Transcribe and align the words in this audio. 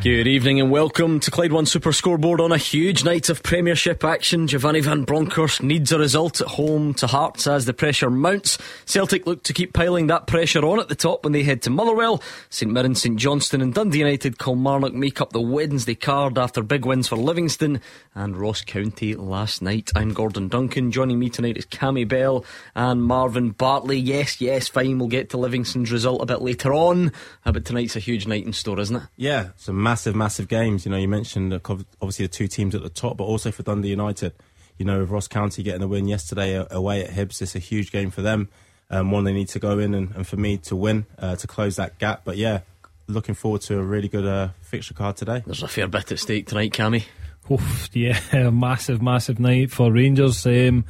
Good 0.00 0.28
evening 0.28 0.60
and 0.60 0.70
welcome 0.70 1.18
to 1.18 1.30
Clyde 1.30 1.50
One 1.50 1.66
Super 1.66 1.92
Scoreboard 1.92 2.40
on 2.40 2.52
a 2.52 2.56
huge 2.56 3.04
night 3.04 3.28
of 3.30 3.42
Premiership 3.42 4.04
action. 4.04 4.46
Giovanni 4.46 4.78
Van 4.78 5.02
Bronckhorst 5.02 5.60
needs 5.60 5.90
a 5.90 5.98
result 5.98 6.40
at 6.40 6.46
home 6.46 6.94
to 6.94 7.08
Hearts 7.08 7.48
as 7.48 7.66
the 7.66 7.72
pressure 7.72 8.08
mounts. 8.08 8.58
Celtic 8.84 9.26
look 9.26 9.42
to 9.42 9.52
keep 9.52 9.72
piling 9.74 10.06
that 10.06 10.28
pressure 10.28 10.64
on 10.64 10.78
at 10.78 10.88
the 10.88 10.94
top 10.94 11.24
when 11.24 11.32
they 11.32 11.42
head 11.42 11.62
to 11.62 11.70
Motherwell. 11.70 12.22
St 12.48 12.70
Mirren, 12.70 12.94
St 12.94 13.18
Johnstone 13.18 13.60
and 13.60 13.74
Dundee 13.74 13.98
United 13.98 14.38
Kilmarnock 14.38 14.94
make 14.94 15.20
up 15.20 15.32
the 15.32 15.40
Wednesday 15.40 15.96
card 15.96 16.38
after 16.38 16.62
big 16.62 16.86
wins 16.86 17.08
for 17.08 17.16
Livingston 17.16 17.80
and 18.14 18.36
Ross 18.36 18.62
County 18.62 19.16
last 19.16 19.62
night. 19.62 19.90
I'm 19.96 20.14
Gordon 20.14 20.46
Duncan. 20.46 20.92
Joining 20.92 21.18
me 21.18 21.28
tonight 21.28 21.56
is 21.56 21.66
Cammy 21.66 22.06
Bell 22.06 22.44
and 22.76 23.02
Marvin 23.02 23.50
Bartley. 23.50 23.98
Yes, 23.98 24.40
yes, 24.40 24.68
fine. 24.68 25.00
We'll 25.00 25.08
get 25.08 25.30
to 25.30 25.38
Livingston's 25.38 25.90
result 25.90 26.22
a 26.22 26.26
bit 26.26 26.40
later 26.40 26.72
on. 26.72 27.10
Uh, 27.44 27.50
but 27.50 27.64
tonight's 27.64 27.96
a 27.96 28.00
huge 28.00 28.28
night 28.28 28.46
in 28.46 28.52
store, 28.52 28.78
isn't 28.78 28.94
it? 28.94 29.02
Yeah, 29.16 29.48
it's 29.56 29.66
a 29.66 29.72
massive, 29.88 30.14
massive 30.14 30.48
games. 30.48 30.84
You 30.84 30.90
know, 30.90 30.98
you 30.98 31.08
mentioned 31.08 31.50
obviously 31.54 32.26
the 32.26 32.32
two 32.32 32.46
teams 32.46 32.74
at 32.74 32.82
the 32.82 32.90
top, 32.90 33.16
but 33.16 33.24
also 33.24 33.50
for 33.50 33.62
Dundee 33.62 33.88
United. 33.88 34.34
You 34.76 34.84
know, 34.84 35.00
with 35.00 35.08
Ross 35.08 35.26
County 35.26 35.62
getting 35.62 35.80
the 35.80 35.88
win 35.88 36.06
yesterday 36.06 36.62
away 36.70 37.02
at 37.02 37.10
Hibs, 37.10 37.40
it's 37.40 37.56
a 37.56 37.58
huge 37.58 37.90
game 37.90 38.10
for 38.10 38.20
them. 38.20 38.50
Um, 38.90 39.10
one 39.10 39.24
they 39.24 39.32
need 39.32 39.48
to 39.48 39.58
go 39.58 39.78
in, 39.78 39.94
and, 39.94 40.14
and 40.14 40.26
for 40.26 40.36
me 40.36 40.58
to 40.58 40.76
win 40.76 41.06
uh, 41.18 41.36
to 41.36 41.46
close 41.46 41.76
that 41.76 41.98
gap. 41.98 42.20
But 42.24 42.36
yeah, 42.36 42.60
looking 43.06 43.34
forward 43.34 43.62
to 43.62 43.78
a 43.78 43.82
really 43.82 44.08
good 44.08 44.26
uh, 44.26 44.48
fixture 44.60 44.92
card 44.92 45.16
today. 45.16 45.42
There's 45.46 45.62
a 45.62 45.68
fair 45.68 45.88
bit 45.88 46.12
at 46.12 46.18
stake 46.18 46.48
tonight, 46.48 46.72
Cammy. 46.72 47.04
Oof, 47.50 47.88
yeah, 47.94 48.20
massive, 48.50 49.00
massive 49.00 49.40
night 49.40 49.70
for 49.70 49.90
Rangers. 49.90 50.46
Um, 50.46 50.84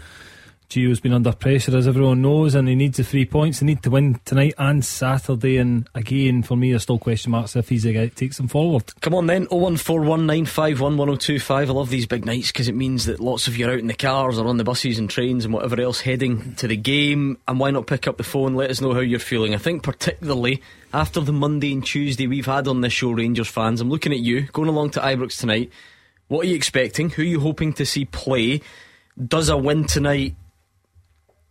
Gio's 0.68 1.00
been 1.00 1.14
under 1.14 1.32
pressure, 1.32 1.74
as 1.74 1.88
everyone 1.88 2.20
knows, 2.20 2.54
and 2.54 2.68
he 2.68 2.74
needs 2.74 2.98
the 2.98 3.04
three 3.04 3.24
points. 3.24 3.60
He 3.60 3.64
need 3.64 3.82
to 3.84 3.90
win 3.90 4.20
tonight 4.26 4.52
and 4.58 4.84
Saturday. 4.84 5.56
And 5.56 5.88
again, 5.94 6.42
for 6.42 6.56
me, 6.56 6.68
there's 6.70 6.82
still 6.82 6.98
question 6.98 7.30
marks 7.30 7.56
if 7.56 7.70
he's 7.70 7.84
the 7.84 7.94
guy 7.94 8.04
that 8.04 8.16
takes 8.16 8.36
them 8.36 8.48
forward. 8.48 8.92
Come 9.00 9.14
on 9.14 9.28
then, 9.28 9.46
01419511025. 9.46 11.50
I 11.50 11.64
love 11.64 11.88
these 11.88 12.04
big 12.04 12.26
nights 12.26 12.48
because 12.48 12.68
it 12.68 12.74
means 12.74 13.06
that 13.06 13.18
lots 13.18 13.48
of 13.48 13.56
you 13.56 13.66
are 13.66 13.72
out 13.72 13.78
in 13.78 13.86
the 13.86 13.94
cars 13.94 14.38
or 14.38 14.46
on 14.46 14.58
the 14.58 14.64
buses 14.64 14.98
and 14.98 15.08
trains 15.08 15.46
and 15.46 15.54
whatever 15.54 15.80
else 15.80 16.02
heading 16.02 16.54
to 16.56 16.68
the 16.68 16.76
game. 16.76 17.38
And 17.48 17.58
why 17.58 17.70
not 17.70 17.86
pick 17.86 18.06
up 18.06 18.18
the 18.18 18.22
phone? 18.22 18.54
Let 18.54 18.70
us 18.70 18.82
know 18.82 18.92
how 18.92 19.00
you're 19.00 19.20
feeling. 19.20 19.54
I 19.54 19.58
think, 19.58 19.82
particularly 19.82 20.62
after 20.92 21.22
the 21.22 21.32
Monday 21.32 21.72
and 21.72 21.82
Tuesday 21.82 22.26
we've 22.26 22.44
had 22.44 22.68
on 22.68 22.82
this 22.82 22.92
show, 22.92 23.12
Rangers 23.12 23.48
fans, 23.48 23.80
I'm 23.80 23.88
looking 23.88 24.12
at 24.12 24.18
you 24.18 24.42
going 24.52 24.68
along 24.68 24.90
to 24.90 25.00
Ibrox 25.00 25.40
tonight. 25.40 25.72
What 26.26 26.44
are 26.44 26.48
you 26.48 26.56
expecting? 26.56 27.08
Who 27.08 27.22
are 27.22 27.24
you 27.24 27.40
hoping 27.40 27.72
to 27.72 27.86
see 27.86 28.04
play? 28.04 28.60
Does 29.16 29.48
a 29.48 29.56
win 29.56 29.86
tonight 29.86 30.34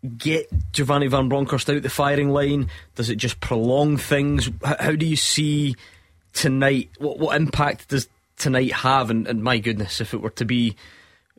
get 0.07 0.49
Giovanni 0.71 1.07
Van 1.07 1.29
Bronckhorst 1.29 1.69
out 1.69 1.83
the 1.83 1.89
firing 1.89 2.29
line? 2.29 2.69
Does 2.95 3.09
it 3.09 3.15
just 3.15 3.39
prolong 3.39 3.97
things? 3.97 4.49
How, 4.63 4.75
how 4.79 4.91
do 4.93 5.05
you 5.05 5.15
see 5.15 5.75
tonight? 6.33 6.89
What, 6.97 7.19
what 7.19 7.35
impact 7.35 7.89
does 7.89 8.07
tonight 8.37 8.73
have? 8.73 9.09
And, 9.09 9.27
and, 9.27 9.43
my 9.43 9.59
goodness, 9.59 10.01
if 10.01 10.13
it 10.13 10.21
were 10.21 10.29
to 10.31 10.45
be 10.45 10.75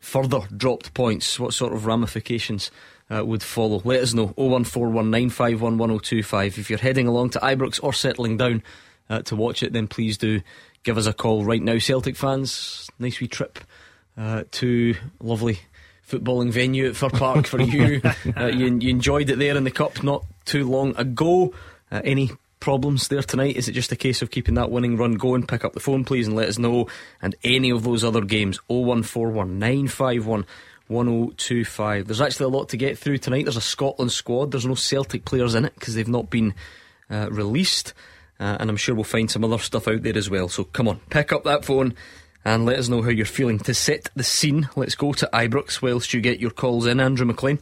further 0.01 0.41
dropped 0.57 0.95
points, 0.95 1.41
what 1.41 1.55
sort 1.55 1.73
of 1.73 1.87
ramifications 1.87 2.71
uh, 3.11 3.25
would 3.25 3.43
follow? 3.43 3.81
Let 3.85 4.03
us 4.03 4.15
know 4.15 4.29
01419511025. 4.29 6.59
If 6.59 6.71
you're 6.71 6.79
heading 6.79 7.09
along 7.09 7.31
to 7.31 7.41
Ibrox 7.41 7.83
or 7.83 7.93
settling 7.93 8.37
down 8.37 8.63
uh, 9.11 9.23
to 9.23 9.35
watch 9.37 9.63
it, 9.63 9.73
then 9.73 9.89
please 9.89 10.19
do 10.19 10.41
give 10.83 10.99
us 10.99 11.07
a 11.07 11.13
call 11.13 11.45
right 11.45 11.63
now. 11.63 11.79
Celtic 11.79 12.17
fans, 12.17 12.91
nice 12.99 13.21
wee 13.21 13.29
trip 13.29 13.61
uh, 14.17 14.45
to 14.51 14.97
lovely 15.21 15.61
footballing 16.09 16.51
venue 16.51 16.89
at 16.89 16.97
Fir 16.97 17.11
Park 17.11 17.47
for 17.47 17.61
you. 17.61 18.01
uh, 18.37 18.47
you. 18.47 18.79
you. 18.79 18.91
enjoyed 18.91 19.31
it 19.31 19.39
there 19.39 19.57
in 19.57 19.65
the 19.65 19.71
Cup 19.71 20.03
not 20.03 20.25
too 20.45 20.69
long 20.69 20.97
ago. 20.97 21.53
Uh, 21.91 22.01
any 22.05 22.31
problems 22.61 23.09
there 23.09 23.23
tonight? 23.23 23.57
Is 23.57 23.69
it 23.69 23.73
just 23.73 23.93
a 23.93 23.97
case 23.97 24.23
of 24.23 24.31
keeping 24.31 24.55
that 24.55 24.71
winning 24.71 24.97
run 24.97 25.15
going? 25.15 25.47
Pick 25.47 25.65
up 25.65 25.75
the 25.75 25.81
phone, 25.81 26.05
please, 26.05 26.27
and 26.27 26.37
let 26.37 26.49
us 26.49 26.59
know. 26.59 26.89
And 27.23 27.35
any 27.45 27.71
of 27.71 27.85
those 27.85 28.05
other 28.05 28.23
games 28.23 28.59
0141 28.69 29.59
951 29.59 30.47
1025. 30.89 32.07
There's 32.07 32.21
actually 32.21 32.45
a 32.45 32.57
lot 32.57 32.71
to 32.71 32.77
get 32.77 32.99
through 32.99 33.19
tonight. 33.19 33.45
There's 33.45 33.57
a 33.57 33.61
Scotland 33.61 34.11
squad. 34.11 34.51
There's 34.51 34.67
no 34.67 34.75
Celtic 34.75 35.25
players 35.25 35.55
in 35.55 35.67
it 35.67 35.75
because 35.75 35.95
they've 35.95 36.09
not 36.09 36.31
been 36.31 36.55
uh, 37.11 37.29
released. 37.31 37.93
Uh, 38.41 38.57
and 38.61 38.71
I'm 38.71 38.77
sure 38.77 38.95
we'll 38.95 39.05
find 39.05 39.31
some 39.31 39.45
other 39.45 39.59
stuff 39.59 39.89
out 39.89 40.03
there 40.03 40.17
as 40.17 40.31
well. 40.31 40.49
So 40.49 40.65
come 40.65 40.89
on, 40.89 41.01
pick 41.11 41.33
up 41.33 41.45
that 41.45 41.65
phone 41.65 41.95
and 42.49 42.65
let 42.65 42.79
us 42.79 42.89
know 42.89 43.03
how 43.03 43.11
you're 43.11 43.27
feeling. 43.27 43.59
To 43.59 43.75
set 43.75 44.09
the 44.17 44.25
scene, 44.25 44.71
let's 44.75 44.95
go 44.95 45.13
to 45.13 45.29
Ibrox 45.33 45.83
whilst 45.83 46.15
you 46.15 46.21
get 46.23 46.41
your 46.41 46.51
calls 46.51 46.87
in. 46.87 46.99
Andrew 46.99 47.27
McLean. 47.27 47.59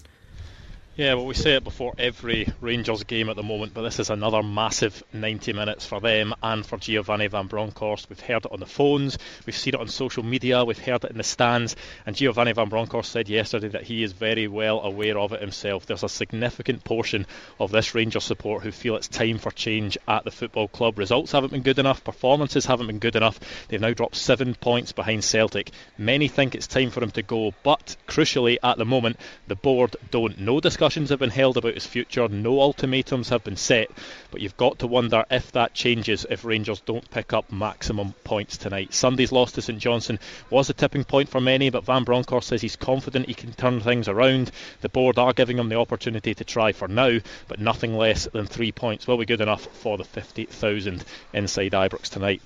Yeah, 0.98 1.12
well, 1.12 1.26
we 1.26 1.34
say 1.34 1.56
it 1.56 1.62
before 1.62 1.92
every 1.98 2.48
Rangers 2.62 3.04
game 3.04 3.28
at 3.28 3.36
the 3.36 3.42
moment, 3.42 3.74
but 3.74 3.82
this 3.82 3.98
is 3.98 4.08
another 4.08 4.42
massive 4.42 5.04
90 5.12 5.52
minutes 5.52 5.84
for 5.84 6.00
them 6.00 6.32
and 6.42 6.64
for 6.64 6.78
Giovanni 6.78 7.26
Van 7.26 7.48
Bronckhorst. 7.48 8.08
We've 8.08 8.18
heard 8.18 8.46
it 8.46 8.50
on 8.50 8.60
the 8.60 8.66
phones, 8.66 9.18
we've 9.44 9.54
seen 9.54 9.74
it 9.74 9.80
on 9.80 9.88
social 9.88 10.22
media, 10.22 10.64
we've 10.64 10.78
heard 10.78 11.04
it 11.04 11.10
in 11.10 11.18
the 11.18 11.22
stands, 11.22 11.76
and 12.06 12.16
Giovanni 12.16 12.54
Van 12.54 12.70
Bronckhorst 12.70 13.12
said 13.12 13.28
yesterday 13.28 13.68
that 13.68 13.82
he 13.82 14.02
is 14.04 14.12
very 14.12 14.48
well 14.48 14.80
aware 14.80 15.18
of 15.18 15.34
it 15.34 15.42
himself. 15.42 15.84
There's 15.84 16.02
a 16.02 16.08
significant 16.08 16.82
portion 16.82 17.26
of 17.60 17.70
this 17.70 17.94
Rangers 17.94 18.24
support 18.24 18.62
who 18.62 18.72
feel 18.72 18.96
it's 18.96 19.08
time 19.08 19.36
for 19.36 19.50
change 19.50 19.98
at 20.08 20.24
the 20.24 20.30
football 20.30 20.66
club. 20.66 20.98
Results 20.98 21.32
haven't 21.32 21.52
been 21.52 21.60
good 21.60 21.78
enough, 21.78 22.04
performances 22.04 22.64
haven't 22.64 22.86
been 22.86 23.00
good 23.00 23.16
enough. 23.16 23.38
They've 23.68 23.78
now 23.78 23.92
dropped 23.92 24.16
seven 24.16 24.54
points 24.54 24.92
behind 24.92 25.24
Celtic. 25.24 25.72
Many 25.98 26.28
think 26.28 26.54
it's 26.54 26.66
time 26.66 26.88
for 26.88 27.02
him 27.02 27.10
to 27.10 27.22
go, 27.22 27.52
but 27.62 27.96
crucially 28.08 28.56
at 28.62 28.78
the 28.78 28.86
moment, 28.86 29.18
the 29.46 29.56
board 29.56 29.94
don't 30.10 30.40
know 30.40 30.58
discuss 30.58 30.85
discussions 30.86 31.10
have 31.10 31.18
been 31.18 31.30
held 31.30 31.56
about 31.56 31.74
his 31.74 31.84
future, 31.84 32.28
no 32.28 32.60
ultimatums 32.60 33.30
have 33.30 33.42
been 33.42 33.56
set, 33.56 33.90
but 34.30 34.40
you've 34.40 34.56
got 34.56 34.78
to 34.78 34.86
wonder 34.86 35.24
if 35.32 35.50
that 35.50 35.74
changes 35.74 36.24
if 36.30 36.44
Rangers 36.44 36.78
don't 36.78 37.10
pick 37.10 37.32
up 37.32 37.50
maximum 37.50 38.14
points 38.22 38.56
tonight. 38.56 38.94
Sunday's 38.94 39.32
loss 39.32 39.50
to 39.50 39.62
St 39.62 39.80
Johnstone 39.80 40.20
was 40.48 40.70
a 40.70 40.74
tipping 40.74 41.02
point 41.02 41.28
for 41.28 41.40
many, 41.40 41.70
but 41.70 41.84
Van 41.84 42.04
Bronckhorst 42.04 42.46
says 42.46 42.62
he's 42.62 42.76
confident 42.76 43.26
he 43.26 43.34
can 43.34 43.52
turn 43.52 43.80
things 43.80 44.06
around. 44.06 44.52
The 44.80 44.88
board 44.88 45.18
are 45.18 45.32
giving 45.32 45.58
him 45.58 45.70
the 45.70 45.80
opportunity 45.80 46.36
to 46.36 46.44
try 46.44 46.70
for 46.70 46.86
now, 46.86 47.18
but 47.48 47.58
nothing 47.58 47.96
less 47.96 48.28
than 48.32 48.46
three 48.46 48.70
points 48.70 49.08
will 49.08 49.18
be 49.18 49.26
good 49.26 49.40
enough 49.40 49.62
for 49.62 49.98
the 49.98 50.04
50,000 50.04 51.04
inside 51.32 51.72
Ibrox 51.72 52.02
tonight. 52.10 52.42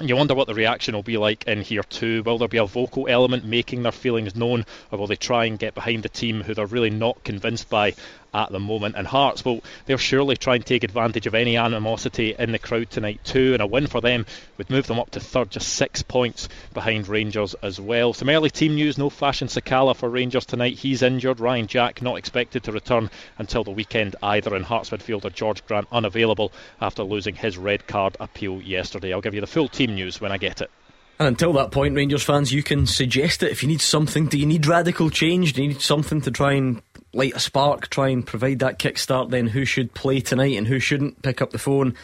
You 0.00 0.16
wonder 0.16 0.34
what 0.34 0.48
the 0.48 0.54
reaction 0.54 0.96
will 0.96 1.04
be 1.04 1.16
like 1.16 1.44
in 1.46 1.62
here 1.62 1.84
too. 1.84 2.24
Will 2.24 2.36
there 2.36 2.48
be 2.48 2.58
a 2.58 2.66
vocal 2.66 3.06
element 3.08 3.44
making 3.44 3.84
their 3.84 3.92
feelings 3.92 4.34
known, 4.34 4.66
or 4.90 4.98
will 4.98 5.06
they 5.06 5.14
try 5.14 5.44
and 5.44 5.56
get 5.56 5.72
behind 5.72 6.02
the 6.02 6.08
team 6.08 6.42
who 6.42 6.52
they're 6.52 6.66
really 6.66 6.90
not 6.90 7.22
convinced 7.22 7.70
by 7.70 7.94
at 8.34 8.50
the 8.50 8.60
moment. 8.60 8.96
And 8.96 9.06
Hearts, 9.06 9.44
well, 9.44 9.60
they'll 9.86 9.96
surely 9.96 10.36
try 10.36 10.56
and 10.56 10.66
take 10.66 10.84
advantage 10.84 11.26
of 11.26 11.34
any 11.34 11.56
animosity 11.56 12.34
in 12.38 12.52
the 12.52 12.58
crowd 12.58 12.90
tonight 12.90 13.20
too. 13.24 13.54
And 13.54 13.62
a 13.62 13.66
win 13.66 13.86
for 13.86 14.00
them 14.00 14.26
would 14.58 14.68
move 14.68 14.86
them 14.86 14.98
up 14.98 15.10
to 15.12 15.20
third, 15.20 15.50
just 15.50 15.74
six 15.74 16.02
points 16.02 16.48
behind 16.72 17.08
Rangers 17.08 17.54
as 17.62 17.80
well. 17.80 18.12
Some 18.12 18.28
early 18.28 18.50
team 18.50 18.74
news: 18.74 18.98
no 18.98 19.08
Fashion 19.08 19.48
Sakala 19.48 19.96
for 19.96 20.08
Rangers 20.08 20.44
tonight. 20.44 20.78
He's 20.78 21.02
injured. 21.02 21.40
Ryan 21.40 21.66
Jack 21.66 22.02
not 22.02 22.16
expected 22.16 22.64
to 22.64 22.72
return 22.72 23.10
until 23.38 23.64
the 23.64 23.70
weekend 23.70 24.16
either. 24.22 24.54
And 24.54 24.64
Hearts 24.64 24.90
midfielder 24.90 25.32
George 25.32 25.64
Grant 25.66 25.88
unavailable 25.92 26.52
after 26.80 27.04
losing 27.04 27.36
his 27.36 27.56
red 27.56 27.86
card 27.86 28.16
appeal 28.20 28.60
yesterday. 28.60 29.12
I'll 29.12 29.20
give 29.20 29.34
you 29.34 29.40
the 29.40 29.46
full 29.46 29.68
team 29.68 29.94
news 29.94 30.20
when 30.20 30.32
I 30.32 30.38
get 30.38 30.60
it. 30.60 30.70
And 31.18 31.28
until 31.28 31.52
that 31.52 31.70
point, 31.70 31.94
Rangers 31.94 32.24
fans, 32.24 32.52
you 32.52 32.64
can 32.64 32.88
suggest 32.88 33.44
it. 33.44 33.52
If 33.52 33.62
you 33.62 33.68
need 33.68 33.80
something, 33.80 34.26
do 34.26 34.36
you 34.36 34.46
need 34.46 34.66
radical 34.66 35.10
change? 35.10 35.52
Do 35.52 35.62
you 35.62 35.68
need 35.68 35.80
something 35.80 36.20
to 36.22 36.32
try 36.32 36.54
and 36.54 36.82
light 37.14 37.34
a 37.34 37.40
spark, 37.40 37.88
try 37.88 38.08
and 38.08 38.26
provide 38.26 38.58
that 38.60 38.78
kickstart? 38.78 39.30
Then 39.30 39.48
who 39.48 39.64
should 39.64 39.94
play 39.94 40.20
tonight 40.20 40.56
and 40.56 40.66
who 40.66 40.78
shouldn't? 40.78 41.22
Pick 41.22 41.42
up 41.42 41.50
the 41.50 41.58
phone 41.58 41.94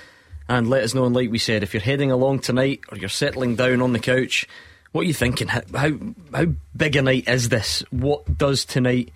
and 0.49 0.69
let 0.69 0.85
us 0.85 0.95
know. 0.95 1.05
And 1.05 1.15
like 1.15 1.31
we 1.31 1.39
said, 1.39 1.63
if 1.63 1.75
you're 1.75 1.83
heading 1.83 2.11
along 2.11 2.41
tonight 2.41 2.81
or 2.91 2.99
you're 2.99 3.09
settling 3.09 3.57
down 3.57 3.81
on 3.83 3.93
the 3.93 3.99
couch, 3.99 4.47
what 4.93 5.03
are 5.03 5.09
you 5.09 5.15
thinking? 5.15 5.49
How 5.49 5.63
how, 5.75 5.93
how 6.35 6.47
big 6.77 6.97
a 6.97 7.03
night 7.03 7.29
is 7.29 7.49
this? 7.49 7.85
What 7.91 8.39
does 8.39 8.65
tonight 8.65 9.13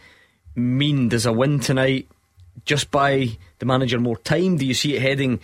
mean? 0.54 1.08
Does 1.08 1.26
a 1.26 1.32
win 1.32 1.60
tonight 1.60 2.08
just 2.64 2.90
buy 2.90 3.30
the 3.58 3.66
manager 3.66 3.98
more 3.98 4.18
time? 4.18 4.56
Do 4.56 4.66
you 4.66 4.74
see 4.74 4.96
it 4.96 5.02
heading? 5.02 5.40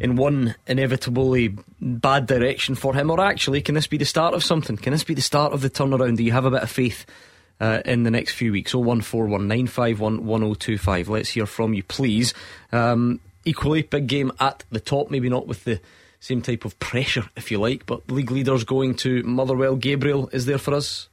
in 0.00 0.16
one 0.16 0.54
inevitably 0.66 1.56
bad 1.80 2.26
direction 2.26 2.74
for 2.74 2.94
him? 2.94 3.10
Or 3.10 3.20
actually, 3.20 3.62
can 3.62 3.74
this 3.74 3.86
be 3.86 3.98
the 3.98 4.04
start 4.04 4.34
of 4.34 4.42
something? 4.42 4.76
Can 4.76 4.92
this 4.92 5.04
be 5.04 5.14
the 5.14 5.22
start 5.22 5.52
of 5.52 5.60
the 5.60 5.70
turnaround? 5.70 6.16
Do 6.16 6.24
you 6.24 6.32
have 6.32 6.44
a 6.44 6.50
bit 6.50 6.62
of 6.62 6.70
faith 6.70 7.06
uh, 7.62 7.80
in 7.86 8.02
the 8.02 8.10
next 8.10 8.34
few 8.34 8.52
weeks? 8.52 8.72
01419511025. 8.72 11.08
Let's 11.08 11.30
hear 11.30 11.46
from 11.46 11.72
you, 11.72 11.82
please. 11.82 12.34
Um, 12.72 13.20
equally, 13.44 13.82
big 13.82 14.06
game 14.06 14.32
at 14.40 14.64
the 14.70 14.80
top, 14.80 15.10
maybe 15.10 15.30
not 15.30 15.46
with 15.46 15.64
the 15.64 15.78
same 16.20 16.40
type 16.42 16.64
of 16.64 16.78
pressure, 16.78 17.28
if 17.36 17.50
you 17.50 17.58
like, 17.58 17.84
but 17.86 18.08
league 18.10 18.30
leaders 18.30 18.64
going 18.64 18.94
to 18.94 19.22
Motherwell. 19.22 19.76
Gabriel 19.76 20.28
is 20.32 20.46
there 20.46 20.58
for 20.58 20.74
us. 20.74 21.08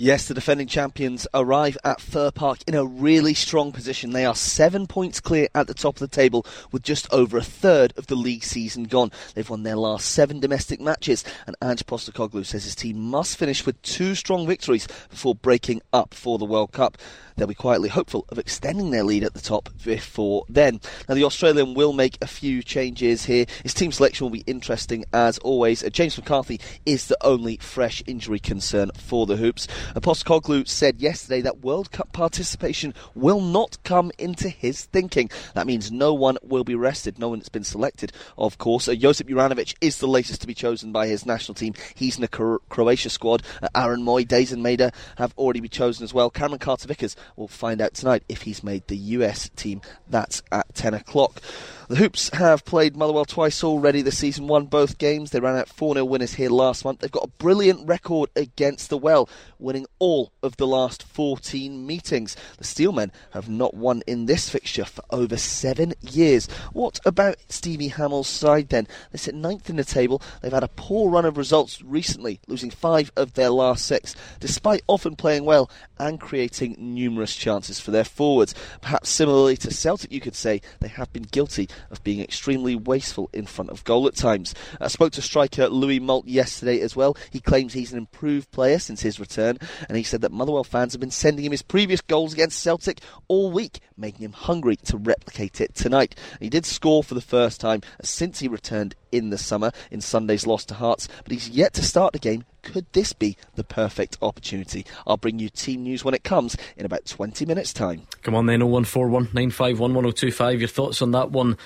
Yes, 0.00 0.28
the 0.28 0.34
defending 0.34 0.68
champions 0.68 1.26
arrive 1.34 1.76
at 1.82 2.00
Fir 2.00 2.30
Park 2.30 2.60
in 2.68 2.76
a 2.76 2.84
really 2.84 3.34
strong 3.34 3.72
position. 3.72 4.12
They 4.12 4.24
are 4.24 4.34
seven 4.36 4.86
points 4.86 5.18
clear 5.18 5.48
at 5.56 5.66
the 5.66 5.74
top 5.74 5.96
of 5.96 5.98
the 5.98 6.06
table 6.06 6.46
with 6.70 6.84
just 6.84 7.12
over 7.12 7.36
a 7.36 7.42
third 7.42 7.92
of 7.96 8.06
the 8.06 8.14
league 8.14 8.44
season 8.44 8.84
gone. 8.84 9.10
They've 9.34 9.50
won 9.50 9.64
their 9.64 9.74
last 9.74 10.12
seven 10.12 10.38
domestic 10.38 10.80
matches, 10.80 11.24
and 11.48 11.56
Ange 11.60 11.84
Postecoglou 11.84 12.46
says 12.46 12.62
his 12.62 12.76
team 12.76 13.00
must 13.00 13.36
finish 13.36 13.66
with 13.66 13.82
two 13.82 14.14
strong 14.14 14.46
victories 14.46 14.86
before 15.10 15.34
breaking 15.34 15.82
up 15.92 16.14
for 16.14 16.38
the 16.38 16.44
World 16.44 16.70
Cup. 16.70 16.96
They'll 17.38 17.46
be 17.46 17.54
quietly 17.54 17.88
hopeful 17.88 18.26
of 18.30 18.38
extending 18.38 18.90
their 18.90 19.04
lead 19.04 19.22
at 19.22 19.32
the 19.32 19.40
top 19.40 19.68
before 19.84 20.44
then. 20.48 20.80
Now, 21.08 21.14
the 21.14 21.22
Australian 21.22 21.74
will 21.74 21.92
make 21.92 22.18
a 22.20 22.26
few 22.26 22.64
changes 22.64 23.24
here. 23.26 23.46
His 23.62 23.74
team 23.74 23.92
selection 23.92 24.24
will 24.24 24.32
be 24.32 24.44
interesting 24.46 25.04
as 25.12 25.38
always. 25.38 25.84
Uh, 25.84 25.88
James 25.88 26.18
McCarthy 26.18 26.60
is 26.84 27.06
the 27.06 27.16
only 27.22 27.56
fresh 27.58 28.02
injury 28.08 28.40
concern 28.40 28.90
for 28.98 29.24
the 29.24 29.36
Hoops. 29.36 29.68
Postecoglou 29.94 30.66
said 30.66 31.00
yesterday 31.00 31.40
that 31.42 31.60
World 31.60 31.92
Cup 31.92 32.12
participation 32.12 32.92
will 33.14 33.40
not 33.40 33.80
come 33.84 34.10
into 34.18 34.48
his 34.48 34.86
thinking. 34.86 35.30
That 35.54 35.66
means 35.66 35.92
no 35.92 36.12
one 36.14 36.38
will 36.42 36.64
be 36.64 36.74
rested. 36.74 37.20
No 37.20 37.28
one 37.28 37.38
that's 37.38 37.48
been 37.48 37.62
selected, 37.62 38.12
of 38.36 38.58
course. 38.58 38.88
Uh, 38.88 38.94
Josip 38.94 39.28
Juranovic 39.28 39.76
is 39.80 39.98
the 39.98 40.08
latest 40.08 40.40
to 40.40 40.48
be 40.48 40.54
chosen 40.54 40.90
by 40.90 41.06
his 41.06 41.24
national 41.24 41.54
team. 41.54 41.74
He's 41.94 42.16
in 42.16 42.22
the 42.22 42.28
Cro- 42.28 42.58
Croatia 42.68 43.10
squad. 43.10 43.44
Uh, 43.62 43.68
Aaron 43.76 44.02
Mooy, 44.02 44.26
Daizen 44.26 44.58
Maeda 44.60 44.92
have 45.18 45.34
already 45.38 45.60
been 45.60 45.70
chosen 45.70 46.02
as 46.02 46.12
well. 46.12 46.30
Cameron 46.30 46.58
Carter 46.58 46.88
Vickers 46.88 47.14
will 47.36 47.48
find 47.48 47.80
out 47.80 47.94
tonight 47.94 48.22
if 48.28 48.42
he's 48.42 48.62
made 48.62 48.86
the 48.86 48.96
US 48.96 49.48
team. 49.50 49.80
That's 50.08 50.42
at 50.50 50.74
10 50.74 50.94
o'clock. 50.94 51.40
The 51.88 51.96
Hoops 51.96 52.28
have 52.34 52.66
played 52.66 52.96
Motherwell 52.96 53.24
twice 53.24 53.64
already 53.64 54.02
this 54.02 54.18
season, 54.18 54.46
won 54.46 54.66
both 54.66 54.98
games. 54.98 55.30
They 55.30 55.40
ran 55.40 55.56
out 55.56 55.68
4 55.68 55.94
0 55.94 56.04
winners 56.04 56.34
here 56.34 56.50
last 56.50 56.84
month. 56.84 57.00
They've 57.00 57.10
got 57.10 57.24
a 57.24 57.38
brilliant 57.38 57.88
record 57.88 58.28
against 58.36 58.90
the 58.90 58.98
Well, 58.98 59.28
winning 59.58 59.86
all 59.98 60.32
of 60.42 60.56
the 60.56 60.66
last 60.66 61.02
14 61.02 61.86
meetings. 61.86 62.36
The 62.58 62.64
Steelmen 62.64 63.10
have 63.32 63.48
not 63.48 63.74
won 63.74 64.02
in 64.06 64.26
this 64.26 64.48
fixture 64.48 64.84
for 64.84 65.04
over 65.10 65.36
seven 65.36 65.94
years. 66.00 66.46
What 66.72 67.00
about 67.04 67.36
Stevie 67.48 67.88
Hammell's 67.88 68.28
side 68.28 68.68
then? 68.68 68.86
They 69.10 69.18
sit 69.18 69.34
ninth 69.34 69.70
in 69.70 69.76
the 69.76 69.84
table. 69.84 70.22
They've 70.42 70.52
had 70.52 70.64
a 70.64 70.68
poor 70.68 71.10
run 71.10 71.24
of 71.24 71.36
results 71.36 71.82
recently, 71.82 72.40
losing 72.46 72.70
five 72.70 73.10
of 73.16 73.34
their 73.34 73.50
last 73.50 73.86
six, 73.86 74.14
despite 74.40 74.82
often 74.86 75.16
playing 75.16 75.44
well 75.44 75.70
and 75.98 76.20
creating 76.20 76.76
numerous 76.78 77.34
chances 77.34 77.80
for 77.80 77.90
their 77.90 78.04
forwards. 78.04 78.54
Perhaps 78.80 79.08
similarly 79.08 79.56
to 79.58 79.72
Celtic, 79.72 80.12
you 80.12 80.20
could 80.20 80.34
say 80.34 80.60
they 80.80 80.88
have 80.88 81.12
been 81.12 81.24
guilty 81.24 81.68
of 81.90 82.04
being 82.04 82.20
extremely 82.20 82.76
wasteful 82.76 83.30
in 83.32 83.46
front 83.46 83.70
of 83.70 83.84
goal 83.84 84.06
at 84.06 84.14
times. 84.14 84.54
I 84.80 84.88
spoke 84.88 85.12
to 85.12 85.22
striker 85.22 85.68
Louis 85.68 86.00
Moult 86.00 86.26
yesterday 86.26 86.80
as 86.80 86.94
well. 86.94 87.16
He 87.30 87.40
claims 87.40 87.72
he's 87.72 87.92
an 87.92 87.98
improved 87.98 88.50
player 88.50 88.78
since 88.78 89.00
his 89.00 89.20
return, 89.20 89.47
and 89.88 89.96
he 89.96 90.02
said 90.02 90.20
that 90.20 90.32
Motherwell 90.32 90.64
fans 90.64 90.92
have 90.92 91.00
been 91.00 91.10
sending 91.10 91.44
him 91.44 91.52
his 91.52 91.62
previous 91.62 92.00
goals 92.00 92.32
against 92.32 92.60
Celtic 92.60 93.00
all 93.28 93.50
week, 93.50 93.80
making 93.96 94.24
him 94.24 94.32
hungry 94.32 94.76
to 94.76 94.96
replicate 94.96 95.60
it 95.60 95.74
tonight. 95.74 96.14
He 96.40 96.48
did 96.48 96.66
score 96.66 97.02
for 97.02 97.14
the 97.14 97.20
first 97.20 97.60
time 97.60 97.82
since 98.02 98.40
he 98.40 98.48
returned 98.48 98.94
in 99.12 99.30
the 99.30 99.38
summer 99.38 99.72
in 99.90 100.00
Sunday's 100.00 100.46
loss 100.46 100.64
to 100.66 100.74
Hearts, 100.74 101.08
but 101.22 101.32
he's 101.32 101.48
yet 101.48 101.72
to 101.74 101.82
start 101.84 102.12
the 102.12 102.18
game. 102.18 102.44
Could 102.62 102.86
this 102.92 103.12
be 103.12 103.36
the 103.54 103.64
perfect 103.64 104.18
opportunity? 104.20 104.84
I'll 105.06 105.16
bring 105.16 105.38
you 105.38 105.48
team 105.48 105.84
news 105.84 106.04
when 106.04 106.14
it 106.14 106.24
comes 106.24 106.56
in 106.76 106.84
about 106.84 107.06
20 107.06 107.46
minutes' 107.46 107.72
time. 107.72 108.02
Come 108.22 108.34
on 108.34 108.46
then, 108.46 108.60
0141 108.60 109.24
951 109.32 109.94
1025. 109.94 110.60
Your 110.60 110.68
thoughts 110.68 111.00
on 111.00 111.12
that 111.12 111.30
one 111.30 111.56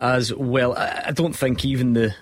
as 0.00 0.34
well. 0.34 0.76
I 0.76 1.12
don't 1.12 1.34
think 1.34 1.64
even 1.64 1.94
the 1.94 2.14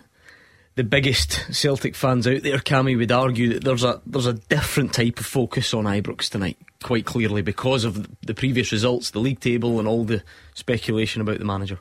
the 0.75 0.85
biggest 0.85 1.55
Celtic 1.55 1.95
fans 1.95 2.27
out 2.27 2.43
there, 2.43 2.59
Cammy, 2.59 2.97
would 2.97 3.13
argue 3.13 3.53
that 3.53 3.65
there's 3.65 3.85
a 3.85 4.01
there's 4.07 4.27
a 4.27 4.35
different 4.35 4.95
type 4.95 5.21
of 5.21 5.27
focus 5.27 5.75
on 5.75 5.85
Ibrox 5.85 6.31
tonight, 6.31 6.57
quite 6.83 7.05
clearly 7.05 7.43
because 7.43 7.85
of 7.85 8.09
the 8.23 8.35
previous 8.35 8.73
results, 8.73 9.11
the 9.11 9.21
league 9.21 9.41
table, 9.41 9.79
and 9.79 9.87
all 9.87 10.05
the 10.05 10.23
speculation 10.55 11.21
about 11.21 11.39
the 11.39 11.45
manager. 11.45 11.79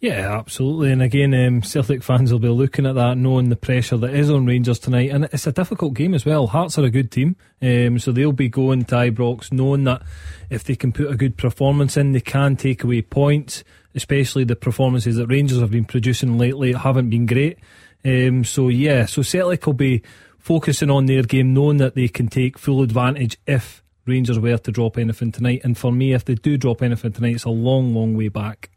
Yeah, 0.00 0.38
absolutely. 0.38 0.92
And 0.92 1.02
again, 1.02 1.34
um, 1.34 1.62
Celtic 1.64 2.04
fans 2.04 2.30
will 2.30 2.38
be 2.38 2.48
looking 2.48 2.86
at 2.86 2.94
that, 2.94 3.18
knowing 3.18 3.48
the 3.48 3.56
pressure 3.56 3.96
that 3.96 4.14
is 4.14 4.30
on 4.30 4.46
Rangers 4.46 4.78
tonight. 4.78 5.10
And 5.10 5.24
it's 5.24 5.48
a 5.48 5.52
difficult 5.52 5.94
game 5.94 6.14
as 6.14 6.24
well. 6.24 6.46
Hearts 6.46 6.78
are 6.78 6.84
a 6.84 6.90
good 6.90 7.10
team, 7.10 7.34
um, 7.60 7.98
so 7.98 8.12
they'll 8.12 8.30
be 8.30 8.48
going 8.48 8.84
to 8.84 8.94
Ibrox 8.94 9.50
knowing 9.50 9.84
that 9.84 10.02
if 10.50 10.62
they 10.62 10.76
can 10.76 10.92
put 10.92 11.10
a 11.10 11.16
good 11.16 11.36
performance 11.36 11.96
in, 11.96 12.12
they 12.12 12.20
can 12.20 12.54
take 12.54 12.84
away 12.84 13.02
points, 13.02 13.64
especially 13.96 14.44
the 14.44 14.54
performances 14.54 15.16
that 15.16 15.26
Rangers 15.26 15.58
have 15.58 15.72
been 15.72 15.84
producing 15.84 16.38
lately 16.38 16.74
haven't 16.74 17.10
been 17.10 17.26
great. 17.26 17.58
Um, 18.04 18.44
so, 18.44 18.68
yeah, 18.68 19.06
so 19.06 19.22
Celtic 19.22 19.66
will 19.66 19.74
be 19.74 20.02
focusing 20.38 20.90
on 20.90 21.06
their 21.06 21.22
game, 21.22 21.52
knowing 21.52 21.76
that 21.78 21.94
they 21.94 22.08
can 22.08 22.28
take 22.28 22.58
full 22.58 22.82
advantage 22.82 23.36
if 23.46 23.82
Rangers 24.06 24.38
were 24.38 24.56
to 24.56 24.72
drop 24.72 24.96
anything 24.96 25.32
tonight. 25.32 25.60
And 25.64 25.76
for 25.76 25.92
me, 25.92 26.14
if 26.14 26.24
they 26.24 26.34
do 26.34 26.56
drop 26.56 26.82
anything 26.82 27.12
tonight, 27.12 27.34
it's 27.34 27.44
a 27.44 27.50
long, 27.50 27.94
long 27.94 28.16
way 28.16 28.28
back. 28.28 28.70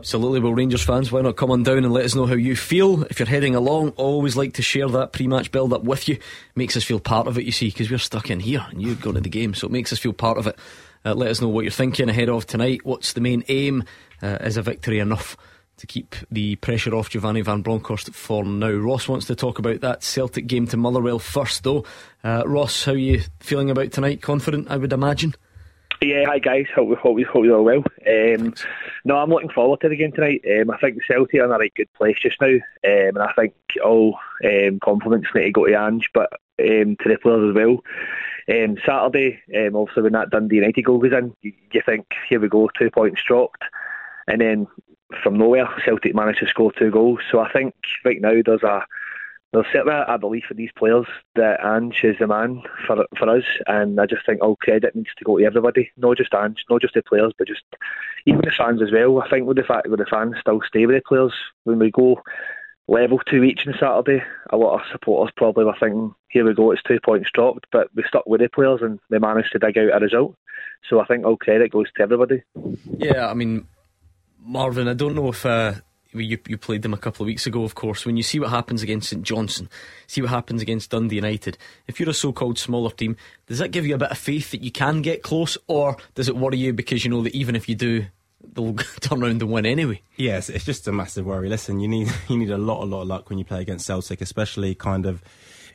Absolutely. 0.00 0.40
Well, 0.40 0.54
Rangers 0.54 0.82
fans, 0.82 1.12
why 1.12 1.20
not 1.20 1.36
come 1.36 1.50
on 1.50 1.62
down 1.62 1.84
and 1.84 1.92
let 1.92 2.06
us 2.06 2.14
know 2.14 2.24
how 2.24 2.34
you 2.34 2.56
feel? 2.56 3.02
If 3.04 3.18
you're 3.18 3.28
heading 3.28 3.54
along, 3.54 3.90
always 3.90 4.34
like 4.34 4.54
to 4.54 4.62
share 4.62 4.88
that 4.88 5.12
pre 5.12 5.26
match 5.26 5.52
build 5.52 5.74
up 5.74 5.84
with 5.84 6.08
you. 6.08 6.18
Makes 6.54 6.78
us 6.78 6.84
feel 6.84 7.00
part 7.00 7.26
of 7.26 7.36
it, 7.36 7.44
you 7.44 7.52
see, 7.52 7.66
because 7.66 7.90
we're 7.90 7.98
stuck 7.98 8.30
in 8.30 8.40
here 8.40 8.64
and 8.70 8.80
you're 8.80 8.94
going 8.94 9.16
to 9.16 9.20
the 9.20 9.28
game, 9.28 9.52
so 9.52 9.66
it 9.66 9.72
makes 9.72 9.92
us 9.92 9.98
feel 9.98 10.14
part 10.14 10.38
of 10.38 10.46
it. 10.46 10.58
Uh, 11.04 11.14
let 11.14 11.30
us 11.30 11.42
know 11.42 11.48
what 11.48 11.64
you're 11.64 11.70
thinking 11.70 12.08
ahead 12.08 12.30
of 12.30 12.46
tonight. 12.46 12.80
What's 12.84 13.12
the 13.12 13.20
main 13.20 13.44
aim? 13.48 13.84
Uh, 14.22 14.38
is 14.40 14.56
a 14.56 14.62
victory 14.62 15.00
enough 15.00 15.36
to 15.80 15.86
keep 15.86 16.14
the 16.30 16.56
pressure 16.56 16.94
off 16.94 17.10
Giovanni 17.10 17.40
Van 17.40 17.62
Bronckhorst 17.62 18.14
for 18.14 18.44
now? 18.44 18.70
Ross 18.70 19.08
wants 19.08 19.26
to 19.26 19.34
talk 19.34 19.58
about 19.58 19.80
that 19.80 20.02
Celtic 20.02 20.46
game 20.46 20.66
to 20.68 20.76
Motherwell 20.76 21.18
first, 21.18 21.64
though. 21.64 21.84
Uh, 22.22 22.42
Ross, 22.46 22.84
how 22.84 22.92
are 22.92 22.96
you 22.96 23.22
feeling 23.40 23.70
about 23.70 23.92
tonight? 23.92 24.22
Confident, 24.22 24.70
I 24.70 24.76
would 24.76 24.92
imagine. 24.92 25.34
Yeah, 26.02 26.24
hi 26.26 26.38
guys. 26.38 26.64
Hope 26.74 26.88
we 26.88 26.94
hope, 26.94 27.18
hope 27.26 27.44
you're 27.44 27.58
all 27.58 27.64
well. 27.64 27.84
Um, 28.06 28.54
no, 29.04 29.18
I'm 29.18 29.28
looking 29.28 29.50
forward 29.50 29.80
to 29.80 29.88
the 29.90 29.96
game 29.96 30.12
tonight. 30.12 30.42
Um, 30.46 30.70
I 30.70 30.78
think 30.78 30.96
the 30.96 31.02
Celtic 31.06 31.34
are 31.34 31.44
in 31.44 31.50
a 31.50 31.58
right 31.58 31.74
good 31.74 31.92
place 31.92 32.16
just 32.22 32.40
now, 32.40 32.48
um, 32.54 32.60
and 32.84 33.18
I 33.18 33.32
think 33.34 33.52
all 33.84 34.18
um, 34.42 34.78
compliments 34.82 35.28
need 35.34 35.44
to 35.44 35.52
go 35.52 35.66
to 35.66 35.74
Ange, 35.74 36.08
but 36.14 36.32
um, 36.58 36.96
to 37.02 37.08
the 37.08 37.18
players 37.20 37.50
as 37.50 37.54
well. 37.54 37.82
Um, 38.50 38.78
Saturday, 38.84 39.42
um, 39.54 39.76
obviously 39.76 40.04
when 40.04 40.12
that 40.12 40.30
Dundee 40.30 40.56
United 40.56 40.82
goal 40.82 40.98
goes 41.00 41.12
in, 41.12 41.34
you, 41.42 41.52
you 41.70 41.82
think 41.84 42.06
here 42.30 42.40
we 42.40 42.48
go, 42.48 42.70
two 42.78 42.90
points 42.90 43.22
dropped, 43.22 43.62
and 44.26 44.40
then 44.40 44.66
from 45.22 45.38
nowhere 45.38 45.68
Celtic 45.84 46.14
managed 46.14 46.40
to 46.40 46.46
score 46.46 46.72
two 46.72 46.90
goals. 46.90 47.20
So 47.30 47.40
I 47.40 47.52
think 47.52 47.74
right 48.04 48.20
now 48.20 48.40
there's 48.44 48.62
a 48.62 48.84
there's 49.52 49.66
certainly 49.72 50.00
a 50.06 50.16
belief 50.16 50.44
in 50.50 50.56
these 50.56 50.70
players 50.76 51.06
that 51.34 51.58
Ange 51.64 52.04
is 52.04 52.16
the 52.20 52.28
man 52.28 52.62
for 52.86 53.04
for 53.18 53.28
us, 53.28 53.44
and 53.66 54.00
I 54.00 54.06
just 54.06 54.24
think 54.24 54.42
all 54.42 54.56
credit 54.56 54.94
needs 54.94 55.10
to 55.18 55.24
go 55.24 55.38
to 55.38 55.44
everybody, 55.44 55.90
not 55.96 56.16
just 56.16 56.34
Ange, 56.34 56.64
not 56.70 56.80
just 56.80 56.94
the 56.94 57.02
players, 57.02 57.32
but 57.36 57.48
just 57.48 57.64
even 58.26 58.42
the 58.44 58.52
fans 58.56 58.80
as 58.80 58.92
well. 58.92 59.20
I 59.20 59.28
think 59.28 59.46
with 59.46 59.56
the 59.56 59.64
fact 59.64 59.90
that 59.90 59.96
the 59.96 60.06
fans 60.06 60.36
still 60.40 60.60
stay 60.66 60.86
with 60.86 60.96
the 60.96 61.02
players 61.06 61.34
when 61.64 61.78
we 61.78 61.90
go 61.90 62.22
level 62.86 63.20
two 63.20 63.42
each 63.44 63.66
on 63.66 63.74
Saturday, 63.78 64.22
a 64.50 64.56
lot 64.56 64.74
of 64.74 64.86
supporters 64.90 65.32
probably 65.36 65.64
were 65.64 65.76
thinking, 65.78 66.14
here 66.28 66.44
we 66.44 66.54
go, 66.54 66.72
it's 66.72 66.82
two 66.82 66.98
points 67.04 67.30
dropped, 67.32 67.66
but 67.70 67.88
we 67.94 68.02
stuck 68.06 68.26
with 68.26 68.40
the 68.40 68.48
players 68.48 68.82
and 68.82 68.98
they 69.10 69.18
managed 69.18 69.52
to 69.52 69.58
dig 69.58 69.78
out 69.78 70.02
a 70.02 70.04
result. 70.04 70.34
So 70.88 71.00
I 71.00 71.06
think 71.06 71.24
all 71.24 71.36
credit 71.36 71.70
goes 71.70 71.90
to 71.92 72.02
everybody. 72.02 72.42
Yeah, 72.98 73.28
I 73.28 73.34
mean, 73.34 73.66
Marvin, 74.42 74.88
I 74.88 74.94
don't 74.94 75.14
know 75.14 75.28
if. 75.28 75.44
Uh 75.44 75.74
you, 76.12 76.38
you 76.48 76.58
played 76.58 76.82
them 76.82 76.94
a 76.94 76.98
couple 76.98 77.24
of 77.24 77.28
weeks 77.28 77.46
ago, 77.46 77.62
of 77.64 77.74
course. 77.74 78.04
When 78.04 78.16
you 78.16 78.22
see 78.22 78.40
what 78.40 78.50
happens 78.50 78.82
against 78.82 79.10
St 79.10 79.22
Johnstone, 79.22 79.68
see 80.06 80.20
what 80.20 80.30
happens 80.30 80.62
against 80.62 80.90
Dundee 80.90 81.16
United, 81.16 81.56
if 81.86 82.00
you're 82.00 82.10
a 82.10 82.14
so 82.14 82.32
called 82.32 82.58
smaller 82.58 82.90
team, 82.90 83.16
does 83.46 83.58
that 83.58 83.70
give 83.70 83.86
you 83.86 83.94
a 83.94 83.98
bit 83.98 84.10
of 84.10 84.18
faith 84.18 84.50
that 84.50 84.62
you 84.62 84.72
can 84.72 85.02
get 85.02 85.22
close, 85.22 85.56
or 85.66 85.96
does 86.14 86.28
it 86.28 86.36
worry 86.36 86.56
you 86.58 86.72
because 86.72 87.04
you 87.04 87.10
know 87.10 87.22
that 87.22 87.34
even 87.34 87.54
if 87.54 87.68
you 87.68 87.74
do, 87.74 88.06
they'll 88.52 88.74
turn 89.00 89.22
around 89.22 89.42
and 89.42 89.50
win 89.50 89.66
anyway? 89.66 90.02
Yes, 90.16 90.48
it's 90.48 90.64
just 90.64 90.88
a 90.88 90.92
massive 90.92 91.26
worry. 91.26 91.48
Listen, 91.48 91.80
you 91.80 91.88
need 91.88 92.08
you 92.28 92.36
need 92.36 92.50
a 92.50 92.58
lot, 92.58 92.82
a 92.82 92.86
lot 92.86 93.02
of 93.02 93.08
luck 93.08 93.30
when 93.30 93.38
you 93.38 93.44
play 93.44 93.60
against 93.60 93.86
Celtic, 93.86 94.20
especially 94.20 94.74
kind 94.74 95.06
of 95.06 95.22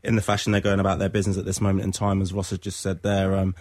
in 0.03 0.15
the 0.15 0.22
fashion 0.22 0.51
they're 0.51 0.62
going 0.62 0.79
about 0.79 1.00
their 1.00 1.10
business 1.10 1.38
at 1.38 1.45
this 1.45 1.62
moment 1.62 1.86
in 1.86 1.91
time, 1.91 2.22
as 2.22 2.34
Ross 2.34 2.50
has 2.50 2.60
just 2.60 2.79
said 2.79 3.01
there. 3.03 3.36
Um, 3.36 3.55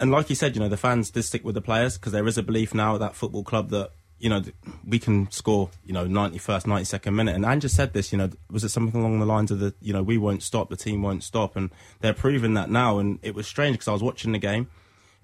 and 0.00 0.10
like 0.10 0.28
you 0.28 0.36
said, 0.36 0.54
you 0.54 0.60
know, 0.60 0.68
the 0.68 0.76
fans 0.76 1.10
did 1.10 1.24
stick 1.24 1.44
with 1.44 1.54
the 1.54 1.60
players 1.60 1.96
because 1.96 2.12
there 2.12 2.26
is 2.26 2.38
a 2.38 2.42
belief 2.42 2.74
now 2.74 2.94
at 2.94 3.00
that 3.00 3.16
football 3.16 3.42
club 3.42 3.70
that 3.70 3.90
you 4.18 4.28
know, 4.28 4.42
we 4.86 4.98
can 4.98 5.30
score, 5.30 5.70
you 5.84 5.92
know, 5.92 6.06
91st, 6.06 6.64
92nd 6.64 7.14
minute. 7.14 7.34
And 7.34 7.44
Andrew 7.44 7.68
said 7.68 7.92
this, 7.92 8.12
you 8.12 8.18
know, 8.18 8.30
was 8.50 8.64
it 8.64 8.70
something 8.70 9.00
along 9.00 9.20
the 9.20 9.26
lines 9.26 9.50
of 9.50 9.60
the, 9.60 9.74
you 9.80 9.92
know, 9.92 10.02
we 10.02 10.18
won't 10.18 10.42
stop, 10.42 10.70
the 10.70 10.76
team 10.76 11.02
won't 11.02 11.22
stop. 11.22 11.56
And 11.56 11.70
they're 12.00 12.14
proving 12.14 12.54
that 12.54 12.70
now. 12.70 12.98
And 12.98 13.18
it 13.22 13.34
was 13.34 13.46
strange 13.46 13.74
because 13.74 13.88
I 13.88 13.92
was 13.92 14.02
watching 14.02 14.32
the 14.32 14.38
game. 14.38 14.68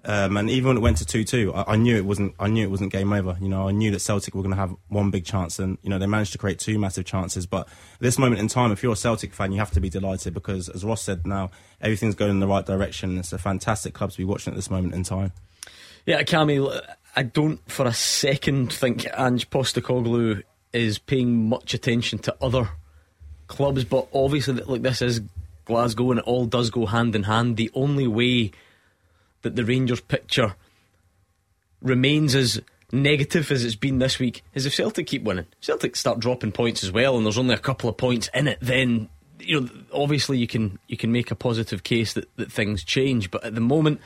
Um, 0.07 0.37
and 0.37 0.51
even 0.51 0.67
when 0.67 0.77
it 0.77 0.81
went 0.81 0.97
to 0.97 1.05
2-2, 1.05 1.55
I, 1.55 1.73
I, 1.73 1.75
knew 1.77 1.95
it 1.97 2.05
wasn't, 2.05 2.35
I 2.39 2.47
knew 2.47 2.63
it 2.63 2.69
wasn't 2.69 2.91
game 2.91 3.11
over. 3.11 3.35
You 3.41 3.49
know, 3.49 3.67
I 3.67 3.71
knew 3.71 3.89
that 3.91 3.99
Celtic 3.99 4.35
were 4.35 4.43
going 4.43 4.53
to 4.53 4.57
have 4.57 4.75
one 4.87 5.09
big 5.09 5.25
chance 5.25 5.57
and, 5.57 5.79
you 5.81 5.89
know, 5.89 5.97
they 5.97 6.05
managed 6.05 6.31
to 6.33 6.37
create 6.37 6.59
two 6.59 6.77
massive 6.77 7.05
chances. 7.05 7.47
But 7.47 7.67
this 7.99 8.19
moment 8.19 8.39
in 8.39 8.47
time, 8.47 8.71
if 8.71 8.83
you're 8.83 8.93
a 8.93 8.97
Celtic 8.97 9.33
fan, 9.33 9.51
you 9.51 9.57
have 9.57 9.71
to 9.71 9.81
be 9.81 9.89
delighted 9.89 10.35
because 10.35 10.69
as 10.69 10.85
Ross 10.85 11.01
said 11.01 11.25
now, 11.25 11.49
everything's 11.81 12.13
going 12.13 12.31
in 12.31 12.39
the 12.39 12.47
right 12.47 12.65
direction. 12.65 13.17
It's 13.17 13.33
a 13.33 13.39
fantastic 13.39 13.95
club 13.95 14.11
to 14.11 14.17
be 14.17 14.25
watching 14.25 14.53
at 14.53 14.55
this 14.55 14.69
moment 14.69 14.93
in 14.93 15.03
time. 15.03 15.31
Yeah, 16.05 16.21
Camille, 16.21 16.81
I 17.15 17.23
don't 17.23 17.59
for 17.69 17.85
a 17.85 17.93
second 17.93 18.73
think 18.73 19.05
Ange 19.17 19.49
Postecoglou 19.49 20.43
is 20.73 20.99
paying 20.99 21.47
much 21.47 21.73
attention 21.73 22.19
to 22.19 22.35
other 22.41 22.69
clubs, 23.47 23.85
but 23.85 24.07
obviously, 24.13 24.55
like 24.55 24.81
this 24.81 25.01
is 25.01 25.21
Glasgow 25.65 26.11
and 26.11 26.19
it 26.19 26.25
all 26.25 26.45
does 26.45 26.69
go 26.69 26.85
hand 26.85 27.15
in 27.15 27.23
hand. 27.23 27.57
The 27.57 27.71
only 27.73 28.07
way 28.07 28.51
that 29.41 29.55
the 29.55 29.63
Rangers 29.63 30.01
picture 30.01 30.55
remains 31.81 32.35
as 32.35 32.61
negative 32.91 33.51
as 33.51 33.63
it's 33.63 33.75
been 33.75 33.99
this 33.99 34.19
week 34.19 34.43
is 34.53 34.65
if 34.65 34.73
Celtic 34.73 35.07
keep 35.07 35.23
winning. 35.23 35.45
Celtic 35.61 35.95
start 35.95 36.19
dropping 36.19 36.51
points 36.51 36.83
as 36.83 36.91
well, 36.91 37.15
and 37.15 37.25
there's 37.25 37.37
only 37.37 37.55
a 37.55 37.59
couple 37.59 37.89
of 37.89 37.97
points 37.97 38.29
in 38.33 38.47
it, 38.47 38.59
then 38.61 39.09
you 39.39 39.61
know 39.61 39.69
obviously 39.93 40.37
you 40.37 40.47
can 40.47 40.79
you 40.87 40.97
can 40.97 41.11
make 41.11 41.31
a 41.31 41.35
positive 41.35 41.83
case 41.83 42.13
that, 42.13 42.29
that 42.35 42.51
things 42.51 42.83
change. 42.83 43.31
But 43.31 43.43
at 43.43 43.55
the 43.55 43.61
moment, 43.61 44.01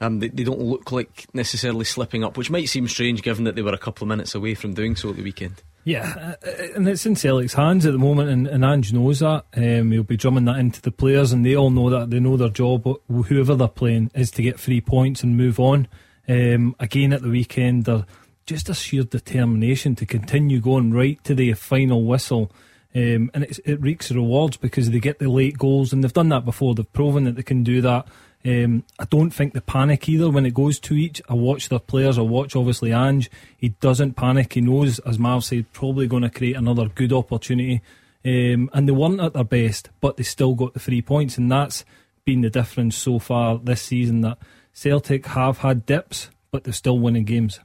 um, 0.00 0.18
they, 0.18 0.28
they 0.28 0.44
don't 0.44 0.60
look 0.60 0.90
like 0.92 1.26
necessarily 1.34 1.84
slipping 1.84 2.24
up, 2.24 2.36
which 2.36 2.50
might 2.50 2.68
seem 2.68 2.88
strange 2.88 3.22
given 3.22 3.44
that 3.44 3.54
they 3.54 3.62
were 3.62 3.72
a 3.72 3.78
couple 3.78 4.04
of 4.04 4.08
minutes 4.08 4.34
away 4.34 4.54
from 4.54 4.74
doing 4.74 4.96
so 4.96 5.10
at 5.10 5.16
the 5.16 5.22
weekend. 5.22 5.62
Yeah, 5.84 6.34
uh, 6.42 6.50
and 6.74 6.88
it's 6.88 7.04
in 7.04 7.14
Celtic's 7.14 7.54
hands 7.54 7.84
at 7.84 7.92
the 7.92 7.98
moment, 7.98 8.30
and, 8.30 8.46
and 8.46 8.64
Ange 8.64 8.92
knows 8.92 9.20
that. 9.20 9.44
Um, 9.54 9.92
he'll 9.92 10.02
be 10.02 10.16
drumming 10.16 10.46
that 10.46 10.58
into 10.58 10.80
the 10.80 10.90
players, 10.90 11.32
and 11.32 11.44
they 11.44 11.54
all 11.54 11.70
know 11.70 11.90
that. 11.90 12.10
They 12.10 12.20
know 12.20 12.36
their 12.36 12.48
job, 12.48 12.88
whoever 13.08 13.54
they're 13.54 13.68
playing, 13.68 14.10
is 14.14 14.30
to 14.32 14.42
get 14.42 14.58
three 14.58 14.80
points 14.80 15.22
and 15.22 15.36
move 15.36 15.60
on. 15.60 15.86
Um, 16.26 16.74
again 16.80 17.12
at 17.12 17.20
the 17.20 17.28
weekend, 17.28 17.84
they're 17.84 18.06
just 18.46 18.70
a 18.70 18.74
sheer 18.74 19.04
determination 19.04 19.94
to 19.96 20.06
continue 20.06 20.60
going 20.60 20.92
right 20.92 21.22
to 21.24 21.34
the 21.34 21.52
final 21.52 22.04
whistle. 22.04 22.50
Um, 22.94 23.30
and 23.34 23.44
it 23.44 23.80
reeks 23.80 24.10
rewards 24.12 24.56
because 24.56 24.90
they 24.90 25.00
get 25.00 25.18
the 25.18 25.28
late 25.28 25.58
goals, 25.58 25.92
and 25.92 26.02
they've 26.02 26.12
done 26.12 26.30
that 26.30 26.44
before. 26.46 26.74
They've 26.74 26.92
proven 26.92 27.24
that 27.24 27.36
they 27.36 27.42
can 27.42 27.62
do 27.62 27.82
that. 27.82 28.06
Um, 28.46 28.84
I 28.98 29.06
don't 29.06 29.30
think 29.30 29.54
the 29.54 29.62
panic 29.62 30.08
either 30.08 30.28
when 30.28 30.44
it 30.44 30.52
goes 30.52 30.78
to 30.80 30.94
each. 30.94 31.22
I 31.28 31.34
watch 31.34 31.70
their 31.70 31.78
players. 31.78 32.18
I 32.18 32.22
watch 32.22 32.54
obviously 32.54 32.92
Ange. 32.92 33.30
He 33.56 33.70
doesn't 33.70 34.14
panic. 34.14 34.52
He 34.52 34.60
knows, 34.60 34.98
as 35.00 35.18
Marv 35.18 35.44
said, 35.44 35.72
probably 35.72 36.06
going 36.06 36.24
to 36.24 36.30
create 36.30 36.56
another 36.56 36.88
good 36.88 37.12
opportunity. 37.12 37.80
Um, 38.24 38.70
and 38.72 38.86
they 38.86 38.92
weren't 38.92 39.20
at 39.20 39.32
their 39.32 39.44
best, 39.44 39.90
but 40.00 40.16
they 40.16 40.22
still 40.22 40.54
got 40.54 40.74
the 40.74 40.80
three 40.80 41.02
points, 41.02 41.38
and 41.38 41.50
that's 41.50 41.84
been 42.24 42.40
the 42.40 42.50
difference 42.50 42.96
so 42.96 43.18
far 43.18 43.58
this 43.58 43.82
season. 43.82 44.22
That 44.22 44.38
Celtic 44.72 45.26
have 45.26 45.58
had 45.58 45.86
dips, 45.86 46.30
but 46.50 46.64
they're 46.64 46.72
still 46.72 46.98
winning 46.98 47.24
games. 47.24 47.60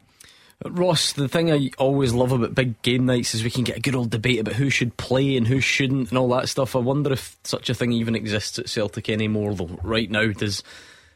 Ross, 0.66 1.14
the 1.14 1.30
thing 1.30 1.52
I 1.52 1.70
always 1.78 2.14
love 2.14 2.34
about 2.34 2.54
big 2.54 2.82
game 2.82 3.06
nights 3.06 3.34
is 3.34 3.44
we 3.44 3.50
can 3.50 3.64
get 3.64 3.78
a 3.78 3.82
good 3.82 3.96
old 3.96 4.10
debate 4.10 4.40
about 4.40 4.56
who 4.56 4.70
should 4.70 4.98
play 4.98 5.38
and 5.38 5.48
who 5.48 5.62
shouldn't 5.62 6.10
and 6.10 6.18
all 6.18 6.28
that 6.30 6.50
stuff. 6.50 6.76
I 6.76 6.80
wonder 6.80 7.14
if 7.14 7.38
such 7.46 7.70
a 7.70 7.74
thing 7.74 7.94
even 7.94 8.14
exists 8.16 8.60
at 8.60 8.68
Celtic 8.68 9.08
anymore, 9.10 9.54
though. 9.54 9.80
Right 9.84 10.12
now, 10.12 10.28
does 10.34 10.64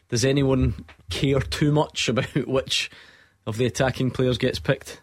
does 0.08 0.24
anyone 0.24 0.86
care 1.10 1.40
too 1.40 1.72
much 1.74 2.08
about 2.10 2.48
which 2.48 2.90
of 3.46 3.58
the 3.58 3.66
attacking 3.66 4.12
players 4.12 4.38
gets 4.38 4.60
picked? 4.60 5.02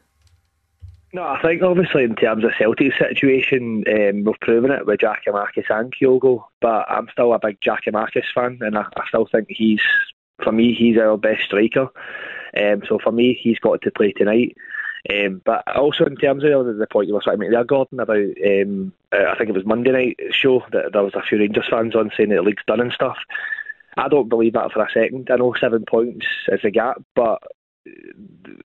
No, 1.13 1.23
I 1.23 1.43
think 1.43 1.61
obviously 1.63 2.05
in 2.05 2.15
terms 2.15 2.45
of 2.45 2.53
Celtic's 2.57 2.97
situation, 2.99 3.85
um, 3.89 4.25
we've 4.25 4.41
proven 4.41 4.71
it 4.71 4.87
with 4.87 5.01
Giakoumakis 5.01 5.69
and 5.69 5.93
Kyogo, 5.93 6.45
but 6.61 6.87
I'm 6.89 7.09
still 7.11 7.35
a 7.35 7.39
big 7.41 7.61
Giakoumakis 7.61 8.33
fan, 8.33 8.59
and 8.61 8.79
I, 8.79 8.83
I 8.97 9.09
still 9.09 9.27
think 9.27 9.49
he's, 9.51 9.83
for 10.43 10.53
me, 10.53 10.73
he's 10.73 10.97
our 10.99 11.19
best 11.19 11.43
striker. 11.43 11.91
Um, 12.57 12.83
so 12.89 12.99
for 13.03 13.13
me, 13.13 13.39
he's 13.41 13.59
got 13.59 13.83
to 13.83 13.91
play 13.91 14.13
tonight. 14.13 14.57
Um, 15.09 15.41
but 15.45 15.65
also 15.77 16.05
in 16.05 16.17
terms 16.17 16.45
of 16.45 16.77
the 16.77 16.87
point 16.91 17.09
you 17.09 17.15
were 17.15 17.23
trying 17.23 17.37
to 17.37 17.41
make 17.41 17.51
there, 17.51 17.65
Gordon, 17.65 18.01
about 18.01 18.19
um, 18.19 18.93
uh, 19.13 19.31
I 19.31 19.37
think 19.37 19.49
it 19.49 19.57
was 19.57 19.65
Monday 19.65 19.93
night 19.93 20.21
show 20.31 20.63
that 20.73 20.93
there 20.93 21.03
was 21.03 21.15
a 21.15 21.23
few 21.23 21.39
Rangers 21.39 21.69
fans 21.71 21.97
on 21.97 22.11
saying 22.17 22.29
that 22.29 22.37
the 22.37 22.43
league's 22.43 22.63
done 22.67 22.81
and 22.81 22.93
stuff. 22.93 23.17
I 23.97 24.09
don't 24.09 24.29
believe 24.29 24.53
that 24.53 24.73
for 24.73 24.85
a 24.85 24.91
second. 24.93 25.29
I 25.31 25.37
know 25.37 25.55
seven 25.59 25.85
points 25.89 26.27
is 26.49 26.61
a 26.65 26.71
gap, 26.71 27.03
but 27.15 27.43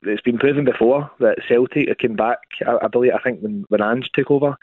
it's 0.03 0.21
been 0.21 0.37
proven 0.37 0.65
before 0.65 1.09
that 1.19 1.37
Celtic 1.47 1.97
came 1.99 2.15
back. 2.15 2.39
I, 2.67 2.85
I 2.85 2.87
believe 2.87 3.13
I 3.13 3.21
think 3.21 3.39
when 3.39 3.65
when 3.69 3.81
Ange 3.81 4.09
took 4.13 4.29
over, 4.29 4.57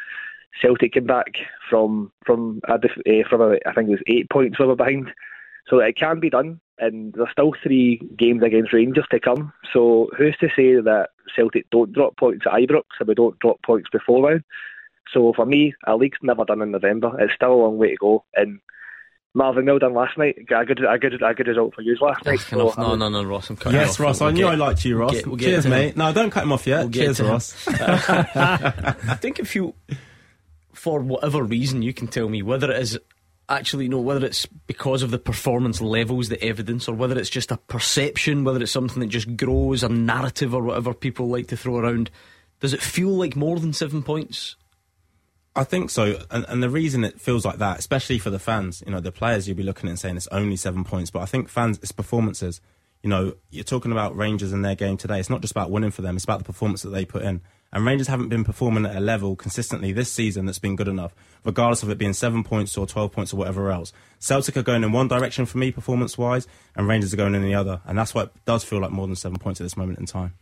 Celtic 0.61 0.93
came 0.93 1.07
back 1.07 1.33
from 1.71 2.13
from 2.27 2.61
a, 2.69 2.75
uh, 2.75 3.29
from 3.29 3.41
a, 3.41 3.57
I 3.67 3.73
think 3.73 3.89
it 3.89 3.93
was 3.93 4.03
eight 4.07 4.29
points 4.31 4.59
were 4.59 4.77
behind. 4.77 5.11
So 5.69 5.79
it 5.79 5.97
can 5.97 6.21
be 6.21 6.29
done 6.29 6.61
and 6.83 7.13
there's 7.15 7.31
still 7.31 7.53
three 7.63 8.01
games 8.19 8.43
against 8.43 8.73
Rangers 8.73 9.07
to 9.13 9.21
come. 9.21 9.53
So 9.73 10.11
who's 10.19 10.37
to 10.41 10.49
say 10.49 10.75
that 10.75 11.11
Celtic 11.37 11.71
don't 11.71 11.93
drop 11.93 12.17
points 12.17 12.45
at 12.47 12.59
Ibrox 12.59 12.83
and 12.99 13.09
we 13.09 13.15
don't 13.15 13.39
drop 13.39 13.63
points 13.63 13.89
before 13.91 14.33
now? 14.33 14.41
So 15.15 15.33
for 15.35 15.47
me, 15.47 15.75
a 15.87 15.95
league's 15.97 16.19
never 16.23 16.45
done 16.45 16.61
in 16.61 16.73
November. 16.73 17.13
It's 17.21 17.35
still 17.35 17.53
a 17.53 17.63
long 17.63 17.79
way 17.79 17.91
to 17.91 17.97
go. 17.97 18.25
And 18.35 18.59
Marvin 19.33 19.67
well 19.67 19.79
done 19.79 19.95
last 19.95 20.19
night. 20.19 20.37
A 20.39 20.65
good, 20.65 20.81
a 20.85 20.99
good, 20.99 21.23
a 21.23 21.35
good 21.35 21.47
result 21.47 21.75
for 21.75 21.83
you 21.83 21.97
last 22.01 22.25
night. 22.25 22.41
So, 22.41 22.57
no, 22.57 22.75
um, 22.77 22.99
no, 22.99 23.09
no, 23.09 23.23
Ross. 23.23 23.49
I'm 23.49 23.57
cutting 23.57 23.79
yes, 23.79 24.01
Ross. 24.01 24.21
We'll 24.21 24.31
I 24.31 24.33
knew 24.33 24.43
get, 24.43 24.53
I 24.53 24.55
liked 24.57 24.85
you, 24.85 24.97
Ross. 24.97 25.13
We'll 25.13 25.21
get, 25.21 25.27
we'll 25.29 25.39
Cheers, 25.39 25.67
mate. 25.67 25.97
No, 25.97 26.13
don't 26.13 26.31
cut 26.31 26.43
him 26.43 26.53
off 26.53 26.67
yet. 26.67 26.81
We'll 26.81 26.91
Cheers, 26.91 27.21
Ross. 27.21 27.69
I 27.69 29.17
think 29.21 29.39
if 29.39 29.55
you, 29.55 29.75
for 30.73 31.01
whatever 31.01 31.45
reason, 31.45 31.83
you 31.83 31.95
can 31.95 32.09
tell 32.09 32.29
me 32.29 32.43
whether 32.43 32.73
it 32.73 32.83
is 32.83 32.99
actually 33.49 33.89
know 33.89 34.01
whether 34.01 34.25
it's 34.25 34.47
because 34.67 35.03
of 35.03 35.11
the 35.11 35.19
performance 35.19 35.81
levels, 35.81 36.29
the 36.29 36.43
evidence, 36.43 36.89
or 36.89 36.95
whether 36.95 37.19
it's 37.19 37.31
just 37.31 37.51
a 37.51 37.57
perception, 37.57 38.45
whether 38.45 38.63
it's 38.63 38.73
something 38.73 39.01
that 39.01 39.09
just 39.09 39.37
grows, 39.37 39.83
a 39.83 39.89
narrative, 39.89 40.55
or 40.55 40.63
whatever 40.63 40.95
people 40.95 41.29
like 41.29 41.49
to 41.49 41.57
throw 41.57 41.77
around. 41.77 42.11
Does 42.61 42.73
it 42.73 42.83
feel 42.83 43.11
like 43.11 43.37
more 43.37 43.59
than 43.59 43.73
seven 43.73 44.03
points? 44.03 44.57
I 45.55 45.65
think 45.65 45.91
so, 45.91 46.25
and, 46.31 46.47
and 46.49 46.63
the 46.63 46.71
reason 46.71 47.05
it 47.05 47.21
feels 47.21 47.45
like 47.45 47.59
that, 47.59 47.79
especially 47.79 48.19
for 48.19 48.31
the 48.31 48.39
fans, 48.39 48.83
you 48.87 48.93
know, 48.93 49.01
the 49.01 49.13
players 49.13 49.47
you'll 49.47 49.57
be 49.57 49.63
looking 49.63 49.89
at 49.89 49.91
and 49.91 49.99
saying 49.99 50.17
it's 50.17 50.29
only 50.29 50.57
seven 50.57 50.83
points, 50.83 51.11
but 51.11 51.21
I 51.21 51.27
think 51.27 51.51
fans, 51.51 51.79
it's 51.83 51.93
performances. 51.93 52.63
You 53.03 53.11
know, 53.11 53.35
you're 53.51 53.65
talking 53.65 53.93
about 53.93 54.17
Rangers 54.17 54.53
and 54.53 54.65
their 54.65 54.77
game 54.77 54.97
today. 54.97 55.21
It's 55.21 55.29
not 55.29 55.43
just 55.43 55.51
about 55.51 55.71
winning 55.71 55.91
for 55.91 56.01
them; 56.01 56.17
it's 56.17 56.25
about 56.25 56.39
the 56.39 56.45
performance 56.45 56.83
that 56.83 56.91
they 56.91 57.05
put 57.05 57.23
in. 57.23 57.43
And 57.73 57.87
Rangers 57.87 58.09
haven't 58.09 58.29
been 58.29 58.45
performing 58.45 58.85
at 58.85 58.95
a 58.95 59.01
level 59.01 59.35
consistently 59.35 59.93
this 59.93 60.13
season 60.13 60.45
that's 60.45 60.59
been 60.59 60.77
good 60.77 60.89
enough, 60.89 61.15
regardless 61.43 61.83
of 61.83 61.89
it 61.89 61.97
being 61.97 62.13
seven 62.13 62.45
points 62.45 62.77
or 62.77 62.87
12 62.87 63.13
points 63.13 63.33
or 63.33 63.39
whatever 63.39 63.71
else. 63.71 63.93
Celtic 64.19 64.57
are 64.57 64.63
going 64.63 64.85
in 64.85 64.93
one 64.93 65.09
direction 65.09 65.47
for 65.47 65.57
me, 65.57 65.73
performance 65.73 66.19
wise, 66.19 66.47
and 66.77 66.87
Rangers 66.87 67.15
are 67.15 67.17
going 67.17 67.35
in 67.35 67.43
the 67.43 67.55
other. 67.55 67.81
And 67.87 67.97
that's 67.97 68.15
why 68.15 68.25
it 68.25 68.33
does 68.45 68.63
feel 68.63 68.81
like 68.81 68.91
more 68.91 69.07
than 69.07 69.17
seven 69.17 69.39
points 69.39 69.61
at 69.61 69.65
this 69.65 69.77
moment 69.77 69.99
in 69.99 70.07
time. 70.07 70.35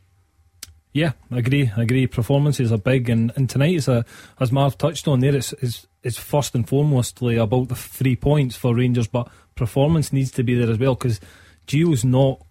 Yeah, 0.93 1.13
I 1.31 1.39
agree. 1.39 1.71
I 1.77 1.83
agree. 1.83 2.09
Performances 2.09 2.73
are 2.73 2.79
big, 2.79 3.09
and, 3.09 3.33
and 3.37 3.49
tonight 3.49 3.77
is 3.77 3.87
a, 3.87 4.05
as 4.41 4.51
Marv 4.51 4.77
touched 4.77 5.07
on 5.07 5.21
there, 5.21 5.37
it's, 5.37 5.53
it's, 5.55 5.87
it's 6.03 6.19
first 6.19 6.57
and 6.57 6.67
foremostly 6.67 7.41
about 7.41 7.69
the 7.69 7.77
three 7.77 8.17
points 8.17 8.57
for 8.57 8.75
Rangers, 8.75 9.07
but 9.07 9.29
performance 9.55 10.13
needs 10.13 10.33
to 10.33 10.43
be 10.43 10.55
there 10.55 10.71
as 10.71 10.79
well 10.79 10.97
because 10.97 11.21
Gio's 11.69 12.05
not 12.05 12.45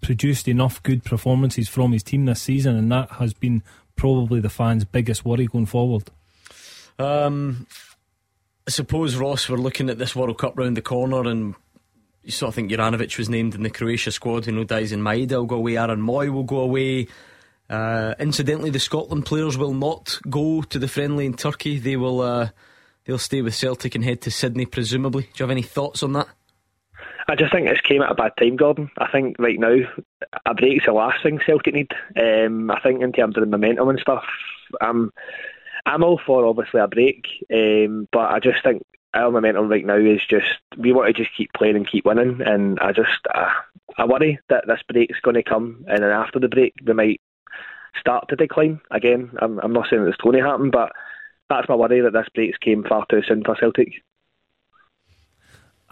produced 0.00 0.48
enough 0.48 0.82
good 0.82 1.04
performances 1.04 1.68
from 1.68 1.92
his 1.92 2.02
team 2.02 2.24
this 2.24 2.42
season, 2.42 2.76
and 2.76 2.90
that 2.90 3.10
has 3.12 3.32
been 3.32 3.62
probably 3.96 4.40
the 4.40 4.48
fans' 4.48 4.84
biggest 4.84 5.24
worry 5.24 5.46
going 5.46 5.66
forward? 5.66 6.10
Um, 6.98 7.66
I 8.66 8.70
suppose, 8.70 9.16
Ross, 9.16 9.48
we're 9.48 9.56
looking 9.56 9.90
at 9.90 9.98
this 9.98 10.14
World 10.14 10.38
Cup 10.38 10.56
round 10.56 10.76
the 10.76 10.82
corner 10.82 11.28
and 11.28 11.54
you 12.22 12.32
sort 12.32 12.48
of 12.48 12.54
think 12.54 12.70
Juranovic 12.70 13.18
was 13.18 13.28
named 13.28 13.54
in 13.54 13.62
the 13.62 13.70
Croatia 13.70 14.10
squad. 14.10 14.46
You 14.46 14.52
know 14.52 14.64
Daizen 14.64 15.00
Maeda 15.00 15.32
will 15.32 15.44
go 15.44 15.56
away, 15.56 15.76
Aaron 15.76 16.00
Mooy 16.00 16.32
will 16.32 16.44
go 16.44 16.60
away. 16.60 17.08
Uh, 17.68 18.14
incidentally, 18.18 18.70
the 18.70 18.78
Scotland 18.78 19.26
players 19.26 19.56
will 19.56 19.74
not 19.74 20.18
go 20.28 20.62
to 20.62 20.78
the 20.78 20.88
friendly 20.88 21.26
in 21.26 21.34
Turkey. 21.34 21.78
They 21.78 21.96
will 21.96 22.20
uh, 22.20 22.50
they'll 23.04 23.18
stay 23.18 23.42
with 23.42 23.54
Celtic 23.54 23.94
and 23.94 24.04
head 24.04 24.20
to 24.22 24.30
Sydney, 24.30 24.66
presumably. 24.66 25.22
Do 25.22 25.28
you 25.36 25.42
have 25.44 25.50
any 25.50 25.62
thoughts 25.62 26.02
on 26.02 26.12
that? 26.14 26.28
I 27.28 27.36
just 27.36 27.52
think 27.52 27.68
it's 27.68 27.80
came 27.80 28.02
at 28.02 28.10
a 28.10 28.14
bad 28.14 28.32
time, 28.38 28.56
Gordon. 28.56 28.90
I 28.98 29.10
think 29.10 29.36
right 29.38 29.58
now 29.58 29.76
a 30.46 30.54
break's 30.54 30.86
the 30.86 30.92
last 30.92 31.22
thing 31.22 31.40
Celtic 31.44 31.74
need. 31.74 31.92
Um, 32.16 32.70
I 32.70 32.80
think 32.80 33.02
in 33.02 33.12
terms 33.12 33.36
of 33.36 33.42
the 33.42 33.46
momentum 33.46 33.88
and 33.88 33.98
stuff, 33.98 34.24
I'm 34.80 35.10
I'm 35.86 36.02
all 36.04 36.20
for 36.24 36.44
obviously 36.44 36.80
a 36.80 36.88
break, 36.88 37.26
um, 37.52 38.08
but 38.12 38.30
I 38.30 38.40
just 38.40 38.62
think 38.62 38.82
our 39.14 39.30
momentum 39.30 39.68
right 39.68 39.86
now 39.86 39.96
is 39.96 40.20
just 40.28 40.58
we 40.76 40.92
want 40.92 41.14
to 41.14 41.22
just 41.22 41.36
keep 41.36 41.52
playing 41.54 41.76
and 41.76 41.90
keep 41.90 42.04
winning, 42.04 42.40
and 42.44 42.78
I 42.80 42.92
just 42.92 43.20
uh, 43.34 43.50
I 43.96 44.04
worry 44.04 44.38
that 44.48 44.66
this 44.66 44.82
break's 44.86 45.20
going 45.20 45.34
to 45.34 45.42
come, 45.42 45.84
and 45.88 46.02
then 46.02 46.10
after 46.10 46.38
the 46.38 46.48
break 46.48 46.74
we 46.84 46.92
might 46.92 47.20
start 47.98 48.28
to 48.28 48.36
decline 48.36 48.80
again. 48.90 49.30
I'm, 49.38 49.58
I'm 49.60 49.72
not 49.72 49.88
saying 49.88 50.02
that 50.02 50.08
it's 50.08 50.20
going 50.20 50.36
to 50.36 50.44
happen, 50.44 50.70
but 50.70 50.92
that's 51.48 51.68
my 51.68 51.74
worry 51.74 52.00
that 52.00 52.12
this 52.12 52.28
break's 52.34 52.58
came 52.58 52.84
far 52.84 53.06
too 53.08 53.22
soon 53.22 53.44
for 53.44 53.56
Celtic. 53.56 53.92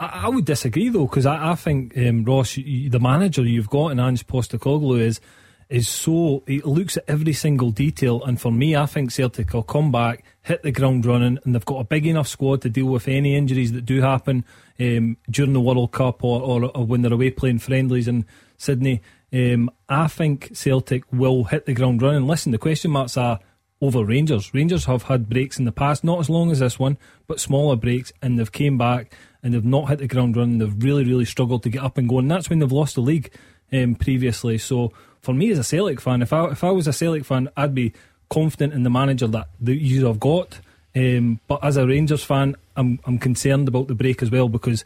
I, 0.02 0.24
I 0.24 0.28
would 0.28 0.44
disagree 0.44 0.88
though, 0.88 1.06
because 1.06 1.26
I, 1.26 1.52
I, 1.52 1.54
think 1.54 1.96
um, 1.96 2.24
Ross, 2.24 2.56
you, 2.56 2.90
the 2.90 3.00
manager 3.00 3.42
you've 3.42 3.70
got 3.70 3.88
in 3.88 4.00
Ange 4.00 4.26
Postecoglou 4.26 5.00
is 5.00 5.20
is 5.68 5.88
so 5.88 6.42
he 6.46 6.60
looks 6.60 6.98
at 6.98 7.04
every 7.08 7.32
single 7.32 7.70
detail, 7.70 8.22
and 8.24 8.38
for 8.38 8.52
me, 8.52 8.76
I 8.76 8.84
think 8.84 9.10
Celtic 9.10 9.54
will 9.54 9.62
come 9.62 9.90
back, 9.90 10.22
hit 10.42 10.62
the 10.62 10.70
ground 10.70 11.06
running, 11.06 11.38
and 11.44 11.54
they've 11.54 11.64
got 11.64 11.78
a 11.78 11.84
big 11.84 12.06
enough 12.06 12.28
squad 12.28 12.60
to 12.62 12.68
deal 12.68 12.86
with 12.86 13.08
any 13.08 13.34
injuries 13.36 13.72
that 13.72 13.86
do 13.86 14.02
happen 14.02 14.44
um, 14.78 15.16
during 15.30 15.54
the 15.54 15.60
World 15.60 15.92
Cup 15.92 16.22
or, 16.24 16.42
or, 16.42 16.64
or, 16.76 16.84
when 16.84 17.00
they're 17.00 17.12
away 17.12 17.30
playing 17.30 17.60
friendlies 17.60 18.06
in 18.06 18.26
Sydney. 18.58 19.00
Um, 19.32 19.70
I 19.88 20.08
think 20.08 20.50
Celtic 20.52 21.10
will 21.10 21.44
hit 21.44 21.64
the 21.64 21.72
ground 21.72 22.02
running. 22.02 22.26
Listen, 22.26 22.52
the 22.52 22.58
question 22.58 22.90
marks 22.90 23.16
are 23.16 23.40
over 23.80 24.04
Rangers. 24.04 24.52
Rangers 24.52 24.84
have 24.84 25.04
had 25.04 25.30
breaks 25.30 25.58
in 25.58 25.64
the 25.64 25.72
past, 25.72 26.04
not 26.04 26.20
as 26.20 26.28
long 26.28 26.50
as 26.50 26.58
this 26.58 26.78
one, 26.78 26.98
but 27.26 27.40
smaller 27.40 27.76
breaks, 27.76 28.12
and 28.20 28.38
they've 28.38 28.52
came 28.52 28.76
back 28.76 29.14
and 29.42 29.54
they've 29.54 29.64
not 29.64 29.88
hit 29.88 29.98
the 29.98 30.06
ground 30.06 30.36
running. 30.36 30.58
They've 30.58 30.82
really, 30.82 31.04
really 31.04 31.24
struggled 31.24 31.62
to 31.64 31.70
get 31.70 31.82
up 31.82 31.98
and 31.98 32.08
go, 32.08 32.18
and 32.18 32.30
that's 32.30 32.48
when 32.48 32.58
they've 32.58 32.72
lost 32.72 32.94
the 32.94 33.00
league 33.00 33.32
um, 33.72 33.94
previously. 33.94 34.58
So 34.58 34.92
for 35.20 35.34
me 35.34 35.50
as 35.50 35.58
a 35.58 35.64
Celtic 35.64 36.00
fan, 36.00 36.22
if 36.22 36.32
I 36.32 36.46
if 36.50 36.64
I 36.64 36.70
was 36.70 36.86
a 36.86 36.92
Celtic 36.92 37.24
fan, 37.24 37.48
I'd 37.56 37.74
be 37.74 37.92
confident 38.30 38.72
in 38.72 38.82
the 38.82 38.90
manager 38.90 39.26
that 39.28 39.48
the 39.60 39.74
you 39.74 40.06
have 40.06 40.20
got. 40.20 40.60
Um, 40.94 41.40
but 41.48 41.64
as 41.64 41.76
a 41.76 41.86
Rangers 41.86 42.22
fan, 42.24 42.56
I'm 42.76 43.00
I'm 43.04 43.18
concerned 43.18 43.68
about 43.68 43.88
the 43.88 43.94
break 43.94 44.22
as 44.22 44.30
well 44.30 44.48
because 44.48 44.84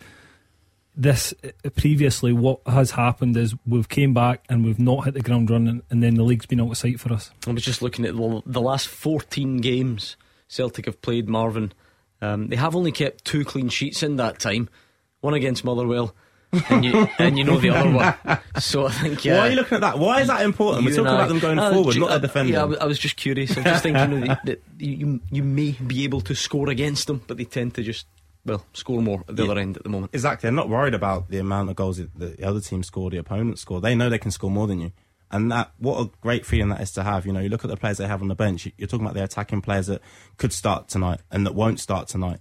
this 0.97 1.35
uh, 1.45 1.71
previously, 1.71 2.33
what 2.33 2.61
has 2.67 2.93
happened 2.93 3.37
is 3.37 3.55
we've 3.67 3.89
came 3.89 4.15
back 4.15 4.45
and 4.49 4.65
we've 4.65 4.79
not 4.79 5.05
hit 5.05 5.15
the 5.15 5.21
ground 5.21 5.51
running, 5.51 5.83
and 5.91 6.03
then 6.03 6.15
the 6.15 6.23
league's 6.23 6.47
been 6.47 6.61
out 6.61 6.71
of 6.71 6.79
sight 6.79 6.99
for 6.99 7.13
us. 7.13 7.31
I 7.47 7.51
was 7.51 7.65
just 7.65 7.83
looking 7.83 8.07
at 8.07 8.17
the 8.17 8.61
last 8.61 8.89
14 8.89 9.59
games 9.59 10.17
Celtic 10.49 10.87
have 10.87 11.03
played, 11.03 11.29
Marvin. 11.29 11.73
Um, 12.23 12.49
they 12.49 12.57
have 12.57 12.75
only 12.75 12.93
kept 12.93 13.25
two 13.25 13.45
clean 13.45 13.69
sheets 13.69 14.03
in 14.03 14.17
that 14.17 14.39
time 14.39 14.69
one 15.21 15.35
against 15.35 15.65
Motherwell. 15.65 16.15
and 16.71 16.85
you 16.85 17.09
and 17.19 17.37
you 17.37 17.45
know 17.45 17.59
the 17.59 17.71
other 17.71 17.91
one. 17.91 18.39
So 18.61 18.87
I 18.87 18.93
think 18.93 19.25
yeah. 19.25 19.39
Why 19.39 19.47
are 19.47 19.51
you 19.51 19.57
looking 19.57 19.77
at 19.77 19.81
that? 19.81 19.99
Why 19.99 20.21
is 20.21 20.29
that 20.29 20.43
important? 20.43 20.87
We're 20.87 20.95
talking 20.95 21.13
about 21.13 21.29
them 21.29 21.39
going 21.41 21.59
uh, 21.59 21.73
forward, 21.73 21.97
not 21.99 22.11
their 22.11 22.19
defending. 22.21 22.55
Yeah, 22.55 22.63
I 22.63 22.65
was, 22.65 22.79
I 22.79 22.85
was 22.85 22.99
just 22.99 23.17
curious. 23.17 23.57
I'm 23.57 23.65
just 23.65 23.83
thinking 23.83 24.13
you 24.13 24.21
know, 24.21 24.27
that, 24.45 24.47
that 24.47 24.63
you 24.79 25.21
you 25.31 25.43
may 25.43 25.73
be 25.73 26.05
able 26.05 26.21
to 26.23 26.35
score 26.35 26.71
against 26.71 27.09
them, 27.09 27.23
but 27.27 27.37
they 27.37 27.45
tend 27.45 27.75
to 27.75 27.83
just 27.83 28.07
well 28.45 28.65
score 28.73 29.03
more 29.03 29.25
at 29.29 29.37
the 29.37 29.45
yeah, 29.45 29.51
other 29.51 29.61
end 29.61 29.77
at 29.77 29.83
the 29.83 29.89
moment. 29.89 30.15
Exactly. 30.15 30.47
They're 30.47 30.55
not 30.55 30.69
worried 30.69 30.95
about 30.95 31.29
the 31.29 31.39
amount 31.39 31.69
of 31.69 31.77
goals 31.77 31.99
that 31.99 32.15
the 32.15 32.47
other 32.47 32.61
team 32.61 32.83
score, 32.85 33.11
the 33.11 33.19
opponent 33.19 33.59
score. 33.59 33.81
They 33.81 33.95
know 33.95 34.09
they 34.09 34.19
can 34.19 34.31
score 34.31 34.51
more 34.51 34.69
than 34.69 34.81
you. 34.81 34.93
And 35.31 35.51
that, 35.51 35.73
what 35.79 36.01
a 36.01 36.11
great 36.21 36.47
feeling 36.47 36.69
that 36.69 36.81
is 36.81 36.93
to 36.93 37.03
have. 37.03 37.27
You 37.27 37.33
know, 37.33 37.41
you 37.41 37.49
look 37.49 37.65
at 37.65 37.71
the 37.71 37.77
players 37.77 37.99
they 37.99 38.07
have 38.07 38.23
on 38.23 38.29
the 38.29 38.35
bench. 38.35 38.71
You're 38.77 38.87
talking 38.87 39.05
about 39.05 39.15
the 39.15 39.25
attacking 39.25 39.61
players 39.61 39.89
that 39.89 40.01
could 40.37 40.53
start 40.53 40.89
tonight 40.89 41.21
and 41.31 41.45
that 41.47 41.55
won't 41.55 41.81
start 41.81 42.09
tonight 42.09 42.39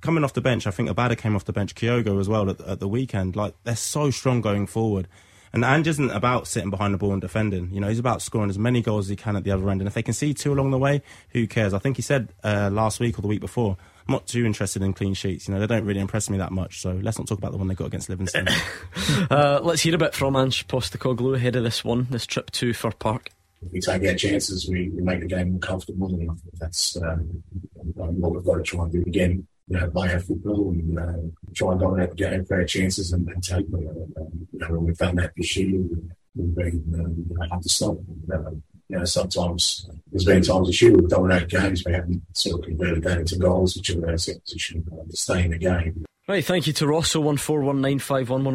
coming 0.00 0.24
off 0.24 0.32
the 0.32 0.40
bench, 0.40 0.66
I 0.66 0.70
think 0.70 0.88
Abada 0.88 1.16
came 1.16 1.36
off 1.36 1.44
the 1.44 1.52
bench, 1.52 1.74
Kyogo 1.74 2.18
as 2.20 2.28
well 2.28 2.48
at, 2.50 2.60
at 2.62 2.80
the 2.80 2.88
weekend. 2.88 3.36
Like 3.36 3.54
they're 3.64 3.76
so 3.76 4.10
strong 4.10 4.40
going 4.40 4.66
forward. 4.66 5.08
And 5.52 5.64
Ange 5.64 5.88
isn't 5.88 6.10
about 6.10 6.46
sitting 6.46 6.70
behind 6.70 6.94
the 6.94 6.98
ball 6.98 7.12
and 7.12 7.20
defending. 7.20 7.72
You 7.72 7.80
know, 7.80 7.88
he's 7.88 7.98
about 7.98 8.22
scoring 8.22 8.50
as 8.50 8.58
many 8.58 8.82
goals 8.82 9.06
as 9.06 9.10
he 9.10 9.16
can 9.16 9.34
at 9.34 9.42
the 9.42 9.50
other 9.50 9.68
end. 9.68 9.80
And 9.80 9.88
if 9.88 9.94
they 9.94 10.02
can 10.02 10.14
see 10.14 10.32
two 10.32 10.52
along 10.52 10.70
the 10.70 10.78
way, 10.78 11.02
who 11.30 11.48
cares? 11.48 11.74
I 11.74 11.80
think 11.80 11.96
he 11.96 12.02
said 12.02 12.32
uh, 12.44 12.70
last 12.72 13.00
week 13.00 13.18
or 13.18 13.22
the 13.22 13.28
week 13.28 13.40
before, 13.40 13.76
I'm 14.08 14.12
not 14.12 14.26
too 14.26 14.44
interested 14.44 14.82
in 14.82 14.92
clean 14.92 15.14
sheets. 15.14 15.48
You 15.48 15.54
know, 15.54 15.60
they 15.60 15.66
don't 15.66 15.84
really 15.84 16.00
impress 16.00 16.30
me 16.30 16.38
that 16.38 16.52
much. 16.52 16.80
So 16.80 16.98
let's 17.02 17.18
not 17.18 17.28
talk 17.28 17.38
about 17.38 17.52
the 17.52 17.58
one 17.58 17.68
they 17.68 17.74
got 17.74 17.86
against 17.86 18.08
Livingston. 18.08 18.48
uh, 19.30 19.60
let's 19.62 19.82
hear 19.82 19.94
a 19.94 19.98
bit 19.98 20.14
from 20.14 20.36
Ange 20.36 20.66
Postecoglou 20.68 21.36
ahead 21.36 21.56
of 21.56 21.64
this 21.64 21.84
one, 21.84 22.06
this 22.10 22.26
trip 22.26 22.50
to 22.52 22.72
Fir 22.72 22.92
Park. 22.92 23.30
We 23.72 23.80
take 23.80 24.02
our 24.04 24.14
chances, 24.14 24.66
we, 24.68 24.88
we 24.88 25.02
make 25.02 25.20
the 25.20 25.26
game 25.26 25.50
more 25.50 25.60
comfortable, 25.60 26.08
and 26.14 26.30
I 26.30 26.34
think 26.34 26.58
that's 26.58 26.96
um, 26.96 27.42
what 27.94 28.32
we've 28.32 28.44
got 28.44 28.54
to 28.56 28.62
try 28.62 28.84
and 28.84 28.92
do 28.92 29.02
again 29.06 29.46
you 29.70 29.78
know, 29.78 29.88
play 29.90 30.12
our 30.12 30.18
football 30.20 30.70
and 30.70 30.98
uh, 30.98 31.52
try 31.54 31.70
and 31.70 31.80
dominate 31.80 32.10
the 32.10 32.16
game 32.16 32.44
for 32.44 32.56
our 32.56 32.64
chances 32.64 33.12
and, 33.12 33.28
and 33.28 33.42
take 33.42 33.70
them. 33.70 33.86
Um, 34.16 34.48
you 34.52 34.58
know, 34.58 34.78
we've 34.80 34.96
done 34.96 35.14
that 35.16 35.32
this 35.36 35.56
year. 35.56 35.80
We've 36.34 36.54
been 36.54 36.82
um, 36.94 37.24
you 37.28 37.36
know, 37.36 37.46
hard 37.48 37.62
to 37.62 37.68
stop. 37.68 37.98
Um, 38.32 38.62
you 38.90 38.98
know, 38.98 39.04
sometimes 39.04 39.88
there's 40.10 40.24
been 40.24 40.42
times 40.42 40.66
this 40.66 40.82
year 40.82 40.92
we've 40.92 41.08
dominated 41.08 41.48
games, 41.48 41.84
we 41.84 41.92
haven't 41.92 42.22
sort 42.36 42.60
of 42.60 42.66
converted 42.66 43.04
that 43.04 43.18
into 43.18 43.36
goals, 43.36 43.76
which 43.76 43.90
are 43.90 44.04
our 44.04 44.12
position 44.14 44.84
uh, 44.92 45.08
to 45.08 45.16
stay 45.16 45.44
in 45.44 45.52
the 45.52 45.58
game. 45.58 46.04
Right, 46.26 46.44
thank 46.44 46.66
you 46.66 46.72
to 46.74 46.86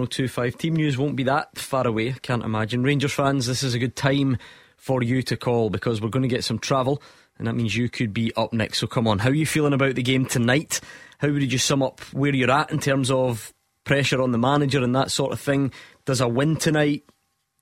two 0.08 0.28
five. 0.28 0.58
Team 0.58 0.76
news 0.76 0.98
won't 0.98 1.16
be 1.16 1.24
that 1.24 1.58
far 1.58 1.88
away. 1.88 2.14
Can't 2.22 2.44
imagine. 2.44 2.84
Rangers 2.84 3.14
fans, 3.14 3.48
this 3.48 3.64
is 3.64 3.74
a 3.74 3.80
good 3.80 3.96
time 3.96 4.38
for 4.78 5.02
you 5.02 5.22
to 5.24 5.38
call 5.38 5.70
because 5.70 6.02
we're 6.02 6.10
going 6.10 6.24
to 6.24 6.30
get 6.30 6.44
some 6.44 6.60
travel, 6.60 7.02
and 7.38 7.48
that 7.48 7.56
means 7.56 7.76
you 7.76 7.90
could 7.90 8.14
be 8.14 8.34
up 8.36 8.52
next. 8.52 8.80
So 8.80 8.88
come 8.88 9.08
on, 9.08 9.20
how 9.20 9.30
are 9.30 9.34
you 9.34 9.46
feeling 9.46 9.74
about 9.74 9.96
the 9.96 10.04
game 10.04 10.26
tonight? 10.26 10.82
How 11.20 11.30
would 11.30 11.52
you 11.52 11.58
sum 11.58 11.82
up 11.82 12.02
where 12.14 12.36
you're 12.36 12.52
at 12.52 12.72
in 12.72 12.80
terms 12.80 13.10
of 13.10 13.54
pressure 13.86 14.22
on 14.22 14.32
the 14.32 14.38
manager 14.38 14.84
and 14.84 14.96
that 14.96 15.12
sort 15.12 15.32
of 15.32 15.40
thing? 15.40 15.72
Does 16.04 16.20
a 16.20 16.28
win 16.28 16.58
tonight 16.58 17.04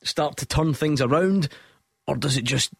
start 0.03 0.38
to 0.38 0.46
turn 0.46 0.74
things 0.74 1.01
around, 1.01 1.50
or 2.08 2.16
does 2.16 2.38
it 2.38 2.44
just 2.44 2.72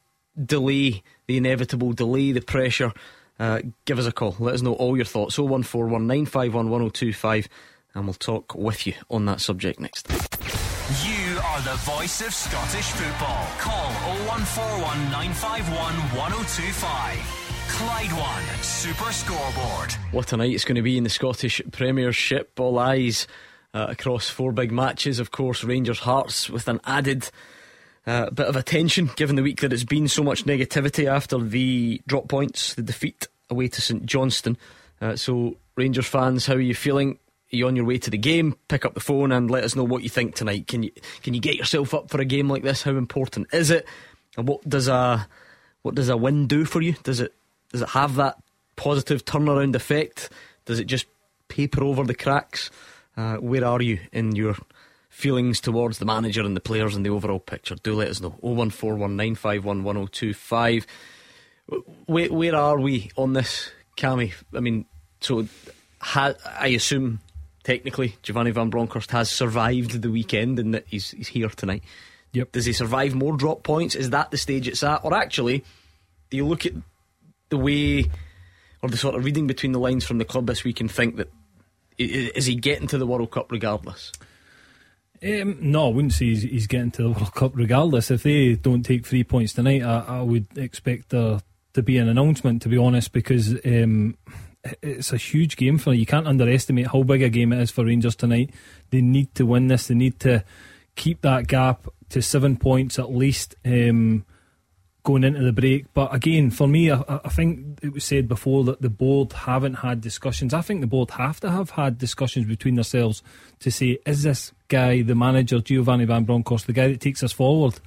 delay 0.44 1.04
the 1.28 1.38
inevitable, 1.38 1.94
delay 1.94 2.32
the 2.32 2.42
pressure? 2.42 2.92
Uh, 3.40 3.62
give 3.86 4.00
us 4.00 4.06
a 4.06 4.12
call. 4.12 4.36
Let 4.40 4.56
us 4.56 4.62
know 4.62 4.74
all 4.74 4.96
your 4.96 5.06
thoughts. 5.06 5.38
01419511025 5.38 7.48
and 7.96 8.06
we'll 8.06 8.14
talk 8.14 8.56
with 8.56 8.88
you 8.88 8.94
on 9.10 9.26
that 9.26 9.42
subject 9.42 9.80
next. 9.80 10.08
You 11.06 11.40
are 11.40 11.62
the 11.62 11.76
voice 11.82 12.22
of 12.22 12.34
Scottish 12.34 12.92
football. 12.92 13.48
Call 13.60 13.92
0141 14.28 15.12
951 15.12 15.94
1025. 16.18 17.40
Clyde 17.70 18.12
One 18.14 18.44
Super 18.62 19.12
Scoreboard. 19.12 19.94
What 20.12 20.34
a 20.34 20.38
night 20.38 20.54
it's 20.54 20.66
going 20.66 20.76
to 20.76 20.82
be 20.82 20.98
in 20.98 21.04
the 21.04 21.10
Scottish 21.10 21.62
Premiership. 21.72 22.60
All 22.60 22.78
eyes 22.78 23.28
uh, 23.74 23.88
across 23.90 24.30
four 24.30 24.52
big 24.52 24.72
matches. 24.72 25.20
Of 25.20 25.32
course, 25.32 25.64
Rangers 25.64 26.00
Hearts 26.00 26.50
with 26.50 26.68
an 26.68 26.82
added 26.86 27.30
uh, 28.06 28.30
bit 28.30 28.48
of 28.48 28.56
attention 28.56 29.10
given 29.16 29.36
the 29.36 29.44
week 29.44 29.62
that 29.62 29.74
it's 29.74 29.84
been 29.84 30.08
so 30.08 30.24
much 30.24 30.46
negativity 30.46 31.06
after 31.06 31.38
the 31.38 32.02
drop 32.08 32.28
points, 32.28 32.74
the 32.76 32.82
defeat 32.82 33.28
away 33.50 33.68
to 33.70 33.82
St 33.82 34.06
Johnstone. 34.06 34.58
Uh, 35.02 35.16
so, 35.16 35.56
Rangers 35.76 36.06
fans, 36.06 36.46
how 36.46 36.54
are 36.54 36.60
you 36.60 36.76
feeling? 36.76 37.18
Are 37.52 37.56
you 37.56 37.68
on 37.68 37.76
your 37.76 37.86
way 37.86 37.98
to 38.00 38.10
the 38.10 38.18
game? 38.18 38.58
Pick 38.68 38.86
up 38.86 38.94
the 38.94 39.00
phone 39.00 39.32
and 39.32 39.50
let 39.50 39.64
us 39.64 39.76
know 39.76 39.84
what 39.84 40.04
you 40.04 40.10
think 40.10 40.36
tonight. 40.36 40.68
Can 40.68 40.84
you 40.84 40.92
can 41.22 41.34
you 41.34 41.40
get 41.40 41.56
yourself 41.56 41.94
up 41.94 42.10
for 42.10 42.20
a 42.20 42.26
game 42.26 42.50
like 42.50 42.64
this? 42.64 42.84
How 42.84 42.92
important 42.92 43.48
is 43.54 43.70
it? 43.70 43.88
And 44.38 44.48
what 44.48 44.68
does 44.68 44.88
a 44.88 45.28
what 45.84 45.96
does 45.96 46.10
a 46.10 46.18
win 46.18 46.48
do 46.48 46.66
for 46.66 46.82
you? 46.82 46.94
Does 47.04 47.20
it 47.20 47.34
does 47.72 47.84
it 47.84 47.90
have 47.90 48.16
that 48.16 48.38
positive 48.76 49.24
turnaround 49.24 49.76
effect? 49.76 50.30
Does 50.66 50.80
it 50.80 50.86
just 50.86 51.06
paper 51.48 51.84
over 51.84 52.04
the 52.04 52.16
cracks? 52.16 52.72
Uh, 53.16 53.36
where 53.38 53.66
are 53.66 53.82
you 53.82 54.00
in 54.12 54.36
your 54.36 54.56
feelings 55.14 55.62
towards 55.62 56.00
the 56.00 56.06
manager 56.06 56.42
and 56.42 56.54
the 56.56 56.62
players 56.62 56.96
and 56.96 57.06
the 57.06 57.12
overall 57.12 57.40
picture? 57.40 57.76
Do 57.76 57.94
let 57.94 58.08
us 58.10 58.20
know. 58.20 58.36
01419511025. 58.44 60.86
Where, 62.06 62.34
where 62.34 62.56
are 62.56 62.80
we 62.80 63.12
on 63.16 63.34
this, 63.34 63.70
Cammy? 63.96 64.34
I 64.54 64.60
mean, 64.60 64.86
so 65.22 65.48
ha, 66.02 66.34
I 66.60 66.70
assume 66.70 67.20
technically 67.64 68.16
Giovanni 68.24 68.50
Van 68.52 68.70
Bronckhorst 68.70 69.12
has 69.12 69.30
survived 69.30 70.02
the 70.02 70.10
weekend 70.10 70.58
and 70.60 70.74
that 70.74 70.86
he's, 70.88 71.12
he's 71.12 71.28
here 71.30 71.50
tonight. 71.50 71.84
Yep. 72.34 72.52
Does 72.52 72.66
he 72.66 72.74
survive 72.74 73.14
more 73.14 73.38
drop 73.38 73.62
points? 73.64 73.96
Is 73.96 74.10
that 74.10 74.32
the 74.32 74.38
stage 74.38 74.68
it's 74.68 74.84
at? 74.84 75.06
Or 75.06 75.14
actually, 75.14 75.64
do 76.32 76.38
you 76.38 76.46
look 76.46 76.66
at 76.66 76.74
the 77.50 77.58
way 77.58 78.10
or 78.82 78.90
the 78.90 78.98
sort 78.98 79.14
of 79.16 79.24
reading 79.24 79.46
between 79.46 79.72
the 79.72 79.80
lines 79.80 80.04
from 80.04 80.18
the 80.18 80.26
club 80.26 80.48
this 80.48 80.64
week 80.64 80.82
and 80.82 80.92
think 80.92 81.18
that 81.18 81.32
is 82.00 82.48
he 82.48 82.56
getting 82.56 82.88
to 82.88 82.98
the 82.98 83.06
World 83.06 83.30
Cup 83.30 83.52
regardless? 83.52 84.12
Um, 85.24 85.58
no, 85.62 85.88
I 85.88 85.94
wouldn't 85.94 86.14
say 86.14 86.26
he's, 86.26 86.44
he's, 86.44 86.68
getting 86.68 86.92
to 86.92 87.04
the 87.04 87.10
World 87.12 87.34
Cup 87.34 87.52
regardless. 87.56 88.12
If 88.12 88.24
they 88.24 88.56
don't 88.56 88.84
take 88.84 89.06
three 89.06 89.24
points 89.24 89.54
tonight, 89.54 89.82
I, 89.82 90.20
I 90.20 90.22
would 90.22 90.58
expect 90.58 91.10
there 91.10 91.40
to 91.74 91.84
be 91.84 91.98
an 91.98 92.10
announcement, 92.10 92.62
to 92.64 92.70
be 92.70 92.78
honest, 92.78 93.14
because 93.14 93.56
um, 93.66 94.18
it's 94.82 95.14
a 95.14 95.18
huge 95.18 95.56
game 95.56 95.78
for 95.78 95.94
you. 95.94 96.06
Can't 96.06 96.28
underestimate 96.28 96.88
how 96.88 97.04
big 97.04 97.22
a 97.22 97.30
game 97.30 97.54
it 97.54 97.62
is 97.62 97.72
for 97.72 97.86
Rangers 97.86 98.16
tonight. 98.16 98.52
They 98.90 99.02
need 99.02 99.34
to 99.36 99.46
win 99.46 99.68
this. 99.68 99.88
They 99.88 99.96
need 99.96 100.20
to 100.22 100.44
keep 100.96 101.22
that 101.22 101.48
gap 101.48 101.88
to 102.10 102.22
seven 102.22 102.58
points 102.58 103.00
at 103.00 103.12
least. 103.14 103.56
Um, 103.66 104.26
going 105.04 105.24
into 105.24 105.44
the 105.44 105.52
break. 105.52 105.94
But 105.94 106.14
again, 106.14 106.50
for 106.50 106.68
me, 106.68 106.90
I, 106.90 107.04
I, 107.08 107.30
think 107.30 107.80
it 107.82 107.94
was 107.94 108.06
said 108.06 108.28
before 108.28 108.64
that 108.66 108.82
the 108.82 108.90
board 108.90 109.34
haven't 109.34 109.76
had 109.76 110.02
discussions. 110.02 110.54
I 110.54 110.62
think 110.62 110.82
the 110.82 110.88
board 110.88 111.12
have 111.12 111.40
to 111.42 111.52
have 111.52 111.72
had 111.72 111.98
discussions 111.98 112.48
between 112.48 112.76
themselves 112.76 113.22
to 113.60 113.70
say, 113.70 114.00
is 114.06 114.24
this 114.24 114.54
guy, 114.70 115.02
the 115.02 115.16
manager, 115.16 115.60
Giovanni 115.60 116.06
Van 116.06 116.24
Bronckhorst, 116.24 116.68
the 116.68 116.74
guy 116.74 116.88
that 116.88 117.02
takes 117.02 117.22
us 117.22 117.34
forward? 117.34 117.80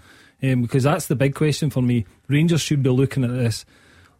Um, 0.42 0.62
because 0.62 0.82
that's 0.82 1.06
the 1.06 1.16
big 1.16 1.34
question 1.34 1.70
for 1.70 1.82
me. 1.82 2.04
Rangers 2.28 2.60
should 2.60 2.82
be 2.82 2.90
looking 2.90 3.24
at 3.24 3.32
this 3.32 3.64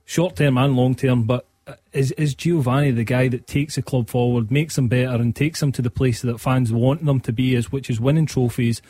short 0.06 0.36
term 0.36 0.56
and 0.56 0.74
long 0.74 0.94
term, 0.94 1.24
but 1.24 1.46
is 1.92 2.12
is 2.12 2.34
Giovanni 2.34 2.92
the 2.92 3.04
guy 3.04 3.28
that 3.28 3.46
takes 3.46 3.74
the 3.74 3.82
club 3.82 4.08
forward, 4.08 4.50
makes 4.50 4.76
them 4.76 4.88
better, 4.88 5.16
and 5.16 5.34
takes 5.34 5.60
them 5.60 5.72
to 5.72 5.82
the 5.82 5.90
place 5.90 6.22
that 6.22 6.38
fans 6.38 6.72
want 6.72 7.04
them 7.04 7.20
to 7.20 7.32
be, 7.32 7.54
is 7.54 7.70
which 7.70 7.90
is 7.90 8.00
winning 8.00 8.26
trophies 8.26 8.80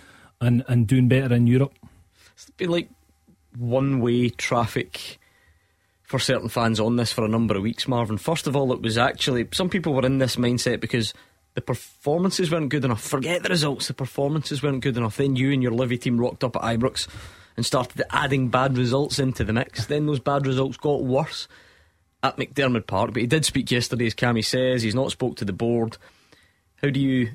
and, 0.41 0.65
and 0.69 0.87
doing 0.87 1.09
better 1.09 1.35
in 1.35 1.47
Europe? 1.47 1.73
It's 2.35 2.51
been 2.51 2.71
like 2.71 2.89
one 3.59 4.01
way 4.01 4.29
traffic 4.29 5.19
for 6.03 6.19
certain 6.19 6.49
fans 6.49 6.79
on 6.79 6.97
this 6.97 7.13
for 7.13 7.25
a 7.25 7.29
number 7.29 7.57
of 7.57 7.63
weeks, 7.63 7.89
Marvin. 7.89 8.19
First 8.19 8.47
of 8.47 8.55
all, 8.55 8.73
it 8.73 8.81
was 8.81 8.97
actually 8.97 9.49
some 9.53 9.69
people 9.69 9.93
were 9.93 10.07
in 10.07 10.19
this 10.19 10.37
mindset 10.37 10.81
because 10.81 11.13
the 11.55 11.61
performances 11.61 12.51
weren't 12.51 12.69
good 12.69 12.85
enough. 12.85 13.03
Forget 13.03 13.43
the 13.43 13.49
results, 13.49 13.89
the 13.89 13.95
performances 13.95 14.63
weren't 14.63 14.83
good 14.83 14.97
enough. 14.97 15.17
Then 15.17 15.37
you 15.37 15.53
and 15.53 15.63
your 15.63 15.73
Livy 15.73 15.99
team 15.99 16.21
rocked 16.21 16.45
up 16.45 16.55
at 16.57 16.63
Ibrox 16.63 17.09
and 17.57 17.65
started 17.65 18.03
adding 18.11 18.49
bad 18.49 18.77
results 18.77 19.19
into 19.19 19.43
the 19.43 19.53
mix. 19.53 19.87
Then 19.87 20.07
those 20.07 20.21
bad 20.21 20.47
results 20.47 20.77
got 20.77 21.03
worse 21.03 21.49
at 22.23 22.37
McDiarmid 22.37 22.87
Park. 22.87 23.13
But 23.13 23.23
he 23.23 23.27
did 23.27 23.45
speak 23.45 23.71
yesterday, 23.71 24.07
as 24.07 24.15
Cammy 24.15 24.45
says. 24.45 24.83
He's 24.83 24.95
not 24.95 25.11
spoke 25.11 25.37
to 25.37 25.45
the 25.45 25.53
board. 25.53 25.97
How 26.83 26.91
do 26.91 27.01
you 27.01 27.31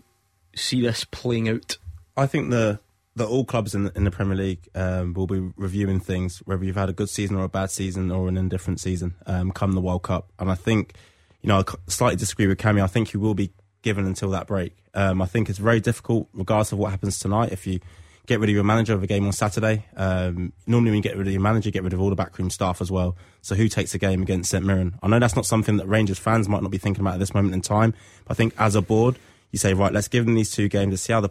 see 0.56 0.82
this 0.82 1.04
playing 1.04 1.50
out? 1.50 1.78
I 2.16 2.28
think 2.28 2.52
the 2.52 2.80
that 3.16 3.28
all 3.28 3.44
clubs 3.44 3.76
in 3.76 3.84
the, 3.86 3.92
in 3.96 4.04
the 4.06 4.12
Premier 4.12 4.38
League 4.38 4.70
um, 4.74 5.14
will 5.14 5.28
be 5.28 5.52
reviewing 5.58 6.00
things, 6.00 6.40
whether 6.46 6.64
you've 6.64 6.78
had 6.78 6.90
a 6.90 6.94
good 6.94 7.10
season 7.10 7.36
or 7.36 7.44
a 7.44 7.50
bad 7.50 7.70
season 7.70 8.10
or 8.10 8.30
an 8.30 8.38
indifferent 8.38 8.80
season, 8.80 9.16
um, 9.26 9.52
come 9.52 9.74
the 9.74 9.82
World 9.82 10.04
Cup. 10.04 10.32
And 10.40 10.50
I 10.50 10.56
think, 10.56 10.94
you 11.42 11.50
know, 11.50 11.60
I 11.60 11.64
slightly 11.88 12.16
disagree 12.16 12.48
with 12.48 12.58
Cammy. 12.58 12.82
I 12.82 12.88
think 12.88 13.10
he 13.10 13.18
will 13.18 13.34
be 13.34 13.52
given 13.82 14.06
until 14.06 14.30
that 14.30 14.48
break. 14.48 14.78
Um, 14.94 15.22
I 15.22 15.26
think 15.26 15.50
it's 15.50 15.60
very 15.60 15.80
difficult, 15.80 16.30
regardless 16.34 16.72
of 16.72 16.78
what 16.78 16.92
happens 16.92 17.20
tonight. 17.20 17.52
If 17.52 17.68
you 17.68 17.80
get 18.28 18.40
rid 18.40 18.50
of 18.50 18.56
your 18.56 18.64
manager 18.64 18.94
of 18.94 19.04
a 19.04 19.08
game 19.08 19.26
on 19.26 19.34
Saturday, 19.34 19.86
um, 19.98 20.54
normally 20.66 20.92
when 20.92 20.98
you 20.98 21.04
get 21.04 21.18
rid 21.18 21.28
of 21.28 21.34
your 21.34 21.42
manager, 21.42 21.72
get 21.72 21.84
rid 21.84 21.92
of 21.94 22.00
all 22.00 22.10
the 22.10 22.16
backroom 22.16 22.50
staff 22.50 22.80
as 22.80 22.92
well. 22.92 23.18
So 23.42 23.56
who 23.56 23.68
takes 23.68 23.94
a 23.94 23.98
game 23.98 24.22
against 24.22 24.52
St 24.52 24.64
Mirren? 24.64 24.98
I 25.02 25.08
know 25.08 25.20
that's 25.20 25.36
not 25.36 25.46
something 25.46 25.78
that 25.78 25.88
Rangers 25.88 26.20
fans 26.20 26.48
might 26.48 26.62
not 26.62 26.72
be 26.72 26.78
thinking 26.78 27.02
about 27.02 27.16
at 27.16 27.20
this 27.20 27.34
moment 27.34 27.56
in 27.56 27.62
time. 27.62 27.94
But 28.26 28.34
I 28.34 28.36
think 28.36 28.54
as 28.58 28.76
a 28.76 28.82
board, 28.82 29.18
You 29.52 29.60
say, 29.60 29.74
right, 29.74 29.92
let's 29.92 30.08
give 30.08 30.26
them 30.26 30.36
these 30.36 30.52
two 30.52 30.70
games 30.70 30.94
to 30.94 30.98
see 30.98 31.14
how 31.14 31.20
the 31.20 31.30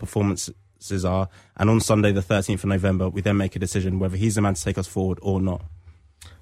performances 0.81 1.05
are. 1.05 1.29
And 1.57 1.71
on 1.71 1.81
Sunday, 1.81 2.13
the 2.13 2.21
13th 2.21 2.55
of 2.55 2.65
November, 2.67 3.09
we 3.09 3.21
then 3.21 3.37
make 3.37 3.57
a 3.57 3.59
decision 3.59 3.99
whether 3.99 4.17
he's 4.17 4.35
the 4.35 4.43
man 4.43 4.55
to 4.55 4.63
take 4.63 4.79
us 4.79 4.87
forward 4.87 5.19
or 5.23 5.41
not. 5.41 5.63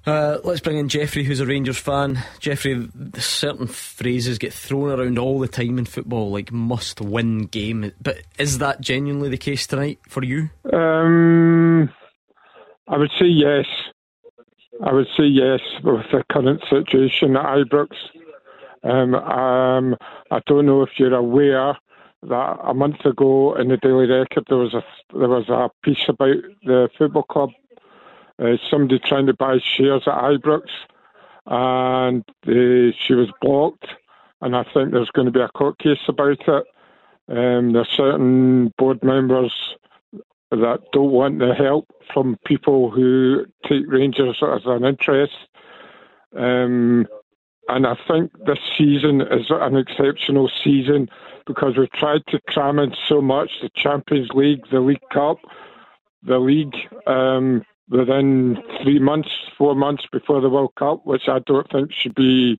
Uh, 0.05 0.39
let's 0.43 0.61
bring 0.61 0.77
in 0.77 0.89
Jeffrey, 0.89 1.23
who's 1.23 1.39
a 1.39 1.45
Rangers 1.45 1.77
fan. 1.77 2.23
Jeffrey, 2.39 2.89
certain 3.17 3.67
phrases 3.67 4.37
get 4.37 4.53
thrown 4.53 4.89
around 4.89 5.19
all 5.19 5.39
the 5.39 5.47
time 5.47 5.77
in 5.77 5.85
football, 5.85 6.31
like 6.31 6.51
must 6.51 7.01
win 7.01 7.45
game. 7.45 7.91
But 8.01 8.21
is 8.37 8.57
that 8.59 8.81
genuinely 8.81 9.29
the 9.29 9.37
case 9.37 9.67
tonight 9.67 9.99
for 10.07 10.23
you? 10.23 10.49
Um, 10.71 11.89
I 12.87 12.97
would 12.97 13.11
say 13.19 13.25
yes. 13.25 13.65
I 14.83 14.93
would 14.93 15.07
say 15.17 15.25
yes 15.25 15.59
with 15.83 16.05
the 16.11 16.23
current 16.31 16.61
situation 16.69 17.35
at 17.35 17.45
Ibrox. 17.45 17.89
Um, 18.81 19.13
um, 19.13 19.97
I 20.31 20.39
don't 20.47 20.65
know 20.65 20.81
if 20.81 20.91
you're 20.97 21.13
aware 21.13 21.77
that 22.23 22.57
a 22.63 22.73
month 22.73 23.05
ago 23.05 23.55
in 23.55 23.69
the 23.69 23.77
Daily 23.77 24.07
Record 24.07 24.45
there 24.49 24.57
was 24.57 24.73
a 24.73 24.83
there 25.17 25.29
was 25.29 25.47
a 25.49 25.69
piece 25.83 26.03
about 26.07 26.35
the 26.63 26.89
football 26.97 27.23
club 27.23 27.51
uh, 28.41 28.55
somebody 28.69 28.99
trying 28.99 29.25
to 29.25 29.33
buy 29.33 29.57
shares 29.59 30.03
at 30.07 30.13
Ibrox, 30.13 30.63
and 31.45 32.23
uh, 32.47 32.95
she 33.05 33.13
was 33.13 33.29
blocked. 33.41 33.87
And 34.41 34.55
I 34.55 34.63
think 34.73 34.91
there's 34.91 35.09
going 35.09 35.25
to 35.25 35.31
be 35.31 35.41
a 35.41 35.49
court 35.49 35.77
case 35.79 35.99
about 36.07 36.39
it. 36.47 36.65
Um, 37.27 37.73
there's 37.73 37.89
certain 37.89 38.73
board 38.77 39.03
members 39.03 39.53
that 40.51 40.79
don't 40.93 41.11
want 41.11 41.39
the 41.39 41.53
help 41.53 41.87
from 42.13 42.37
people 42.45 42.89
who 42.89 43.45
take 43.67 43.83
Rangers 43.87 44.41
as 44.41 44.61
an 44.65 44.85
interest. 44.85 45.33
Um, 46.35 47.07
and 47.69 47.87
I 47.87 47.95
think 48.07 48.31
this 48.45 48.59
season 48.77 49.21
is 49.21 49.47
an 49.49 49.77
exceptional 49.77 50.49
season 50.63 51.09
because 51.45 51.77
we've 51.77 51.91
tried 51.91 52.25
to 52.27 52.39
cram 52.47 52.79
in 52.79 52.93
so 53.07 53.21
much 53.21 53.51
the 53.61 53.69
Champions 53.75 54.29
League, 54.33 54.63
the 54.71 54.79
League 54.79 55.07
Cup, 55.11 55.37
the 56.23 56.39
league. 56.39 56.75
Um, 57.07 57.63
within 57.89 58.57
three 58.83 58.99
months, 58.99 59.29
four 59.57 59.75
months 59.75 60.05
before 60.11 60.41
the 60.41 60.49
World 60.49 60.73
Cup, 60.77 61.05
which 61.05 61.27
I 61.27 61.39
don't 61.39 61.69
think 61.71 61.91
should 61.91 62.15
be 62.15 62.57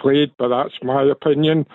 played, 0.00 0.32
but 0.38 0.48
that's 0.48 0.82
my 0.82 1.02
opinion. 1.02 1.66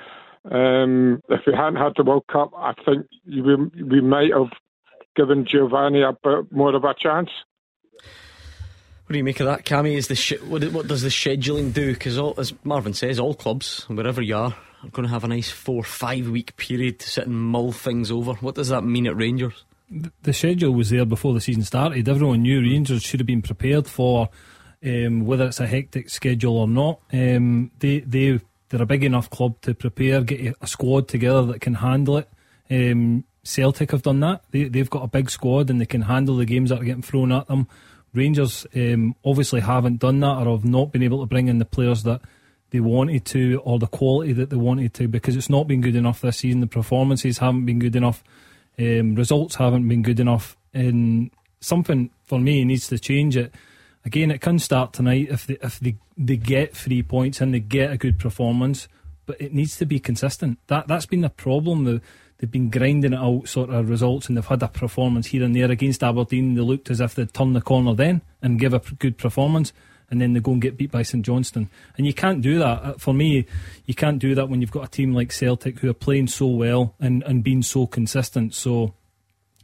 Um, 0.49 1.21
if 1.29 1.41
we 1.45 1.53
hadn't 1.53 1.75
had 1.75 1.93
the 1.95 2.03
World 2.03 2.25
Cup, 2.31 2.51
I 2.57 2.73
think 2.85 3.05
we, 3.27 3.55
we 3.83 4.01
might 4.01 4.33
have 4.33 4.51
given 5.15 5.45
Giovanni 5.45 6.01
a 6.01 6.13
bit 6.23 6.51
more 6.51 6.75
of 6.75 6.83
a 6.83 6.93
chance. 6.93 7.29
What 9.09 9.13
do 9.13 9.17
you 9.17 9.23
make 9.23 9.39
of 9.39 9.47
that, 9.47 9.65
Cammy? 9.65 9.95
Is 9.95 10.07
the 10.07 10.13
sh- 10.13 10.39
what, 10.43 10.63
what, 10.71 10.87
does 10.87 11.01
the 11.01 11.09
scheduling 11.09 11.73
do? 11.73 11.93
Because 11.93 12.19
as 12.37 12.53
Marvin 12.63 12.93
says, 12.93 13.19
all 13.19 13.33
clubs, 13.33 13.85
wherever 13.89 14.21
you 14.21 14.35
are, 14.35 14.55
are 14.83 14.89
going 14.91 15.07
to 15.07 15.11
have 15.11 15.23
a 15.23 15.27
nice 15.27 15.49
four, 15.49 15.83
five 15.83 16.29
week 16.29 16.55
period 16.57 16.99
to 16.99 17.09
sit 17.09 17.25
and 17.25 17.35
mull 17.35 17.71
things 17.71 18.11
over. 18.11 18.33
What 18.33 18.53
does 18.53 18.67
that 18.67 18.83
mean 18.83 19.07
at 19.07 19.17
Rangers? 19.17 19.65
the 20.21 20.31
schedule 20.31 20.73
was 20.73 20.91
there 20.91 21.05
before 21.05 21.33
the 21.33 21.41
season 21.41 21.63
started. 21.63 22.07
Everyone 22.07 22.43
knew 22.43 22.61
Rangers 22.61 23.01
should 23.01 23.19
have 23.19 23.25
been 23.25 23.41
prepared 23.41 23.87
for 23.87 24.29
um, 24.85 25.25
whether 25.25 25.47
it's 25.47 25.59
a 25.59 25.65
hectic 25.65 26.11
schedule 26.11 26.59
or 26.59 26.67
not. 26.67 26.99
Um, 27.11 27.71
they 27.79 28.01
they 28.01 28.39
they're 28.69 28.83
a 28.83 28.85
big 28.85 29.03
enough 29.03 29.31
club 29.31 29.59
to 29.61 29.73
prepare, 29.73 30.21
get 30.21 30.55
a 30.61 30.67
squad 30.67 31.07
together 31.07 31.47
that 31.47 31.61
can 31.61 31.73
handle 31.73 32.17
it. 32.17 32.29
Um, 32.69 33.23
Celtic 33.41 33.89
have 33.89 34.03
done 34.03 34.19
that. 34.19 34.43
They 34.51 34.65
they've 34.65 34.87
got 34.87 35.03
a 35.03 35.07
big 35.07 35.31
squad 35.31 35.71
and 35.71 35.81
they 35.81 35.87
can 35.87 36.03
handle 36.03 36.35
the 36.35 36.45
games 36.45 36.69
that 36.69 36.79
are 36.79 36.85
getting 36.85 37.01
thrown 37.01 37.31
at 37.31 37.47
them. 37.47 37.67
Rangers 38.13 38.65
um, 38.75 39.15
obviously 39.23 39.61
haven't 39.61 39.99
done 39.99 40.19
that 40.21 40.47
or 40.47 40.57
have 40.57 40.65
not 40.65 40.91
been 40.91 41.03
able 41.03 41.19
to 41.19 41.25
bring 41.25 41.47
in 41.47 41.59
the 41.59 41.65
players 41.65 42.03
that 42.03 42.21
they 42.71 42.79
wanted 42.79 43.25
to 43.25 43.61
or 43.63 43.79
the 43.79 43.87
quality 43.87 44.33
that 44.33 44.49
they 44.49 44.55
wanted 44.55 44.93
to 44.95 45.07
because 45.07 45.35
it's 45.35 45.49
not 45.49 45.67
been 45.67 45.81
good 45.81 45.95
enough 45.95 46.21
this 46.21 46.37
season. 46.37 46.61
The 46.61 46.67
performances 46.67 47.39
haven't 47.39 47.65
been 47.65 47.79
good 47.79 47.95
enough. 47.95 48.23
Um, 48.77 49.15
results 49.15 49.55
haven't 49.55 49.87
been 49.87 50.03
good 50.03 50.19
enough, 50.19 50.55
and 50.73 51.31
something 51.59 52.11
for 52.23 52.39
me 52.39 52.63
needs 52.63 52.87
to 52.87 52.97
change 52.97 53.35
it. 53.35 53.53
Again, 54.05 54.31
it 54.31 54.39
can 54.39 54.57
start 54.57 54.93
tonight 54.93 55.27
if 55.29 55.47
they 55.47 55.57
if 55.61 55.79
they, 55.79 55.97
they 56.17 56.37
get 56.37 56.75
three 56.75 57.03
points 57.03 57.41
and 57.41 57.53
they 57.53 57.59
get 57.59 57.91
a 57.91 57.97
good 57.97 58.17
performance, 58.17 58.87
but 59.25 59.39
it 59.41 59.53
needs 59.53 59.75
to 59.77 59.85
be 59.85 59.99
consistent. 59.99 60.59
That 60.67 60.87
that's 60.87 61.05
been 61.05 61.21
the 61.21 61.29
problem. 61.29 61.83
The, 61.83 62.01
they've 62.39 62.51
been 62.51 62.69
grinding 62.69 63.13
it 63.13 63.19
out 63.19 63.47
sort 63.47 63.69
of 63.69 63.89
results, 63.89 64.27
and 64.27 64.35
they've 64.35 64.45
had 64.45 64.63
a 64.63 64.67
performance 64.67 65.27
here 65.27 65.43
and 65.43 65.55
there 65.55 65.69
against 65.69 66.03
Aberdeen. 66.03 66.55
They 66.55 66.61
looked 66.61 66.89
as 66.89 66.99
if 66.99 67.15
they'd 67.15 67.33
turn 67.33 67.53
the 67.53 67.61
corner 67.61 67.93
then 67.93 68.21
and 68.41 68.59
give 68.59 68.73
a 68.73 68.79
good 68.79 69.17
performance 69.17 69.71
and 70.09 70.19
then 70.19 70.33
they 70.33 70.39
go 70.39 70.51
and 70.51 70.61
get 70.61 70.77
beat 70.77 70.91
by 70.91 71.03
St 71.03 71.23
Johnstone. 71.25 71.69
And 71.97 72.05
you 72.05 72.13
can't 72.13 72.41
do 72.41 72.59
that. 72.59 72.83
Uh, 72.83 72.93
for 72.93 73.13
me, 73.13 73.45
you 73.85 73.93
can't 73.93 74.19
do 74.19 74.35
that 74.35 74.49
when 74.49 74.61
you've 74.61 74.71
got 74.71 74.85
a 74.85 74.89
team 74.89 75.13
like 75.13 75.31
Celtic 75.31 75.79
who 75.79 75.89
are 75.89 75.93
playing 75.93 76.27
so 76.27 76.47
well 76.47 76.95
and, 76.99 77.23
and 77.23 77.43
being 77.43 77.61
so 77.61 77.85
consistent. 77.85 78.55
So, 78.55 78.93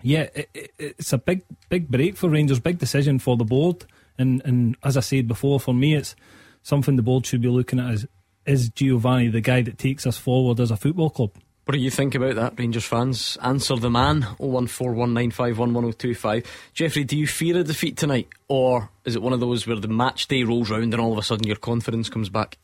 yeah, 0.01 0.29
it, 0.35 0.49
it, 0.53 0.71
it's 0.77 1.13
a 1.13 1.17
big 1.17 1.43
big 1.69 1.89
break 1.89 2.15
for 2.15 2.29
Rangers, 2.29 2.59
big 2.59 2.77
decision 2.77 3.19
for 3.19 3.37
the 3.37 3.43
board. 3.43 3.85
And 4.17 4.41
and 4.45 4.77
as 4.83 4.97
I 4.97 5.01
said 5.01 5.27
before, 5.27 5.59
for 5.59 5.73
me, 5.73 5.95
it's 5.95 6.15
something 6.61 6.95
the 6.95 7.01
board 7.01 7.25
should 7.25 7.41
be 7.41 7.47
looking 7.47 7.79
at 7.79 7.91
as 7.91 8.07
is 8.45 8.69
Giovanni 8.69 9.29
the 9.29 9.41
guy 9.41 9.63
that 9.63 9.79
takes 9.79 10.05
us 10.05 10.17
forward 10.17 10.59
as 10.59 10.69
a 10.69 10.77
football 10.77 11.09
club? 11.09 11.31
What 11.65 11.73
do 11.73 11.79
you 11.79 11.89
think 11.89 12.13
about 12.13 12.35
that, 12.35 12.59
Rangers 12.59 12.85
fans? 12.85 13.39
Answer 13.41 13.75
the 13.75 13.89
man 13.89 14.21
01419511025. 14.39 16.45
Jeffrey, 16.75 17.03
do 17.03 17.17
you 17.17 17.25
fear 17.25 17.57
a 17.57 17.63
defeat 17.63 17.97
tonight? 17.97 18.27
Or 18.47 18.91
is 19.03 19.15
it 19.15 19.23
one 19.23 19.33
of 19.33 19.39
those 19.39 19.65
where 19.65 19.79
the 19.79 19.87
match 19.87 20.27
day 20.27 20.43
rolls 20.43 20.69
round 20.69 20.93
and 20.93 21.01
all 21.01 21.11
of 21.11 21.17
a 21.17 21.23
sudden 21.23 21.47
your 21.47 21.55
confidence 21.55 22.07
comes 22.07 22.29
back? 22.29 22.59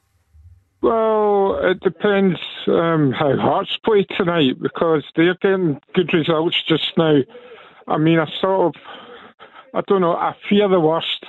Well, 0.83 1.59
it 1.63 1.79
depends 1.79 2.37
um, 2.67 3.11
how 3.11 3.35
Hearts 3.37 3.75
play 3.83 4.03
tonight 4.03 4.61
because 4.61 5.03
they're 5.15 5.33
getting 5.33 5.81
good 5.95 6.13
results 6.13 6.61
just 6.67 6.95
now. 6.95 7.21
I 7.87 7.97
mean, 7.97 8.19
I 8.19 8.27
sort 8.39 8.75
of, 8.75 8.81
I 9.73 9.81
don't 9.87 10.01
know, 10.01 10.13
I 10.13 10.35
fear 10.47 10.69
the 10.69 10.79
worst. 10.79 11.25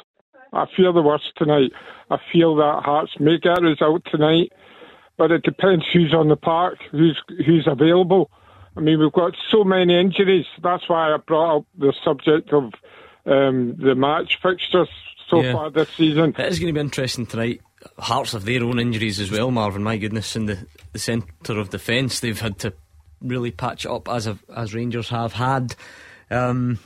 I 0.52 0.66
fear 0.76 0.92
the 0.92 1.00
worst 1.00 1.32
tonight. 1.38 1.72
I 2.10 2.18
feel 2.30 2.54
that 2.56 2.82
Hearts 2.84 3.18
may 3.18 3.38
get 3.38 3.60
a 3.60 3.62
result 3.62 4.02
tonight 4.10 4.52
but 5.16 5.30
it 5.30 5.42
depends 5.42 5.84
who's 5.92 6.14
on 6.14 6.28
the 6.28 6.36
park, 6.36 6.78
who's 6.90 7.20
who's 7.46 7.66
available. 7.66 8.30
I 8.76 8.80
mean, 8.80 8.98
we've 8.98 9.12
got 9.12 9.36
so 9.50 9.64
many 9.64 9.98
injuries. 9.98 10.46
That's 10.62 10.88
why 10.88 11.12
I 11.12 11.16
brought 11.18 11.58
up 11.58 11.66
the 11.78 11.92
subject 12.04 12.52
of 12.52 12.72
um, 13.26 13.76
the 13.78 13.94
match 13.94 14.38
fixtures 14.42 14.88
so 15.28 15.42
yeah. 15.42 15.52
far 15.52 15.70
this 15.70 15.90
season. 15.90 16.34
It 16.38 16.46
is 16.46 16.58
going 16.58 16.72
to 16.72 16.78
be 16.78 16.80
interesting 16.80 17.26
tonight. 17.26 17.60
Hearts 17.98 18.32
have 18.32 18.44
their 18.44 18.62
own 18.62 18.78
injuries 18.78 19.20
as 19.20 19.30
well, 19.30 19.50
Marvin. 19.50 19.82
My 19.82 19.98
goodness, 19.98 20.36
in 20.36 20.46
the, 20.46 20.66
the 20.92 20.98
centre 20.98 21.58
of 21.58 21.70
defence, 21.70 22.20
they've 22.20 22.40
had 22.40 22.58
to 22.60 22.72
really 23.20 23.50
patch 23.50 23.86
up 23.86 24.08
as 24.08 24.28
as 24.54 24.74
Rangers 24.74 25.08
have 25.08 25.32
had. 25.34 25.74
Um, 26.30 26.78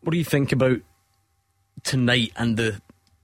what 0.00 0.12
do 0.12 0.18
you 0.18 0.24
think 0.24 0.52
about 0.52 0.78
tonight 1.82 2.32
and 2.36 2.56
the 2.56 2.80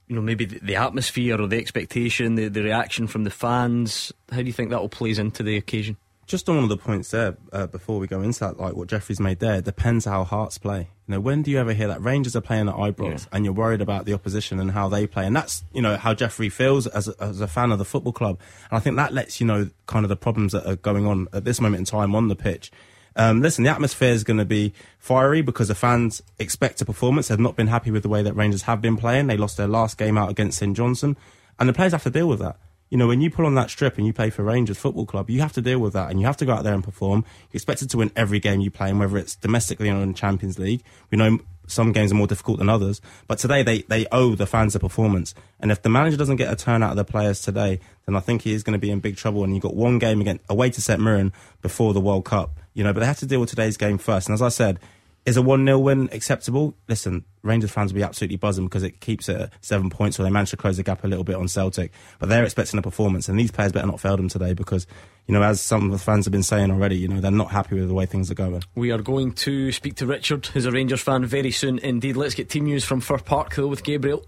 you 0.09 0.17
know, 0.17 0.23
maybe 0.23 0.45
the, 0.45 0.77
atmosphere 0.77 1.41
or 1.41 1.47
the 1.47 1.59
expectation, 1.59 2.35
the, 2.35 2.49
the 2.49 2.63
reaction 2.63 3.07
from 3.07 3.25
the 3.25 3.31
fans? 3.31 4.13
How 4.31 4.39
do 4.39 4.45
you 4.45 4.53
think 4.53 4.71
that 4.71 4.79
all 4.79 4.89
plays 4.89 5.19
into 5.19 5.43
the 5.43 5.57
occasion? 5.57 5.97
Just 6.27 6.49
on 6.49 6.55
one 6.55 6.65
of 6.65 6.71
the 6.71 6.77
points 6.77 7.11
there, 7.11 7.37
uh, 7.53 7.67
before 7.67 7.99
we 7.99 8.07
go 8.07 8.23
into 8.23 8.41
that, 8.41 8.59
like 8.59 8.75
what 8.75 8.89
Jeffrey's 8.89 9.21
made 9.21 9.41
there, 9.41 9.61
depends 9.61 10.05
how 10.05 10.25
Hearts 10.25 10.57
play. 10.57 10.89
You 11.07 11.15
know, 11.15 11.21
when 11.21 11.43
do 11.43 11.51
you 11.51 11.59
ever 11.59 11.73
hear 11.73 11.89
that 11.89 12.01
Rangers 12.01 12.37
are 12.37 12.41
playing 12.41 12.69
at 12.69 12.75
Ibrox 12.75 13.21
yeah. 13.21 13.27
and 13.33 13.45
you're 13.45 13.53
worried 13.53 13.81
about 13.81 14.05
the 14.05 14.15
opposition 14.15 14.61
and 14.61 14.71
how 14.71 14.89
they 14.89 15.07
play? 15.07 15.27
And 15.27 15.35
that's, 15.35 15.65
you 15.73 15.83
know, 15.83 15.97
how 15.97 16.15
Jeffrey 16.15 16.49
feels 16.49 16.87
as 16.87 17.09
a, 17.09 17.15
as 17.21 17.41
a 17.41 17.49
fan 17.49 17.73
of 17.73 17.79
the 17.79 17.85
football 17.85 18.13
club. 18.13 18.39
And 18.71 18.77
I 18.77 18.81
think 18.81 18.97
that 18.97 19.13
lets 19.13 19.41
you 19.41 19.47
know 19.47 19.69
kind 19.87 20.05
of 20.05 20.09
the 20.09 20.17
problems 20.17 20.53
that 20.53 20.67
are 20.67 20.77
going 20.77 21.07
on 21.07 21.27
at 21.33 21.45
this 21.45 21.61
moment 21.61 21.81
in 21.81 21.85
time 21.85 22.15
on 22.15 22.29
the 22.29 22.37
pitch. 22.37 22.71
Um, 23.17 23.43
listen, 23.43 23.65
the 23.65 23.71
atmosphere 23.71 24.13
is 24.13 24.25
going 24.25 24.39
to 24.39 24.45
be 24.45 24.73
fiery 24.99 25.43
because 25.43 25.69
the 25.69 25.75
fans 25.75 26.23
expect 26.39 26.81
a 26.81 26.85
performance. 26.85 27.29
They've 27.29 27.39
not 27.39 27.57
been 27.57 27.67
happy 27.67 27.91
with 27.91 28.03
the 28.03 28.09
way 28.09 28.23
that 28.23 28.35
Rangers 28.35 28.63
have 28.63 28.81
been 28.81 28.97
playing. 28.97 29.27
They 29.27 29.37
lost 29.37 29.57
their 29.57 29.69
last 29.69 29.99
game 29.99 30.17
out 30.17 30.31
against 30.31 30.59
St 30.59 30.77
Johnstone, 30.77 31.17
and 31.59 31.69
the 31.69 31.73
players 31.73 31.93
have 31.93 32.03
to 32.05 32.11
deal 32.11 32.29
with 32.29 32.39
that. 32.41 32.57
You 32.91 32.99
know, 32.99 33.07
when 33.07 33.23
you 33.23 33.31
pull 33.31 33.47
on 33.47 33.55
that 33.55 33.71
strip 33.71 33.97
and 33.97 34.07
you 34.07 34.13
play 34.13 34.29
for 34.29 34.43
Rangers 34.43 34.77
Football 34.77 35.07
Club, 35.07 35.31
you 35.31 35.41
have 35.41 35.55
to 35.55 35.63
deal 35.63 35.79
with 35.79 35.95
that 35.95 36.11
and 36.11 36.21
you 36.21 36.27
have 36.27 36.37
to 36.37 36.45
go 36.45 36.53
out 36.53 36.63
there 36.63 36.75
and 36.75 36.85
perform. 36.85 37.25
You're 37.51 37.57
expected 37.57 37.89
to 37.89 37.97
win 37.97 38.13
every 38.15 38.39
game 38.39 38.61
you 38.61 38.71
play, 38.71 38.91
and 38.91 39.01
whether 39.01 39.17
it's 39.17 39.35
domestically 39.35 39.89
or 39.89 39.97
in 39.97 40.09
the 40.09 40.15
Champions 40.15 40.59
League. 40.59 40.83
We 41.11 41.17
know 41.17 41.39
some 41.67 41.93
games 41.93 42.13
are 42.13 42.17
more 42.17 42.27
difficult 42.27 42.59
than 42.59 42.69
others, 42.69 43.01
but 43.27 43.39
today 43.39 43.63
they, 43.63 43.83
they 43.83 44.07
owe 44.13 44.35
the 44.35 44.47
fans 44.47 44.75
a 44.75 44.79
performance. 44.79 45.35
And 45.59 45.71
if 45.71 45.81
the 45.81 45.89
manager 45.89 46.19
doesn't 46.19 46.37
get 46.37 46.53
a 46.53 46.57
turn 46.57 46.83
out 46.83 46.91
of 46.91 46.97
the 46.97 47.05
players 47.05 47.41
today, 47.41 47.81
then 48.05 48.15
I 48.15 48.21
think 48.21 48.43
he 48.43 48.53
is 48.53 48.63
going 48.63 48.75
to 48.75 48.79
be 48.79 48.91
in 48.91 49.01
big 49.01 49.17
trouble. 49.17 49.43
And 49.43 49.55
you've 49.55 49.63
got 49.63 49.75
one 49.75 49.99
game 49.99 50.21
again 50.21 50.41
away 50.51 50.69
to 50.69 50.83
St 50.83 51.01
Mirren 51.01 51.33
before 51.63 51.95
the 51.95 52.01
World 52.01 52.27
Cup 52.27 52.59
you 52.75 52.85
know, 52.85 52.93
but 52.93 53.01
they 53.01 53.07
have 53.07 53.19
to 53.19 53.27
deal 53.27 53.41
with 53.41 53.51
today's 53.51 53.77
game 53.77 53.99
first. 53.99 54.29
And 54.29 54.35
as 54.35 54.43
I 54.43 54.49
said, 54.49 54.79
is 55.25 55.37
a 55.37 55.43
1 55.43 55.65
0 55.65 55.79
win 55.79 56.09
acceptable? 56.13 56.75
Listen, 56.89 57.25
Rangers 57.43 57.71
fans 57.71 57.93
will 57.93 58.01
be 58.01 58.03
absolutely 58.03 58.37
buzzing 58.37 58.65
because 58.65 58.83
it 58.83 59.01
keeps 59.01 59.29
it 59.29 59.41
at 59.41 59.53
seven 59.61 59.89
points, 59.89 60.17
so 60.17 60.23
they 60.23 60.31
managed 60.31 60.51
to 60.51 60.57
close 60.57 60.77
the 60.77 60.83
gap 60.83 61.05
a 61.05 61.07
little 61.07 61.25
bit 61.25 61.37
on 61.37 61.47
Celtic. 61.47 61.93
But 62.19 62.29
they're 62.29 62.45
expecting 62.45 62.79
a 62.79 62.83
performance, 62.83 63.29
and 63.29 63.39
these 63.39 63.53
players 63.53 63.73
better 63.73 63.87
not 63.87 64.01
fail 64.01 64.17
them 64.17 64.29
today 64.29 64.53
because, 64.53 64.87
you 65.27 65.35
know, 65.35 65.43
as 65.43 65.61
some 65.61 65.87
of 65.87 65.93
the 65.93 65.99
fans 65.99 66.25
have 66.25 66.33
been 66.33 66.43
saying 66.43 66.73
already, 66.73 66.97
you 66.97 67.09
know, 67.09 67.21
they're 67.21 67.31
not 67.31 67.53
happy 67.53 67.77
with 67.77 67.89
the 67.89 67.95
way 67.95 68.07
things 68.07 68.31
are 68.31 68.35
going. 68.35 68.63
We 68.75 68.91
are 68.91 69.01
going 69.01 69.33
to 69.33 69.71
speak 69.71 69.95
to 69.97 70.07
Richard, 70.07 70.47
who's 70.47 70.67
a 70.67 70.73
Rangers 70.73 71.03
fan, 71.03 71.25
very 71.25 71.53
soon 71.53 71.79
indeed. 71.79 72.17
Let's 72.17 72.35
get 72.35 72.51
team 72.51 72.65
news 72.65 72.85
from 72.85 73.01
Fir 73.01 73.19
Park, 73.19 73.55
though, 73.55 73.69
with 73.69 73.85
Gabriel. 73.85 74.27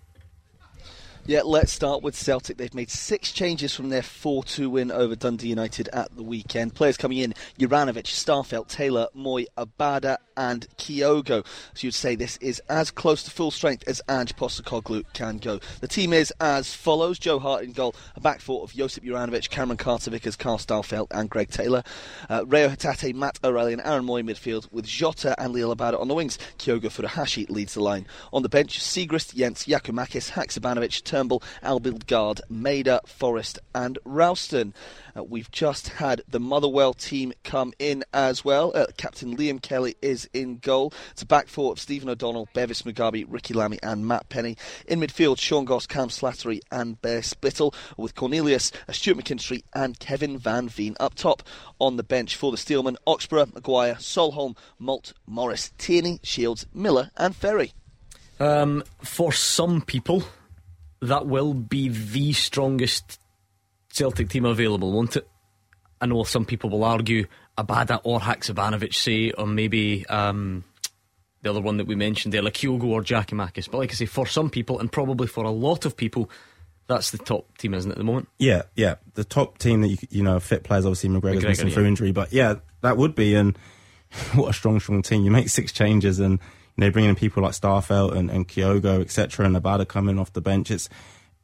Yeah, 1.27 1.41
let's 1.43 1.73
start 1.73 2.03
with 2.03 2.15
Celtic. 2.15 2.59
They've 2.59 2.75
made 2.75 2.91
six 2.91 3.33
changes 3.33 3.75
from 3.75 3.89
their 3.89 4.03
4 4.03 4.45
2 4.45 4.69
win 4.69 4.93
over 4.93 5.17
Dundee 5.17 5.49
United 5.49 5.89
at 5.89 6.15
the 6.15 6.23
weekend. 6.23 6.75
Players 6.75 6.99
coming 6.99 7.17
in 7.17 7.33
Juranovic, 7.59 8.05
Starfelt, 8.05 8.69
Taylor, 8.69 9.09
Mooy, 9.17 9.47
Abada, 9.57 10.19
and 10.37 10.66
Kyogo. 10.79 11.44
So 11.75 11.87
you'd 11.87 11.94
say 11.94 12.14
this 12.14 12.37
is 12.38 12.61
as 12.68 12.90
close 12.90 13.23
to 13.25 13.31
full 13.31 13.51
strength 13.51 13.85
as 13.87 14.01
Ange 14.09 14.37
Postecoglou 14.37 15.05
can 15.12 15.38
go. 15.38 15.61
The 15.81 15.88
team 15.88 16.12
is 16.12 16.33
as 16.40 16.75
follows 16.75 17.18
Joe 17.18 17.38
Hart 17.38 17.64
in 17.64 17.73
goal, 17.73 17.94
a 18.16 18.20
back 18.20 18.40
four 18.40 18.62
of 18.62 18.73
Josip 18.75 19.05
Juranovic, 19.05 19.51
Cameron 19.51 19.77
Carter 19.77 20.11
Vickers, 20.11 20.37
Carl 20.37 20.59
Starfelt, 20.59 21.09
and 21.11 21.31
Greg 21.31 21.51
Taylor. 21.51 21.83
Uh, 22.29 22.44
Reo 22.47 22.68
Hatate, 22.68 23.14
Matt 23.14 23.38
O'Riley, 23.44 23.73
and 23.73 23.83
Aaron 23.83 24.05
Mooy 24.05 24.23
midfield 24.23 24.70
with 24.73 24.87
Jota 24.87 25.35
and 25.40 25.55
Liel 25.55 25.75
Abada 25.75 26.01
on 26.01 26.09
the 26.09 26.14
wings. 26.14 26.38
Kyogo 26.59 26.87
Furuhashi 26.87 27.49
leads 27.51 27.75
the 27.75 27.83
line. 27.83 28.07
On 28.33 28.42
the 28.42 28.49
bench, 28.49 28.81
Siegrist, 28.81 29.35
Jenz, 29.35 29.66
Giakoumakis, 29.66 30.33
Haksabanovic, 30.33 31.03
Turnbull, 31.05 31.42
Abildgaard, 31.62 32.40
Maeda, 32.51 33.07
Forrest, 33.07 33.59
and 33.75 33.99
Ralston. 34.05 34.75
Uh, 35.16 35.22
we've 35.22 35.50
just 35.50 35.88
had 35.88 36.22
the 36.29 36.40
Motherwell 36.40 36.92
team 36.92 37.33
come 37.44 37.72
in 37.79 38.05
as 38.12 38.44
well. 38.44 38.72
Uh, 38.74 38.87
Captain 38.96 39.37
Liam 39.37 39.61
Kelly 39.62 39.96
is 40.03 40.29
in 40.33 40.59
goal. 40.59 40.92
It's 41.12 41.22
a 41.22 41.27
back 41.27 41.48
four 41.48 41.72
of 41.72 41.79
Stephen 41.79 42.09
O'Donnell, 42.09 42.48
Bevis 42.53 42.83
Mugabi, 42.83 43.24
Ricky 43.29 43.55
Lamie, 43.55 43.79
and 43.83 44.07
Matt 44.07 44.29
Penney. 44.29 44.57
In 44.87 45.00
midfield, 45.00 45.38
Sean 45.38 45.64
Goss, 45.64 45.87
Cam 45.87 46.09
Slattery, 46.09 46.61
and 46.72 47.00
Bear 47.00 47.22
Spittal, 47.22 47.74
with 47.96 48.14
Cornelius, 48.14 48.72
uh, 48.88 48.92
Stuart 48.92 49.18
McKinstry, 49.18 49.62
and 49.72 49.98
Kevin 49.98 50.38
Van 50.38 50.68
Veen 50.68 50.96
up 50.98 51.14
top. 51.14 51.42
On 51.79 51.96
the 51.96 52.03
bench 52.03 52.37
for 52.37 52.50
the 52.50 52.57
Steelmen, 52.57 52.96
Oxborough, 53.07 53.53
Maguire, 53.55 53.94
Solholm, 53.96 54.57
Moult, 54.79 55.12
Morris, 55.27 55.72
Tierney, 55.79 56.20
Shields, 56.22 56.66
Miller, 56.72 57.11
and 57.16 57.37
Ferry. 57.37 57.72
Um, 58.40 58.83
for 59.03 59.33
some 59.33 59.81
people, 59.81 60.24
that 61.00 61.27
will 61.27 61.55
be 61.55 61.88
the 61.88 62.33
strongest 62.33 63.20
Celtic 63.94 64.28
team 64.28 64.44
available, 64.44 64.92
won't 64.92 65.16
it? 65.16 65.28
I 66.00 66.07
know 66.07 66.24
some 66.24 66.44
people 66.44 66.68
will 66.68 66.85
argue 66.85 67.26
Abada 67.57 68.00
or 68.02 68.20
Haksabanovic, 68.20 68.92
say, 68.92 69.30
or 69.30 69.46
maybe 69.46 70.04
um, 70.07 70.64
the 71.42 71.50
other 71.50 71.61
one 71.61 71.76
that 71.76 71.87
we 71.87 71.94
mentioned 71.94 72.35
there, 72.35 72.42
like 72.42 72.54
Kyogo 72.54 72.85
or 72.85 73.02
Giakoumakis. 73.02 73.70
But 73.70 73.78
like 73.78 73.92
I 73.92 73.94
say, 73.94 74.07
for 74.07 74.26
some 74.26 74.50
people, 74.50 74.80
and 74.80 74.90
probably 74.90 75.28
for 75.28 75.44
a 75.44 75.50
lot 75.50 75.85
of 75.85 75.96
people, 75.96 76.28
that's 76.88 77.12
the 77.12 77.18
top 77.18 77.57
team, 77.57 77.72
isn't 77.72 77.90
it, 77.90 77.94
at 77.94 77.98
the 77.98 78.04
moment? 78.04 78.28
Yeah, 78.38 78.62
yeah. 78.74 78.96
The 79.14 79.24
top 79.24 79.59
team 79.59 79.83
that 79.83 79.88
you, 79.88 79.98
you 80.11 80.22
know 80.22 80.40
fit 80.40 80.64
players 80.64 80.85
obviously 80.85 81.11
McGregor's 81.11 81.44
McGregor, 81.44 81.48
missing 81.48 81.68
yeah. 81.68 81.74
through 81.74 81.87
injury, 81.87 82.12
but 82.12 82.33
yeah, 82.33 82.57
that 82.83 82.96
would 82.96 83.14
be 83.14 83.37
and 83.37 83.57
what 84.35 84.50
a 84.50 84.52
strong, 84.52 84.80
strong 84.80 85.02
team. 85.02 85.24
You 85.24 85.30
make 85.30 85.48
six 85.48 85.70
changes 85.70 86.18
and 86.18 86.40
you 86.76 86.85
know 86.85 86.90
bringing 86.90 87.11
in 87.11 87.16
people 87.16 87.44
like 87.44 87.52
Starfelt 87.52 88.16
and, 88.16 88.28
and 88.28 88.48
Kyogo, 88.48 89.00
etc., 89.00 89.46
and 89.46 89.57
Abada 89.57 89.87
coming 89.87 90.18
off 90.18 90.33
the 90.33 90.40
bench. 90.40 90.72
It's 90.72 90.88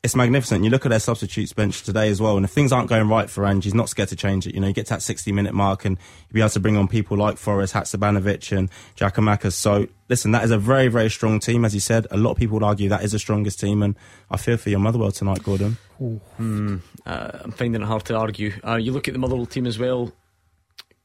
it's 0.03 0.17
magnificent. 0.17 0.65
You 0.65 0.71
look 0.71 0.87
at 0.87 0.89
their 0.89 0.99
substitutes 0.99 1.53
bench 1.53 1.83
today 1.83 2.09
as 2.09 2.23
well, 2.23 2.37
and 2.37 2.45
if 2.45 2.51
things 2.51 2.73
aren't 2.73 2.89
going 2.89 3.07
right 3.09 3.29
for 3.29 3.45
Ange, 3.45 3.65
he's 3.65 3.75
not 3.75 3.89
scared 3.91 4.09
to 4.09 4.17
change 4.17 4.47
it. 4.47 4.55
You 4.55 4.61
know, 4.61 4.67
you 4.69 4.73
get 4.73 4.87
to 4.87 4.95
that 4.95 5.03
60 5.03 5.31
minute 5.33 5.53
mark 5.53 5.85
and 5.85 5.99
you'll 6.29 6.35
be 6.35 6.41
able 6.41 6.49
to 6.51 6.61
bring 6.61 6.77
on 6.79 6.89
people 6.89 7.19
like 7.19 7.37
Forrest, 7.37 7.75
Haksabanovic 7.75 8.57
and 8.57 8.71
Giakoumakis. 8.97 9.53
So, 9.53 9.89
listen, 10.09 10.31
that 10.33 10.43
is 10.43 10.51
a 10.51 10.57
very, 10.59 10.89
very 10.89 11.11
strong 11.11 11.39
team. 11.39 11.67
As 11.67 11.75
you 11.75 11.81
said, 11.81 12.07
a 12.11 12.17
lot 12.17 12.31
of 12.31 12.37
people 12.39 12.55
would 12.55 12.63
argue 12.63 12.89
that 12.89 13.03
is 13.05 13.13
the 13.13 13.19
strongest 13.19 13.61
team, 13.61 13.83
and 13.83 13.95
I 14.31 14.39
fear 14.39 14.57
for 14.57 14.71
your 14.71 14.81
Motherwell 14.81 15.13
tonight, 15.13 15.43
Gordon. 15.43 15.77
Uh, 16.01 16.79
I'm 17.07 17.51
finding 17.53 17.83
it 17.83 17.85
hard 17.85 18.05
to 18.07 18.17
argue. 18.17 18.53
Uh, 18.67 18.77
you 18.77 18.93
look 18.93 19.07
at 19.07 19.13
the 19.13 19.21
Motherwell 19.21 19.45
team 19.47 19.67
as 19.67 19.79
well. 19.79 20.13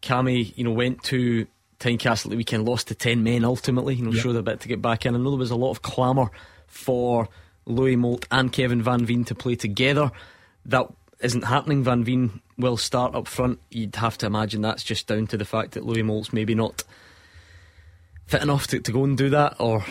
Cammy, 0.01 0.55
you 0.57 0.63
know, 0.63 0.71
went 0.71 1.03
to 1.03 1.47
Tynecastle 1.79 2.29
the 2.29 2.37
weekend, 2.37 2.65
lost 2.65 2.87
to 2.87 2.95
10 2.95 3.23
men 3.23 3.43
ultimately, 3.43 3.95
you 3.95 4.05
know, 4.05 4.11
Yep. 4.11 4.23
showed 4.23 4.35
a 4.35 4.41
bit 4.41 4.61
to 4.61 4.67
get 4.67 4.81
back 4.81 5.05
in. 5.05 5.15
I 5.15 5.17
know 5.17 5.31
there 5.31 5.39
was 5.39 5.51
a 5.51 5.55
lot 5.55 5.71
of 5.71 5.81
clamour 5.81 6.29
for 6.67 7.27
Louis 7.65 7.95
Moult 7.95 8.27
and 8.31 8.51
Kevin 8.51 8.81
Van 8.81 9.05
Veen 9.05 9.25
to 9.25 9.35
play 9.35 9.55
together. 9.55 10.11
That 10.65 10.87
isn't 11.19 11.43
happening. 11.43 11.83
Van 11.83 12.03
Veen 12.03 12.41
will 12.57 12.77
start 12.77 13.15
up 13.15 13.27
front. 13.27 13.59
You'd 13.69 13.95
have 13.97 14.17
to 14.19 14.25
imagine 14.25 14.61
that's 14.61 14.83
just 14.83 15.07
down 15.07 15.27
to 15.27 15.37
the 15.37 15.45
fact 15.45 15.71
that 15.71 15.85
Louis 15.85 16.03
Moult's 16.03 16.33
maybe 16.33 16.55
not 16.55 16.83
fit 18.27 18.41
enough 18.41 18.67
to, 18.67 18.79
to 18.79 18.91
go 18.91 19.03
and 19.03 19.17
do 19.17 19.29
that, 19.29 19.55
or 19.59 19.83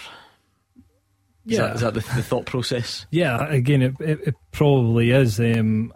is 1.47 1.59
that, 1.59 1.75
is 1.77 1.81
that 1.83 1.95
the, 1.95 2.01
the 2.01 2.23
thought 2.23 2.47
process? 2.47 3.07
Yeah, 3.11 3.47
again, 3.49 3.83
it, 3.83 3.95
it, 4.01 4.21
it 4.29 4.35
probably 4.51 5.11
is. 5.11 5.39
Um, 5.39 5.93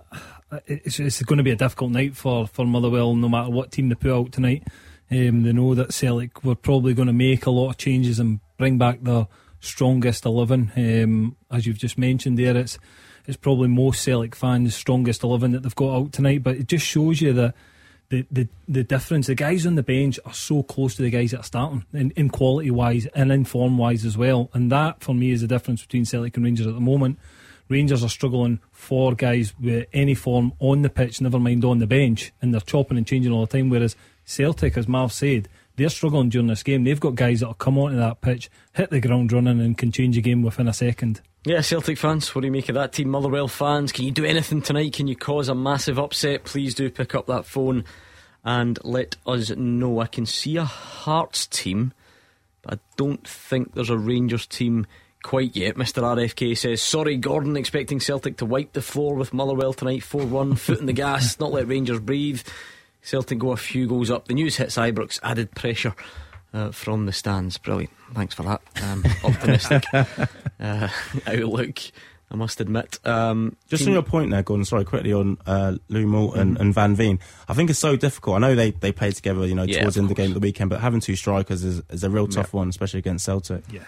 it's, 0.67 1.01
it's 1.01 1.23
going 1.23 1.39
to 1.39 1.43
be 1.43 1.51
a 1.51 1.57
difficult 1.57 1.91
night 1.91 2.17
for, 2.17 2.47
for 2.47 2.67
Motherwell, 2.67 3.15
no 3.15 3.29
matter 3.29 3.51
what 3.51 3.73
team 3.73 3.89
they 3.89 3.95
put 3.95 4.13
out 4.13 4.33
tonight. 4.33 4.65
Um, 5.11 5.43
they 5.43 5.53
know 5.53 5.75
that 5.75 5.95
Celtic 5.95 6.45
were 6.45 6.55
probably 6.55 6.93
going 6.93 7.07
to 7.07 7.15
make 7.15 7.47
a 7.47 7.51
lot 7.51 7.71
of 7.71 7.77
changes 7.79 8.19
and 8.19 8.41
bring 8.59 8.77
back 8.77 9.03
their 9.03 9.27
strongest 9.61 10.25
eleven. 10.25 10.73
Um, 10.77 11.37
as 11.51 11.67
you've 11.67 11.79
just 11.79 11.99
mentioned 11.99 12.39
there, 12.39 12.57
it's 12.57 12.79
it's 13.27 13.37
probably 13.37 13.69
most 13.69 14.03
Celtic 14.03 14.35
fans' 14.35 14.75
strongest 14.75 15.23
eleven 15.23 15.53
that 15.53 15.63
they've 15.63 15.75
got 15.75 15.97
out 15.97 16.13
tonight. 16.13 16.43
But 16.43 16.57
it 16.57 16.67
just 16.67 16.87
shows 16.87 17.21
you 17.21 17.33
that 17.35 17.55
the, 18.09 18.27
the, 18.31 18.49
the 18.67 18.85
difference. 18.85 19.27
The 19.27 19.35
guys 19.35 19.67
on 19.67 19.75
the 19.75 19.83
bench 19.83 20.19
are 20.25 20.33
so 20.33 20.63
close 20.63 20.95
to 20.97 21.03
the 21.03 21.11
guys 21.11 21.33
that 21.33 21.41
are 21.41 21.45
starting 21.45 21.85
in, 21.93 22.11
in 22.13 22.31
quality 22.31 22.71
wise 22.71 23.07
and 23.15 23.31
in 23.31 23.45
form 23.45 23.77
wise 23.77 24.05
as 24.05 24.17
well. 24.17 24.51
And 24.55 24.73
that 24.73 25.03
for 25.03 25.15
me 25.15 25.31
is 25.31 25.43
the 25.43 25.47
difference 25.47 25.83
between 25.83 26.07
Celtic 26.07 26.37
and 26.37 26.45
Rangers 26.45 26.67
at 26.67 26.75
the 26.75 26.81
moment. 26.81 27.19
Rangers 27.69 28.03
are 28.03 28.09
struggling 28.09 28.61
for 28.73 29.15
guys 29.15 29.53
with 29.61 29.89
any 29.93 30.15
form 30.15 30.55
on 30.59 30.81
the 30.81 30.89
pitch, 30.89 31.21
never 31.21 31.39
mind 31.39 31.67
on 31.67 31.81
the 31.81 31.87
bench, 31.87 32.33
and 32.41 32.55
they're 32.55 32.63
chopping 32.63 32.97
and 32.97 33.07
changing 33.07 33.31
all 33.31 33.45
the 33.45 33.59
time. 33.59 33.69
Whereas 33.69 33.95
Celtic, 34.25 34.79
as 34.79 34.89
Marv 34.89 35.13
said, 35.13 35.51
they're 35.79 35.89
struggling 35.89 36.29
during 36.29 36.49
this 36.49 36.63
game. 36.63 36.85
They've 36.85 37.01
got 37.01 37.15
guys 37.15 37.41
that'll 37.41 37.55
come 37.55 37.79
onto 37.79 37.97
that 37.97 38.21
pitch, 38.21 38.51
hit 38.75 38.91
the 38.91 39.01
ground 39.01 39.33
running, 39.33 39.61
and 39.61 39.79
can 39.79 39.91
change 39.91 40.19
a 40.19 40.21
game 40.21 40.43
within 40.43 40.69
a 40.69 40.73
second. 40.73 41.23
Yeah, 41.45 41.61
Celtic 41.63 41.97
fans, 41.97 42.35
what 42.35 42.43
do 42.43 42.49
you 42.49 42.53
make 42.53 42.69
of 42.69 42.75
that 42.75 42.93
team? 42.93 43.09
Motherwell 43.09 43.49
fans, 43.49 43.93
can 43.93 44.05
you 44.05 44.11
do 44.11 44.25
anything 44.25 44.61
tonight? 44.61 44.93
Can 44.93 45.07
you 45.07 45.17
cause 45.17 45.49
a 45.49 45.55
massive 45.55 45.99
upset? 45.99 46.45
Please 46.45 46.75
do 46.75 46.91
pick 46.91 47.15
up 47.15 47.27
that 47.29 47.47
phone 47.47 47.85
and 48.45 48.79
let 48.85 49.17
us 49.27 49.51
know. 49.51 50.01
I 50.01 50.07
can 50.07 50.27
see 50.27 50.57
a 50.57 50.65
Hearts 50.65 51.47
team, 51.47 51.93
but 52.63 52.75
I 52.75 52.79
don't 52.97 53.27
think 53.27 53.75
there's 53.75 53.89
a 53.89 53.97
Rangers 53.97 54.47
team 54.47 54.87
quite 55.23 55.57
yet. 55.57 55.77
Mr. 55.77 56.03
RFK 56.03 56.57
says, 56.59 56.83
Sorry, 56.83 57.17
Gordon, 57.17 57.57
expecting 57.57 58.01
Celtic 58.01 58.37
to 58.39 58.47
wipe 58.47 58.73
the 58.73 58.83
floor 58.83 59.15
with 59.15 59.33
Motherwell 59.33 59.73
tonight 59.73 60.03
4 60.03 60.27
1, 60.27 60.57
foot 60.57 60.81
in 60.81 60.87
the 60.87 60.93
gas, 60.93 61.39
not 61.39 61.53
let 61.53 61.69
Rangers 61.69 62.01
breathe. 62.01 62.43
Celtic 63.09 63.39
go 63.39 63.53
a 63.53 63.57
few 63.57 63.87
goals 63.87 64.11
up. 64.11 64.29
The 64.29 64.35
news 64.35 64.57
hits 64.57 64.77
Ibrox, 64.77 65.19
added 65.23 65.51
pressure 65.55 65.95
uh, 66.53 66.73
from 66.73 67.07
the 67.07 67.13
stands. 67.13 67.57
Brilliant. 67.57 67.91
Thanks 68.13 68.35
for 68.35 68.43
that. 68.43 68.61
Um, 68.83 69.03
optimistic 69.25 69.83
uh, 70.61 70.89
outlook, 71.27 71.79
I 72.31 72.37
must 72.37 72.61
admit. 72.61 72.99
Um, 73.07 73.57
Just 73.69 73.87
on 73.87 73.95
your 73.95 74.03
point 74.03 74.31
there, 74.31 74.43
Gordon, 74.43 74.67
sorry, 74.67 74.85
quickly 74.85 75.15
on 75.15 75.39
uh, 75.47 75.77
Lou 75.89 76.07
Moult 76.07 76.37
and, 76.37 76.59
and 76.59 76.75
Van 76.75 76.95
Veen. 76.95 77.19
I 77.49 77.55
think 77.55 77.71
it's 77.71 77.79
so 77.79 77.97
difficult. 77.97 78.37
I 78.37 78.41
know 78.41 78.55
they, 78.55 78.73
they 78.73 78.93
played 78.93 79.15
together, 79.17 79.47
you 79.47 79.55
know, 79.55 79.63
Yeah, 79.63 79.81
towards 79.81 79.95
the 79.95 80.03
end 80.03 80.11
of 80.11 80.17
the 80.17 80.23
game 80.23 80.31
of 80.31 80.35
the 80.35 80.41
weekend, 80.41 80.69
but 80.69 80.81
having 80.81 81.01
two 81.01 81.17
strikers 81.17 81.65
is, 81.65 81.81
is 81.89 82.05
a 82.05 82.11
real 82.11 82.29
tough 82.29 82.53
one, 82.53 82.69
especially 82.69 82.99
against 82.99 83.25
Celtic. 83.25 83.65
Yeah. 83.73 83.85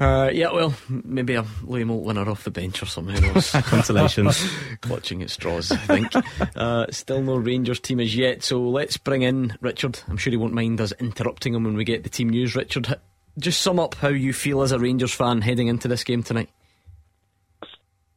Uh, 0.00 0.30
yeah, 0.32 0.50
well, 0.50 0.74
maybe 0.88 1.34
a 1.34 1.44
Louis 1.62 1.84
Moult 1.84 2.04
winner 2.04 2.28
off 2.30 2.44
the 2.44 2.50
bench 2.50 2.82
or 2.82 2.86
something. 2.86 3.14
Who 3.22 3.34
knows? 3.34 3.50
Consolations. 3.52 4.42
Clutching 4.80 5.22
at 5.22 5.28
straws, 5.28 5.70
I 5.70 5.76
think. 5.76 6.12
uh, 6.56 6.86
still 6.90 7.20
no 7.20 7.36
Rangers 7.36 7.80
team 7.80 8.00
as 8.00 8.16
yet, 8.16 8.42
so 8.42 8.62
let's 8.62 8.96
bring 8.96 9.20
in 9.20 9.58
Richard. 9.60 10.00
I'm 10.08 10.16
sure 10.16 10.30
he 10.30 10.38
won't 10.38 10.54
mind 10.54 10.80
us 10.80 10.92
interrupting 10.98 11.54
him 11.54 11.64
when 11.64 11.76
we 11.76 11.84
get 11.84 12.02
the 12.02 12.08
team 12.08 12.30
news. 12.30 12.56
Richard, 12.56 12.98
just 13.38 13.60
sum 13.60 13.78
up 13.78 13.94
how 13.96 14.08
you 14.08 14.32
feel 14.32 14.62
as 14.62 14.72
a 14.72 14.78
Rangers 14.78 15.12
fan 15.12 15.42
heading 15.42 15.68
into 15.68 15.86
this 15.86 16.02
game 16.02 16.22
tonight. 16.22 16.48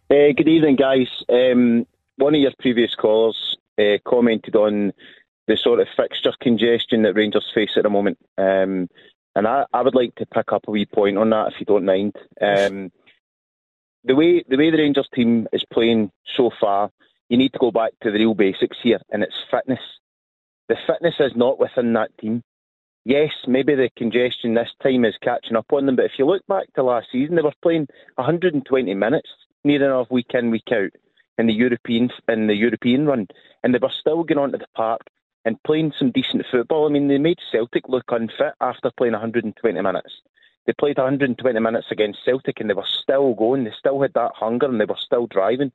Uh, 0.09 0.31
good 0.37 0.47
evening, 0.47 0.77
guys. 0.77 1.07
Um, 1.27 1.85
one 2.15 2.33
of 2.33 2.39
your 2.39 2.53
previous 2.59 2.95
callers 2.95 3.57
uh, 3.77 3.97
commented 4.05 4.55
on 4.55 4.93
the 5.47 5.57
sort 5.57 5.81
of 5.81 5.87
fixture 5.97 6.31
congestion 6.39 7.01
that 7.01 7.15
Rangers 7.15 7.51
face 7.53 7.71
at 7.75 7.83
the 7.83 7.89
moment. 7.89 8.17
Um, 8.37 8.87
and 9.35 9.47
I, 9.47 9.65
I 9.73 9.81
would 9.81 9.95
like 9.95 10.15
to 10.15 10.25
pick 10.25 10.51
up 10.51 10.65
a 10.67 10.71
wee 10.71 10.85
point 10.85 11.17
on 11.17 11.29
that, 11.31 11.53
if 11.53 11.59
you 11.59 11.65
don't 11.65 11.85
mind. 11.85 12.15
Um, 12.41 12.91
the 14.03 14.15
way 14.15 14.43
the 14.47 14.57
way 14.57 14.69
the 14.69 14.77
Rangers 14.77 15.07
team 15.13 15.47
is 15.53 15.63
playing 15.71 16.11
so 16.35 16.51
far, 16.59 16.91
you 17.29 17.37
need 17.37 17.53
to 17.53 17.59
go 17.59 17.71
back 17.71 17.93
to 18.01 18.11
the 18.11 18.19
real 18.19 18.33
basics 18.33 18.77
here, 18.81 18.99
and 19.09 19.23
it's 19.23 19.35
fitness. 19.49 19.79
The 20.69 20.75
fitness 20.87 21.15
is 21.19 21.35
not 21.35 21.59
within 21.59 21.93
that 21.93 22.17
team. 22.17 22.43
Yes, 23.05 23.31
maybe 23.47 23.75
the 23.75 23.89
congestion 23.97 24.53
this 24.53 24.69
time 24.81 25.03
is 25.03 25.15
catching 25.21 25.57
up 25.57 25.65
on 25.73 25.85
them, 25.85 25.97
but 25.97 26.05
if 26.05 26.13
you 26.17 26.25
look 26.25 26.45
back 26.47 26.71
to 26.73 26.83
last 26.83 27.07
season, 27.11 27.35
they 27.35 27.41
were 27.41 27.51
playing 27.61 27.87
120 28.15 28.93
minutes 28.93 29.29
near 29.65 29.83
enough 29.83 30.09
week 30.09 30.31
in 30.33 30.51
week 30.51 30.71
out 30.71 30.91
in 31.37 31.47
the 31.47 31.53
European 31.53 32.09
in 32.29 32.47
the 32.47 32.55
European 32.55 33.05
run, 33.05 33.27
and 33.63 33.73
they 33.73 33.79
were 33.79 33.89
still 33.89 34.23
going 34.23 34.37
onto 34.37 34.57
the 34.57 34.67
park 34.75 35.01
and 35.45 35.61
playing 35.63 35.93
some 35.97 36.11
decent 36.11 36.45
football. 36.49 36.85
I 36.85 36.89
mean, 36.89 37.07
they 37.07 37.17
made 37.17 37.39
Celtic 37.51 37.89
look 37.89 38.05
unfit 38.09 38.53
after 38.61 38.91
playing 38.95 39.13
120 39.13 39.81
minutes. 39.81 40.21
They 40.65 40.73
played 40.73 40.97
120 40.97 41.59
minutes 41.59 41.87
against 41.91 42.23
Celtic 42.23 42.59
and 42.59 42.69
they 42.69 42.73
were 42.73 42.85
still 42.87 43.33
going. 43.33 43.63
They 43.63 43.73
still 43.77 44.01
had 44.01 44.13
that 44.13 44.31
hunger 44.35 44.67
and 44.67 44.79
they 44.79 44.85
were 44.85 44.95
still 44.97 45.27
driving. 45.27 45.71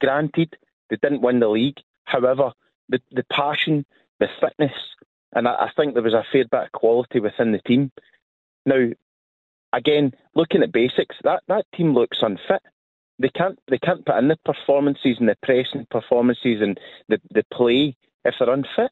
Granted, 0.00 0.56
they 0.90 0.96
didn't 0.96 1.22
win 1.22 1.40
the 1.40 1.48
league. 1.48 1.78
However, 2.04 2.52
the, 2.88 3.00
the 3.10 3.24
passion, 3.24 3.86
the 4.20 4.28
fitness, 4.40 4.74
and 5.32 5.48
I, 5.48 5.54
I 5.54 5.70
think 5.74 5.94
there 5.94 6.02
was 6.02 6.14
a 6.14 6.24
fair 6.30 6.44
bit 6.44 6.64
of 6.64 6.72
quality 6.72 7.20
within 7.20 7.52
the 7.52 7.60
team. 7.60 7.90
Now, 8.66 8.90
again, 9.72 10.12
looking 10.34 10.62
at 10.62 10.72
basics, 10.72 11.16
that, 11.24 11.42
that 11.48 11.64
team 11.74 11.94
looks 11.94 12.18
unfit. 12.20 12.62
they 13.18 13.30
can't 13.30 13.58
they 13.68 13.78
can't 13.78 14.04
put 14.04 14.16
in 14.16 14.28
the 14.28 14.36
performances 14.44 15.16
and 15.18 15.28
the 15.28 15.36
pressing 15.42 15.86
performances 15.90 16.60
and 16.60 16.78
the 17.08 17.20
the 17.30 17.44
play 17.52 17.96
if 18.24 18.34
they're 18.38 18.50
unfit. 18.50 18.90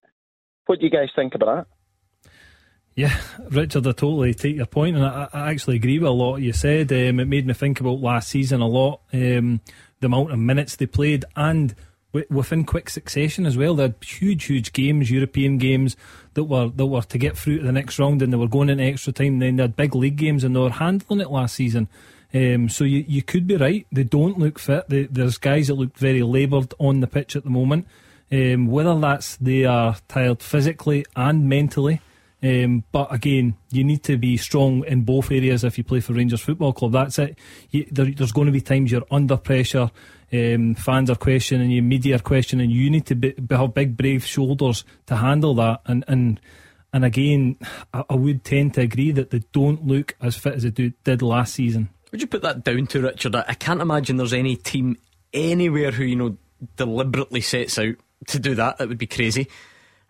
What 0.67 0.79
do 0.79 0.85
you 0.85 0.91
guys 0.91 1.09
think 1.15 1.35
about 1.35 1.57
that? 1.57 1.67
Yeah, 2.97 3.21
Richard, 3.51 3.87
I 3.89 3.93
totally 3.93 4.35
take 4.35 4.57
your 4.57 4.67
point, 4.67 4.97
and 4.97 5.05
I, 5.05 5.29
I 5.33 5.51
actually 5.51 5.77
agree 5.77 5.99
with 5.99 6.09
a 6.09 6.13
lot 6.13 6.37
you 6.37 6.53
said. 6.53 6.93
Um, 6.93 7.19
it 7.19 7.27
made 7.27 7.45
me 7.45 7.53
think 7.53 7.81
about 7.81 8.01
last 8.01 8.29
season 8.29 8.61
a 8.61 8.69
lot, 8.69 9.01
um, 9.13 9.61
the 9.99 10.07
amount 10.07 10.31
of 10.31 10.39
minutes 10.39 10.77
they 10.77 10.87
played, 10.87 11.25
and 11.35 11.75
within 12.31 12.65
quick 12.65 12.89
succession 12.89 13.47
as 13.47 13.57
well. 13.57 13.75
They 13.75 13.83
had 13.85 13.97
huge, 14.05 14.45
huge 14.45 14.73
games, 14.73 15.11
European 15.11 15.59
games 15.59 15.97
that 16.35 16.45
were 16.45 16.69
that 16.69 16.87
were 16.87 17.03
to 17.03 17.19
get 17.19 17.37
through 17.37 17.59
to 17.59 17.65
the 17.65 17.73
next 17.73 17.99
round, 17.99 18.23
and 18.23 18.33
they 18.33 18.37
were 18.37 18.47
going 18.47 18.69
into 18.69 18.85
extra 18.85 19.13
time. 19.13 19.41
Then 19.41 19.57
they 19.57 19.65
had 19.65 19.75
big 19.77 19.95
league 19.97 20.17
games, 20.17 20.45
and 20.45 20.55
they 20.55 20.61
were 20.61 20.71
handling 20.71 21.21
it 21.21 21.31
last 21.31 21.57
season. 21.57 21.89
Um, 22.33 22.69
so 22.69 22.85
you, 22.85 23.05
you 23.07 23.23
could 23.23 23.47
be 23.47 23.57
right. 23.57 23.87
They 23.93 24.05
don't 24.05 24.39
look 24.39 24.59
fit. 24.59 24.89
They, 24.89 25.05
there's 25.05 25.39
guys 25.39 25.69
that 25.69 25.75
look 25.75 25.97
very 25.97 26.23
laboured 26.23 26.75
on 26.79 27.01
the 27.01 27.07
pitch 27.07 27.37
at 27.37 27.45
the 27.45 27.51
moment. 27.51 27.87
Um, 28.35 28.67
whether 28.67 28.99
that's 28.99 29.37
they 29.37 29.65
are 29.65 29.95
tired 30.09 30.43
physically 30.43 31.05
and 31.15 31.49
mentally. 31.49 32.01
Um, 32.43 32.83
but 32.91 33.13
again, 33.13 33.57
you 33.71 33.85
need 33.85 34.03
to 34.05 34.19
be 34.19 34.37
strong 34.37 34.85
in 34.87 35.03
both 35.03 35.31
areas 35.31 35.63
if 35.63 35.79
you 35.79 35.85
play 35.85 36.01
for 36.01 36.15
Rangers 36.15 36.41
Football 36.41 36.73
Club. 36.73 36.93
That's 36.93 37.19
it. 37.21 37.39
You, 37.71 37.87
there, 37.91 38.07
there's 38.07 38.33
going 38.33 38.47
to 38.47 38.53
be 38.53 38.61
times 38.61 38.91
you're 38.91 39.07
under 39.11 39.37
pressure. 39.37 39.91
Um, 40.33 40.75
fans 40.75 41.11
are 41.11 41.17
questioning 41.17 41.71
you, 41.71 41.81
media 41.81 42.17
are 42.17 42.19
questioning 42.19 42.71
you. 42.71 42.91
need 42.91 43.07
to 43.07 43.15
be, 43.15 43.35
have 43.51 43.73
big, 43.73 43.97
brave 43.97 44.27
shoulders 44.27 44.85
to 45.07 45.17
handle 45.17 45.55
that. 45.55 45.83
And 45.87 46.05
and 46.09 46.41
and 46.93 47.05
again, 47.05 47.57
I, 47.93 48.05
I 48.11 48.15
would 48.15 48.43
tend 48.43 48.75
to 48.75 48.81
agree 48.81 49.13
that 49.13 49.31
they 49.31 49.43
don't 49.53 49.87
look 49.87 50.17
as 50.21 50.37
fit 50.37 50.55
as 50.55 50.65
they 50.65 50.71
do, 50.71 50.93
did 51.05 51.23
last 51.23 51.55
season. 51.55 51.89
Would 52.11 52.21
you 52.21 52.27
put 52.27 52.43
that 52.43 52.65
down 52.65 52.89
to 52.89 53.03
Richard? 53.03 53.37
I 53.37 53.55
can't 53.55 53.81
imagine 53.81 54.17
there's 54.17 54.33
any 54.33 54.57
team 54.57 54.97
anywhere 55.33 55.93
who 55.93 56.05
you 56.05 56.17
know 56.17 56.37
deliberately 56.77 57.41
sets 57.41 57.79
out 57.79 57.95
to 58.29 58.39
do 58.39 58.55
that. 58.55 58.79
That 58.79 58.89
would 58.89 58.99
be 58.99 59.07
crazy. 59.07 59.49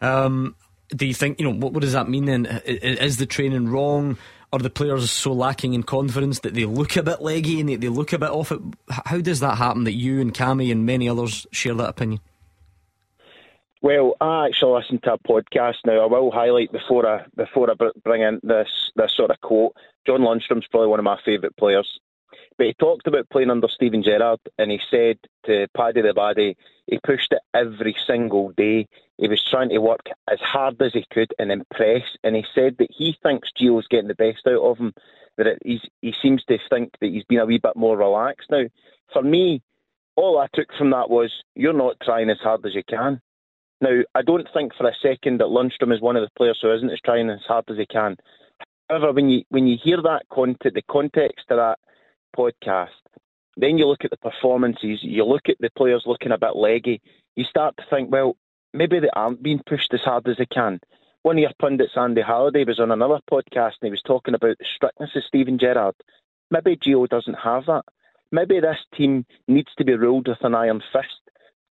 Um, 0.00 0.56
do 0.88 1.06
you 1.06 1.14
think 1.14 1.40
you 1.40 1.50
know 1.50 1.56
what, 1.56 1.72
what 1.72 1.80
does 1.80 1.92
that 1.92 2.08
mean 2.08 2.26
then? 2.26 2.46
Is 2.66 3.16
the 3.16 3.26
training 3.26 3.68
wrong? 3.68 4.18
Are 4.52 4.58
the 4.58 4.70
players 4.70 5.10
so 5.10 5.32
lacking 5.32 5.74
in 5.74 5.82
confidence 5.82 6.40
that 6.40 6.54
they 6.54 6.64
look 6.64 6.96
a 6.96 7.02
bit 7.02 7.20
leggy 7.20 7.58
and 7.58 7.68
they, 7.68 7.74
they 7.74 7.88
look 7.88 8.12
a 8.12 8.18
bit 8.18 8.30
off 8.30 8.52
it? 8.52 8.60
How 8.88 9.18
does 9.18 9.40
that 9.40 9.58
happen? 9.58 9.84
That 9.84 9.94
you 9.94 10.20
and 10.20 10.32
Cammy 10.32 10.70
and 10.70 10.86
many 10.86 11.08
others 11.08 11.46
share 11.50 11.74
that 11.74 11.88
opinion? 11.88 12.20
Well, 13.82 14.14
I 14.20 14.46
actually 14.46 14.80
listened 14.80 15.02
to 15.02 15.14
a 15.14 15.18
podcast 15.18 15.76
now. 15.84 16.00
I 16.00 16.06
will 16.06 16.30
highlight 16.30 16.72
before 16.72 17.06
I 17.06 17.24
before 17.36 17.70
I 17.70 17.74
bring 18.02 18.22
in 18.22 18.40
this 18.42 18.68
this 18.96 19.12
sort 19.14 19.30
of 19.30 19.40
quote. 19.40 19.76
John 20.06 20.20
Lundstram's 20.20 20.66
probably 20.68 20.88
one 20.88 21.00
of 21.00 21.04
my 21.04 21.18
favourite 21.24 21.56
players. 21.56 22.00
But 22.56 22.68
he 22.68 22.74
talked 22.74 23.06
about 23.06 23.28
playing 23.30 23.50
under 23.50 23.68
Steven 23.68 24.02
Gerrard, 24.02 24.38
and 24.58 24.70
he 24.70 24.80
said 24.90 25.18
to 25.46 25.66
Paddy 25.76 26.02
the 26.02 26.14
Baddy, 26.14 26.56
he 26.86 26.98
pushed 27.04 27.32
it 27.32 27.40
every 27.52 27.96
single 28.06 28.50
day. 28.50 28.86
He 29.18 29.28
was 29.28 29.42
trying 29.42 29.70
to 29.70 29.78
work 29.78 30.06
as 30.30 30.38
hard 30.40 30.80
as 30.80 30.92
he 30.92 31.04
could 31.10 31.32
and 31.38 31.50
impress. 31.50 32.02
And 32.22 32.36
he 32.36 32.44
said 32.54 32.76
that 32.78 32.90
he 32.90 33.16
thinks 33.22 33.50
Gio's 33.58 33.88
getting 33.88 34.08
the 34.08 34.14
best 34.14 34.46
out 34.46 34.62
of 34.62 34.78
him. 34.78 34.92
That 35.36 35.46
it, 35.48 35.58
he's, 35.64 35.80
he 36.00 36.14
seems 36.22 36.44
to 36.44 36.58
think 36.70 36.92
that 37.00 37.10
he's 37.10 37.24
been 37.24 37.40
a 37.40 37.46
wee 37.46 37.58
bit 37.58 37.74
more 37.74 37.96
relaxed 37.96 38.50
now. 38.50 38.66
For 39.12 39.22
me, 39.22 39.62
all 40.16 40.38
I 40.38 40.46
took 40.52 40.68
from 40.78 40.90
that 40.90 41.10
was 41.10 41.32
you're 41.56 41.72
not 41.72 41.96
trying 42.02 42.30
as 42.30 42.38
hard 42.38 42.64
as 42.64 42.74
you 42.74 42.84
can. 42.88 43.20
Now, 43.80 44.02
I 44.14 44.22
don't 44.22 44.48
think 44.54 44.74
for 44.74 44.86
a 44.86 44.94
second 45.02 45.40
that 45.40 45.48
Lundstram 45.48 45.92
is 45.92 46.00
one 46.00 46.16
of 46.16 46.22
the 46.22 46.30
players 46.36 46.58
who 46.62 46.72
isn't 46.72 46.90
as 46.90 47.00
trying 47.04 47.28
as 47.30 47.40
hard 47.48 47.64
as 47.68 47.78
he 47.78 47.86
can. 47.86 48.16
However, 48.88 49.12
when 49.12 49.28
you 49.28 49.42
when 49.48 49.66
you 49.66 49.76
hear 49.82 50.00
that 50.02 50.28
content, 50.30 50.74
the 50.74 50.82
context 50.82 51.46
of 51.50 51.56
that 51.56 51.78
podcast, 52.36 52.88
then 53.56 53.78
you 53.78 53.86
look 53.86 54.04
at 54.04 54.10
the 54.10 54.16
performances, 54.16 54.98
you 55.02 55.24
look 55.24 55.48
at 55.48 55.56
the 55.60 55.70
players 55.76 56.04
looking 56.06 56.32
a 56.32 56.38
bit 56.38 56.56
leggy, 56.56 57.00
you 57.36 57.44
start 57.44 57.76
to 57.76 57.84
think, 57.88 58.10
well, 58.10 58.36
maybe 58.72 59.00
they 59.00 59.10
aren't 59.14 59.42
being 59.42 59.62
pushed 59.66 59.92
as 59.94 60.00
hard 60.00 60.28
as 60.28 60.36
they 60.38 60.46
can. 60.46 60.80
One 61.22 61.36
of 61.36 61.42
your 61.42 61.52
pundits, 61.58 61.92
Andy 61.96 62.20
Halliday, 62.20 62.64
was 62.64 62.80
on 62.80 62.90
another 62.90 63.20
podcast 63.30 63.74
and 63.80 63.84
he 63.84 63.90
was 63.90 64.02
talking 64.02 64.34
about 64.34 64.58
the 64.58 64.66
strictness 64.76 65.10
of 65.16 65.24
Steven 65.24 65.58
Gerrard. 65.58 65.94
Maybe 66.50 66.76
Gio 66.76 67.08
doesn't 67.08 67.38
have 67.42 67.66
that. 67.66 67.84
Maybe 68.30 68.60
this 68.60 68.78
team 68.94 69.24
needs 69.48 69.70
to 69.78 69.84
be 69.84 69.94
ruled 69.94 70.28
with 70.28 70.42
an 70.42 70.54
iron 70.54 70.82
fist 70.92 71.20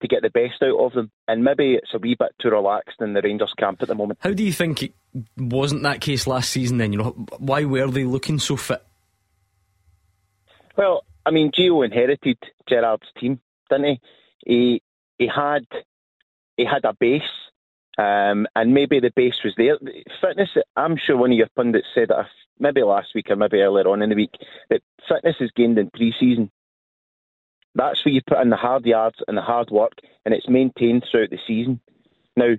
to 0.01 0.09
get 0.09 0.23
the 0.23 0.31
best 0.31 0.63
out 0.63 0.79
of 0.79 0.93
them. 0.93 1.11
And 1.29 1.45
maybe 1.45 1.75
it's 1.75 1.93
a 1.95 1.99
wee 1.99 2.17
bit 2.19 2.33
too 2.41 2.51
relaxed 2.51 3.01
in 3.01 3.15
the 3.15 3.23
Rangers 3.23 3.53
camp 3.59 3.83
at 3.83 3.89
the 3.89 3.95
moment. 3.95 4.21
How 4.23 4.33
do 4.33 4.43
you 4.43 4.53
think 4.53 4.83
it 4.83 4.95
wasn't 5.37 5.83
that 5.83 6.01
case 6.01 6.27
last 6.27 6.51
season 6.51 6.79
then? 6.79 6.93
You 6.93 6.99
know, 6.99 7.27
why 7.39 7.65
were 7.65 7.91
they 7.91 8.05
looking 8.05 8.39
so 8.39 8.57
fit? 8.57 8.83
Well, 10.77 11.05
I 11.25 11.31
mean, 11.31 11.53
Gio 11.53 11.85
inherited 11.85 12.39
Gerrard's 12.69 13.09
team, 13.19 13.41
didn't 13.71 13.85
he? 13.87 14.01
He 14.45 14.83
he 15.19 15.27
had 15.29 15.67
he 16.57 16.65
had 16.65 16.85
a 16.85 16.95
base, 16.95 17.23
um, 17.99 18.47
and 18.57 18.75
maybe 18.75 19.01
the 19.01 19.13
base 19.15 19.43
was 19.45 19.55
there. 19.57 19.79
Fitness. 20.21 20.51
I'm 20.77 20.97
sure 20.97 21.17
one 21.17 21.33
of 21.33 21.39
your 21.39 21.49
pundits 21.55 21.87
said 21.95 22.09
that 22.09 22.27
maybe 22.59 22.83
last 22.83 23.15
week 23.15 23.31
or 23.31 23.37
maybe 23.37 23.61
earlier 23.61 23.89
on 23.89 24.03
in 24.03 24.11
the 24.11 24.17
week 24.17 24.35
that 24.71 24.83
fitness 25.09 25.37
is 25.41 25.51
gained 25.55 25.79
in 25.79 25.91
pre-season. 25.91 26.51
That's 27.75 28.05
where 28.05 28.13
you 28.13 28.21
put 28.27 28.41
in 28.41 28.51
the 28.51 28.57
hard 28.57 28.85
yards 28.85 29.17
and 29.27 29.37
the 29.37 29.43
hard 29.43 29.71
work, 29.71 29.95
and 30.25 30.35
it's 30.35 30.49
maintained 30.49 31.05
throughout 31.11 31.31
the 31.31 31.39
season. 31.47 31.81
Now, 32.37 32.55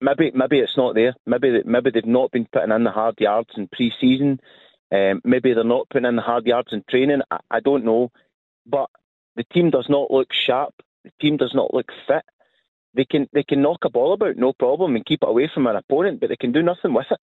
maybe 0.00 0.30
maybe 0.34 0.58
it's 0.58 0.76
not 0.76 0.94
there. 0.94 1.14
Maybe 1.26 1.62
maybe 1.64 1.90
they've 1.90 2.04
not 2.06 2.30
been 2.30 2.48
putting 2.50 2.72
in 2.72 2.84
the 2.84 2.90
hard 2.90 3.20
yards 3.20 3.50
in 3.56 3.68
pre-season. 3.68 4.40
Um, 4.92 5.20
maybe 5.24 5.54
they're 5.54 5.64
not 5.64 5.88
putting 5.88 6.08
in 6.08 6.16
the 6.16 6.22
hard 6.22 6.46
yards 6.46 6.72
in 6.72 6.82
training. 6.88 7.20
I, 7.30 7.38
I 7.50 7.60
don't 7.60 7.84
know, 7.84 8.10
but 8.66 8.90
the 9.36 9.44
team 9.44 9.70
does 9.70 9.86
not 9.88 10.10
look 10.10 10.28
sharp. 10.32 10.74
The 11.04 11.12
team 11.20 11.36
does 11.36 11.52
not 11.54 11.72
look 11.72 11.86
fit. 12.06 12.24
They 12.94 13.04
can 13.04 13.28
they 13.32 13.44
can 13.44 13.62
knock 13.62 13.84
a 13.84 13.90
ball 13.90 14.12
about 14.12 14.36
no 14.36 14.52
problem 14.52 14.96
and 14.96 15.06
keep 15.06 15.22
it 15.22 15.28
away 15.28 15.48
from 15.52 15.66
an 15.66 15.76
opponent, 15.76 16.20
but 16.20 16.28
they 16.28 16.36
can 16.36 16.50
do 16.50 16.62
nothing 16.62 16.92
with 16.92 17.06
it. 17.10 17.20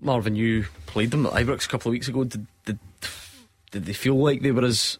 Marvin, 0.00 0.36
you 0.36 0.66
played 0.86 1.10
them 1.10 1.26
at 1.26 1.32
Ibrox 1.32 1.66
a 1.66 1.68
couple 1.68 1.88
of 1.88 1.92
weeks 1.92 2.06
ago. 2.08 2.24
Did, 2.24 2.46
did, 2.64 2.78
did 3.70 3.86
they 3.86 3.92
feel 3.92 4.14
like 4.14 4.42
they 4.42 4.52
were 4.52 4.64
as 4.64 4.98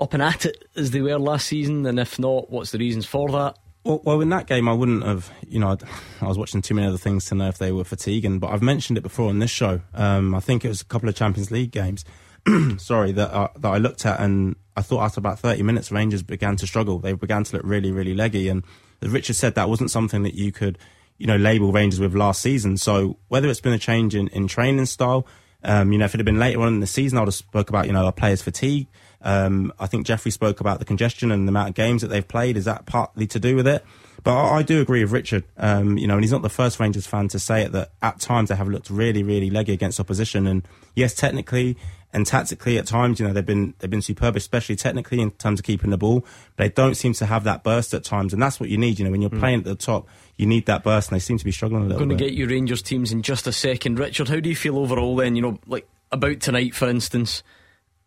up 0.00 0.14
and 0.14 0.22
at 0.22 0.46
it 0.46 0.64
as 0.76 0.92
they 0.92 1.00
were 1.00 1.18
last 1.18 1.48
season? 1.48 1.84
And 1.84 1.98
if 1.98 2.18
not, 2.18 2.50
what's 2.50 2.70
the 2.70 2.78
reasons 2.78 3.06
for 3.06 3.28
that? 3.30 3.58
Well, 3.84 4.00
well, 4.04 4.20
in 4.20 4.28
that 4.28 4.46
game, 4.46 4.68
I 4.68 4.72
wouldn't 4.72 5.04
have. 5.04 5.30
You 5.46 5.60
know, 5.60 5.76
I 6.20 6.26
was 6.26 6.38
watching 6.38 6.62
too 6.62 6.74
many 6.74 6.86
other 6.86 6.98
things 6.98 7.26
to 7.26 7.34
know 7.34 7.48
if 7.48 7.58
they 7.58 7.72
were 7.72 7.84
fatiguing. 7.84 8.38
But 8.38 8.50
I've 8.50 8.62
mentioned 8.62 8.98
it 8.98 9.02
before 9.02 9.28
on 9.28 9.38
this 9.38 9.50
show. 9.50 9.80
Um, 9.94 10.34
I 10.34 10.40
think 10.40 10.64
it 10.64 10.68
was 10.68 10.80
a 10.80 10.84
couple 10.84 11.08
of 11.08 11.14
Champions 11.14 11.50
League 11.50 11.72
games. 11.72 12.04
sorry, 12.78 13.12
that 13.12 13.32
uh, 13.32 13.48
that 13.58 13.68
I 13.68 13.78
looked 13.78 14.06
at, 14.06 14.20
and 14.20 14.56
I 14.76 14.82
thought 14.82 15.02
after 15.02 15.20
about 15.20 15.38
thirty 15.38 15.62
minutes, 15.62 15.92
Rangers 15.92 16.22
began 16.22 16.56
to 16.56 16.66
struggle. 16.66 16.98
They 16.98 17.12
began 17.12 17.44
to 17.44 17.56
look 17.56 17.64
really, 17.64 17.90
really 17.90 18.14
leggy. 18.14 18.48
And 18.48 18.64
as 19.00 19.10
Richard 19.10 19.36
said, 19.36 19.54
that 19.56 19.68
wasn't 19.68 19.90
something 19.90 20.22
that 20.22 20.34
you 20.34 20.52
could, 20.52 20.78
you 21.18 21.26
know, 21.26 21.36
label 21.36 21.72
Rangers 21.72 22.00
with 22.00 22.14
last 22.14 22.40
season. 22.40 22.76
So 22.76 23.18
whether 23.28 23.48
it's 23.48 23.60
been 23.60 23.72
a 23.72 23.78
change 23.78 24.14
in, 24.14 24.28
in 24.28 24.48
training 24.48 24.86
style, 24.86 25.26
um, 25.64 25.92
you 25.92 25.98
know, 25.98 26.04
if 26.04 26.14
it 26.14 26.18
had 26.18 26.26
been 26.26 26.38
later 26.38 26.60
on 26.62 26.68
in 26.68 26.80
the 26.80 26.86
season, 26.86 27.18
I 27.18 27.22
would 27.22 27.28
have 27.28 27.34
spoke 27.34 27.68
about, 27.68 27.86
you 27.86 27.92
know, 27.92 28.06
a 28.06 28.12
players' 28.12 28.42
fatigue. 28.42 28.88
Um, 29.22 29.72
I 29.78 29.86
think 29.86 30.06
Jeffrey 30.06 30.30
spoke 30.30 30.60
about 30.60 30.78
the 30.78 30.84
congestion 30.84 31.30
and 31.30 31.46
the 31.46 31.50
amount 31.50 31.70
of 31.70 31.74
games 31.74 32.02
that 32.02 32.08
they've 32.08 32.26
played. 32.26 32.56
Is 32.56 32.64
that 32.64 32.86
partly 32.86 33.26
to 33.28 33.40
do 33.40 33.56
with 33.56 33.66
it? 33.66 33.84
But 34.24 34.36
I, 34.36 34.58
I 34.58 34.62
do 34.62 34.80
agree 34.80 35.02
with 35.02 35.12
Richard. 35.12 35.44
Um, 35.56 35.98
you 35.98 36.06
know, 36.06 36.14
and 36.14 36.22
he's 36.22 36.32
not 36.32 36.42
the 36.42 36.48
first 36.48 36.78
Rangers 36.80 37.06
fan 37.06 37.28
to 37.28 37.38
say 37.38 37.62
it 37.62 37.72
that 37.72 37.90
at 38.02 38.20
times 38.20 38.48
they 38.48 38.56
have 38.56 38.68
looked 38.68 38.90
really, 38.90 39.22
really 39.22 39.50
leggy 39.50 39.72
against 39.72 39.98
opposition. 40.00 40.46
And 40.46 40.66
yes, 40.94 41.14
technically 41.14 41.76
and 42.12 42.26
tactically 42.26 42.78
at 42.78 42.86
times, 42.86 43.18
you 43.18 43.26
know, 43.26 43.32
they've 43.32 43.44
been 43.46 43.74
they've 43.78 43.90
been 43.90 44.02
superb, 44.02 44.36
especially 44.36 44.76
technically 44.76 45.20
in 45.20 45.30
terms 45.32 45.58
of 45.58 45.64
keeping 45.64 45.90
the 45.90 45.96
ball. 45.96 46.20
But 46.56 46.64
they 46.64 46.68
don't 46.68 46.94
seem 46.94 47.14
to 47.14 47.26
have 47.26 47.44
that 47.44 47.64
burst 47.64 47.94
at 47.94 48.04
times, 48.04 48.32
and 48.32 48.42
that's 48.42 48.60
what 48.60 48.68
you 48.68 48.76
need. 48.76 48.98
You 48.98 49.06
know, 49.06 49.10
when 49.10 49.22
you're 49.22 49.30
mm. 49.30 49.38
playing 49.38 49.60
at 49.60 49.64
the 49.64 49.74
top, 49.74 50.08
you 50.36 50.46
need 50.46 50.66
that 50.66 50.84
burst, 50.84 51.10
and 51.10 51.16
they 51.16 51.20
seem 51.20 51.38
to 51.38 51.44
be 51.44 51.52
struggling 51.52 51.82
a 51.82 51.86
little. 51.86 52.02
I'm 52.02 52.08
going 52.08 52.18
to 52.18 52.24
get 52.24 52.34
you 52.34 52.46
Rangers 52.46 52.82
teams 52.82 53.12
in 53.12 53.22
just 53.22 53.46
a 53.46 53.52
second, 53.52 53.98
Richard. 53.98 54.28
How 54.28 54.40
do 54.40 54.48
you 54.48 54.56
feel 54.56 54.78
overall? 54.78 55.16
Then 55.16 55.36
you 55.36 55.42
know, 55.42 55.58
like 55.66 55.88
about 56.10 56.40
tonight, 56.40 56.74
for 56.74 56.88
instance. 56.88 57.42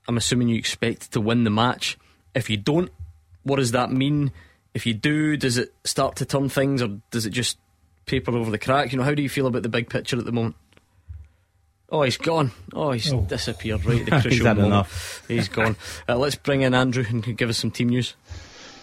I'm 0.08 0.18
assuming 0.18 0.50
you 0.50 0.58
expect 0.58 1.12
to 1.14 1.22
win 1.22 1.44
the 1.44 1.50
match. 1.50 1.98
If 2.34 2.50
you 2.50 2.58
don't, 2.58 2.92
what 3.44 3.58
does 3.58 3.72
that 3.72 3.92
mean? 3.92 4.32
If 4.74 4.86
you 4.86 4.94
do, 4.94 5.38
does 5.38 5.58
it 5.58 5.74
start 5.84 6.18
to 6.18 6.26
turn 6.26 6.50
things, 6.50 6.82
or 6.82 7.00
does 7.12 7.26
it 7.26 7.32
just 7.32 7.58
paper 8.06 8.36
over 8.36 8.52
the 8.52 8.60
cracks? 8.60 8.92
You 8.92 9.00
know, 9.00 9.06
how 9.06 9.14
do 9.14 9.24
you 9.24 9.30
feel 9.30 9.48
about 9.48 9.64
the 9.64 9.70
big 9.70 9.90
picture 9.90 10.18
at 10.18 10.26
the 10.26 10.32
moment? 10.32 10.56
Oh, 11.90 12.02
he's 12.02 12.18
gone. 12.18 12.52
Oh, 12.74 12.92
he's 12.92 13.14
oh. 13.14 13.22
disappeared 13.22 13.86
right 13.86 14.00
at 14.00 14.06
the 14.06 14.12
crucial 14.22 14.32
he's 14.32 14.44
moment. 14.44 14.68
Enough. 14.68 15.24
He's 15.28 15.48
gone. 15.48 15.76
Uh, 16.10 16.18
let's 16.18 16.36
bring 16.36 16.62
in 16.62 16.74
Andrew 16.74 17.06
and 17.08 17.38
give 17.38 17.50
us 17.50 17.58
some 17.58 17.72
team 17.72 17.90
news. 17.90 18.16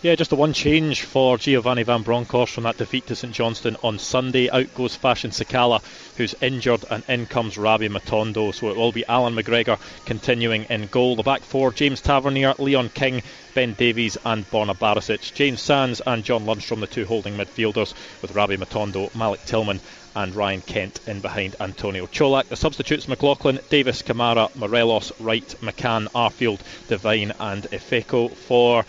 Yeah, 0.03 0.16
just 0.16 0.30
the 0.30 0.36
one 0.36 0.53
change 0.53 1.03
for 1.03 1.38
Giovanni 1.38 1.84
Van 1.84 2.03
Bronckhorst 2.03 2.53
from 2.53 2.64
that 2.64 2.76
defeat 2.76 3.07
to 3.07 3.14
St 3.14 3.32
Johnstone 3.32 3.76
on 3.84 4.00
Sunday. 4.00 4.50
Out 4.50 4.74
goes 4.74 4.96
Fashion 4.96 5.30
Sakala, 5.30 5.80
who's 6.16 6.34
injured, 6.42 6.84
and 6.90 7.05
in 7.09 7.26
comes 7.26 7.57
Rabbi 7.57 7.86
Matondo. 7.86 8.53
So 8.53 8.70
it 8.70 8.76
will 8.76 8.90
be 8.90 9.07
Allan 9.07 9.36
McGregor 9.36 9.78
continuing 10.05 10.64
in 10.64 10.88
goal. 10.88 11.14
The 11.14 11.22
back 11.22 11.42
four 11.42 11.70
James 11.70 12.00
Tavernier, 12.00 12.55
Leon 12.59 12.88
King, 12.88 13.22
Ben 13.55 13.74
Davies, 13.74 14.18
and 14.24 14.44
Borna 14.50 14.76
Barisic. 14.76 15.32
James 15.34 15.62
Sands 15.62 16.03
and 16.05 16.24
John 16.24 16.46
Lundstram, 16.46 16.80
the 16.80 16.88
two 16.88 17.05
holding 17.05 17.36
midfielders, 17.36 17.94
with 18.22 18.34
Rabbi 18.34 18.57
Matondo, 18.57 19.14
Malik 19.14 19.44
Tillman, 19.44 19.78
and 20.16 20.34
Ryan 20.34 20.62
Kent 20.62 20.98
in 21.07 21.20
behind 21.20 21.55
Antonio 21.61 22.09
Colak. 22.09 22.48
The 22.48 22.57
substitutes 22.57 23.07
McLaughlin, 23.07 23.61
Davis, 23.70 24.03
Kamara, 24.03 24.55
Morelos, 24.57 25.12
Wright, 25.20 25.55
McCann, 25.61 26.09
Arfield, 26.09 26.61
Devine, 26.88 27.32
and 27.38 27.62
Efeko 27.70 28.30
for 28.32 28.84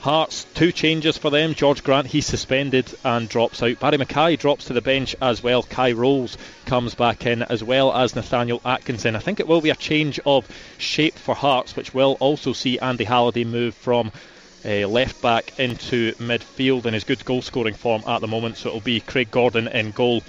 Hearts, 0.00 0.46
two 0.54 0.70
changes 0.70 1.18
for 1.18 1.28
them. 1.30 1.54
George 1.54 1.82
Grant, 1.82 2.06
he's 2.06 2.24
suspended 2.24 2.86
and 3.04 3.28
drops 3.28 3.62
out. 3.62 3.80
Barrie 3.80 3.98
McKay 3.98 4.38
drops 4.38 4.66
to 4.66 4.72
the 4.72 4.80
bench 4.80 5.16
as 5.20 5.42
well. 5.42 5.64
Kye 5.64 5.92
Rowles 5.92 6.38
comes 6.66 6.94
back 6.94 7.26
in, 7.26 7.42
as 7.42 7.64
well 7.64 7.92
as 7.92 8.14
Nathaniel 8.14 8.60
Atkinson. 8.64 9.16
I 9.16 9.18
think 9.18 9.40
it 9.40 9.48
will 9.48 9.60
be 9.60 9.70
a 9.70 9.74
change 9.74 10.20
of 10.24 10.48
shape 10.78 11.14
for 11.14 11.34
Hearts, 11.34 11.74
which 11.74 11.92
will 11.92 12.16
also 12.20 12.52
see 12.52 12.78
Andy 12.78 13.04
Halliday 13.04 13.42
move 13.42 13.74
from 13.74 14.12
uh, 14.64 14.86
left 14.86 15.20
back 15.20 15.58
into 15.58 16.12
midfield 16.14 16.86
in 16.86 16.94
his 16.94 17.04
good 17.04 17.24
goal 17.24 17.42
scoring 17.42 17.74
form 17.74 18.02
at 18.06 18.20
the 18.20 18.28
moment. 18.28 18.56
So 18.56 18.68
it'll 18.68 18.80
be 18.80 19.00
Craig 19.00 19.32
Gordon 19.32 19.66
in 19.66 19.90
goal 19.90 20.22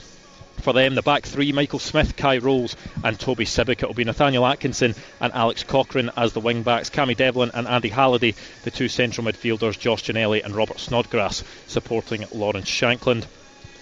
for 0.62 0.74
them. 0.74 0.96
The 0.96 1.02
back 1.02 1.24
three 1.24 1.52
Michael 1.52 1.80
Smith, 1.80 2.16
Kye 2.16 2.38
Rowles, 2.38 2.76
and 3.04 3.20
Toby 3.20 3.46
Sibbick. 3.46 3.84
It'll 3.84 3.94
be 3.94 4.04
Nathaniel 4.04 4.46
Atkinson 4.46 4.96
and 5.20 5.34
Alex 5.34 5.64
Cochrane 5.64 6.12
as 6.16 6.34
the 6.34 6.40
wing 6.40 6.64
backs. 6.64 6.90
Cammy 6.90 7.16
Devlin 7.16 7.52
and 7.54 7.68
Andy 7.68 7.90
Halliday, 7.90 8.36
the 8.64 8.72
two 8.72 8.88
central 8.88 9.26
midfielders, 9.26 9.80
Josh 9.80 10.04
Ginnelly 10.04 10.44
and 10.44 10.56
Robert 10.56 10.80
Snodgrass, 10.80 11.44
supporting 11.68 12.26
Lawrence 12.34 12.70
Shankland. 12.70 13.26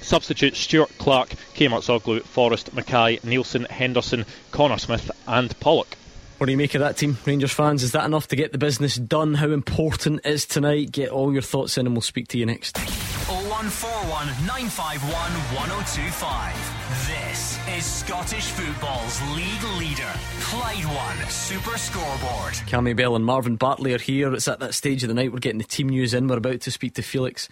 Substitutes 0.01 0.59
Stuart 0.59 0.91
Clark, 0.97 1.29
Kiomourtzoglou, 1.55 2.23
Forrest, 2.23 2.75
McKay, 2.75 3.19
Neilson, 3.21 3.67
Henderson, 3.67 4.25
Connor 4.51 4.77
Smith, 4.77 5.11
and 5.27 5.59
Pollock. 5.59 5.97
What 6.37 6.45
do 6.45 6.51
you 6.51 6.57
make 6.57 6.75
of 6.75 6.81
that 6.81 6.97
team, 6.97 7.17
Rangers 7.25 7.51
fans? 7.51 7.81
Is 7.81 7.93
that 7.93 8.05
enough 8.05 8.27
to 8.27 8.35
get 8.35 8.51
the 8.51 8.59
business 8.59 8.95
done? 8.95 9.33
How 9.33 9.49
important 9.49 10.23
is 10.23 10.45
tonight? 10.45 10.91
Get 10.91 11.09
all 11.09 11.33
your 11.33 11.41
thoughts 11.41 11.79
in 11.79 11.87
and 11.87 11.95
we'll 11.95 12.03
speak 12.03 12.27
to 12.27 12.37
you 12.37 12.45
next. 12.45 12.77
0141 12.77 14.27
951 14.45 15.09
1025. 15.09 16.77
This 17.07 17.57
is 17.75 17.83
Scottish 17.83 18.45
football's 18.51 19.19
league 19.35 19.63
leader, 19.79 20.11
Clyde 20.41 20.85
One 20.85 21.27
Super 21.27 21.75
Scoreboard. 21.75 22.53
Cammy 22.67 22.95
Bell 22.95 23.15
and 23.15 23.25
Marvin 23.25 23.55
Bartley 23.55 23.95
are 23.95 23.97
here. 23.97 24.31
It's 24.35 24.47
at 24.47 24.59
that 24.59 24.75
stage 24.75 25.01
of 25.03 25.07
the 25.07 25.15
night 25.15 25.33
we're 25.33 25.39
getting 25.39 25.57
the 25.57 25.63
team 25.63 25.89
news 25.89 26.13
in. 26.13 26.27
We're 26.27 26.37
about 26.37 26.61
to 26.61 26.71
speak 26.71 26.93
to 26.95 27.01
Felix. 27.01 27.49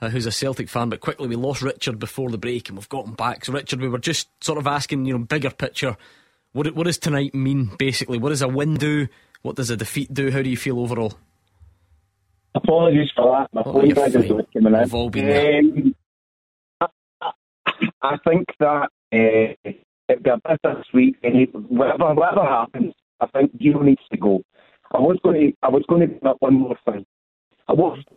Uh, 0.00 0.08
who's 0.08 0.26
a 0.26 0.32
Celtic 0.32 0.68
fan, 0.68 0.88
but 0.88 0.98
quickly 0.98 1.28
we 1.28 1.36
lost 1.36 1.62
Richard 1.62 2.00
before 2.00 2.28
the 2.28 2.36
break 2.36 2.68
and 2.68 2.76
we've 2.76 2.88
got 2.88 3.06
him 3.06 3.14
back. 3.14 3.44
So, 3.44 3.52
Richard, 3.52 3.80
we 3.80 3.88
were 3.88 3.98
just 3.98 4.28
sort 4.42 4.58
of 4.58 4.66
asking, 4.66 5.04
you 5.04 5.16
know, 5.16 5.24
bigger 5.24 5.50
picture 5.50 5.96
what, 6.54 6.72
what 6.74 6.84
does 6.84 6.98
tonight 6.98 7.34
mean, 7.34 7.72
basically? 7.78 8.16
What 8.16 8.28
does 8.28 8.40
a 8.40 8.48
win 8.48 8.74
do? 8.74 9.08
What 9.42 9.56
does 9.56 9.70
a 9.70 9.76
defeat 9.76 10.14
do? 10.14 10.30
How 10.30 10.40
do 10.40 10.48
you 10.48 10.56
feel 10.56 10.78
overall? 10.78 11.14
Apologies 12.54 13.10
for 13.14 13.36
that. 13.36 13.52
My 13.52 13.62
oh, 13.66 13.72
phone 13.72 13.92
bag 13.92 14.14
is 14.14 14.30
coming 14.52 14.92
all 14.92 15.10
been 15.10 15.26
there. 15.26 15.58
Um, 15.58 15.94
I, 16.80 16.86
I, 17.20 17.30
I, 18.02 18.16
think 18.26 18.46
that 18.60 18.88
uh, 19.12 19.70
it'll 20.08 20.22
be 20.22 20.30
a 20.30 20.48
bit 20.48 20.60
this 20.62 20.86
week. 20.94 21.16
Whatever, 21.52 22.14
whatever 22.14 22.46
happens, 22.46 22.94
I 23.20 23.26
think 23.26 23.56
Gio 23.58 23.82
needs 23.82 24.02
to 24.12 24.16
go. 24.16 24.40
I 24.92 24.98
was 24.98 25.18
going 25.24 25.40
to, 25.40 25.52
I 25.64 25.70
was 25.70 25.82
going 25.88 26.02
to 26.02 26.06
bring 26.06 26.26
up 26.30 26.36
one 26.38 26.54
more 26.54 26.78
thing. 26.84 27.04
I 27.66 27.72
watched 27.72 28.08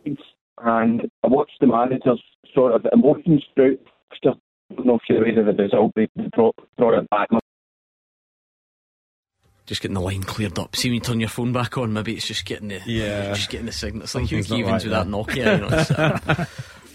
and 0.58 1.10
I 1.24 1.26
watched 1.26 1.56
the 1.60 1.66
managers 1.66 2.22
sort 2.54 2.72
of 2.72 2.86
emotions 2.92 3.42
throughout. 3.56 3.78
I 4.22 4.74
don't 4.76 4.86
know 4.86 4.94
if 4.94 5.02
you're 5.08 5.22
aware 5.22 5.40
of 5.40 5.56
the 5.56 5.62
result. 5.64 5.92
They 5.96 6.08
brought, 6.36 6.54
brought 6.76 6.98
it 6.98 7.10
back 7.10 7.30
just 9.68 9.82
getting 9.82 9.94
the 9.94 10.00
line 10.00 10.22
cleared 10.22 10.58
up. 10.58 10.74
See 10.74 10.88
when 10.88 10.94
you 10.94 11.00
turn 11.00 11.20
your 11.20 11.28
phone 11.28 11.52
back 11.52 11.76
on, 11.76 11.92
maybe 11.92 12.14
it's 12.14 12.26
just 12.26 12.46
getting 12.46 12.68
the 12.68 12.80
yeah, 12.86 13.34
just 13.34 13.50
getting 13.50 13.66
the 13.66 13.72
signal. 13.72 14.04
It's 14.04 14.14
like 14.14 14.24
Hugh 14.24 14.38
Keevins 14.38 14.66
right 14.66 14.82
with 14.82 14.92
that 14.92 15.06
Nokia. 15.06 15.58
You 15.58 15.94
know, 15.94 16.44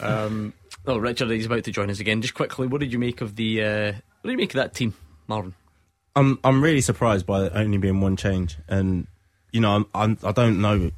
uh, 0.01 0.25
um, 0.25 0.53
oh, 0.87 0.97
Richard, 0.97 1.29
he's 1.29 1.45
about 1.45 1.63
to 1.65 1.71
join 1.71 1.91
us 1.91 1.99
again. 1.99 2.21
Just 2.21 2.33
quickly, 2.33 2.65
what 2.65 2.81
did 2.81 2.91
you 2.91 2.97
make 2.97 3.21
of 3.21 3.35
the? 3.35 3.63
Uh, 3.63 3.91
what 4.21 4.29
did 4.29 4.31
you 4.31 4.37
make 4.37 4.55
of 4.55 4.57
that 4.57 4.73
team, 4.73 4.95
Marvin? 5.27 5.53
I'm 6.15 6.39
I'm 6.43 6.63
really 6.63 6.81
surprised 6.81 7.27
by 7.27 7.45
it 7.45 7.51
only 7.55 7.77
being 7.77 8.01
one 8.01 8.17
change, 8.17 8.57
and 8.67 9.05
you 9.51 9.61
know 9.61 9.75
I'm, 9.75 9.85
I'm 9.93 10.17
I 10.23 10.31
don't 10.31 10.59
know 10.59 10.89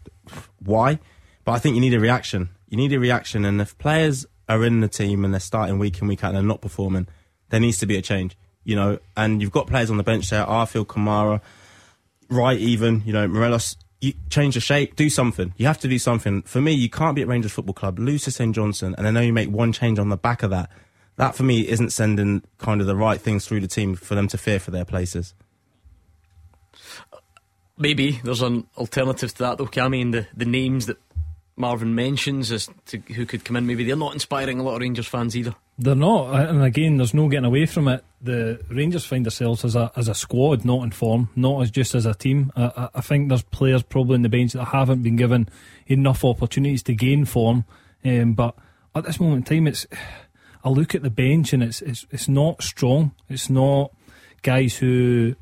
why, 0.63 0.99
but 1.43 1.51
I 1.51 1.59
think 1.59 1.75
you 1.75 1.81
need 1.81 1.93
a 1.93 1.99
reaction. 1.99 2.49
You 2.69 2.77
need 2.77 2.93
a 2.93 2.99
reaction, 2.99 3.43
and 3.43 3.59
if 3.59 3.77
players 3.77 4.25
are 4.47 4.63
in 4.63 4.79
the 4.79 4.87
team 4.87 5.25
and 5.25 5.33
they're 5.33 5.41
starting 5.41 5.77
week 5.77 6.01
in 6.01 6.07
week 6.07 6.23
out 6.23 6.29
and 6.29 6.37
they're 6.37 6.43
not 6.43 6.61
performing, 6.61 7.07
there 7.49 7.59
needs 7.59 7.79
to 7.79 7.85
be 7.85 7.97
a 7.97 8.01
change. 8.01 8.37
You 8.63 8.77
know, 8.77 8.99
and 9.17 9.41
you've 9.41 9.51
got 9.51 9.67
players 9.67 9.91
on 9.91 9.97
the 9.97 10.03
bench 10.03 10.29
there, 10.29 10.45
Arfield, 10.45 10.87
Kamara, 10.87 11.41
right 12.29 12.57
even, 12.57 13.03
you 13.05 13.13
know, 13.13 13.27
Morelos, 13.27 13.77
you 14.01 14.13
change 14.29 14.55
the 14.55 14.61
shape, 14.61 14.95
do 14.95 15.09
something. 15.09 15.53
You 15.57 15.65
have 15.67 15.79
to 15.79 15.87
do 15.87 15.99
something. 15.99 16.43
For 16.43 16.61
me, 16.61 16.73
you 16.73 16.89
can't 16.89 17.15
be 17.15 17.21
at 17.21 17.27
Rangers 17.27 17.51
Football 17.51 17.73
Club, 17.73 17.99
lose 17.99 18.23
to 18.23 18.31
St 18.31 18.53
Johnstone, 18.53 18.95
and 18.97 19.13
know 19.13 19.21
you 19.21 19.33
make 19.33 19.49
one 19.49 19.71
change 19.71 19.99
on 19.99 20.09
the 20.09 20.17
back 20.17 20.43
of 20.43 20.49
that. 20.51 20.69
That 21.17 21.35
for 21.35 21.43
me 21.43 21.67
isn't 21.67 21.91
sending 21.91 22.43
kind 22.57 22.81
of 22.81 22.87
the 22.87 22.95
right 22.95 23.19
things 23.19 23.47
through 23.47 23.61
the 23.61 23.67
team 23.67 23.95
for 23.95 24.15
them 24.15 24.27
to 24.27 24.37
fear 24.37 24.59
for 24.59 24.71
their 24.71 24.85
places. 24.85 25.33
Maybe 27.77 28.19
there's 28.23 28.41
an 28.41 28.67
alternative 28.77 29.33
to 29.35 29.43
that 29.43 29.57
though, 29.57 29.65
Cammy, 29.65 30.01
and 30.01 30.13
the, 30.13 30.27
the 30.35 30.45
names 30.45 30.85
that 30.85 30.97
Marvin 31.57 31.95
mentions 31.95 32.51
as 32.51 32.69
to 32.87 32.97
who 32.97 33.25
could 33.25 33.45
come 33.45 33.55
in. 33.55 33.65
Maybe 33.65 33.83
they're 33.83 33.95
not 33.95 34.13
inspiring 34.13 34.59
a 34.59 34.63
lot 34.63 34.75
of 34.75 34.81
Rangers 34.81 35.07
fans 35.07 35.35
either. 35.37 35.55
They're 35.77 35.95
not, 35.95 36.49
and 36.49 36.63
again, 36.63 36.97
there's 36.97 37.13
no 37.13 37.27
getting 37.29 37.45
away 37.45 37.65
from 37.65 37.87
it. 37.87 38.03
The 38.21 38.61
Rangers 38.69 39.05
find 39.05 39.25
themselves 39.25 39.63
as 39.63 39.75
a 39.75 39.91
as 39.95 40.07
a 40.07 40.15
squad, 40.15 40.65
not 40.65 40.83
in 40.83 40.91
form, 40.91 41.29
not 41.35 41.61
as 41.61 41.71
just 41.71 41.95
as 41.95 42.05
a 42.05 42.13
team. 42.13 42.51
I, 42.55 42.89
I 42.95 43.01
think 43.01 43.29
there's 43.29 43.43
players 43.43 43.83
probably 43.83 44.15
in 44.15 44.21
the 44.21 44.29
bench 44.29 44.53
that 44.53 44.65
haven't 44.65 45.03
been 45.03 45.15
given 45.15 45.49
enough 45.87 46.25
opportunities 46.25 46.83
to 46.83 46.93
gain 46.93 47.25
form. 47.25 47.65
Um, 48.03 48.33
but 48.33 48.55
at 48.93 49.05
this 49.05 49.19
moment 49.19 49.49
in 49.49 49.57
time, 49.57 49.67
it's 49.67 49.85
I 50.63 50.69
look 50.69 50.95
at 50.95 51.03
the 51.03 51.09
bench 51.09 51.53
and 51.53 51.61
it's 51.63 51.81
it's 51.81 52.05
it's 52.09 52.27
not 52.27 52.63
strong. 52.63 53.13
It's 53.29 53.49
not 53.49 53.91
guys 54.45 54.77
who 54.77 55.35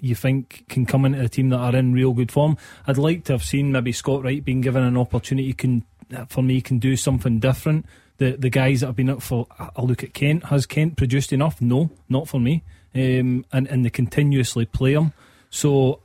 you 0.00 0.14
think 0.14 0.64
can 0.68 0.86
come 0.86 1.04
into 1.04 1.18
the 1.18 1.28
team 1.28 1.48
that 1.48 1.58
are 1.58 1.74
in 1.74 1.92
real 1.92 2.12
good 2.12 2.30
form. 2.30 2.56
I'd 2.86 2.96
like 2.96 3.24
to 3.24 3.32
have 3.32 3.42
seen 3.42 3.72
maybe 3.72 3.90
Scott 3.90 4.22
Wright 4.22 4.44
being 4.44 4.60
given 4.60 4.84
an 4.84 4.96
opportunity 4.96 5.52
can 5.52 5.84
for 6.28 6.42
me 6.42 6.60
can 6.60 6.78
do 6.78 6.96
something 6.96 7.40
different. 7.40 7.84
The 8.18 8.36
the 8.38 8.48
guys 8.48 8.80
that 8.80 8.86
have 8.86 8.96
been 8.96 9.10
up 9.10 9.22
for 9.22 9.48
a 9.74 9.84
look 9.84 10.04
at 10.04 10.14
Kent 10.14 10.44
has 10.44 10.66
Kent 10.66 10.96
produced 10.96 11.32
enough? 11.32 11.60
No, 11.60 11.90
not 12.08 12.28
for 12.28 12.38
me. 12.38 12.62
Um, 12.94 13.44
and 13.52 13.66
and 13.66 13.84
they 13.84 13.90
continuously 13.90 14.66
play 14.66 14.92
him. 14.92 15.12
So 15.50 16.00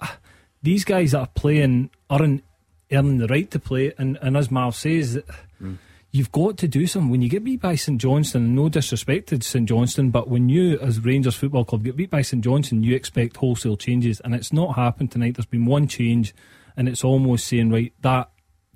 these 0.63 0.83
guys 0.83 1.11
that 1.11 1.19
are 1.19 1.27
playing 1.27 1.91
aren't 2.09 2.43
earning 2.91 3.19
the 3.19 3.27
right 3.27 3.49
to 3.51 3.59
play. 3.59 3.93
And 3.97 4.17
and 4.21 4.35
as 4.35 4.49
Marv 4.49 4.75
says. 4.75 5.21
Mm 5.61 5.77
you've 6.13 6.31
got 6.31 6.57
to 6.59 6.67
do 6.67 6.87
something. 6.87 7.09
When 7.09 7.21
you 7.21 7.27
get 7.27 7.43
beat 7.43 7.59
by 7.59 7.75
St 7.75 7.99
Johnstone, 7.99 8.55
no 8.55 8.69
disrespect 8.69 9.29
to 9.29 9.41
St 9.41 9.67
Johnstone, 9.67 10.11
but 10.11 10.29
when 10.29 10.47
you, 10.47 10.79
as 10.79 11.03
Rangers 11.03 11.35
Football 11.35 11.65
Club, 11.65 11.83
get 11.83 11.97
beat 11.97 12.11
by 12.11 12.21
St 12.21 12.41
Johnstone, 12.41 12.83
you 12.83 12.95
expect 12.95 13.35
wholesale 13.37 13.75
changes, 13.75 14.21
and 14.21 14.33
it's 14.33 14.53
not 14.53 14.75
happened 14.75 15.11
tonight. 15.11 15.35
There's 15.35 15.47
been 15.47 15.65
one 15.65 15.87
change, 15.87 16.33
and 16.77 16.87
it's 16.87 17.03
almost 17.03 17.47
saying, 17.47 17.71
right, 17.71 17.91
that 18.01 18.29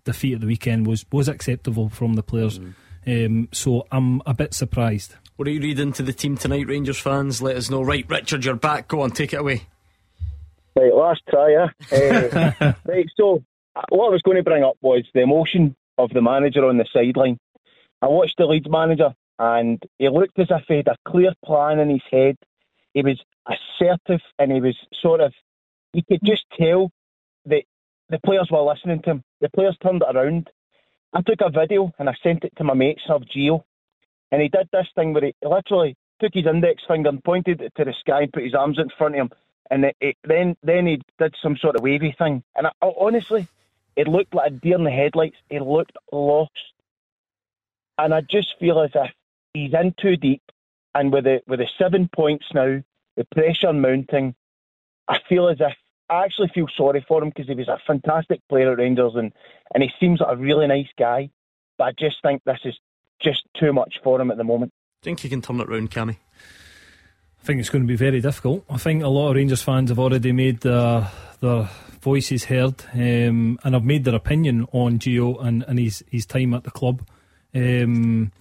defeat 0.04 0.34
at 0.34 0.42
the 0.42 0.48
weekend 0.48 0.88
was 0.88 1.06
was 1.12 1.30
acceptable 1.30 1.90
from 1.90 2.14
the 2.14 2.24
players. 2.24 2.60
Mm. 2.60 2.74
Um, 3.08 3.50
so 3.54 3.88
I'm 3.92 4.22
a 4.26 4.34
bit 4.34 4.54
surprised. 4.54 5.16
What 5.36 5.48
are 5.48 5.52
you 5.52 5.62
reading 5.62 5.94
to 5.94 6.04
the 6.04 6.14
team 6.14 6.36
tonight, 6.36 6.68
Rangers 6.68 6.98
fans? 6.98 7.42
Let 7.42 7.56
us 7.56 7.70
know. 7.70 7.84
Right, 7.84 8.06
Richard, 8.10 8.44
you're 8.44 8.56
back. 8.56 8.88
Go 8.88 9.02
on, 9.02 9.12
take 9.12 9.34
it 9.34 9.40
away. 9.40 9.62
Right, 10.76 10.94
last 10.94 11.22
try, 11.30 11.52
yeah. 11.52 11.68
Uh, 11.92 12.74
right, 12.86 13.06
so 13.16 13.44
uh, 13.76 13.84
what 13.90 14.08
I 14.08 14.10
was 14.10 14.24
going 14.24 14.38
to 14.38 14.44
bring 14.44 14.64
up 14.64 14.78
was 14.82 15.04
the 15.14 15.22
emotion 15.22 15.76
of 15.98 16.12
the 16.12 16.22
manager 16.22 16.66
on 16.66 16.78
the 16.78 16.86
sideline. 16.92 17.38
I 18.02 18.08
watched 18.08 18.38
the 18.38 18.46
Leeds 18.46 18.70
manager 18.70 19.14
and 19.40 19.82
he 19.98 20.10
looked 20.10 20.38
as 20.40 20.48
if 20.50 20.64
he 20.68 20.78
had 20.78 20.88
a 20.88 20.98
clear 21.08 21.34
plan 21.44 21.80
in 21.80 21.90
his 21.90 22.02
head. 22.10 22.38
He 22.94 23.02
was 23.02 23.22
assertive 23.48 24.22
and 24.40 24.52
he 24.52 24.62
was 24.62 24.76
sort 25.02 25.22
of, 25.22 25.34
you 25.94 26.02
could 26.08 26.22
just 26.24 26.46
tell 26.58 26.92
that 27.46 27.64
the 28.10 28.20
players 28.26 28.50
were 28.52 28.62
listening 28.62 29.02
to 29.04 29.12
him. 29.12 29.24
The 29.42 29.50
players 29.50 29.78
turned 29.82 30.02
it 30.02 30.16
around. 30.16 30.50
I 31.14 31.22
took 31.22 31.42
a 31.42 31.50
video 31.50 31.92
and 31.98 32.10
I 32.10 32.14
sent 32.22 32.44
it 32.44 32.54
to 32.58 32.64
my 32.64 32.74
mate, 32.74 33.00
Sir 33.06 33.20
Gio, 33.20 33.64
and 34.32 34.42
he 34.42 34.50
did 34.50 34.68
this 34.72 34.88
thing 34.96 35.14
where 35.14 35.24
he 35.24 35.34
literally 35.42 35.96
took 36.20 36.34
his 36.34 36.46
index 36.46 36.84
finger 36.88 37.10
and 37.10 37.24
pointed 37.24 37.62
it 37.62 37.74
to 37.76 37.86
the 37.86 37.94
sky 37.94 38.24
and 38.24 38.34
put 38.34 38.44
his 38.44 38.56
arms 38.56 38.80
in 38.80 38.90
front 38.98 39.16
of 39.16 39.22
him. 39.22 39.30
And 39.70 39.86
it, 39.86 39.96
it, 40.00 40.18
then 40.24 40.56
then 40.64 40.88
he 40.88 41.02
did 41.20 41.36
some 41.42 41.58
sort 41.58 41.76
of 41.76 41.84
wavy 41.84 42.16
thing. 42.18 42.44
And 42.56 42.68
I, 42.68 42.72
I, 42.82 42.92
honestly, 43.00 43.48
it 43.98 44.08
looked 44.08 44.34
like 44.34 44.52
a 44.52 44.54
deer 44.54 44.76
in 44.76 44.84
the 44.84 44.92
headlights. 44.92 45.38
He 45.50 45.60
looked 45.60 45.98
lost. 46.12 46.52
And 47.98 48.14
I 48.14 48.22
just 48.22 48.54
feel 48.60 48.80
as 48.80 48.92
if 48.94 49.12
he's 49.54 49.74
in 49.74 49.96
too 50.00 50.16
deep. 50.16 50.44
And 50.94 51.12
with 51.12 51.24
the 51.24 51.42
with 51.48 51.60
the 51.60 51.68
seven 51.78 52.08
points 52.16 52.46
now, 52.54 52.82
the 53.18 53.26
pressure 53.26 53.74
mounting, 53.74 54.36
I 55.08 55.18
feel 55.28 55.50
as 55.50 55.58
if 55.60 55.74
I 56.10 56.24
actually 56.24 56.50
feel 56.50 56.68
sorry 56.78 57.04
for 57.08 57.22
him 57.24 57.30
because 57.30 57.48
he 57.48 57.56
was 57.56 57.68
a 57.68 57.80
fantastic 57.86 58.40
player 58.48 58.72
at 58.72 58.78
Rangers 58.78 59.14
and, 59.16 59.34
and 59.74 59.84
he 59.84 59.90
seems 60.00 60.22
like 60.22 60.32
a 60.32 60.40
really 60.40 60.68
nice 60.68 60.88
guy. 60.98 61.30
but 61.78 61.86
I 61.86 61.92
just 61.92 62.22
think 62.22 62.44
this 62.46 62.60
is 62.64 62.76
just 63.20 63.44
too 63.60 63.74
much 63.74 63.96
for 64.04 64.22
him 64.22 64.32
at 64.32 64.38
the 64.38 64.44
moment. 64.44 64.72
Think 65.02 65.24
you 65.24 65.30
can 65.30 65.42
turn 65.42 65.60
it 65.60 65.68
round, 65.68 65.92
Cammy? 65.92 66.18
I 67.42 67.44
think 67.44 67.60
it's 67.60 67.70
going 67.70 67.84
to 67.84 67.88
be 67.88 67.96
very 67.96 68.22
difficult. 68.22 68.64
I 68.70 68.78
think 68.78 69.04
a 69.04 69.08
lot 69.08 69.30
of 69.30 69.36
Rangers 69.36 69.62
fans 69.62 69.90
have 69.90 70.00
already 70.00 70.32
made 70.32 70.66
their, 71.42 71.50
their 71.50 71.70
voices 72.02 72.46
heard 72.46 72.84
um, 72.94 73.60
and 73.64 73.74
have 73.74 73.84
made 73.84 74.04
their 74.04 74.16
opinion 74.16 74.66
on 74.72 75.00
Gio 75.00 75.44
and, 75.44 75.64
and 75.68 75.80
his, 75.80 76.04
his 76.10 76.26
time 76.26 76.54
at 76.54 76.64
the 76.64 76.72
club. 76.72 77.06
Um, 77.54 78.32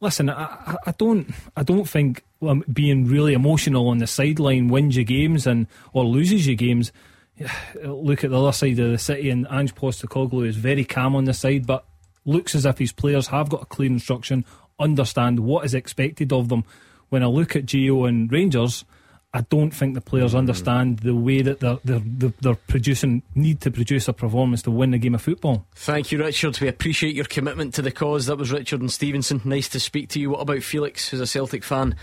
listen, 0.00 0.30
I, 0.30 0.76
I 0.86 0.92
don't 0.92 1.32
I 1.56 1.62
don't 1.62 1.88
think 1.88 2.24
um, 2.42 2.64
being 2.72 3.06
really 3.06 3.34
emotional 3.34 3.88
on 3.88 3.98
the 3.98 4.06
sideline 4.06 4.68
wins 4.68 4.96
you 4.96 5.04
games 5.04 5.46
and 5.46 5.66
or 5.92 6.04
loses 6.04 6.46
you 6.46 6.56
games. 6.56 6.92
Look 7.84 8.24
at 8.24 8.30
the 8.30 8.40
other 8.40 8.52
side 8.52 8.78
of 8.78 8.90
the 8.90 8.98
city, 8.98 9.30
and 9.30 9.46
Ange 9.50 9.74
Postecoglou 9.74 10.46
is 10.46 10.56
very 10.56 10.84
calm 10.84 11.14
on 11.16 11.24
the 11.24 11.34
side, 11.34 11.66
but 11.66 11.84
looks 12.24 12.54
as 12.54 12.66
if 12.66 12.78
his 12.78 12.92
players 12.92 13.28
have 13.28 13.48
got 13.48 13.62
a 13.62 13.66
clear 13.66 13.90
instruction, 13.90 14.44
understand 14.78 15.40
what 15.40 15.64
is 15.64 15.74
expected 15.74 16.32
of 16.32 16.48
them. 16.48 16.64
When 17.08 17.22
I 17.22 17.26
look 17.26 17.56
at 17.56 17.66
Gio 17.66 18.08
and 18.08 18.30
Rangers, 18.30 18.84
I 19.32 19.42
don't 19.42 19.70
think 19.70 19.94
the 19.94 20.00
players 20.00 20.34
understand 20.34 21.00
the 21.00 21.14
way 21.14 21.40
that 21.42 21.60
they're, 21.60 21.78
they're, 21.84 22.32
they're, 22.40 22.54
producing, 22.54 23.22
need 23.36 23.60
to 23.60 23.70
produce 23.70 24.08
a 24.08 24.12
performance 24.12 24.62
to 24.62 24.72
win 24.72 24.90
the 24.90 24.98
game 24.98 25.14
of 25.14 25.22
football. 25.22 25.66
Thank 25.76 26.10
you, 26.10 26.18
Richard. 26.18 26.58
We 26.60 26.66
appreciate 26.66 27.14
your 27.14 27.26
commitment 27.26 27.74
to 27.74 27.82
the 27.82 27.92
cause. 27.92 28.26
That 28.26 28.38
was 28.38 28.50
Richard 28.50 28.80
and 28.80 28.90
Stevenson. 28.90 29.40
Nice 29.44 29.68
to 29.68 29.78
speak 29.78 30.08
to 30.10 30.20
you. 30.20 30.30
What 30.30 30.40
about 30.40 30.64
Felix, 30.64 31.08
who's 31.08 31.20
a 31.20 31.28
Celtic 31.28 31.62
fan 31.62 31.94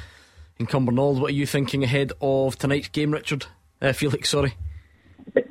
in 0.58 0.68
Cumbernauld? 0.68 1.20
What 1.20 1.32
are 1.32 1.36
you 1.36 1.46
thinking 1.46 1.84
ahead 1.84 2.14
of 2.22 2.58
tonight's 2.58 2.88
game, 2.88 3.12
Richard? 3.12 3.46
Uh, 3.82 3.92
Felix, 3.92 4.30
sorry. 4.30 4.54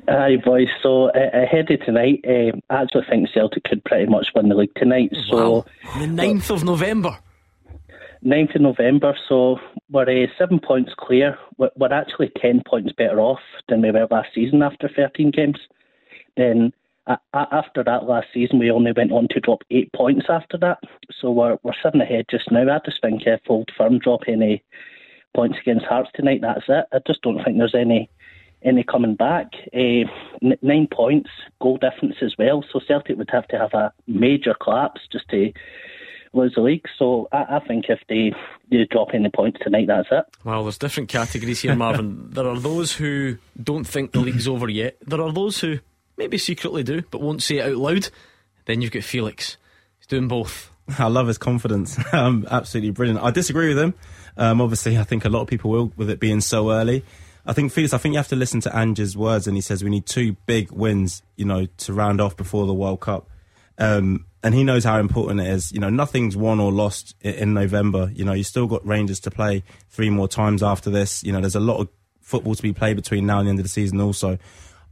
Hi, 0.07 0.37
boys. 0.37 0.69
So 0.81 1.11
uh, 1.11 1.29
ahead 1.31 1.69
of 1.69 1.85
tonight, 1.85 2.25
um, 2.27 2.61
I 2.71 2.81
actually 2.81 3.05
think 3.07 3.29
Celtic 3.31 3.63
could 3.65 3.83
pretty 3.83 4.07
much 4.09 4.29
win 4.33 4.49
the 4.49 4.55
league 4.55 4.73
tonight. 4.75 5.15
So 5.29 5.51
wow. 5.51 5.65
the 5.99 6.07
9th 6.07 6.49
of 6.49 6.63
November. 6.63 7.19
9th 8.27 8.55
of 8.55 8.61
November, 8.61 9.17
so 9.29 9.57
we're 9.89 10.03
uh, 10.03 10.27
seven 10.37 10.59
points 10.59 10.91
clear. 10.97 11.37
We're, 11.57 11.69
we're, 11.77 11.93
actually 11.93 12.29
10 12.41 12.63
points 12.67 12.91
better 12.91 13.21
off 13.21 13.39
than 13.69 13.81
we 13.81 13.91
were 13.91 14.05
last 14.11 14.29
season 14.35 14.61
after 14.61 14.89
13 14.93 15.31
games. 15.31 15.59
Then 16.35 16.73
uh, 17.07 17.15
after 17.33 17.85
that 17.85 18.03
last 18.03 18.27
season, 18.33 18.59
we 18.59 18.69
only 18.69 18.91
went 18.91 19.13
on 19.13 19.29
to 19.29 19.39
drop 19.39 19.61
eight 19.71 19.89
points 19.93 20.25
after 20.27 20.57
that. 20.57 20.79
So 21.21 21.31
we're, 21.31 21.57
we're 21.63 21.71
seven 21.81 22.01
ahead 22.01 22.25
just 22.29 22.51
now. 22.51 22.69
I 22.69 22.79
just 22.83 23.01
think 23.01 23.21
if 23.25 23.39
Old 23.47 23.69
Firm 23.77 23.97
drop 23.97 24.21
any 24.27 24.61
points 25.33 25.57
against 25.61 25.85
Hearts 25.85 26.09
tonight, 26.13 26.41
that's 26.41 26.65
it. 26.67 26.85
I 26.91 26.99
just 27.07 27.21
don't 27.21 27.41
think 27.43 27.57
there's 27.57 27.75
any 27.75 28.09
any 28.63 28.83
coming 28.83 29.15
back. 29.15 29.51
Uh, 29.73 30.09
nine 30.63 30.87
points, 30.91 31.29
goal 31.61 31.77
difference 31.77 32.15
as 32.23 32.33
well. 32.39 32.65
So 32.73 32.81
Celtic 32.85 33.15
would 33.17 33.29
have 33.31 33.47
to 33.49 33.57
have 33.57 33.73
a 33.73 33.93
major 34.07 34.55
collapse 34.59 35.01
just 35.11 35.29
to 35.29 35.53
lose 36.33 36.53
the 36.55 36.61
league. 36.61 36.85
So 36.97 37.27
I, 37.31 37.57
I 37.57 37.59
think 37.67 37.85
if 37.89 37.99
they 38.09 38.33
do 38.69 38.85
drop 38.85 39.09
any 39.13 39.29
points 39.29 39.59
tonight, 39.61 39.87
that's 39.87 40.07
it. 40.11 40.25
Well, 40.43 40.63
there's 40.63 40.77
different 40.77 41.09
categories 41.09 41.61
here, 41.61 41.75
Marvin. 41.75 42.29
there 42.31 42.47
are 42.47 42.59
those 42.59 42.93
who 42.93 43.37
don't 43.61 43.85
think 43.85 44.11
the 44.11 44.19
league's 44.19 44.47
over 44.47 44.69
yet. 44.69 44.97
There 45.05 45.21
are 45.21 45.31
those 45.31 45.59
who 45.59 45.79
maybe 46.17 46.37
secretly 46.37 46.83
do, 46.83 47.01
but 47.11 47.21
won't 47.21 47.43
say 47.43 47.57
it 47.57 47.71
out 47.71 47.77
loud. 47.77 48.09
Then 48.65 48.81
you've 48.81 48.91
got 48.91 49.03
Felix. 49.03 49.57
He's 49.99 50.07
doing 50.07 50.27
both. 50.27 50.71
I 50.99 51.07
love 51.07 51.27
his 51.27 51.37
confidence. 51.37 51.97
um, 52.13 52.47
absolutely 52.49 52.91
brilliant. 52.91 53.23
I 53.23 53.31
disagree 53.31 53.69
with 53.69 53.79
him. 53.79 53.93
Um, 54.37 54.61
obviously, 54.61 54.97
I 54.97 55.03
think 55.03 55.25
a 55.25 55.29
lot 55.29 55.41
of 55.41 55.47
people 55.47 55.71
will 55.71 55.91
with 55.95 56.09
it 56.09 56.19
being 56.19 56.41
so 56.41 56.71
early. 56.71 57.03
I 57.45 57.53
think 57.53 57.71
Felix, 57.71 57.93
I 57.93 57.97
think 57.97 58.13
you 58.13 58.17
have 58.17 58.27
to 58.27 58.35
listen 58.35 58.59
to 58.61 58.75
Ange's 58.75 59.15
words, 59.15 59.47
and 59.47 59.55
he 59.55 59.61
says 59.61 59.83
we 59.83 59.89
need 59.89 60.05
two 60.05 60.35
big 60.45 60.69
wins, 60.71 61.23
you 61.37 61.45
know, 61.45 61.65
to 61.65 61.93
round 61.93 62.19
off 62.19 62.35
before 62.35 62.67
the 62.67 62.73
World 62.73 62.99
Cup. 62.99 63.29
Um, 63.77 64.25
and 64.43 64.53
he 64.53 64.63
knows 64.63 64.83
how 64.83 64.99
important 64.99 65.41
it 65.41 65.47
is. 65.47 65.71
You 65.71 65.79
know, 65.79 65.89
nothing's 65.89 66.37
won 66.37 66.59
or 66.59 66.71
lost 66.71 67.15
in 67.21 67.53
November. 67.53 68.11
You 68.13 68.25
know, 68.25 68.33
you 68.33 68.43
still 68.43 68.67
got 68.67 68.85
Rangers 68.85 69.19
to 69.21 69.31
play 69.31 69.63
three 69.89 70.09
more 70.09 70.27
times 70.27 70.61
after 70.61 70.89
this. 70.89 71.23
You 71.23 71.31
know, 71.31 71.41
there's 71.41 71.55
a 71.55 71.59
lot 71.59 71.79
of 71.79 71.89
football 72.21 72.55
to 72.55 72.61
be 72.61 72.73
played 72.73 72.95
between 72.95 73.25
now 73.25 73.39
and 73.39 73.47
the 73.47 73.49
end 73.51 73.59
of 73.59 73.63
the 73.63 73.69
season. 73.69 73.99
Also, 73.99 74.37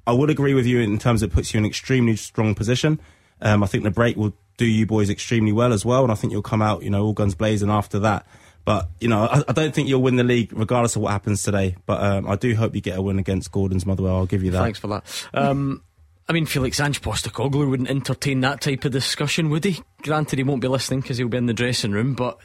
I 0.07 0.13
would 0.13 0.29
agree 0.29 0.53
with 0.53 0.65
you 0.65 0.79
in 0.79 0.97
terms 0.97 1.21
it 1.21 1.31
puts 1.31 1.53
you 1.53 1.57
in 1.59 1.65
an 1.65 1.69
extremely 1.69 2.15
strong 2.15 2.55
position. 2.55 2.99
Um, 3.41 3.63
I 3.63 3.67
think 3.67 3.83
the 3.83 3.91
break 3.91 4.15
will 4.15 4.33
do 4.57 4.65
you 4.65 4.85
boys 4.85 5.09
extremely 5.09 5.51
well 5.51 5.73
as 5.73 5.85
well, 5.85 6.03
and 6.03 6.11
I 6.11 6.15
think 6.15 6.31
you'll 6.31 6.41
come 6.41 6.61
out, 6.61 6.83
you 6.83 6.89
know, 6.89 7.03
all 7.03 7.13
guns 7.13 7.35
blazing 7.35 7.69
after 7.69 7.99
that. 7.99 8.25
But 8.63 8.89
you 8.99 9.07
know, 9.07 9.25
I, 9.25 9.43
I 9.47 9.51
don't 9.53 9.75
think 9.75 9.87
you'll 9.87 10.01
win 10.01 10.15
the 10.15 10.23
league 10.23 10.51
regardless 10.51 10.95
of 10.95 11.03
what 11.03 11.11
happens 11.11 11.43
today. 11.43 11.75
But 11.85 12.01
um, 12.01 12.27
I 12.27 12.35
do 12.35 12.55
hope 12.55 12.73
you 12.73 12.81
get 12.81 12.97
a 12.97 13.01
win 13.01 13.19
against 13.19 13.51
Gordon's 13.51 13.85
Motherwell. 13.85 14.15
I'll 14.15 14.25
give 14.25 14.43
you 14.43 14.51
that. 14.51 14.61
Thanks 14.63 14.79
for 14.79 14.87
that. 14.87 15.03
Um, 15.33 15.83
I 16.27 16.33
mean, 16.33 16.47
Felix 16.47 16.79
Ange 16.79 17.01
Postecoglou 17.01 17.69
wouldn't 17.69 17.89
entertain 17.89 18.41
that 18.41 18.61
type 18.61 18.83
of 18.85 18.91
discussion, 18.91 19.49
would 19.51 19.63
he? 19.63 19.81
Granted, 20.01 20.39
he 20.39 20.43
won't 20.43 20.61
be 20.61 20.67
listening 20.67 21.01
because 21.01 21.19
he'll 21.19 21.27
be 21.27 21.37
in 21.37 21.45
the 21.45 21.53
dressing 21.53 21.91
room, 21.91 22.15
but 22.15 22.39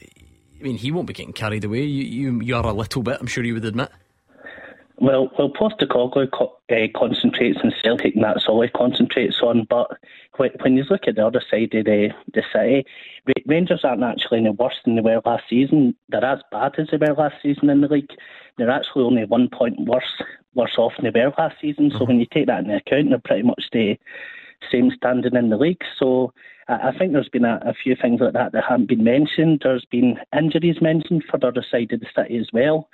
I 0.61 0.63
mean, 0.63 0.77
he 0.77 0.93
won't 0.93 1.07
be 1.07 1.15
getting 1.15 1.33
carried 1.33 1.65
away. 1.65 1.85
You, 1.85 2.05
you, 2.05 2.41
you 2.43 2.57
are 2.57 2.67
a 2.67 2.73
little 2.73 3.03
bit, 3.03 3.19
I'm 3.19 3.27
sure 3.27 3.43
you 3.43 3.55
would 3.55 3.65
admit. 3.65 3.91
Well, 4.99 5.31
well, 5.39 5.49
Postecoglou 5.49 6.31
co- 6.31 6.59
uh, 6.71 6.87
concentrates 6.95 7.59
on 7.65 7.73
Celtic, 7.83 8.15
and 8.15 8.23
that's 8.23 8.47
all 8.47 8.61
he 8.61 8.69
concentrates 8.69 9.41
on. 9.43 9.67
But 9.71 9.89
when, 10.37 10.51
when 10.61 10.77
you 10.77 10.85
look 10.91 11.09
at 11.09 11.17
the 11.17 11.27
other 11.27 11.43
side 11.51 11.75
of 11.75 11.87
the, 11.87 12.11
the 12.35 12.43
city, 12.53 12.85
Rangers 13.47 13.81
aren't 13.83 14.03
actually 14.03 14.41
any 14.41 14.51
worse 14.51 14.75
than 14.85 14.97
they 14.97 15.01
were 15.01 15.23
last 15.25 15.45
season. 15.49 15.97
They're 16.11 16.23
as 16.23 16.41
bad 16.53 16.75
as 16.77 16.89
they 16.91 16.99
were 16.99 17.15
last 17.15 17.37
season 17.43 17.71
in 17.71 17.81
the 17.81 17.89
league. 17.89 18.11
They're 18.59 18.71
actually 18.71 19.05
only 19.05 19.25
one 19.25 19.49
point 19.49 19.81
worse 19.81 20.23
worse 20.55 20.77
off 20.79 20.93
than 20.97 21.13
they 21.13 21.21
were 21.21 21.33
last 21.39 21.57
season. 21.61 21.91
So 21.91 21.99
mm-hmm. 21.99 22.07
when 22.07 22.21
you 22.21 22.27
take 22.33 22.47
that 22.47 22.65
into 22.65 22.77
account, 22.77 23.11
they're 23.11 23.19
pretty 23.25 23.43
much 23.43 23.65
the 23.73 23.97
same 24.71 24.91
standing 24.97 25.35
in 25.35 25.51
the 25.51 25.57
league. 25.57 25.83
So 25.99 26.33
I 26.69 26.93
think 26.97 27.13
there's 27.13 27.29
been 27.29 27.45
a, 27.45 27.61
a, 27.65 27.75
few 27.75 27.97
things 28.01 28.21
like 28.21 28.35
that 28.35 28.53
that 28.53 28.65
haven't 28.69 28.89
been 28.89 29.03
mentioned. 29.03 29.63
There's 29.63 29.87
been 29.87 30.19
injuries 30.37 30.81
mentioned 30.81 31.25
for 31.29 31.39
the 31.39 31.49
other 31.49 31.65
side 31.69 31.93
of 31.93 32.01
the 32.01 32.07
city 32.15 32.37
as 32.39 32.49
well. 32.53 32.89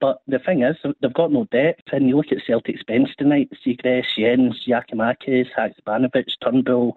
But 0.00 0.22
the 0.28 0.38
thing 0.38 0.62
is, 0.62 0.76
they've 1.00 1.12
got 1.12 1.32
no 1.32 1.44
depth. 1.50 1.82
And 1.92 2.08
you 2.08 2.16
look 2.16 2.30
at 2.30 2.38
Celtic's 2.46 2.84
bench 2.84 3.08
tonight: 3.18 3.50
Siegrist, 3.66 4.16
Jenz, 4.16 4.54
Giakoumakis, 4.66 5.46
Haksabanovic, 5.58 6.28
Turnbull, 6.42 6.96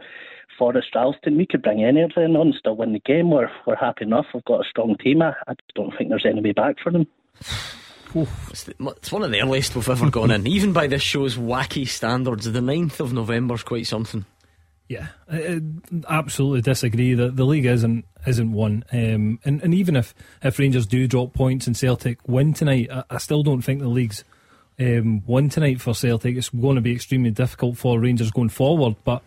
Forrest, 0.59 0.93
Ralston. 0.93 1.37
We 1.37 1.47
could 1.47 1.63
bring 1.63 1.83
any 1.83 2.01
of 2.01 2.13
them 2.13 2.35
on, 2.35 2.53
still 2.53 2.75
win 2.75 2.93
the 2.93 2.99
game. 2.99 3.31
We're 3.31 3.49
we're 3.65 3.75
happy 3.75 4.05
enough. 4.05 4.27
We've 4.33 4.45
got 4.45 4.65
a 4.65 4.69
strong 4.69 4.97
team. 4.97 5.23
I, 5.23 5.33
I 5.47 5.55
don't 5.73 5.97
think 5.97 6.09
there's 6.09 6.25
any 6.25 6.41
way 6.41 6.51
back 6.51 6.77
for 6.79 6.91
them. 6.91 7.07
It's, 8.49 8.63
the, 8.63 8.75
it's, 8.97 9.11
one 9.11 9.23
of 9.23 9.31
the 9.31 9.41
earliest 9.41 9.75
we've 9.75 9.89
ever 9.89 10.09
gone 10.09 10.31
in. 10.31 10.47
Even 10.47 10.73
by 10.73 10.87
this 10.87 11.01
show's 11.01 11.37
wacky 11.37 11.87
standards, 11.87 12.51
the 12.51 12.59
9th 12.59 12.99
of 12.99 13.13
November 13.13 13.55
is 13.55 13.63
quite 13.63 13.87
something. 13.87 14.25
Yeah, 14.87 15.07
I, 15.31 15.61
absolutely 16.09 16.61
disagree. 16.61 17.13
that 17.13 17.37
the 17.37 17.45
league 17.45 17.65
isn't 17.65 18.03
isn't 18.27 18.51
one, 18.51 18.83
um, 18.91 19.39
and 19.45 19.63
and 19.63 19.73
even 19.73 19.95
if 19.95 20.13
if 20.43 20.59
Rangers 20.59 20.85
do 20.85 21.07
drop 21.07 21.33
points 21.33 21.65
and 21.65 21.77
Celtic 21.77 22.19
win 22.27 22.53
tonight, 22.53 22.89
I, 22.91 23.05
I 23.09 23.17
still 23.17 23.41
don't 23.41 23.61
think 23.61 23.79
the 23.79 23.87
league's 23.87 24.25
um, 24.77 25.25
won 25.25 25.47
tonight 25.47 25.79
for 25.79 25.95
Celtic. 25.95 26.35
It's 26.35 26.49
going 26.49 26.75
to 26.75 26.81
be 26.81 26.91
extremely 26.91 27.31
difficult 27.31 27.77
for 27.77 28.01
Rangers 28.01 28.31
going 28.31 28.49
forward. 28.49 28.97
But 29.05 29.23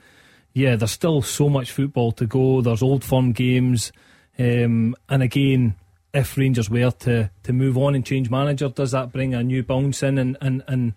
yeah, 0.53 0.76
there's 0.76 0.91
still 0.91 1.22
so 1.22 1.49
much 1.49 1.72
football 1.72 2.12
to 2.12 2.26
go. 2.26 2.61
There's 2.61 2.82
old 2.82 3.03
firm 3.03 3.32
games, 3.32 3.91
um, 4.39 4.95
and 5.09 5.22
again, 5.22 5.76
if 6.14 6.36
Rangers 6.36 6.70
were 6.70 6.92
to, 6.92 7.30
to 7.42 7.52
move 7.52 7.76
on 7.76 7.94
and 7.94 8.06
change 8.06 8.30
manager, 8.30 8.68
does 8.68 8.92
that 8.92 9.12
bring 9.12 9.34
a 9.34 9.42
new 9.42 9.62
bounce 9.62 10.02
in 10.02 10.16
and, 10.16 10.38
and, 10.40 10.62
and 10.68 10.94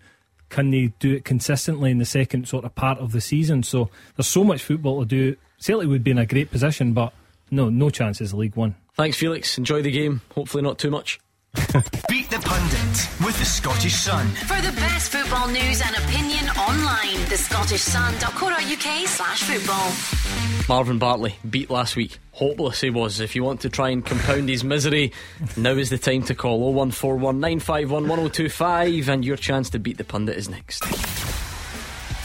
can 0.48 0.70
they 0.70 0.92
do 1.00 1.14
it 1.14 1.24
consistently 1.24 1.90
in 1.90 1.98
the 1.98 2.04
second 2.04 2.48
sort 2.48 2.64
of 2.64 2.74
part 2.74 2.98
of 2.98 3.12
the 3.12 3.20
season? 3.20 3.62
So 3.64 3.90
there's 4.16 4.28
so 4.28 4.44
much 4.44 4.62
football 4.62 5.00
to 5.00 5.06
do. 5.06 5.36
Celtic 5.58 5.88
would 5.88 6.04
be 6.04 6.12
in 6.12 6.18
a 6.18 6.26
great 6.26 6.50
position, 6.50 6.92
but 6.92 7.12
no, 7.50 7.68
no 7.68 7.90
chances 7.90 8.32
League 8.32 8.56
One. 8.56 8.76
Thanks, 8.94 9.16
Felix. 9.16 9.58
Enjoy 9.58 9.82
the 9.82 9.90
game. 9.90 10.22
Hopefully, 10.34 10.62
not 10.62 10.78
too 10.78 10.90
much. 10.90 11.20
Beat 12.08 12.30
the 12.30 12.38
Pundit 12.38 13.24
with 13.24 13.38
the 13.38 13.44
Scottish 13.44 13.94
Sun. 13.94 14.26
For 14.46 14.60
the 14.60 14.72
best 14.72 15.10
football 15.10 15.48
news 15.48 15.80
and 15.84 15.96
opinion 15.96 16.48
online, 16.50 17.28
the 17.28 17.36
Scottish 17.36 17.84
thescottishsun.co.uk 17.84 19.08
slash 19.08 19.42
football. 19.42 20.68
Marvin 20.68 20.98
Bartley 20.98 21.36
beat 21.48 21.70
last 21.70 21.96
week. 21.96 22.18
Hopeless 22.32 22.80
he 22.82 22.90
was. 22.90 23.20
If 23.20 23.34
you 23.34 23.42
want 23.44 23.62
to 23.62 23.70
try 23.70 23.88
and 23.88 24.04
compound 24.04 24.48
his 24.48 24.62
misery, 24.62 25.12
now 25.56 25.72
is 25.72 25.90
the 25.90 25.98
time 25.98 26.22
to 26.24 26.34
call 26.34 26.58
0141 26.74 27.40
951 27.40 28.02
1025 28.08 29.08
and 29.08 29.24
your 29.24 29.36
chance 29.36 29.70
to 29.70 29.78
beat 29.78 29.96
the 29.96 30.04
pundit 30.04 30.36
is 30.36 30.48
next. 30.48 30.82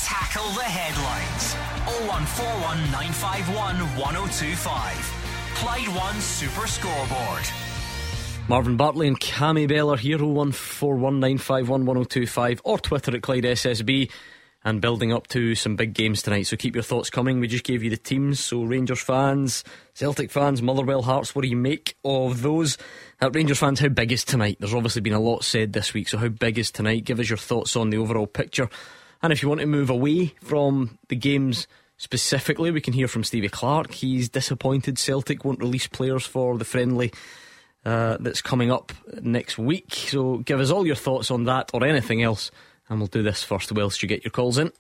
Tackle 0.03 0.49
the 0.51 0.63
headlines 0.63 1.53
0141 2.09 2.77
951 2.91 3.77
1025. 3.97 5.23
Clyde 5.55 5.87
One 5.95 6.19
Super 6.19 6.67
Scoreboard. 6.67 7.62
Marvin 8.49 8.75
Bartley 8.75 9.07
and 9.07 9.17
Cammy 9.19 9.69
Bell 9.69 9.89
are 9.89 9.97
here 9.97 10.17
01419511025 10.17 12.59
or 12.65 12.77
Twitter 12.77 13.15
at 13.15 13.21
Clyde 13.21 13.45
SSB 13.45 14.11
and 14.65 14.81
building 14.81 15.13
up 15.13 15.27
to 15.27 15.55
some 15.55 15.77
big 15.77 15.93
games 15.93 16.21
tonight. 16.21 16.43
So 16.43 16.57
keep 16.57 16.75
your 16.75 16.83
thoughts 16.83 17.09
coming. 17.09 17.39
We 17.39 17.47
just 17.47 17.63
gave 17.63 17.83
you 17.83 17.89
the 17.89 17.95
teams. 17.95 18.41
So 18.41 18.63
Rangers 18.63 18.99
fans, 18.99 19.63
Celtic 19.93 20.29
fans, 20.29 20.61
Motherwell 20.61 21.03
Hearts, 21.03 21.33
what 21.33 21.43
do 21.43 21.47
you 21.47 21.55
make 21.55 21.95
of 22.03 22.41
those? 22.41 22.77
Uh, 23.21 23.31
Rangers 23.31 23.59
fans, 23.59 23.79
how 23.79 23.87
big 23.87 24.11
is 24.11 24.25
tonight? 24.25 24.57
There's 24.59 24.73
obviously 24.73 25.01
been 25.01 25.13
a 25.13 25.21
lot 25.21 25.45
said 25.45 25.71
this 25.71 25.93
week. 25.93 26.09
So 26.09 26.17
how 26.17 26.27
big 26.27 26.59
is 26.59 26.69
tonight? 26.69 27.05
Give 27.05 27.21
us 27.21 27.29
your 27.29 27.37
thoughts 27.37 27.77
on 27.77 27.91
the 27.91 27.97
overall 27.97 28.27
picture. 28.27 28.69
And 29.21 29.31
if 29.31 29.41
you 29.41 29.47
want 29.47 29.61
to 29.61 29.67
move 29.67 29.89
away 29.89 30.33
from 30.43 30.99
the 31.07 31.15
games 31.15 31.65
specifically, 31.95 32.71
we 32.71 32.81
can 32.81 32.91
hear 32.91 33.07
from 33.07 33.23
Stevie 33.23 33.47
Clarke. 33.47 33.93
He's 33.93 34.27
disappointed 34.27 34.99
Celtic 34.99 35.45
won't 35.45 35.61
release 35.61 35.87
players 35.87 36.25
for 36.25 36.57
the 36.57 36.65
friendly 36.65 37.13
uh, 37.85 38.17
that's 38.19 38.41
coming 38.41 38.71
up 38.71 38.91
next 39.21 39.57
week. 39.57 39.93
So 39.93 40.37
give 40.37 40.59
us 40.59 40.71
all 40.71 40.85
your 40.85 40.95
thoughts 40.95 41.31
on 41.31 41.45
that 41.45 41.71
or 41.73 41.85
anything 41.85 42.21
else, 42.21 42.51
and 42.89 42.99
we'll 42.99 43.07
do 43.07 43.23
this 43.23 43.43
first 43.43 43.71
whilst 43.71 44.01
you 44.01 44.09
get 44.09 44.23
your 44.23 44.31
calls 44.31 44.57
in. 44.57 44.71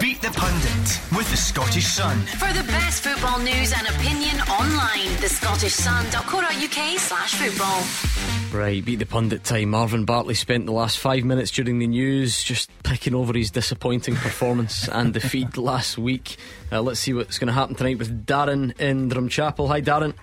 Beat 0.00 0.20
the 0.20 0.30
Pundit 0.30 1.16
with 1.16 1.30
the 1.30 1.36
Scottish 1.36 1.86
Sun. 1.86 2.18
For 2.22 2.52
the 2.52 2.64
best 2.64 3.04
football 3.04 3.38
news 3.38 3.72
and 3.72 3.86
opinion 3.88 4.40
online, 4.42 5.20
the 5.20 5.28
Scottish 5.28 5.76
thescottishsun.co.uk 5.76 6.98
slash 6.98 7.34
football. 7.34 8.58
Right, 8.58 8.84
beat 8.84 8.98
the 8.98 9.06
pundit 9.06 9.44
time. 9.44 9.70
Marvin 9.70 10.04
Bartley 10.04 10.34
spent 10.34 10.66
the 10.66 10.72
last 10.72 10.98
five 10.98 11.24
minutes 11.24 11.50
during 11.52 11.78
the 11.78 11.86
news 11.86 12.42
just 12.42 12.70
picking 12.82 13.14
over 13.14 13.32
his 13.32 13.50
disappointing 13.50 14.16
performance 14.16 14.88
and 14.92 15.14
defeat 15.14 15.56
last 15.56 15.98
week. 15.98 16.36
Uh, 16.70 16.82
let's 16.82 17.00
see 17.00 17.14
what's 17.14 17.38
going 17.38 17.48
to 17.48 17.54
happen 17.54 17.76
tonight 17.76 17.98
with 17.98 18.26
Darren 18.26 18.78
in 18.80 19.08
Drumchapel. 19.08 19.68
Hi, 19.68 19.80
Darren. 19.80 20.14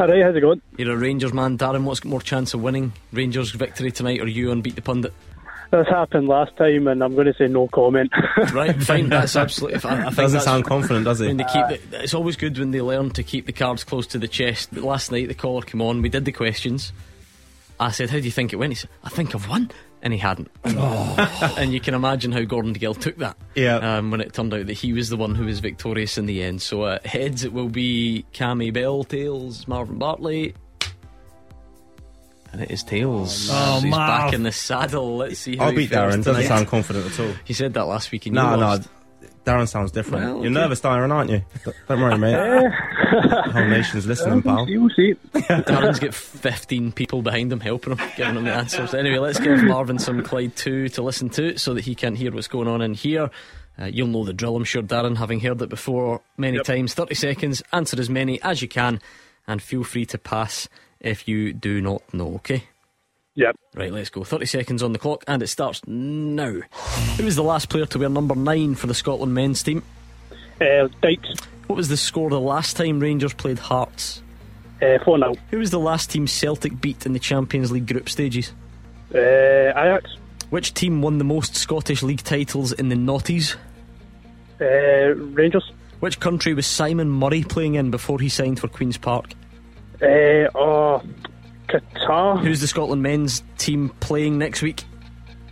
All 0.00 0.08
right, 0.08 0.22
how's 0.22 0.34
it 0.34 0.40
going? 0.40 0.62
You're 0.78 0.94
a 0.94 0.96
Rangers 0.96 1.34
man, 1.34 1.58
Darren. 1.58 1.84
What's 1.84 2.00
got 2.00 2.08
more 2.08 2.22
chance 2.22 2.54
of 2.54 2.62
winning? 2.62 2.94
Rangers 3.12 3.50
victory 3.50 3.92
tonight 3.92 4.22
or 4.22 4.26
you 4.26 4.50
on 4.50 4.62
Beat 4.62 4.74
the 4.74 4.80
Pundit? 4.80 5.12
This 5.70 5.86
happened 5.88 6.26
last 6.26 6.56
time, 6.56 6.88
and 6.88 7.04
I'm 7.04 7.14
going 7.14 7.26
to 7.26 7.34
say 7.34 7.48
no 7.48 7.68
comment. 7.68 8.10
Right, 8.54 8.82
fine. 8.82 9.10
That's 9.10 9.36
absolutely 9.36 9.78
fine. 9.78 9.98
I 9.98 10.04
think 10.04 10.16
Doesn't 10.16 10.40
sound 10.40 10.64
confident, 10.64 11.04
does 11.04 11.18
he? 11.18 11.26
When 11.26 11.36
they 11.36 11.44
keep 11.44 11.66
the, 11.68 12.02
it's 12.02 12.14
always 12.14 12.36
good 12.36 12.58
when 12.58 12.70
they 12.70 12.80
learn 12.80 13.10
to 13.10 13.22
keep 13.22 13.44
the 13.44 13.52
cards 13.52 13.84
close 13.84 14.06
to 14.08 14.18
the 14.18 14.26
chest. 14.26 14.70
But 14.72 14.84
Last 14.84 15.12
night 15.12 15.28
the 15.28 15.34
caller 15.34 15.60
came 15.60 15.82
on, 15.82 16.00
we 16.00 16.08
did 16.08 16.24
the 16.24 16.32
questions. 16.32 16.94
I 17.78 17.90
said, 17.90 18.08
"How 18.08 18.16
do 18.18 18.24
you 18.24 18.30
think 18.30 18.54
it 18.54 18.56
went?" 18.56 18.72
He 18.72 18.76
said, 18.76 18.90
"I 19.04 19.10
think 19.10 19.34
I've 19.34 19.48
won," 19.48 19.70
and 20.02 20.12
he 20.12 20.18
hadn't. 20.18 20.50
and 20.64 21.72
you 21.72 21.80
can 21.80 21.94
imagine 21.94 22.32
how 22.32 22.42
Gordon 22.42 22.72
Gill 22.72 22.94
took 22.94 23.16
that. 23.18 23.36
Yeah. 23.54 23.76
Um, 23.98 24.10
when 24.10 24.20
it 24.20 24.32
turned 24.32 24.54
out 24.54 24.66
that 24.66 24.72
he 24.72 24.92
was 24.92 25.08
the 25.08 25.16
one 25.16 25.34
who 25.34 25.44
was 25.44 25.60
victorious 25.60 26.16
in 26.18 26.26
the 26.26 26.42
end. 26.42 26.62
So 26.62 26.82
uh, 26.82 26.98
heads 27.04 27.44
it 27.44 27.52
will 27.52 27.68
be 27.68 28.24
Cammy 28.32 28.72
Bell, 28.72 29.04
tails 29.04 29.66
Marvin 29.68 29.98
Bartley. 29.98 30.54
And 32.52 32.62
it 32.62 32.70
is 32.70 32.82
tails. 32.82 33.48
Oh, 33.50 33.76
So 33.76 33.80
he's 33.82 33.90
Marv. 33.90 34.08
back 34.08 34.32
in 34.32 34.42
the 34.42 34.50
saddle. 34.52 35.18
Let's 35.18 35.38
see 35.38 35.56
how 35.56 35.66
I'll 35.66 35.74
beat 35.74 35.90
Darren. 35.90 36.24
Doesn't 36.24 36.44
sound 36.46 36.66
confident 36.66 37.06
at 37.06 37.20
all. 37.20 37.32
He 37.44 37.52
said 37.52 37.74
that 37.74 37.84
last 37.84 38.10
week. 38.10 38.26
And 38.26 38.34
No, 38.34 38.56
no. 38.56 38.78
Lost. 39.46 39.58
Darren 39.58 39.68
sounds 39.68 39.92
different. 39.92 40.24
Well, 40.24 40.34
You're 40.36 40.46
okay. 40.46 40.60
nervous, 40.60 40.80
Darren, 40.80 41.12
aren't 41.12 41.30
you? 41.30 41.44
Don't 41.88 42.00
worry, 42.00 42.18
mate. 42.18 42.32
the 42.32 43.50
whole 43.52 43.66
nation's 43.68 44.06
listening, 44.06 44.42
pal. 44.42 44.68
You'll 44.68 44.90
see. 44.90 45.14
Darren's 45.34 45.98
got 45.98 46.14
15 46.14 46.92
people 46.92 47.22
behind 47.22 47.52
him 47.52 47.60
helping 47.60 47.96
him, 47.96 48.08
giving 48.16 48.36
him 48.36 48.44
the 48.44 48.52
answers. 48.52 48.94
Anyway, 48.94 49.18
let's 49.18 49.40
give 49.40 49.62
Marvin 49.62 49.98
some 49.98 50.22
Clyde 50.22 50.56
2 50.56 50.88
to 50.90 51.02
listen 51.02 51.28
to 51.30 51.58
so 51.58 51.74
that 51.74 51.84
he 51.84 51.94
can 51.94 52.14
hear 52.14 52.32
what's 52.32 52.48
going 52.48 52.68
on 52.68 52.82
in 52.82 52.94
here. 52.94 53.30
Uh, 53.80 53.86
you'll 53.86 54.08
know 54.08 54.24
the 54.24 54.32
drill, 54.32 54.56
I'm 54.56 54.64
sure, 54.64 54.82
Darren, 54.82 55.16
having 55.16 55.40
heard 55.40 55.62
it 55.62 55.68
before 55.68 56.20
many 56.36 56.58
times. 56.60 56.92
30 56.94 57.14
seconds, 57.14 57.62
answer 57.72 57.98
as 57.98 58.10
many 58.10 58.40
as 58.42 58.60
you 58.60 58.68
can, 58.68 59.00
and 59.46 59.62
feel 59.62 59.84
free 59.84 60.04
to 60.06 60.18
pass 60.18 60.68
if 61.00 61.26
you 61.26 61.52
do 61.52 61.80
not 61.80 62.02
know, 62.12 62.34
okay? 62.36 62.64
Yep. 63.36 63.56
Right, 63.74 63.92
let's 63.92 64.10
go. 64.10 64.24
30 64.24 64.46
seconds 64.46 64.82
on 64.82 64.92
the 64.92 64.98
clock, 64.98 65.24
and 65.28 65.42
it 65.42 65.46
starts 65.46 65.80
now. 65.86 66.60
Who 67.16 67.24
was 67.24 67.36
the 67.36 67.42
last 67.42 67.68
player 67.68 67.86
to 67.86 67.98
wear 67.98 68.08
number 68.08 68.34
9 68.34 68.74
for 68.74 68.86
the 68.86 68.94
Scotland 68.94 69.34
men's 69.34 69.62
team? 69.62 69.82
Uh, 70.60 70.88
Dykes, 71.00 71.34
What 71.68 71.76
was 71.76 71.88
the 71.88 71.96
score 71.96 72.28
the 72.28 72.40
last 72.40 72.76
time 72.76 73.00
Rangers 73.00 73.32
played 73.32 73.58
Hearts? 73.58 74.22
uh, 74.82 74.98
4 75.04 75.18
0. 75.18 75.34
Who 75.50 75.58
was 75.58 75.70
the 75.70 75.78
last 75.78 76.10
team 76.10 76.26
Celtic 76.26 76.80
beat 76.80 77.06
in 77.06 77.12
the 77.12 77.18
Champions 77.18 77.70
League 77.70 77.86
group 77.86 78.08
stages? 78.08 78.52
Uh, 79.14 79.18
Ajax, 79.18 80.16
Which 80.50 80.74
team 80.74 81.00
won 81.00 81.18
the 81.18 81.24
most 81.24 81.54
Scottish 81.56 82.02
League 82.02 82.22
titles 82.24 82.72
in 82.72 82.88
the 82.88 82.96
noughties? 82.96 83.56
uh, 84.60 85.14
Rangers, 85.14 85.70
Which 86.00 86.20
country 86.20 86.52
was 86.54 86.66
Simon 86.66 87.08
Murray 87.10 87.42
playing 87.44 87.74
in 87.76 87.90
before 87.90 88.18
he 88.20 88.28
signed 88.28 88.58
for 88.60 88.68
Queen's 88.68 88.98
Park? 88.98 89.32
uh, 90.02 90.48
oh, 90.54 91.02
Qatar, 91.70 92.40
Who's 92.42 92.60
the 92.60 92.66
Scotland 92.66 93.02
men's 93.02 93.42
team 93.58 93.90
playing 94.00 94.38
next 94.38 94.62
week? 94.62 94.84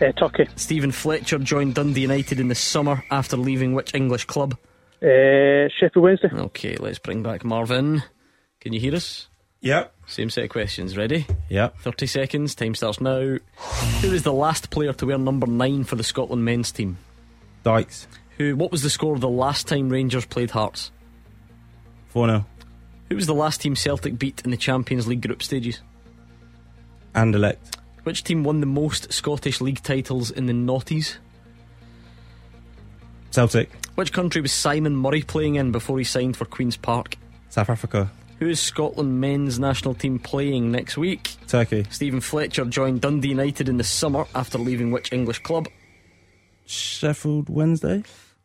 uh, 0.01 0.13
Turkey, 0.13 0.47
Stephen 0.57 0.93
Fletcher 0.93 1.39
joined 1.39 1.75
Dundee 1.75 2.03
United 2.03 2.39
in 2.41 2.49
the 2.49 2.55
summer 2.55 3.05
after 3.11 3.37
leaving 3.37 3.75
which 3.75 3.95
English 3.95 4.25
club? 4.27 4.57
uh, 5.03 5.69
Sheffield 5.79 6.03
Wednesday. 6.03 6.29
Okay, 6.33 6.77
let's 6.77 6.99
bring 6.99 7.23
back 7.23 7.45
Marvin. 7.45 8.03
Can 8.61 8.73
you 8.73 8.81
hear 8.81 8.95
us? 8.97 9.29
Yep. 9.61 9.93
Same 10.07 10.31
set 10.31 10.45
of 10.45 10.51
questions. 10.51 10.97
Ready? 10.97 11.27
Yep. 11.49 11.79
30 11.81 12.07
seconds. 12.07 12.55
Time 12.55 12.75
starts 12.75 13.01
now. 13.01 13.39
Who 14.01 14.11
was 14.11 14.23
the 14.23 14.33
last 14.33 14.71
player 14.71 14.93
to 14.95 15.07
wear 15.07 15.19
number 15.19 15.47
9 15.49 15.85
for 15.85 15.97
the 15.97 16.05
Scotland 16.05 16.45
men's 16.45 16.71
team? 16.73 16.97
Dykes. 17.65 18.07
Who? 18.39 18.55
What 18.57 18.71
was 18.71 18.83
the 18.83 18.91
score 18.91 19.19
the 19.19 19.29
last 19.29 19.67
time 19.67 19.89
Rangers 19.91 20.27
played 20.27 20.53
Hearts? 20.53 20.93
4 22.09 22.27
0. 22.29 22.47
Who 23.09 23.17
was 23.17 23.27
the 23.27 23.35
last 23.35 23.61
team 23.61 23.75
Celtic 23.75 24.19
beat 24.19 24.43
in 24.45 24.51
the 24.53 24.57
Champions 24.57 25.07
League 25.09 25.23
group 25.27 25.43
stages? 25.43 25.81
Anderlecht. 27.15 27.79
Which 28.05 28.25
team 28.25 28.45
won 28.45 28.61
the 28.61 28.67
most 28.67 29.13
Scottish 29.13 29.61
League 29.61 29.83
titles 29.83 30.31
in 30.31 30.47
the 30.47 30.53
noughties? 30.53 31.17
Celtic. 33.31 33.71
Which 33.97 34.13
country 34.13 34.41
was 34.41 34.53
Simon 34.53 34.97
Murray 34.97 35.23
playing 35.23 35.57
in 35.57 35.73
before 35.73 35.99
he 35.99 36.05
signed 36.05 36.37
for 36.37 36.45
Queen's 36.45 36.77
Park? 36.77 37.17
South 37.51 37.69
Africa. 37.69 38.11
Who 38.39 38.49
is 38.49 38.61
Scotland 38.61 39.21
men's 39.21 39.59
national 39.59 39.95
team 39.95 40.19
playing 40.19 40.71
next 40.71 40.97
week? 40.97 41.37
Turkey. 41.49 41.85
Stephen 41.91 42.21
Fletcher 42.21 42.65
joined 42.65 43.01
Dundee 43.01 43.31
United 43.31 43.69
in 43.69 43.77
the 43.77 43.85
summer 43.85 44.27
after 44.35 44.59
leaving 44.59 44.93
which 44.93 45.13
English 45.13 45.41
club? 45.41 45.69
Sheffield 46.65 47.49
Wednesday. 47.49 48.05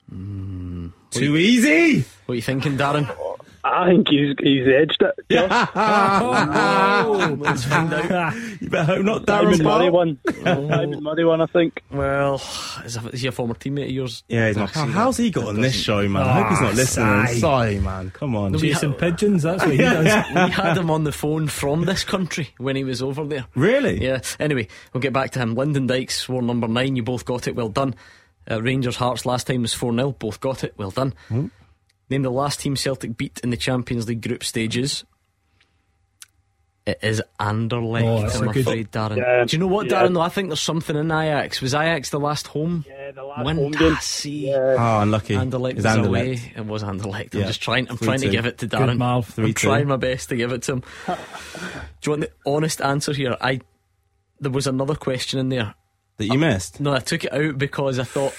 Hmm. 0.10 0.88
Too 1.12 1.38
easy. 1.38 2.06
What 2.26 2.34
are 2.34 2.36
you 2.36 2.42
thinking, 2.42 2.78
Darren? 2.78 3.16
I 3.66 3.88
think 3.88 4.10
he's 4.10 4.36
he's 4.40 4.68
edged 4.68 5.02
it. 5.02 5.16
oh, 5.76 7.36
let's 7.40 7.64
find 7.64 7.94
out. 7.94 8.34
You 8.60 8.70
better 8.70 8.96
hope 8.96 9.06
not 9.06 9.26
Darren 9.26 9.56
Simon 9.56 9.64
Murray 9.64 9.86
Pal. 9.86 9.92
one. 9.92 10.20
Simon 10.44 11.04
Murray 11.04 11.26
one, 11.26 11.42
I 11.42 11.46
think. 11.46 11.82
Well, 11.92 12.36
is, 12.84 12.98
a, 12.98 13.08
is 13.10 13.22
he 13.22 13.28
a 13.28 13.32
former 13.32 13.54
teammate 13.54 13.86
of 13.86 13.92
yours? 13.92 14.24
Yeah, 14.28 14.48
he's 14.48 14.58
not. 14.58 14.72
How, 14.72 14.86
how's 14.88 15.18
he 15.18 15.32
got 15.32 15.48
on 15.48 15.62
this 15.62 15.76
show, 15.76 16.08
man? 16.10 16.24
I 16.24 16.42
hope 16.42 16.50
he's 16.50 16.62
not 16.62 16.74
Ah, 16.74 16.76
listening. 16.76 17.28
sigh. 17.28 17.34
Sorry, 17.40 17.80
man. 17.80 18.10
Come 18.12 18.36
on. 18.36 18.58
Chasing 18.58 18.94
pigeons, 18.94 19.44
that's 19.44 19.64
what 19.64 19.72
he 19.72 19.78
does. 19.82 20.04
we 20.06 20.52
had 20.52 20.78
him 20.78 20.92
on 20.92 21.04
the 21.06 21.12
phone 21.12 21.48
from 21.48 21.86
this 21.86 22.04
country 22.04 22.50
when 22.58 22.76
he 22.76 22.84
was 22.84 23.02
over 23.02 23.24
there. 23.26 23.46
Really? 23.56 24.04
Yeah. 24.04 24.22
Anyway, 24.40 24.68
we'll 24.94 25.02
get 25.02 25.14
back 25.14 25.32
to 25.32 25.40
him. 25.40 25.56
Lyndon 25.56 25.88
Dykes 25.88 26.18
swore 26.18 26.42
number 26.42 26.68
nine. 26.68 26.96
You 26.96 27.04
both 27.04 27.26
got 27.26 27.48
it. 27.48 27.56
Well 27.56 27.70
done. 27.70 27.96
Uh, 28.50 28.62
Rangers 28.62 28.98
Hearts 28.98 29.26
last 29.26 29.48
time 29.48 29.62
was 29.62 29.74
4 29.74 29.94
0. 29.94 30.12
Both 30.12 30.42
got 30.42 30.66
it. 30.66 30.74
Well 30.78 30.92
done. 30.92 31.14
Hmm. 31.30 31.48
Name 32.14 32.22
the 32.22 32.30
last 32.30 32.60
team 32.60 32.76
Celtic 32.76 33.18
beat 33.18 33.40
in 33.44 33.50
the 33.50 33.58
Champions 33.58 34.08
League 34.08 34.22
group 34.22 34.44
stages. 34.44 35.04
It 36.86 37.00
is 37.02 37.24
Anderlecht, 37.40 38.04
Oh, 38.04 38.22
that's 38.22 38.36
I'm 38.36 38.50
a 38.50 38.54
good- 38.54 38.68
afraid, 38.68 38.92
Darren. 38.92 39.18
Yeah, 39.18 39.46
Do 39.46 39.56
you 39.56 39.60
know 39.60 39.66
what, 39.68 39.90
yeah. 39.90 40.04
Darren, 40.04 40.14
though? 40.14 40.22
I 40.22 40.30
think 40.30 40.50
there's 40.50 40.60
something 40.62 40.96
in 40.96 41.10
Ajax. 41.10 41.60
Was 41.60 41.74
Ajax 41.74 42.12
the 42.12 42.20
last 42.20 42.46
home? 42.48 42.86
Yeah, 42.88 43.10
the 43.12 43.24
last 43.24 43.46
Win? 43.46 43.56
home 43.58 43.72
game. 43.72 43.94
Ah, 43.96 44.00
see. 44.00 44.48
Yeah. 44.50 44.76
Oh, 44.78 45.02
unlucky. 45.02 45.34
Anderlecht 45.36 45.78
It's 45.78 45.86
was 45.86 45.86
Anderlecht. 45.86 46.08
away. 46.08 46.52
It 46.56 46.66
was 46.68 46.84
Anderlecht. 46.84 47.34
I'm 47.34 47.40
Yeah. 47.42 47.48
just 47.48 47.62
trying. 47.64 47.90
I'm 47.90 47.98
Three 47.98 48.06
trying 48.06 48.20
to 48.20 48.30
give 48.30 48.46
it 48.46 48.60
to 48.60 48.68
Darren. 48.68 48.88
Good 48.90 49.00
Darren. 49.00 49.26
Three 49.26 49.46
I'm 49.46 49.54
two. 49.56 49.68
trying 49.68 49.88
my 49.88 49.96
best 49.96 50.30
to 50.30 50.36
give 50.36 50.52
it 50.52 50.62
to 50.64 50.74
him. 50.74 50.84
Do 51.08 51.16
you 52.04 52.10
want 52.12 52.22
the 52.22 52.32
honest 52.46 52.80
answer 52.82 53.14
here? 53.14 53.38
I 53.42 53.62
there 54.40 54.52
was 54.52 54.68
another 54.68 54.94
question 54.96 55.40
in 55.40 55.50
there. 55.50 55.74
That 56.18 56.26
you 56.28 56.38
missed. 56.38 56.80
No, 56.80 56.94
I 56.94 57.00
took 57.00 57.24
it 57.24 57.34
out 57.34 57.58
because 57.58 57.98
I 57.98 58.04
thought 58.04 58.36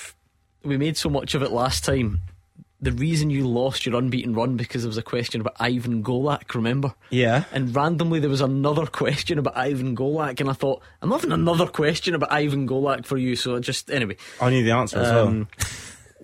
we 0.63 0.77
made 0.77 0.97
so 0.99 1.09
much 1.09 1.35
of 1.35 1.43
it 1.43 1.51
last 1.51 1.83
time. 1.83 2.21
The 2.85 2.93
reason 2.93 3.31
you 3.31 3.49
lost 3.49 3.87
your 3.87 3.97
unbeaten 3.97 4.35
run 4.35 4.57
because 4.57 4.83
there 4.83 4.89
was 4.89 4.99
a 4.99 5.03
question 5.03 5.41
about 5.41 5.57
Ivan 5.59 6.05
Golac, 6.05 6.55
remember? 6.55 6.95
Yeah. 7.09 7.45
And 7.51 7.75
randomly 7.75 8.21
there 8.21 8.29
was 8.29 8.43
another 8.43 8.85
question 9.01 9.39
about 9.39 9.57
Ivan 9.57 9.97
Golac, 9.97 10.39
and 10.41 10.51
I 10.51 10.53
thought 10.53 10.83
I'm 11.01 11.11
having 11.11 11.33
another 11.33 11.67
question 11.67 12.15
about 12.15 12.31
Ivan 12.31 12.69
Golac 12.69 13.07
for 13.07 13.17
you. 13.17 13.37
So 13.37 13.57
I 13.57 13.61
just 13.61 13.91
anyway. 13.91 14.19
I 14.39 14.51
knew 14.51 14.63
the 14.63 14.73
answer 14.73 14.99
as 14.99 15.11
well. 15.11 15.29
Um, 15.29 15.49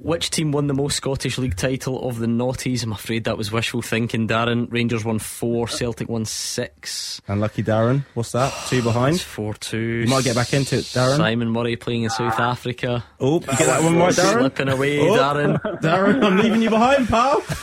Which 0.03 0.31
team 0.31 0.51
won 0.51 0.67
the 0.67 0.73
most 0.73 0.97
Scottish 0.97 1.37
League 1.37 1.57
title 1.57 2.09
of 2.09 2.19
the 2.19 2.27
noughties? 2.27 2.83
I'm 2.83 2.93
afraid 2.93 3.25
that 3.25 3.37
was 3.37 3.53
wishful 3.53 3.83
thinking, 3.83 4.27
Darren. 4.27 4.67
Rangers 4.73 5.05
won 5.05 5.19
four, 5.19 5.69
Celtic 5.69 6.09
won 6.09 6.25
six. 6.25 7.21
Unlucky 7.29 7.63
Darren. 7.63 8.07
What's 8.15 8.33
that? 8.33 8.51
Two 8.69 8.83
behind. 8.83 9.17
It's 9.17 9.25
4 9.25 9.53
2. 9.53 9.79
You 9.79 10.07
might 10.07 10.25
get 10.25 10.35
back 10.37 10.55
into 10.55 10.77
it, 10.79 10.85
Darren. 10.85 11.19
Simon 11.19 11.51
Murray 11.51 11.77
playing 11.77 12.05
in 12.05 12.11
South 12.11 12.41
Africa. 12.41 13.05
Oh, 13.21 13.41
you 13.41 13.47
get 13.47 13.59
that 13.59 13.83
one 13.83 13.99
right, 13.99 14.15
Darren. 14.15 14.39
Slipping 14.39 14.69
away, 14.71 15.01
Oh. 15.01 15.17
Darren. 15.19 15.61
Darren, 15.83 16.25
I'm 16.25 16.39
leaving 16.39 16.63
you 16.63 16.71
behind, 16.71 17.07
pal. 17.07 17.41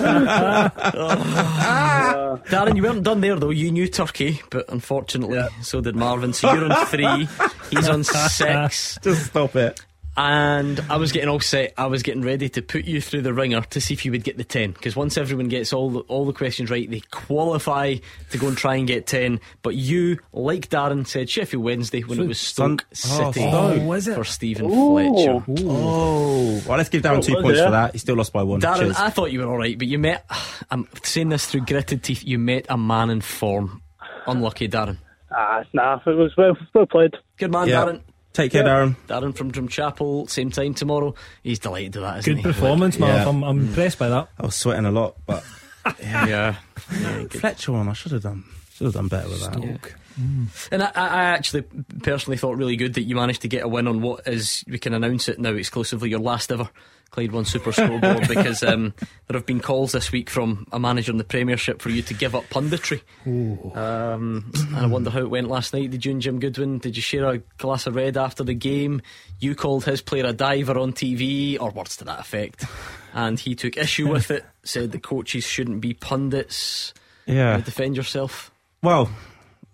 Darren, 2.49 2.75
you 2.75 2.83
weren't 2.83 3.01
done 3.03 3.21
there 3.21 3.35
though. 3.35 3.49
You 3.49 3.71
knew 3.71 3.87
Turkey, 3.87 4.41
but 4.51 4.71
unfortunately, 4.71 5.41
so 5.63 5.81
did 5.81 5.95
Marvin. 5.95 6.33
So 6.33 6.53
you're 6.53 6.71
on 6.71 6.85
three. 6.85 7.27
He's 7.71 7.89
on 7.89 8.03
six. 8.03 8.99
Just 9.01 9.25
stop 9.25 9.55
it. 9.55 9.79
And 10.19 10.79
I 10.89 10.97
was 10.97 11.11
getting 11.11 11.29
all 11.29 11.39
set. 11.39 11.73
I 11.77 11.85
was 11.85 12.01
getting 12.01 12.23
ready 12.23 12.49
to 12.49 12.63
put 12.63 12.85
you 12.85 12.99
through 13.01 13.21
the 13.21 13.33
ringer 13.35 13.61
to 13.61 13.79
see 13.79 13.93
if 13.93 14.03
you 14.03 14.11
would 14.11 14.23
get 14.23 14.35
the 14.37 14.43
ten. 14.43 14.71
Because 14.71 14.95
once 14.95 15.15
everyone 15.15 15.47
gets 15.47 15.73
all 15.73 15.91
the, 15.91 15.99
all 16.01 16.25
the 16.25 16.33
questions 16.33 16.71
right, 16.71 16.89
they 16.89 17.01
qualify 17.11 17.95
to 18.31 18.37
go 18.39 18.47
and 18.47 18.57
try 18.57 18.75
and 18.77 18.87
get 18.87 19.05
ten. 19.05 19.39
But 19.61 19.75
you, 19.75 20.17
like 20.33 20.69
Darren, 20.69 21.05
said 21.05 21.29
Sheffield 21.29 21.63
Wednesday 21.63 22.01
when 22.01 22.19
it 22.19 22.27
was 22.27 22.39
Stoke 22.39 22.83
Sun- 22.93 23.21
oh, 23.27 23.31
City 23.31 23.47
Stoke. 23.47 23.83
was 23.83 24.07
it? 24.07 24.15
for 24.15 24.23
Stephen 24.23 24.67
Fletcher. 24.69 25.43
Oh, 25.59 26.61
well, 26.67 26.77
let's 26.79 26.89
give 26.89 27.03
Darren 27.03 27.23
two 27.23 27.35
was 27.35 27.43
points 27.43 27.59
it? 27.59 27.65
for 27.65 27.71
that. 27.71 27.91
He 27.91 27.99
still 27.99 28.15
lost 28.15 28.33
by 28.33 28.41
one. 28.41 28.59
Darren, 28.59 28.79
Cheers. 28.79 28.97
I 28.97 29.11
thought 29.11 29.31
you 29.31 29.41
were 29.41 29.47
all 29.47 29.57
right, 29.57 29.77
but 29.77 29.87
you 29.87 29.99
met. 29.99 30.25
I'm 30.71 30.87
saying 31.03 31.29
this 31.29 31.45
through 31.45 31.61
gritted 31.61 32.01
teeth. 32.01 32.23
You 32.25 32.39
met 32.39 32.65
a 32.69 32.77
man 32.77 33.11
in 33.11 33.21
form. 33.21 33.83
Unlucky, 34.25 34.67
Darren. 34.67 34.97
Ah, 35.31 35.63
nah, 35.73 35.99
it 36.05 36.09
was 36.09 36.35
well, 36.37 36.57
well 36.73 36.85
played. 36.87 37.13
Good 37.37 37.51
man, 37.51 37.67
Yeah. 37.67 37.83
Darren. 37.85 38.01
Take 38.37 38.51
care, 38.51 38.63
Darren. 38.63 38.95
Darren 39.07 39.35
from 39.35 39.51
Drumchapel, 39.51 40.29
same 40.29 40.51
time 40.51 40.75
tomorrow. 40.75 41.15
He's 41.41 41.57
delighted 41.57 41.95
with 41.95 42.03
that, 42.03 42.19
isn't 42.19 42.35
Good 42.35 42.37
he? 42.37 42.43
performance, 42.43 42.99
man. 42.99 43.09
Yeah. 43.09 43.27
I'm, 43.27 43.43
I'm 43.43 43.59
mm. 43.59 43.67
impressed 43.69 43.97
by 43.97 44.09
that. 44.09 44.29
I 44.39 44.45
was 44.45 44.53
sweating 44.53 44.85
a 44.85 44.91
lot, 44.91 45.15
but 45.25 45.43
Yeah. 46.03 46.53
Fletcher 47.31 47.71
one, 47.71 47.89
I 47.89 47.93
should 47.93 48.11
have 48.11 48.21
done. 48.21 48.43
Should 48.77 48.85
have 48.85 48.93
done 48.93 49.07
better 49.07 49.27
with 49.27 49.41
that. 49.41 49.59
And 50.71 50.83
I, 50.83 50.91
I 50.95 51.23
actually 51.25 51.63
personally 52.03 52.37
thought 52.37 52.57
really 52.57 52.75
good 52.75 52.93
that 52.95 53.03
you 53.03 53.15
managed 53.15 53.41
to 53.41 53.47
get 53.47 53.63
a 53.63 53.67
win 53.67 53.87
on 53.87 54.01
what 54.01 54.27
is, 54.27 54.63
we 54.67 54.77
can 54.77 54.93
announce 54.93 55.27
it 55.27 55.39
now 55.39 55.53
exclusively, 55.53 56.09
your 56.09 56.19
last 56.19 56.51
ever 56.51 56.69
Clyde 57.09 57.31
One 57.31 57.45
Super 57.45 57.71
Scoreboard 57.71 58.27
because 58.27 58.61
um, 58.63 58.93
there 59.27 59.37
have 59.37 59.45
been 59.45 59.59
calls 59.59 59.93
this 59.93 60.11
week 60.11 60.29
from 60.29 60.67
a 60.71 60.79
manager 60.79 61.11
in 61.11 61.17
the 61.17 61.23
Premiership 61.23 61.81
for 61.81 61.89
you 61.89 62.01
to 62.03 62.13
give 62.13 62.35
up 62.35 62.43
punditry. 62.49 63.01
Um, 63.75 64.51
and 64.55 64.75
I 64.75 64.85
wonder 64.85 65.09
how 65.09 65.19
it 65.19 65.29
went 65.29 65.47
last 65.47 65.73
night. 65.73 65.89
Did 65.89 66.05
you 66.05 66.11
and 66.11 66.21
Jim 66.21 66.39
Goodwin, 66.39 66.79
did 66.79 66.95
you 66.95 67.01
share 67.01 67.25
a 67.25 67.37
glass 67.57 67.87
of 67.87 67.95
red 67.95 68.17
after 68.17 68.43
the 68.43 68.53
game? 68.53 69.01
You 69.39 69.55
called 69.55 69.85
his 69.85 70.01
player 70.01 70.25
a 70.25 70.33
diver 70.33 70.77
on 70.77 70.93
TV, 70.93 71.59
or 71.59 71.71
words 71.71 71.97
to 71.97 72.05
that 72.05 72.19
effect. 72.19 72.65
And 73.13 73.39
he 73.39 73.55
took 73.55 73.77
issue 73.77 74.11
with 74.11 74.29
it, 74.29 74.45
said 74.63 74.91
the 74.91 74.99
coaches 74.99 75.43
shouldn't 75.43 75.81
be 75.81 75.93
pundits. 75.93 76.93
Yeah. 77.25 77.59
Defend 77.61 77.97
yourself. 77.97 78.51
Well, 78.81 79.09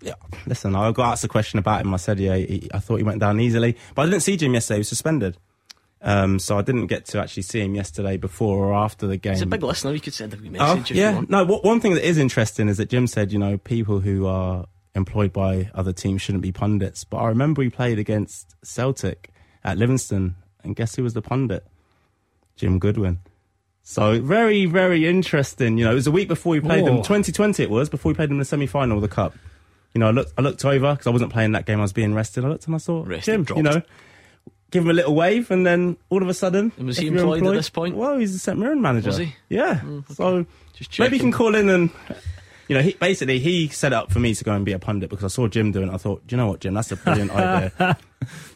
yeah. 0.00 0.14
Listen, 0.46 0.74
I 0.74 0.90
got 0.92 1.12
asked 1.12 1.24
a 1.24 1.28
question 1.28 1.58
about 1.58 1.80
him. 1.82 1.92
I 1.94 1.96
said, 1.98 2.18
yeah, 2.18 2.36
he, 2.36 2.68
I 2.72 2.78
thought 2.78 2.96
he 2.96 3.02
went 3.02 3.20
down 3.20 3.40
easily, 3.40 3.76
but 3.94 4.02
I 4.02 4.04
didn't 4.06 4.22
see 4.22 4.36
Jim 4.36 4.54
yesterday. 4.54 4.76
He 4.76 4.80
was 4.80 4.88
suspended, 4.88 5.36
um, 6.02 6.38
so 6.38 6.58
I 6.58 6.62
didn't 6.62 6.86
get 6.88 7.06
to 7.06 7.20
actually 7.20 7.44
see 7.44 7.60
him 7.60 7.74
yesterday 7.74 8.16
before 8.16 8.64
or 8.66 8.74
after 8.74 9.06
the 9.06 9.16
game. 9.16 9.32
He's 9.34 9.42
a 9.42 9.46
big 9.46 9.62
listener. 9.62 9.92
You 9.92 10.00
could 10.00 10.14
send 10.14 10.34
a 10.34 10.36
Oh, 10.36 10.74
message 10.76 10.90
you 10.90 11.02
yeah. 11.02 11.22
No, 11.28 11.44
what, 11.44 11.64
one 11.64 11.80
thing 11.80 11.94
that 11.94 12.06
is 12.06 12.18
interesting 12.18 12.68
is 12.68 12.76
that 12.78 12.90
Jim 12.90 13.06
said, 13.06 13.32
you 13.32 13.38
know, 13.38 13.56
people 13.58 14.00
who 14.00 14.26
are 14.26 14.66
employed 14.94 15.32
by 15.32 15.70
other 15.74 15.92
teams 15.92 16.22
shouldn't 16.22 16.42
be 16.42 16.52
pundits. 16.52 17.04
But 17.04 17.18
I 17.18 17.28
remember 17.28 17.62
he 17.62 17.70
played 17.70 17.98
against 17.98 18.54
Celtic 18.64 19.30
at 19.64 19.78
Livingston, 19.78 20.36
and 20.62 20.76
guess 20.76 20.94
who 20.96 21.02
was 21.02 21.14
the 21.14 21.22
pundit? 21.22 21.66
Jim 22.56 22.78
Goodwin. 22.78 23.18
So 23.86 24.18
very, 24.20 24.64
very 24.64 25.06
interesting. 25.06 25.76
You 25.78 25.84
know, 25.84 25.92
it 25.92 25.94
was 25.94 26.06
a 26.06 26.10
week 26.10 26.26
before 26.26 26.52
we 26.52 26.60
played 26.60 26.86
them. 26.86 26.94
Oh. 26.94 27.02
2020 27.02 27.62
it 27.62 27.70
was 27.70 27.90
before 27.90 28.10
we 28.10 28.14
played 28.16 28.30
them 28.30 28.36
in 28.36 28.38
the 28.40 28.44
semi-final 28.46 28.96
of 28.96 29.02
the 29.02 29.08
cup. 29.08 29.34
You 29.92 29.98
know, 30.00 30.08
I 30.08 30.10
looked, 30.10 30.32
I 30.38 30.40
looked 30.42 30.64
over 30.64 30.92
because 30.92 31.06
I 31.06 31.10
wasn't 31.10 31.32
playing 31.32 31.52
that 31.52 31.66
game. 31.66 31.78
I 31.78 31.82
was 31.82 31.92
being 31.92 32.14
rested. 32.14 32.44
I 32.44 32.48
looked 32.48 32.66
and 32.66 32.74
I 32.74 32.78
saw 32.78 33.04
Rested, 33.06 33.24
Jim. 33.24 33.44
dropped. 33.44 33.56
You 33.58 33.62
know, 33.62 33.82
give 34.70 34.84
him 34.84 34.90
a 34.90 34.94
little 34.94 35.14
wave, 35.14 35.50
and 35.50 35.64
then 35.64 35.96
all 36.08 36.22
of 36.22 36.28
a 36.28 36.34
sudden, 36.34 36.72
And 36.78 36.86
was 36.86 36.96
he 36.96 37.04
you're 37.06 37.18
employed 37.18 37.46
at 37.46 37.52
this 37.52 37.70
point? 37.70 37.94
Well, 37.94 38.16
he's 38.18 38.34
a 38.34 38.38
St 38.38 38.58
Mirren 38.58 38.80
manager. 38.80 39.08
Was 39.10 39.18
he? 39.18 39.36
Yeah. 39.50 39.80
Mm, 39.84 40.12
so 40.16 40.46
Just 40.72 40.98
maybe 40.98 41.16
you 41.16 41.20
can 41.20 41.30
call 41.30 41.54
in 41.54 41.68
and. 41.68 41.90
You 42.68 42.76
know, 42.76 42.82
he, 42.82 42.92
basically, 42.94 43.38
he 43.38 43.68
set 43.68 43.92
up 43.92 44.10
for 44.10 44.20
me 44.20 44.34
to 44.34 44.42
go 44.44 44.52
and 44.52 44.64
be 44.64 44.72
a 44.72 44.78
pundit 44.78 45.10
because 45.10 45.24
I 45.24 45.28
saw 45.28 45.48
Jim 45.48 45.70
doing 45.72 45.88
it. 45.88 45.94
I 45.94 45.98
thought, 45.98 46.26
do 46.26 46.34
you 46.34 46.38
know 46.38 46.46
what, 46.48 46.60
Jim? 46.60 46.74
That's 46.74 46.90
a 46.92 46.96
brilliant 46.96 47.30
idea. 47.34 47.96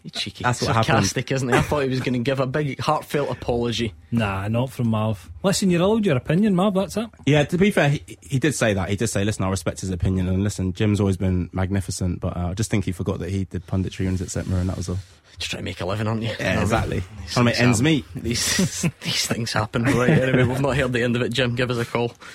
You 0.03 0.11
cheeky. 0.11 0.45
That's 0.45 0.63
what 0.63 0.69
happened. 0.69 0.87
Sarcastic, 0.87 1.31
isn't 1.33 1.49
he? 1.49 1.55
I 1.55 1.61
thought 1.61 1.81
he 1.83 1.91
was 1.91 2.01
going 2.01 2.15
to 2.15 2.19
give 2.21 2.41
a 2.41 2.47
big, 2.47 2.81
heartfelt 2.81 3.31
apology. 3.31 3.93
Nah, 4.11 4.49
not 4.49 4.71
from 4.71 4.89
Marv. 4.89 5.31
Listen, 5.43 5.69
you're 5.71 5.83
allowed 5.83 6.07
your 6.07 6.17
opinion, 6.17 6.55
Marv. 6.55 6.73
That's 6.75 6.97
it. 6.97 7.07
Yeah, 7.27 7.45
to 7.45 7.59
be 7.59 7.71
fair, 7.71 7.91
he, 7.91 8.03
he 8.23 8.39
did 8.39 8.55
say 8.55 8.73
that. 8.73 8.89
He 8.89 8.97
did 8.97 9.09
say, 9.09 9.25
listen, 9.25 9.45
I 9.45 9.51
respect 9.51 9.81
his 9.81 9.91
opinion. 9.91 10.27
And 10.29 10.43
listen, 10.43 10.73
Jim's 10.73 11.01
always 11.01 11.19
been 11.19 11.51
magnificent, 11.53 12.21
but 12.21 12.35
uh, 12.37 12.49
I 12.49 12.55
just 12.55 12.71
think 12.71 12.87
he 12.87 12.93
forgot 12.93 13.19
that 13.19 13.29
he 13.29 13.45
did 13.45 13.67
punditry 13.67 14.01
when 14.01 14.09
he 14.09 14.13
was 14.13 14.23
at 14.23 14.31
St 14.31 14.47
Mirren. 14.49 14.69
That 14.69 14.79
was 14.79 14.89
all. 14.89 14.99
Just 15.39 15.53
trying 15.53 15.61
to 15.61 15.65
make 15.67 15.81
a 15.81 15.87
living, 15.87 16.09
aren't 16.09 16.23
you? 16.23 16.31
Yeah, 16.41 16.51
You 16.51 16.57
know, 16.57 16.63
exactly. 16.63 17.01
Trying 17.01 17.27
to 17.29 17.43
make 17.45 17.61
ends 17.61 17.79
happen. 17.79 17.85
meet. 17.93 18.05
These, 18.17 18.83
these 19.03 19.27
things 19.27 19.53
happen. 19.53 19.85
Right, 19.85 20.11
anyway, 20.11 20.45
we've 20.45 20.61
not 20.61 20.77
heard 20.77 20.93
the 20.93 21.03
end 21.03 21.15
of 21.15 21.23
it, 21.23 21.33
Jim. 21.33 21.55
Give 21.55 21.71
us 21.71 21.79
a 21.79 21.85
call. 21.85 22.13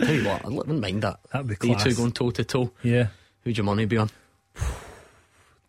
I 0.00 0.04
tell 0.04 0.14
you 0.14 0.24
what, 0.26 0.44
I 0.44 0.48
wouldn't 0.48 0.80
mind 0.80 1.02
that. 1.02 1.20
That'd 1.32 1.46
be 1.48 1.54
You 1.68 1.74
class. 1.74 1.84
two 1.84 1.94
going 1.94 2.12
toe 2.12 2.30
to 2.30 2.44
toe. 2.44 2.70
Yeah. 2.82 3.08
Who'd 3.42 3.56
your 3.56 3.64
money 3.64 3.84
be 3.84 3.96
on? 3.98 4.10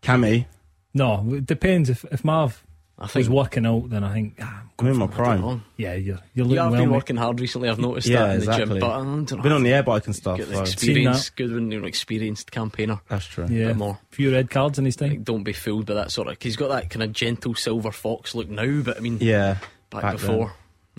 Cammy, 0.02 0.46
No, 0.94 1.24
it 1.34 1.46
depends. 1.46 1.90
If 1.90 2.04
if 2.12 2.24
Marv 2.24 2.62
I 2.98 3.02
was 3.02 3.12
think 3.12 3.28
working 3.28 3.66
out, 3.66 3.90
then 3.90 4.04
I 4.04 4.12
think 4.14 4.36
ah, 4.40 4.62
I'm 4.78 4.86
in 4.86 4.96
my 4.96 5.04
I 5.04 5.08
don't 5.08 5.16
prime. 5.16 5.40
know. 5.40 5.60
yeah, 5.76 5.94
you're 5.94 6.16
you're 6.16 6.20
You 6.34 6.44
looking 6.44 6.56
have 6.62 6.70
well. 6.72 6.80
been 6.80 6.88
mate. 6.90 6.94
working 6.94 7.16
hard 7.16 7.40
recently. 7.40 7.68
I've 7.68 7.78
noticed 7.78 8.06
Yeah, 8.08 8.20
that 8.20 8.24
in 8.24 8.30
the 8.30 8.36
exactly. 8.46 8.66
gym. 8.66 8.78
But 8.80 8.90
I 8.90 8.96
don't 9.04 9.30
know. 9.32 9.42
Been 9.42 9.52
on 9.52 9.62
the 9.64 9.72
air 9.74 9.82
bike 9.82 10.06
and 10.06 10.14
stuff. 10.16 10.38
Got 10.38 10.48
the 10.48 10.54
so- 10.56 10.62
experience. 10.62 11.28
Good 11.30 11.52
when 11.52 11.70
you're 11.70 11.80
an 11.82 11.86
experienced 11.86 12.50
campaigner. 12.52 13.00
That's 13.08 13.26
true. 13.26 13.46
Yeah, 13.50 13.68
bit 13.68 13.76
more. 13.76 13.98
few 14.10 14.32
red 14.32 14.48
cards 14.48 14.78
in 14.78 14.84
his 14.86 14.96
time. 14.96 15.10
Like, 15.10 15.24
don't 15.24 15.42
be 15.42 15.52
fooled 15.52 15.86
by 15.86 15.94
that 15.94 16.10
sort 16.12 16.28
of. 16.28 16.38
Cause 16.38 16.44
he's 16.44 16.56
got 16.56 16.68
that 16.68 16.88
kind 16.88 17.02
of 17.02 17.12
gentle 17.12 17.54
silver 17.54 17.92
fox 17.92 18.34
look 18.34 18.48
now, 18.48 18.80
but 18.82 18.96
I 18.96 19.00
mean, 19.00 19.18
Yeah. 19.20 19.58
back, 19.90 20.02
back 20.02 20.12
before. 20.12 20.52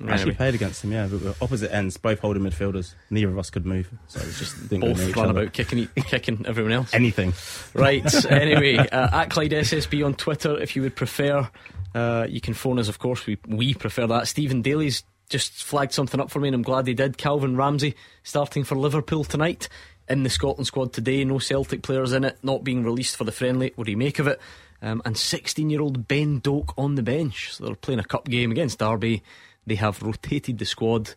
I 0.06 0.12
actually 0.12 0.36
played 0.36 0.54
against 0.54 0.84
him, 0.84 0.92
yeah, 0.92 1.08
but 1.08 1.20
we 1.20 1.28
were 1.28 1.36
opposite 1.42 1.74
ends, 1.74 1.98
both 1.98 2.20
holding 2.20 2.44
midfielders. 2.44 2.94
Neither 3.10 3.30
of 3.30 3.40
us 3.40 3.50
could 3.50 3.66
move, 3.66 3.90
so 4.08 4.20
it 4.20 4.32
just 4.34 4.70
didn't 4.70 4.82
go 4.82 4.94
both 4.94 5.16
run 5.16 5.30
about 5.32 5.54
kicking, 5.54 5.88
kicking 5.96 6.46
everyone 6.46 6.72
else. 6.72 6.94
anything. 6.94 7.34
Right. 7.74 8.26
anyway, 8.32 8.78
uh, 8.78 9.22
at 9.22 9.30
Clyde 9.32 9.52
SSB 9.52 10.06
on 10.06 10.14
Twitter, 10.14 10.60
if 10.60 10.76
you 10.76 10.84
would 10.84 10.96
prefer, 10.96 11.50
uh, 11.96 12.28
you 12.30 12.42
can 12.42 12.54
phone 12.54 12.78
us. 12.78 12.90
Of 12.90 13.00
course, 13.00 13.26
we 13.26 13.40
we 13.48 13.74
prefer 13.74 14.06
that. 14.08 14.28
Stephen 14.28 14.62
Daly's 14.62 15.04
just 15.30 15.64
flagged 15.64 15.94
something 15.94 16.20
up 16.20 16.30
for 16.30 16.40
me, 16.40 16.50
and 16.50 16.56
I'm 16.56 16.62
glad 16.62 16.86
he 16.86 16.94
did. 16.94 17.18
Calvin 17.18 17.58
Ramsay 17.58 17.96
starting 18.24 18.64
for 18.64 18.76
Liverpool 18.76 19.24
tonight 19.24 19.68
in 20.08 20.24
the 20.24 20.30
Scotland 20.30 20.68
squad 20.68 20.94
today. 20.94 21.24
No 21.24 21.40
Celtic 21.40 21.82
players 21.82 22.14
in 22.14 22.24
it, 22.24 22.38
not 22.44 22.64
being 22.64 22.84
released 22.84 23.16
for 23.16 23.24
the 23.24 23.32
friendly. 23.32 23.74
What 23.76 23.86
do 23.86 23.92
you 23.92 23.98
make 23.98 24.20
of 24.20 24.28
it? 24.28 24.40
Um, 24.82 25.02
and 25.06 25.18
16 25.18 25.70
year 25.70 25.82
old 25.82 26.08
Ben 26.08 26.40
Doak 26.40 26.74
on 26.78 26.96
the 26.96 27.04
bench. 27.04 27.54
So 27.54 27.66
they're 27.66 27.76
playing 27.76 28.00
a 28.00 28.04
cup 28.04 28.26
game 28.26 28.52
against 28.52 28.80
Derby. 28.80 29.24
They 29.68 29.76
have 29.76 30.02
rotated 30.02 30.58
the 30.58 30.66
squad. 30.66 31.14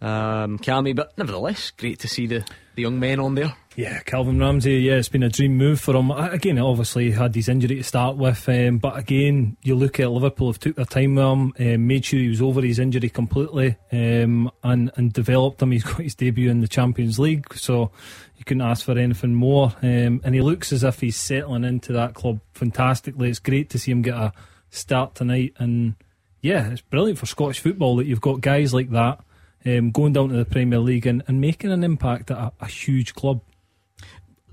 Um, 0.00 0.58
Cammy, 0.58 0.96
but 0.96 1.16
nevertheless, 1.18 1.72
great 1.72 1.98
to 1.98 2.08
see 2.08 2.26
the, 2.26 2.46
the 2.74 2.82
young 2.82 2.98
men 2.98 3.20
on 3.20 3.34
there. 3.34 3.54
Yeah, 3.76 4.00
Calvin 4.00 4.38
Ramsay. 4.38 4.78
Yeah, 4.78 4.94
it's 4.94 5.10
been 5.10 5.22
a 5.22 5.28
dream 5.28 5.56
move 5.56 5.78
for 5.80 5.94
him. 5.94 6.10
Again, 6.10 6.58
obviously 6.58 7.06
he 7.06 7.10
had 7.10 7.34
his 7.34 7.48
injury 7.48 7.76
to 7.76 7.82
start 7.82 8.16
with, 8.16 8.48
um, 8.48 8.78
but 8.78 8.96
again, 8.96 9.56
you 9.62 9.74
look 9.74 10.00
at 10.00 10.10
Liverpool 10.10 10.48
have 10.48 10.58
took 10.58 10.76
their 10.76 10.86
time 10.86 11.16
with 11.16 11.24
him, 11.24 11.52
um, 11.74 11.86
made 11.86 12.04
sure 12.04 12.18
he 12.18 12.28
was 12.28 12.40
over 12.40 12.62
his 12.62 12.78
injury 12.78 13.10
completely, 13.10 13.76
um, 13.92 14.50
and 14.64 14.90
and 14.96 15.12
developed 15.12 15.60
him. 15.60 15.72
He's 15.72 15.84
got 15.84 16.00
his 16.00 16.14
debut 16.14 16.50
in 16.50 16.62
the 16.62 16.68
Champions 16.68 17.18
League, 17.18 17.52
so 17.54 17.90
you 18.36 18.44
couldn't 18.44 18.62
ask 18.62 18.86
for 18.86 18.98
anything 18.98 19.34
more. 19.34 19.74
Um, 19.82 20.22
and 20.24 20.34
he 20.34 20.40
looks 20.40 20.72
as 20.72 20.82
if 20.82 21.00
he's 21.00 21.16
settling 21.16 21.64
into 21.64 21.92
that 21.92 22.14
club 22.14 22.40
fantastically. 22.54 23.28
It's 23.28 23.38
great 23.38 23.68
to 23.70 23.78
see 23.78 23.92
him 23.92 24.02
get 24.02 24.14
a 24.14 24.32
start 24.70 25.14
tonight, 25.14 25.54
and 25.58 25.94
yeah, 26.42 26.70
it's 26.70 26.80
brilliant 26.80 27.18
for 27.18 27.26
Scottish 27.26 27.60
football 27.60 27.96
that 27.96 28.06
you've 28.06 28.20
got 28.20 28.40
guys 28.40 28.72
like 28.72 28.90
that. 28.90 29.20
Um, 29.66 29.90
going 29.90 30.14
down 30.14 30.30
to 30.30 30.36
the 30.36 30.46
Premier 30.46 30.78
League 30.78 31.06
and, 31.06 31.22
and 31.28 31.40
making 31.40 31.70
an 31.70 31.84
impact 31.84 32.30
at 32.30 32.38
a, 32.38 32.52
a 32.60 32.66
huge 32.66 33.14
club. 33.14 33.42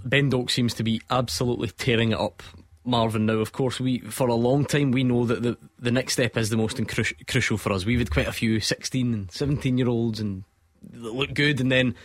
Ben 0.04 0.30
Doak 0.30 0.50
seems 0.50 0.74
to 0.76 0.84
be 0.84 1.02
absolutely 1.10 1.70
tearing 1.70 2.12
it 2.12 2.20
up. 2.20 2.44
Marvin 2.84 3.26
now, 3.26 3.34
of 3.34 3.52
course, 3.52 3.80
we 3.80 4.00
for 4.00 4.28
a 4.28 4.36
long 4.36 4.66
time 4.66 4.92
we 4.92 5.04
know 5.04 5.26
that 5.26 5.44
the 5.44 5.58
the 5.78 5.92
next 5.92 6.14
step 6.14 6.38
is 6.38 6.50
the 6.50 6.58
most 6.58 6.78
incru- 6.78 7.28
crucial 7.28 7.58
for 7.58 7.74
us. 7.74 7.86
We've 7.86 8.00
had 8.00 8.12
quite 8.12 8.28
a 8.28 8.34
few 8.34 8.60
16 8.60 9.14
and 9.14 9.32
17 9.32 9.78
year 9.78 9.90
olds 9.90 10.20
and 10.20 10.44
that 10.92 11.14
look 11.14 11.34
good, 11.34 11.60
and 11.60 11.72
then 11.72 11.96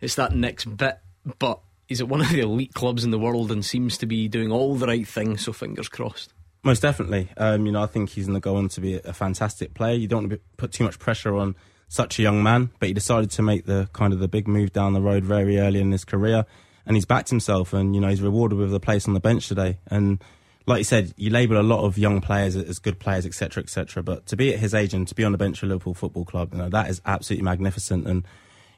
it's 0.00 0.14
that 0.14 0.34
next 0.34 0.64
bit. 0.76 0.98
But 1.38 1.60
he's 1.86 2.00
at 2.00 2.08
one 2.08 2.22
of 2.22 2.30
the 2.30 2.40
elite 2.40 2.74
clubs 2.74 3.04
in 3.04 3.10
the 3.10 3.18
world 3.18 3.50
and 3.50 3.64
seems 3.64 3.98
to 3.98 4.06
be 4.06 4.28
doing 4.28 4.50
all 4.50 4.76
the 4.76 4.86
right 4.86 5.06
things. 5.06 5.44
So 5.44 5.52
fingers 5.52 5.88
crossed. 5.88 6.32
Most 6.62 6.80
definitely. 6.80 7.28
Um, 7.36 7.64
you 7.64 7.72
know, 7.72 7.82
I 7.82 7.86
think 7.86 8.10
he's 8.10 8.26
going 8.26 8.34
to 8.34 8.40
go 8.40 8.56
on 8.56 8.68
to 8.70 8.80
be 8.80 8.96
a, 8.96 9.12
fantastic 9.12 9.72
player. 9.74 9.94
You 9.94 10.08
don't 10.08 10.24
want 10.24 10.32
to 10.32 10.40
put 10.56 10.72
too 10.72 10.84
much 10.84 10.98
pressure 10.98 11.34
on 11.36 11.56
such 11.88 12.18
a 12.18 12.22
young 12.22 12.42
man, 12.42 12.70
but 12.78 12.88
he 12.88 12.92
decided 12.92 13.30
to 13.32 13.42
make 13.42 13.64
the 13.64 13.88
kind 13.92 14.12
of 14.12 14.18
the 14.18 14.28
big 14.28 14.46
move 14.46 14.72
down 14.72 14.92
the 14.92 15.00
road 15.00 15.24
very 15.24 15.58
early 15.58 15.80
in 15.80 15.90
his 15.90 16.04
career, 16.04 16.44
and 16.86 16.96
he's 16.96 17.06
backed 17.06 17.30
himself, 17.30 17.72
and 17.72 17.94
you 17.94 18.00
know 18.00 18.08
he's 18.08 18.22
rewarded 18.22 18.58
with 18.58 18.74
a 18.74 18.80
place 18.80 19.08
on 19.08 19.14
the 19.14 19.20
bench 19.20 19.48
today. 19.48 19.78
And 19.86 20.22
like 20.66 20.78
you 20.78 20.84
said, 20.84 21.14
you 21.16 21.30
label 21.30 21.58
a 21.58 21.62
lot 21.62 21.84
of 21.84 21.96
young 21.98 22.20
players 22.20 22.54
as 22.56 22.78
good 22.78 23.00
players, 23.00 23.26
etc., 23.26 23.62
etc. 23.62 24.02
But 24.02 24.26
to 24.26 24.36
be 24.36 24.52
at 24.52 24.60
his 24.60 24.74
age 24.74 24.92
and 24.92 25.08
to 25.08 25.14
be 25.14 25.24
on 25.24 25.32
the 25.32 25.38
bench 25.38 25.62
of 25.62 25.68
Liverpool 25.70 25.94
Football 25.94 26.26
Club, 26.26 26.52
you 26.52 26.58
know 26.58 26.68
that 26.68 26.90
is 26.90 27.00
absolutely 27.06 27.44
magnificent. 27.44 28.06
And 28.06 28.24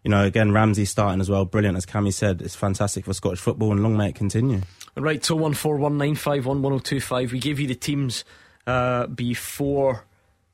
you 0.05 0.11
know, 0.11 0.24
again, 0.24 0.53
Ramsay 0.53 0.84
starting 0.84 1.20
as 1.20 1.30
well, 1.30 1.44
brilliant 1.44 1.76
as 1.76 1.86
Cammy 1.86 2.12
said. 2.12 2.42
It's 2.42 2.57
fantastic 2.57 3.05
for 3.05 3.12
Scottish 3.12 3.40
football, 3.40 3.72
and 3.72 3.82
long 3.82 3.96
may 3.96 4.09
it 4.09 4.14
continue. 4.14 4.62
Right, 4.96 5.24
so 5.24 5.36
one 5.36 5.55
four 5.55 5.76
one 5.76 5.96
nine 5.96 6.16
five 6.16 6.44
one 6.44 6.61
one 6.62 6.72
zero 6.72 6.80
two 6.80 7.00
five. 7.00 7.32
We 7.32 7.38
gave 7.38 7.61
you 7.61 7.66
the 7.66 7.74
teams 7.74 8.24
uh, 8.66 9.07
before 9.07 10.05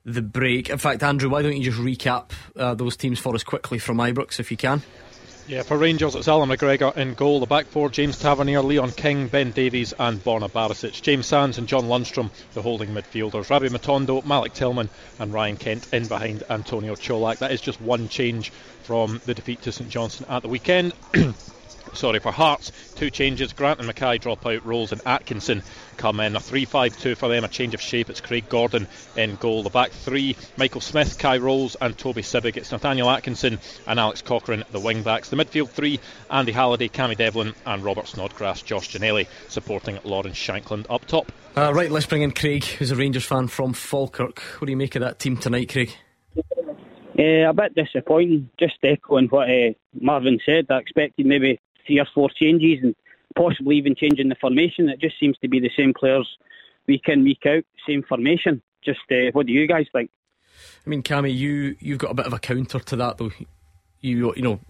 the 0.05 0.22
break. 0.22 0.70
In 0.70 0.78
fact, 0.78 1.03
Andrew, 1.03 1.28
why 1.28 1.42
don't 1.42 1.57
you 1.57 1.64
just 1.64 1.78
recap 1.78 2.30
uh, 2.57 2.74
those 2.74 2.96
teams 2.96 3.18
for 3.18 3.34
us 3.34 3.42
quickly 3.42 3.78
from 3.78 3.99
Ibrox 3.99 4.38
if 4.38 4.51
you 4.51 4.57
can? 4.57 4.82
Yeah, 5.49 5.62
for 5.62 5.78
Rangers, 5.78 6.14
it's 6.14 6.28
Allan 6.28 6.51
McGregor 6.51 6.94
in 6.94 7.14
goal. 7.14 7.40
The 7.40 7.46
back 7.46 7.64
four 7.64 7.88
James 7.88 8.18
Tavernier, 8.18 8.61
Leon 8.61 8.90
King, 8.90 9.28
Ben 9.28 9.51
Davies, 9.51 9.94
and 9.99 10.22
Borna 10.22 10.51
Barisic. 10.51 11.01
James 11.01 11.26
Sands 11.26 11.57
and 11.57 11.66
John 11.66 11.84
Lundstram, 11.84 12.30
the 12.53 12.61
holding 12.61 12.90
midfielders. 12.90 13.49
Rabbi 13.49 13.68
Matondo, 13.68 14.22
Malik 14.26 14.53
Tillman, 14.53 14.90
and 15.18 15.32
Ryan 15.32 15.57
Kent 15.57 15.86
in 15.90 16.07
behind 16.07 16.44
Antonio 16.51 16.94
Colak. 16.96 17.38
That 17.38 17.53
is 17.53 17.62
just 17.62 17.80
one 17.80 18.11
change 18.11 18.53
from 18.82 19.22
the 19.24 19.32
defeat 19.32 19.62
to 19.62 19.72
St 19.72 19.88
Johnstone 19.88 20.28
at 20.28 20.42
the 20.42 20.51
weekend. 20.51 20.92
sorry, 21.95 22.18
for 22.18 22.32
Hearts, 22.32 22.72
two 22.95 23.11
changes. 23.11 23.53
Grant 23.53 23.80
and 23.80 23.89
McKay 23.89 24.20
drop 24.20 24.47
out, 24.47 24.64
Rowles 24.64 24.93
and 24.93 25.01
Atkinson 25.07 25.62
come 25.97 26.20
in. 26.20 26.36
A 26.36 26.41
3 26.41 26.64
5 26.64 26.99
2 26.99 27.14
for 27.14 27.28
them, 27.28 27.45
a 27.45 27.49
change 27.49 27.74
of 27.74 27.80
shape. 27.80 28.11
It's 28.11 28.20
Craig 28.20 28.49
Gordon 28.49 28.86
in 29.16 29.36
goal. 29.36 29.62
The 29.62 29.70
back 29.70 29.91
three 29.91 30.36
Michael 30.57 30.80
Smith, 30.80 31.18
Kye 31.18 31.39
Rowles, 31.39 31.76
and 31.80 31.97
Toby 31.97 32.22
Sibbick. 32.22 32.57
It's 32.57 32.72
Nathaniel 32.72 33.11
Atkinson 33.11 33.59
and 33.86 34.01
Alex 34.01 34.22
Cochrane, 34.22 34.64
the 34.70 34.80
wing 34.80 35.03
backs. 35.03 35.28
The 35.30 35.36
midfield 35.36 35.70
three 35.70 36.01
Andy 36.30 36.53
Halliday, 36.53 36.89
Cammy 36.89 37.16
Devlin, 37.16 37.55
and 37.66 37.84
Robert 37.84 38.09
Snodgrass, 38.09 38.62
Josh 38.62 38.91
Ginnelly 38.91 39.26
supporting 39.49 39.99
Lawrence 40.05 40.36
Shankland 40.36 40.86
up 40.91 41.05
top. 41.07 41.32
Uh, 41.57 41.72
right, 41.74 41.91
let's 41.91 42.07
bring 42.07 42.22
in 42.22 42.30
Craig, 42.30 42.64
who's 42.64 42.91
a 42.91 42.97
Rangers 42.97 43.24
fan 43.24 43.49
from 43.49 43.72
Falkirk. 43.72 44.41
What 44.59 44.66
do 44.66 44.70
you 44.70 44.76
make 44.76 44.95
of 44.95 45.03
that 45.03 45.18
team 45.18 45.36
tonight, 45.36 45.70
Craig? 45.70 45.93
Uh, 47.18 47.51
a 47.51 47.53
bit 47.53 47.74
disappointing, 47.74 48.49
just 48.61 48.76
echoing 48.84 49.26
what 49.26 49.51
uh, 49.51 49.72
Marvin 50.01 50.39
said. 50.47 50.66
I 50.70 50.78
expected 50.78 51.26
maybe 51.26 51.59
three 51.89 51.99
or 51.99 52.07
four 52.14 52.30
changes 52.30 52.78
and 52.84 52.95
possibly 53.36 53.76
even 53.76 53.97
changing 53.97 54.28
the 54.28 54.36
formation. 54.41 54.89
It 54.89 55.01
just 55.01 55.18
seems 55.18 55.36
to 55.39 55.49
be 55.49 55.59
the 55.59 55.70
same 55.76 55.93
players 55.99 56.28
week 56.86 57.03
in, 57.09 57.24
week 57.24 57.43
out, 57.47 57.64
same 57.86 58.05
formation. 58.09 58.62
Just 58.84 59.01
uh, 59.11 59.32
what 59.32 59.47
do 59.47 59.53
you 59.53 59.66
guys 59.66 59.86
think? 59.93 60.11
I 60.86 60.91
mean, 60.91 61.03
Cammy, 61.03 61.36
you 61.36 61.76
you've 61.80 61.99
got 61.99 62.12
a 62.12 62.14
bit 62.14 62.26
of 62.26 62.32
a 62.32 62.39
counter 62.39 62.78
to 62.78 62.97
that 62.97 63.18
though. 63.18 63.32
You 64.01 64.32
you 64.36 64.43
know 64.43 64.61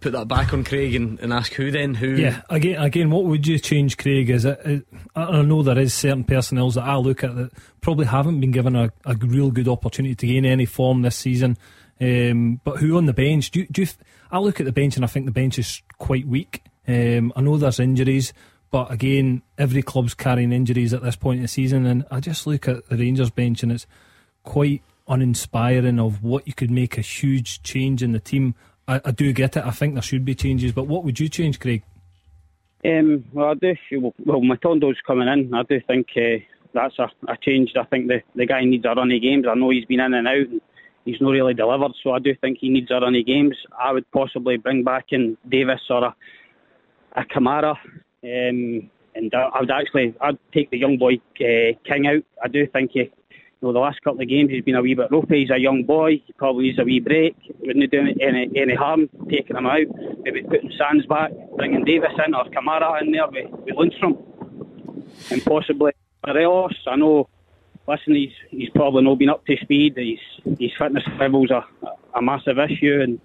put 0.00 0.12
that 0.12 0.28
back 0.28 0.52
on 0.52 0.64
Craig 0.64 0.94
and, 0.94 1.18
and 1.20 1.32
ask 1.32 1.52
who 1.54 1.70
then 1.70 1.94
who. 1.94 2.14
Yeah, 2.14 2.42
again, 2.50 2.80
again, 2.80 3.10
what 3.10 3.24
would 3.24 3.46
you 3.46 3.58
change, 3.58 3.96
Craig? 3.96 4.28
Is 4.30 4.44
it? 4.44 4.60
it 4.64 4.86
I 5.14 5.42
know 5.42 5.62
there 5.62 5.78
is 5.78 5.94
certain 5.94 6.24
personnel 6.24 6.70
that 6.72 6.84
I 6.84 6.96
look 6.96 7.24
at 7.24 7.34
that 7.36 7.52
probably 7.80 8.06
haven't 8.06 8.40
been 8.40 8.50
given 8.50 8.76
a, 8.76 8.92
a 9.04 9.14
real 9.14 9.50
good 9.50 9.68
opportunity 9.68 10.14
to 10.14 10.26
gain 10.26 10.44
any 10.44 10.66
form 10.66 11.02
this 11.02 11.16
season. 11.16 11.56
Um, 12.00 12.60
but 12.64 12.78
who 12.78 12.96
on 12.96 13.06
the 13.06 13.12
bench? 13.12 13.50
Do, 13.50 13.66
do 13.66 13.82
you, 13.82 13.88
I 14.34 14.38
look 14.38 14.58
at 14.58 14.66
the 14.66 14.72
bench 14.72 14.96
and 14.96 15.04
I 15.04 15.08
think 15.08 15.26
the 15.26 15.32
bench 15.32 15.60
is 15.60 15.80
quite 15.98 16.26
weak. 16.26 16.64
Um, 16.88 17.32
I 17.36 17.40
know 17.40 17.56
there's 17.56 17.78
injuries, 17.78 18.32
but 18.72 18.90
again, 18.90 19.42
every 19.56 19.80
club's 19.80 20.12
carrying 20.12 20.52
injuries 20.52 20.92
at 20.92 21.02
this 21.02 21.14
point 21.14 21.36
in 21.36 21.42
the 21.42 21.48
season, 21.48 21.86
and 21.86 22.04
I 22.10 22.18
just 22.18 22.44
look 22.44 22.66
at 22.66 22.88
the 22.88 22.96
Rangers 22.96 23.30
bench 23.30 23.62
and 23.62 23.70
it's 23.70 23.86
quite 24.42 24.82
uninspiring 25.06 26.00
of 26.00 26.24
what 26.24 26.48
you 26.48 26.52
could 26.52 26.72
make 26.72 26.98
a 26.98 27.00
huge 27.00 27.62
change 27.62 28.02
in 28.02 28.10
the 28.10 28.18
team. 28.18 28.56
I, 28.88 29.00
I 29.04 29.12
do 29.12 29.32
get 29.32 29.56
it. 29.56 29.64
I 29.64 29.70
think 29.70 29.94
there 29.94 30.02
should 30.02 30.24
be 30.24 30.34
changes, 30.34 30.72
but 30.72 30.88
what 30.88 31.04
would 31.04 31.20
you 31.20 31.28
change, 31.28 31.60
Craig? 31.60 31.84
Um, 32.84 33.24
well, 33.32 33.50
I 33.50 33.54
do. 33.54 34.12
Well, 34.24 34.40
Matondo's 34.40 34.98
coming 35.06 35.28
in. 35.28 35.54
I 35.54 35.62
do 35.62 35.80
think 35.86 36.08
uh, 36.16 36.42
that's 36.72 36.98
a, 36.98 37.08
a 37.28 37.36
change. 37.40 37.70
I 37.80 37.84
think 37.84 38.08
the, 38.08 38.20
the 38.34 38.46
guy 38.46 38.64
needs 38.64 38.84
a 38.84 38.88
run 38.88 39.12
of 39.12 39.22
games. 39.22 39.46
I 39.48 39.54
know 39.54 39.70
he's 39.70 39.84
been 39.84 40.00
in 40.00 40.12
and 40.12 40.26
out. 40.26 40.34
And 40.34 40.60
he's 41.04 41.20
not 41.20 41.30
really 41.30 41.54
delivered, 41.54 41.92
so 42.02 42.12
I 42.12 42.18
do 42.18 42.34
think 42.40 42.58
he 42.60 42.68
needs 42.68 42.90
a 42.90 42.94
run 42.94 43.14
of 43.14 43.26
games. 43.26 43.56
I 43.78 43.92
would 43.92 44.10
possibly 44.10 44.56
bring 44.56 44.84
back 44.84 45.06
in 45.10 45.36
Davis 45.48 45.80
or 45.90 46.04
a, 46.04 46.16
a 47.16 47.24
Kamara. 47.24 47.76
Um, 48.22 48.90
and 49.14 49.32
I 49.32 49.60
would 49.60 49.70
actually, 49.70 50.14
I'd 50.20 50.38
take 50.52 50.70
the 50.70 50.78
young 50.78 50.98
boy 50.98 51.14
uh, 51.40 51.78
King 51.84 52.06
out. 52.06 52.24
I 52.42 52.48
do 52.48 52.66
think 52.66 52.92
he, 52.92 53.00
you 53.00 53.10
know, 53.62 53.72
the 53.72 53.78
last 53.78 54.02
couple 54.02 54.20
of 54.20 54.28
games 54.28 54.50
he's 54.50 54.64
been 54.64 54.74
a 54.74 54.82
wee 54.82 54.94
bit 54.94 55.10
ropey. 55.10 55.40
He's 55.40 55.50
a 55.50 55.58
young 55.58 55.84
boy. 55.84 56.22
He 56.26 56.32
probably 56.32 56.64
needs 56.64 56.78
a 56.78 56.84
wee 56.84 57.00
break. 57.00 57.36
Wouldn't 57.60 57.90
do 57.90 58.00
any, 58.20 58.50
any 58.56 58.74
harm 58.74 59.08
taking 59.30 59.56
him 59.56 59.66
out. 59.66 59.86
Maybe 60.22 60.42
putting 60.42 60.72
Sands 60.76 61.06
back, 61.06 61.30
bringing 61.56 61.84
Davis 61.84 62.10
in 62.26 62.34
or 62.34 62.44
Kamara 62.46 63.00
in 63.02 63.12
there 63.12 63.28
with, 63.28 63.50
with 63.64 63.76
Lundstram. 63.76 64.20
And 65.30 65.44
possibly 65.44 65.92
Morelos. 66.26 66.74
I 66.86 66.96
know, 66.96 67.28
listen, 67.86 68.14
he's, 68.14 68.32
he's 68.50 68.70
probably 68.70 69.02
not 69.02 69.18
been 69.18 69.30
up 69.30 69.44
to 69.46 69.56
speed. 69.56 69.96
His, 69.96 70.58
his 70.58 70.72
fitness 70.78 71.04
level's 71.18 71.50
are 71.50 71.66
a 72.14 72.22
massive 72.22 72.58
issue 72.58 73.00
and 73.02 73.20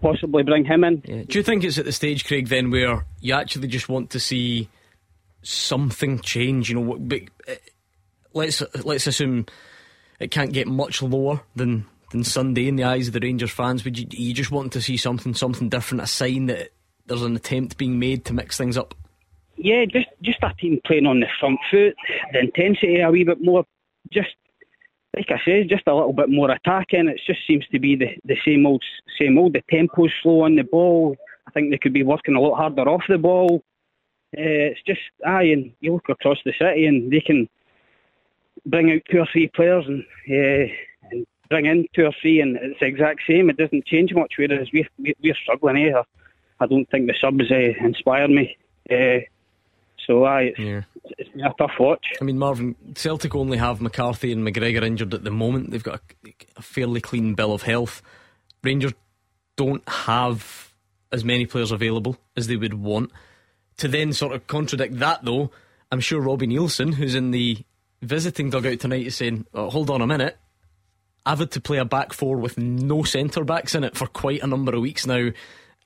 possibly 0.00 0.42
bring 0.42 0.64
him 0.64 0.84
in. 0.84 1.02
Yeah. 1.04 1.22
Do 1.26 1.38
you 1.38 1.42
think 1.42 1.64
it's 1.64 1.78
at 1.78 1.84
the 1.84 1.92
stage, 1.92 2.24
Craig, 2.24 2.48
then 2.48 2.70
where 2.70 3.04
you 3.20 3.34
actually 3.34 3.68
just 3.68 3.88
want 3.88 4.10
to 4.10 4.20
see 4.20 4.68
something 5.42 6.20
change? 6.20 6.70
You 6.70 6.80
know, 6.80 6.96
but 6.98 7.22
uh, 7.48 7.54
let's 8.32 8.62
let's 8.84 9.06
assume 9.06 9.46
it 10.20 10.30
can't 10.30 10.52
get 10.52 10.66
much 10.66 11.02
lower 11.02 11.40
than 11.56 11.86
than 12.10 12.24
Sunday 12.24 12.68
in 12.68 12.76
the 12.76 12.84
eyes 12.84 13.08
of 13.08 13.12
the 13.12 13.20
Rangers 13.20 13.50
fans. 13.50 13.84
Would 13.84 13.98
you 13.98 14.06
you 14.10 14.34
just 14.34 14.50
want 14.50 14.72
to 14.72 14.80
see 14.82 14.96
something 14.96 15.34
something 15.34 15.68
different, 15.68 16.02
a 16.02 16.06
sign 16.06 16.46
that 16.46 16.70
there's 17.06 17.22
an 17.22 17.36
attempt 17.36 17.78
being 17.78 17.98
made 17.98 18.24
to 18.26 18.34
mix 18.34 18.56
things 18.56 18.78
up? 18.78 18.94
Yeah, 19.58 19.84
just 19.86 20.06
just 20.22 20.38
a 20.42 20.54
team 20.54 20.80
playing 20.86 21.06
on 21.06 21.20
the 21.20 21.26
front 21.40 21.58
foot, 21.70 21.94
the 22.32 22.40
intensity 22.40 23.00
a 23.00 23.10
wee 23.10 23.24
bit 23.24 23.42
more. 23.42 23.64
Just 24.12 24.34
like 25.16 25.26
I 25.30 25.44
say, 25.44 25.64
just 25.64 25.82
a 25.88 25.94
little 25.94 26.12
bit 26.12 26.30
more 26.30 26.50
attacking. 26.50 27.08
It 27.08 27.20
just 27.26 27.40
seems 27.46 27.66
to 27.72 27.80
be 27.80 27.96
the, 27.96 28.16
the 28.24 28.36
same 28.46 28.66
old, 28.66 28.84
same 29.18 29.36
old. 29.36 29.54
The 29.54 29.62
tempo's 29.68 30.12
slow 30.22 30.42
on 30.42 30.54
the 30.54 30.62
ball. 30.62 31.16
I 31.46 31.50
think 31.50 31.70
they 31.70 31.78
could 31.78 31.92
be 31.92 32.04
working 32.04 32.36
a 32.36 32.40
lot 32.40 32.56
harder 32.56 32.88
off 32.88 33.02
the 33.08 33.18
ball. 33.18 33.62
Uh, 34.36 34.70
it's 34.70 34.82
just 34.86 35.00
aye, 35.26 35.44
and 35.44 35.72
you 35.80 35.94
look 35.94 36.08
across 36.08 36.38
the 36.44 36.52
city 36.58 36.86
and 36.86 37.10
they 37.10 37.20
can 37.20 37.48
bring 38.66 38.92
out 38.92 39.00
two 39.10 39.18
or 39.18 39.28
three 39.32 39.48
players 39.48 39.86
and, 39.88 40.04
uh, 40.30 40.72
and 41.10 41.26
bring 41.48 41.66
in 41.66 41.86
two 41.94 42.04
or 42.04 42.12
three, 42.20 42.40
and 42.40 42.56
it's 42.56 42.78
the 42.78 42.86
exact 42.86 43.22
same. 43.26 43.50
It 43.50 43.56
doesn't 43.56 43.86
change 43.86 44.12
much. 44.14 44.34
Whereas 44.36 44.68
we're 44.72 44.88
we're 44.98 45.34
struggling 45.42 45.76
here. 45.76 46.04
I 46.60 46.66
don't 46.66 46.88
think 46.90 47.06
the 47.06 47.14
subs 47.20 47.50
uh, 47.50 48.28
me. 48.28 48.56
Uh, 48.90 49.20
so 50.08 50.24
aye, 50.24 50.52
it's, 50.56 50.58
yeah. 50.58 50.80
it's 51.18 51.30
been 51.30 51.44
a 51.44 51.54
tough 51.54 51.72
watch. 51.78 52.04
I 52.20 52.24
mean, 52.24 52.38
Marvin, 52.38 52.74
Celtic 52.94 53.34
only 53.34 53.58
have 53.58 53.80
McCarthy 53.80 54.32
and 54.32 54.44
McGregor 54.44 54.82
injured 54.82 55.14
at 55.14 55.22
the 55.22 55.30
moment. 55.30 55.70
They've 55.70 55.82
got 55.82 56.00
a, 56.24 56.34
a 56.56 56.62
fairly 56.62 57.00
clean 57.00 57.34
bill 57.34 57.52
of 57.52 57.62
health. 57.62 58.02
Rangers 58.64 58.94
don't 59.56 59.86
have 59.88 60.72
as 61.12 61.24
many 61.24 61.46
players 61.46 61.70
available 61.70 62.16
as 62.36 62.46
they 62.46 62.56
would 62.56 62.74
want. 62.74 63.12
To 63.78 63.88
then 63.88 64.12
sort 64.12 64.34
of 64.34 64.46
contradict 64.46 64.98
that, 64.98 65.24
though, 65.24 65.50
I'm 65.92 66.00
sure 66.00 66.20
Robbie 66.20 66.48
Neilson, 66.48 66.94
who's 66.94 67.14
in 67.14 67.30
the 67.30 67.58
visiting 68.02 68.50
dugout 68.50 68.80
tonight, 68.80 69.06
is 69.06 69.16
saying, 69.16 69.46
oh, 69.54 69.70
"Hold 69.70 69.90
on 69.90 70.00
a 70.00 70.06
minute." 70.06 70.36
I've 71.26 71.40
had 71.40 71.50
to 71.52 71.60
play 71.60 71.76
a 71.76 71.84
back 71.84 72.14
four 72.14 72.38
with 72.38 72.56
no 72.56 73.02
centre 73.02 73.44
backs 73.44 73.74
in 73.74 73.84
it 73.84 73.96
for 73.96 74.06
quite 74.06 74.42
a 74.42 74.46
number 74.46 74.74
of 74.74 74.80
weeks 74.80 75.06
now, 75.06 75.30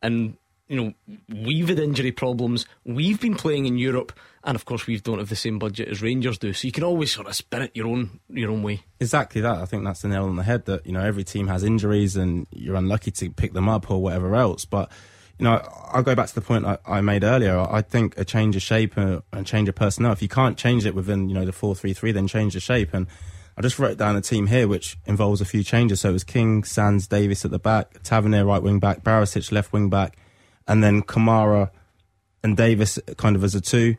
and 0.00 0.36
you 0.72 0.80
know, 0.80 0.94
we've 1.28 1.68
had 1.68 1.78
injury 1.78 2.12
problems. 2.12 2.64
We've 2.86 3.20
been 3.20 3.34
playing 3.34 3.66
in 3.66 3.76
Europe, 3.76 4.10
and 4.42 4.54
of 4.54 4.64
course, 4.64 4.86
we 4.86 4.98
don't 4.98 5.18
have 5.18 5.28
the 5.28 5.36
same 5.36 5.58
budget 5.58 5.88
as 5.88 6.00
Rangers 6.00 6.38
do. 6.38 6.54
So 6.54 6.66
you 6.66 6.72
can 6.72 6.82
always 6.82 7.12
sort 7.12 7.26
of 7.26 7.34
spin 7.34 7.60
it 7.60 7.72
your 7.74 7.88
own 7.88 8.20
your 8.30 8.50
own 8.50 8.62
way. 8.62 8.82
Exactly 8.98 9.42
that. 9.42 9.56
I 9.56 9.66
think 9.66 9.84
that's 9.84 10.00
the 10.00 10.08
nail 10.08 10.24
on 10.24 10.36
the 10.36 10.42
head. 10.42 10.64
That 10.64 10.86
you 10.86 10.92
know, 10.92 11.02
every 11.02 11.24
team 11.24 11.48
has 11.48 11.62
injuries, 11.62 12.16
and 12.16 12.46
you're 12.50 12.76
unlucky 12.76 13.10
to 13.10 13.28
pick 13.28 13.52
them 13.52 13.68
up 13.68 13.90
or 13.90 14.02
whatever 14.02 14.34
else. 14.34 14.64
But 14.64 14.90
you 15.38 15.44
know, 15.44 15.60
I'll 15.92 16.02
go 16.02 16.14
back 16.14 16.28
to 16.28 16.34
the 16.34 16.40
point 16.40 16.64
I, 16.64 16.78
I 16.86 17.02
made 17.02 17.22
earlier. 17.22 17.58
I 17.58 17.82
think 17.82 18.16
a 18.16 18.24
change 18.24 18.56
of 18.56 18.62
shape 18.62 18.96
and 18.96 19.20
a 19.30 19.42
change 19.42 19.68
of 19.68 19.74
personnel. 19.74 20.12
If 20.12 20.22
you 20.22 20.28
can't 20.28 20.56
change 20.56 20.86
it 20.86 20.94
within 20.94 21.28
you 21.28 21.34
know 21.34 21.44
the 21.44 21.52
four 21.52 21.74
three 21.74 21.92
three, 21.92 22.12
then 22.12 22.26
change 22.26 22.54
the 22.54 22.60
shape 22.60 22.94
and. 22.94 23.06
I 23.54 23.60
just 23.60 23.78
wrote 23.78 23.98
down 23.98 24.16
a 24.16 24.22
team 24.22 24.46
here 24.46 24.66
which 24.66 24.96
involves 25.04 25.42
a 25.42 25.44
few 25.44 25.62
changes. 25.62 26.00
So 26.00 26.08
it 26.08 26.12
was 26.12 26.24
King, 26.24 26.64
Sands, 26.64 27.06
Davis 27.06 27.44
at 27.44 27.50
the 27.50 27.58
back, 27.58 28.02
Tavernier 28.02 28.46
right 28.46 28.62
wing 28.62 28.80
back, 28.80 29.04
Barisic 29.04 29.52
left 29.52 29.74
wing 29.74 29.90
back, 29.90 30.16
and 30.72 30.82
then 30.82 31.02
Kamara 31.02 31.70
and 32.42 32.56
Davis 32.56 32.98
kind 33.18 33.36
of 33.36 33.44
as 33.44 33.54
a 33.54 33.60
two. 33.60 33.96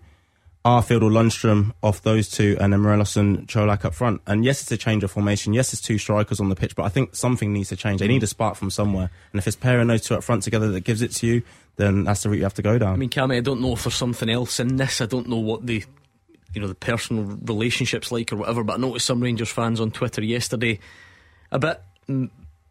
Arfield 0.66 1.04
or 1.04 1.12
Lundstram 1.12 1.74
off 1.84 2.02
those 2.02 2.30
two, 2.30 2.58
and 2.60 2.72
then 2.72 2.80
Morelos 2.80 3.18
and 3.18 3.48
Colak 3.50 3.84
up 3.84 3.94
front. 3.94 4.22
And 4.26 4.46
yes, 4.46 4.62
it's 4.62 4.72
a 4.72 4.78
change 4.78 5.04
of 5.04 5.12
formation. 5.12 5.54
Yes, 5.54 5.74
it's 5.74 5.82
two 5.82 5.98
strikers 5.98 6.40
on 6.40 6.48
the 6.48 6.56
pitch, 6.56 6.76
but 6.76 6.84
I 6.84 6.90
think 6.90 7.16
something 7.16 7.52
needs 7.52 7.70
to 7.70 7.76
change. 7.76 8.00
They 8.00 8.08
need 8.08 8.24
a 8.24 8.28
spark 8.28 8.56
from 8.56 8.72
somewhere. 8.72 9.12
And 9.34 9.40
if 9.40 9.46
it's 9.46 9.58
pairing 9.58 9.88
those 9.88 10.02
two 10.02 10.16
up 10.16 10.24
front 10.24 10.42
together 10.44 10.72
that 10.72 10.86
gives 10.86 11.02
it 11.02 11.12
to 11.16 11.28
you, 11.28 11.44
then 11.76 12.06
that's 12.06 12.24
the 12.24 12.30
route 12.30 12.38
you 12.38 12.44
have 12.44 12.54
to 12.54 12.62
go 12.62 12.80
down. 12.80 12.94
I 12.94 12.96
mean, 12.96 13.10
Cammy, 13.10 13.38
I 13.38 13.42
don't 13.42 13.60
know 13.60 13.74
if 13.74 13.84
there's 13.84 13.94
something 13.94 14.30
else 14.30 14.60
in 14.60 14.78
this. 14.78 15.02
I 15.02 15.06
don't 15.06 15.28
know 15.28 15.38
what 15.38 15.68
the 15.68 15.84
you 16.54 16.62
know 16.62 16.68
the 16.68 16.76
personal 16.76 17.24
relationships 17.24 18.10
like 18.10 18.32
or 18.32 18.38
whatever. 18.38 18.64
But 18.64 18.76
I 18.76 18.78
noticed 18.78 19.06
some 19.06 19.22
Rangers 19.22 19.50
fans 19.50 19.82
on 19.82 19.92
Twitter 19.92 20.24
yesterday 20.24 20.80
a 21.52 21.60
bit 21.60 21.82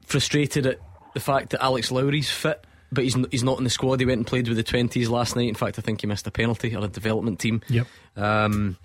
frustrated 0.06 0.66
at 0.66 0.80
the 1.12 1.20
fact 1.20 1.50
that 1.50 1.62
Alex 1.62 1.92
Lowry's 1.92 2.30
fit 2.30 2.64
but 2.92 3.04
he's 3.04 3.16
he's 3.30 3.42
not 3.42 3.58
in 3.58 3.64
the 3.64 3.70
squad. 3.70 3.98
He 4.00 4.06
went 4.06 4.18
and 4.18 4.26
played 4.26 4.46
with 4.46 4.56
the 4.56 4.62
twenties 4.62 5.08
last 5.08 5.34
night. 5.34 5.48
In 5.48 5.54
fact, 5.54 5.78
I 5.78 5.82
think 5.82 6.02
he 6.02 6.06
missed 6.06 6.26
a 6.26 6.30
penalty 6.30 6.74
on 6.76 6.84
a 6.84 6.88
development 6.88 7.40
team. 7.40 7.62
Yep. 7.68 7.86
Um, 8.16 8.76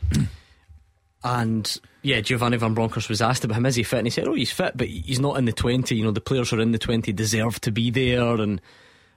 and 1.23 1.79
yeah, 2.03 2.21
Giovanni 2.21 2.57
Van 2.57 2.73
Bronckhorst 2.73 3.09
was 3.09 3.21
asked 3.21 3.43
about 3.43 3.57
him. 3.57 3.65
Is 3.65 3.75
he 3.75 3.83
fit? 3.83 3.99
And 3.99 4.07
he 4.07 4.11
said, 4.11 4.27
"Oh, 4.27 4.33
he's 4.33 4.51
fit, 4.51 4.77
but 4.77 4.87
he's 4.87 5.19
not 5.19 5.37
in 5.37 5.45
the 5.45 5.51
twenty. 5.51 5.95
You 5.95 6.05
know, 6.05 6.11
the 6.11 6.21
players 6.21 6.49
who 6.49 6.57
are 6.57 6.61
in 6.61 6.71
the 6.71 6.77
twenty 6.77 7.11
deserve 7.11 7.59
to 7.61 7.71
be 7.71 7.89
there." 7.89 8.35
And 8.35 8.61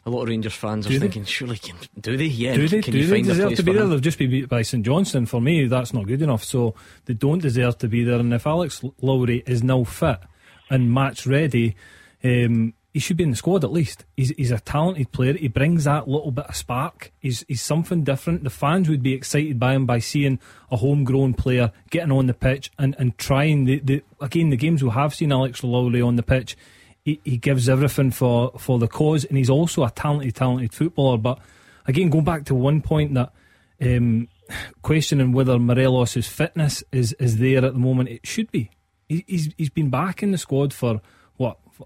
a 0.05 0.11
lot 0.11 0.23
of 0.23 0.29
Rangers 0.29 0.55
fans 0.55 0.87
do 0.87 0.91
are 0.91 0.99
they? 0.99 1.01
thinking, 1.01 1.25
"Surely, 1.25 1.59
can 1.59 1.77
do 2.01 2.17
they? 2.17 2.25
Yeah, 2.25 2.57
do 2.57 2.67
they? 2.67 2.83
Can 2.83 2.93
do 2.93 2.99
you 2.99 3.07
they 3.07 3.17
find 3.17 3.27
deserve 3.27 3.55
to 3.55 3.63
be 3.63 3.73
there? 3.73 3.87
They've 3.87 4.01
just 4.01 4.19
been 4.19 4.31
beat 4.31 4.49
by 4.49 4.63
St 4.63 4.85
Johnstone. 4.85 5.27
For 5.27 5.41
me, 5.41 5.67
that's 5.67 5.95
not 5.95 6.07
good 6.07 6.23
enough. 6.23 6.43
So 6.43 6.75
they 7.05 7.15
don't 7.15 7.41
deserve 7.41 7.79
to 7.79 7.89
be 7.89 8.03
there. 8.03 8.19
And 8.19 8.35
if 8.35 8.47
Alex 8.47 8.83
Lowry 9.01 9.45
is 9.47 9.63
now 9.63 9.85
fit 9.85 10.19
and 10.69 10.93
match 10.93 11.27
ready. 11.27 11.77
Um, 12.23 12.75
he 12.93 12.99
should 12.99 13.17
be 13.17 13.23
in 13.23 13.31
the 13.31 13.37
squad 13.37 13.63
at 13.63 13.73
least. 13.73 14.05
He's 14.17 14.31
he's 14.31 14.51
a 14.51 14.59
talented 14.59 15.13
player. 15.13 15.35
He 15.35 15.49
brings 15.49 15.85
that 15.85 16.09
little 16.09 16.33
bit 16.33 16.47
of 16.47 16.57
spark. 16.57 17.13
He's 17.21 17.45
he's 17.47 17.63
something 17.63 18.03
different. 18.03 18.43
The 18.43 18.51
fans 18.51 18.89
would 18.89 19.03
be 19.03 19.15
excited 19.15 19.61
by 19.61 19.75
him 19.75 19.87
by 19.87 20.01
seeing 20.01 20.41
a 20.71 20.77
homegrown 20.77 21.35
player 21.35 21.73
getting 21.91 22.13
on 22.13 22.27
the 22.27 22.35
pitch 22.35 22.71
and, 22.79 22.97
and 22.99 23.17
trying 23.17 23.65
the, 23.65 23.79
the 23.81 24.03
again 24.21 24.51
the 24.51 24.57
games 24.57 24.83
we 24.83 24.91
have 24.91 25.15
seen 25.15 25.31
Alex 25.33 25.63
Lowry 25.63 26.03
on 26.03 26.17
the 26.17 26.23
pitch. 26.23 26.57
He, 27.05 27.21
he 27.25 27.39
gives 27.39 27.67
everything 27.69 28.11
for, 28.11 28.53
for 28.59 28.79
the 28.79 28.87
cause, 28.87 29.25
and 29.25 29.39
he's 29.39 29.49
also 29.49 29.85
a 29.85 29.91
talented, 29.91 30.35
talented 30.35 30.75
footballer. 30.75 31.17
But 31.17 31.39
again, 31.87 32.11
going 32.11 32.25
back 32.25 32.45
to 32.47 32.55
one 32.55 32.83
point 32.83 33.15
that 33.15 33.33
um, 33.81 34.29
questioning 34.83 35.33
whether 35.33 35.59
Morelos' 35.59 36.29
fitness 36.29 36.85
is, 36.93 37.15
is 37.15 37.39
there 37.39 37.65
at 37.65 37.73
the 37.73 37.79
moment, 37.79 38.11
it 38.11 38.27
should 38.27 38.51
be. 38.51 38.71
He, 39.09 39.25
he's 39.27 39.49
he's 39.57 39.71
been 39.71 39.89
back 39.89 40.23
in 40.23 40.33
the 40.33 40.39
squad 40.39 40.75
for 40.75 41.01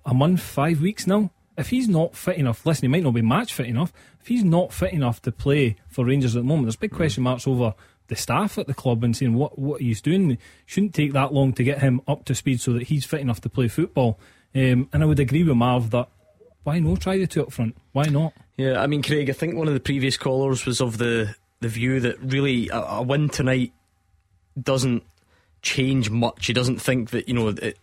a 0.05 0.15
month, 0.15 0.41
five 0.41 0.81
weeks 0.81 1.07
now. 1.07 1.31
If 1.57 1.71
he's 1.71 1.89
not 1.89 2.17
fit 2.17 2.37
enough, 2.37 2.67
listen, 2.67 2.83
he 2.85 2.89
might 2.89 3.05
not 3.05 3.15
be 3.15 3.23
match 3.23 3.53
fit 3.53 3.67
enough. 3.67 3.93
If 4.21 4.27
he's 4.27 4.43
not 4.43 4.73
fit 4.73 4.93
enough 4.93 5.23
to 5.23 5.33
play 5.33 5.77
for 5.89 6.05
Rangers 6.05 6.35
at 6.35 6.41
the 6.41 6.49
moment, 6.49 6.67
there's 6.67 6.77
big 6.77 6.91
question 6.91 7.23
marks 7.23 7.47
over 7.47 7.75
the 8.09 8.17
staff 8.17 8.59
at 8.59 8.67
the 8.67 8.75
club 8.75 9.03
and 9.05 9.17
saying 9.17 9.35
what 9.35 9.59
what 9.59 9.81
he's 9.81 10.01
doing. 10.01 10.33
It 10.33 10.41
shouldn't 10.67 10.95
take 10.95 11.13
that 11.13 11.33
long 11.33 11.53
to 11.55 11.65
get 11.65 11.79
him 11.81 12.01
up 12.09 12.25
to 12.27 12.35
speed 12.35 12.61
so 12.61 12.73
that 12.73 12.85
he's 12.85 13.05
fit 13.05 13.21
enough 13.21 13.41
to 13.43 13.49
play 13.49 13.69
football. 13.69 14.19
Um, 14.55 14.89
and 14.93 15.03
I 15.03 15.07
would 15.07 15.21
agree 15.21 15.43
with 15.43 15.57
Marv 15.57 15.91
that 15.91 16.09
why 16.65 16.79
not 16.79 17.01
try 17.01 17.19
the 17.19 17.27
two 17.27 17.43
up 17.43 17.53
front? 17.53 17.77
Why 17.93 18.05
not? 18.05 18.33
Yeah, 18.57 18.81
I 18.81 18.87
mean, 18.87 19.03
Craig, 19.03 19.29
I 19.29 19.33
think 19.33 19.55
one 19.55 19.69
of 19.69 19.75
the 19.75 19.81
previous 19.81 20.17
callers 20.17 20.67
was 20.67 20.81
of 20.81 20.99
the 20.99 21.35
the 21.61 21.69
view 21.69 22.01
that 22.01 22.21
really 22.21 22.69
a, 22.69 22.79
a 22.79 23.03
win 23.03 23.29
tonight 23.29 23.73
doesn't 24.61 25.03
change 25.63 26.11
much. 26.11 26.47
He 26.47 26.53
doesn't 26.53 26.81
think 26.81 27.11
that 27.11 27.29
you 27.29 27.35
know 27.35 27.49
it, 27.49 27.79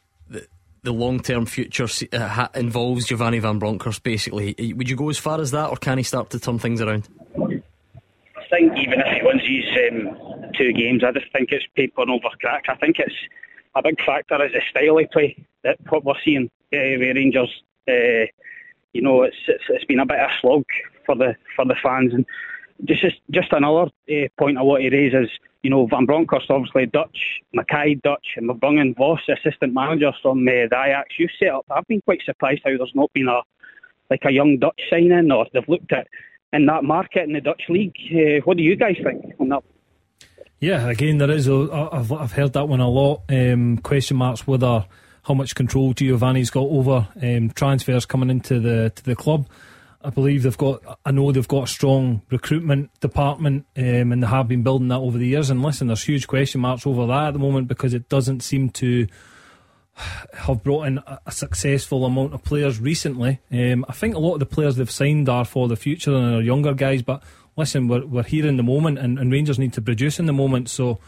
the, 0.83 0.91
long 0.91 1.19
term 1.19 1.45
future 1.45 1.87
uh, 2.13 2.47
involves 2.55 3.05
Giovanni 3.07 3.39
Van 3.39 3.59
Bronckhorst. 3.59 4.03
Basically, 4.03 4.73
would 4.73 4.89
you 4.89 4.95
go 4.95 5.09
as 5.09 5.17
far 5.17 5.39
as 5.39 5.51
that, 5.51 5.69
or 5.69 5.77
can 5.77 5.97
he 5.97 6.03
start 6.03 6.29
to 6.31 6.39
turn 6.39 6.59
things 6.59 6.81
around? 6.81 7.07
I 7.35 8.43
think 8.49 8.77
even 8.77 8.99
if 8.99 9.07
he 9.07 9.21
wins 9.23 9.41
these 9.47 9.65
um, 9.91 10.51
two 10.57 10.73
games, 10.73 11.03
I 11.03 11.11
just 11.11 11.31
think 11.31 11.51
it's 11.51 11.65
paper 11.75 12.01
over 12.01 12.29
crack. 12.39 12.65
I 12.67 12.75
think 12.75 12.99
it's 12.99 13.15
a 13.75 13.81
big 13.81 14.01
factor 14.03 14.43
is 14.43 14.51
the 14.51 14.61
style 14.69 14.97
of 14.97 15.11
play 15.11 15.45
that 15.63 15.77
what 15.89 16.03
we're 16.03 16.13
seeing 16.23 16.49
uh, 16.73 16.97
with 16.99 17.15
Rangers. 17.15 17.63
Uh, 17.87 18.27
you 18.93 19.01
know, 19.01 19.23
it's, 19.23 19.37
it's 19.47 19.63
it's 19.69 19.85
been 19.85 19.99
a 19.99 20.05
bit 20.05 20.19
of 20.19 20.29
a 20.29 20.33
slog 20.41 20.65
for 21.05 21.15
the 21.15 21.35
for 21.55 21.65
the 21.65 21.75
fans, 21.81 22.13
and 22.13 22.25
just 22.85 23.19
just 23.29 23.51
another 23.51 23.91
uh, 24.09 24.27
point 24.37 24.57
I 24.57 24.61
want 24.61 24.83
to 24.83 24.89
raise 24.89 25.13
is 25.13 25.29
you 25.63 25.69
know 25.69 25.87
Van 25.87 26.05
Bronckhorst 26.05 26.49
obviously 26.49 26.85
Dutch, 26.87 27.41
Makaay 27.55 28.01
Dutch, 28.01 28.25
and 28.35 28.47
we've 28.47 28.59
brought 28.59 28.77
in 28.77 28.93
Vos, 28.95 29.19
assistant 29.29 29.73
manager 29.73 30.11
from 30.21 30.47
uh, 30.47 30.51
the 30.69 30.83
Ajax 30.85 31.19
youth 31.19 31.31
setup. 31.39 31.65
I've 31.69 31.87
been 31.87 32.01
quite 32.01 32.21
surprised 32.25 32.61
how 32.63 32.77
there's 32.77 32.91
not 32.95 33.11
been 33.13 33.27
a 33.27 33.41
like 34.09 34.21
a 34.25 34.31
young 34.31 34.57
Dutch 34.59 34.81
signing, 34.89 35.31
or 35.31 35.45
they've 35.53 35.67
looked 35.67 35.93
at 35.93 36.07
in 36.53 36.65
that 36.65 36.83
market 36.83 37.23
in 37.23 37.33
the 37.33 37.41
Dutch 37.41 37.63
league. 37.69 37.95
Uh, 38.11 38.41
what 38.43 38.57
do 38.57 38.63
you 38.63 38.75
guys 38.75 38.97
think 39.03 39.33
on 39.39 39.49
that? 39.49 39.63
Yeah, 40.59 40.89
again, 40.89 41.17
there 41.17 41.31
is. 41.31 41.47
A, 41.47 41.89
I've 41.91 42.11
I've 42.11 42.33
heard 42.33 42.53
that 42.53 42.67
one 42.67 42.79
a 42.79 42.89
lot. 42.89 43.23
Um, 43.29 43.77
question 43.79 44.17
marks 44.17 44.45
whether 44.45 44.85
how 45.23 45.33
much 45.33 45.55
control 45.55 45.93
Giovanni's 45.93 46.49
got 46.49 46.65
over 46.65 47.07
um, 47.21 47.49
transfers 47.51 48.05
coming 48.05 48.29
into 48.29 48.59
the 48.59 48.91
to 48.91 49.03
the 49.03 49.15
club. 49.15 49.47
I 50.03 50.09
believe 50.09 50.43
they've 50.43 50.57
got. 50.57 50.99
I 51.05 51.11
know 51.11 51.31
they've 51.31 51.47
got 51.47 51.63
a 51.63 51.67
strong 51.67 52.21
recruitment 52.29 52.97
department, 52.99 53.65
um, 53.77 54.11
and 54.11 54.23
they 54.23 54.27
have 54.27 54.47
been 54.47 54.63
building 54.63 54.87
that 54.89 54.99
over 54.99 55.17
the 55.17 55.27
years. 55.27 55.49
And 55.49 55.61
listen, 55.61 55.87
there's 55.87 56.03
huge 56.03 56.27
question 56.27 56.61
marks 56.61 56.85
over 56.85 57.05
that 57.07 57.27
at 57.29 57.33
the 57.33 57.39
moment 57.39 57.67
because 57.67 57.93
it 57.93 58.09
doesn't 58.09 58.41
seem 58.41 58.69
to 58.69 59.07
have 60.33 60.63
brought 60.63 60.87
in 60.87 60.99
a 61.25 61.31
successful 61.31 62.05
amount 62.05 62.33
of 62.33 62.43
players 62.43 62.79
recently. 62.79 63.39
Um, 63.51 63.85
I 63.87 63.93
think 63.93 64.15
a 64.15 64.19
lot 64.19 64.33
of 64.33 64.39
the 64.39 64.45
players 64.45 64.75
they've 64.75 64.89
signed 64.89 65.29
are 65.29 65.45
for 65.45 65.67
the 65.67 65.75
future 65.75 66.15
and 66.15 66.35
are 66.35 66.41
younger 66.41 66.73
guys. 66.73 67.01
But 67.01 67.23
listen, 67.57 67.87
we're 67.87 68.05
we're 68.05 68.23
here 68.23 68.47
in 68.47 68.57
the 68.57 68.63
moment, 68.63 68.99
and, 68.99 69.19
and 69.19 69.31
Rangers 69.31 69.59
need 69.59 69.73
to 69.73 69.81
produce 69.81 70.19
in 70.19 70.25
the 70.25 70.33
moment. 70.33 70.69
So 70.69 70.99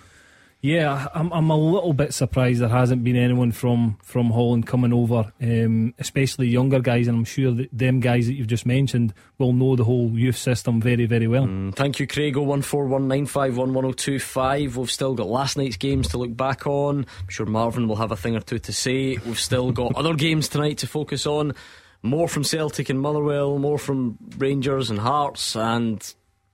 yeah, 0.64 1.10
I'm 1.14 1.30
I'm 1.34 1.50
a 1.50 1.58
little 1.58 1.92
bit 1.92 2.14
surprised 2.14 2.62
there 2.62 2.70
hasn't 2.70 3.04
been 3.04 3.18
anyone 3.18 3.52
from 3.52 3.98
from 4.02 4.32
Holland 4.32 4.66
coming 4.66 4.94
over, 4.94 5.34
um, 5.42 5.94
especially 6.00 6.48
younger 6.48 6.80
guys, 6.80 7.10
and 7.10 7.18
I'm 7.18 7.26
sure 7.26 7.52
that 7.52 7.68
them 7.74 8.00
guys 8.00 8.28
that 8.28 8.36
you've 8.36 8.48
just 8.48 8.66
mentioned 8.66 9.14
will 9.38 9.52
know 9.52 9.76
the 9.76 9.84
whole 9.84 10.18
youth 10.18 10.38
system 10.38 10.80
very 10.80 11.06
very 11.06 11.28
well. 11.28 11.48
Mm, 11.48 11.76
thank 11.76 12.00
you, 12.00 12.08
Craig. 12.08 12.38
Oh 12.38 12.44
one 12.44 12.62
four 12.62 12.86
one 12.86 13.10
nine 13.10 13.26
five 13.26 13.58
one 13.58 13.74
one 13.74 13.84
zero 13.84 13.90
oh 13.90 13.94
two 13.94 14.20
five. 14.20 14.78
We've 14.78 14.90
still 14.90 15.16
got 15.16 15.28
last 15.28 15.58
night's 15.58 15.76
games 15.76 16.08
to 16.10 16.18
look 16.18 16.36
back 16.38 16.66
on. 16.66 17.00
I'm 17.00 17.28
sure 17.28 17.46
Marvin 17.46 17.90
will 17.90 17.98
have 17.98 18.14
a 18.14 18.18
thing 18.18 18.38
or 18.38 18.40
two 18.40 18.60
to 18.60 18.72
say. 18.72 19.18
We've 19.18 19.38
still 19.38 19.74
got 19.74 19.94
other 19.98 20.14
games 20.14 20.48
tonight 20.48 20.78
to 20.78 20.88
focus 20.88 21.28
on. 21.28 21.56
More 22.04 22.30
from 22.30 22.46
Celtic 22.46 22.88
and 22.90 23.02
Motherwell, 23.02 23.60
more 23.60 23.78
from 23.78 24.18
Rangers 24.38 24.90
and 24.90 25.00
Hearts, 25.00 25.58
and 25.58 26.02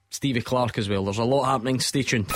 Stevie 0.10 0.42
Clarke 0.42 0.80
as 0.80 0.90
well. 0.90 1.06
There's 1.06 1.20
a 1.20 1.24
lot 1.24 1.44
happening. 1.46 1.80
Stay 1.80 2.02
tuned 2.02 2.28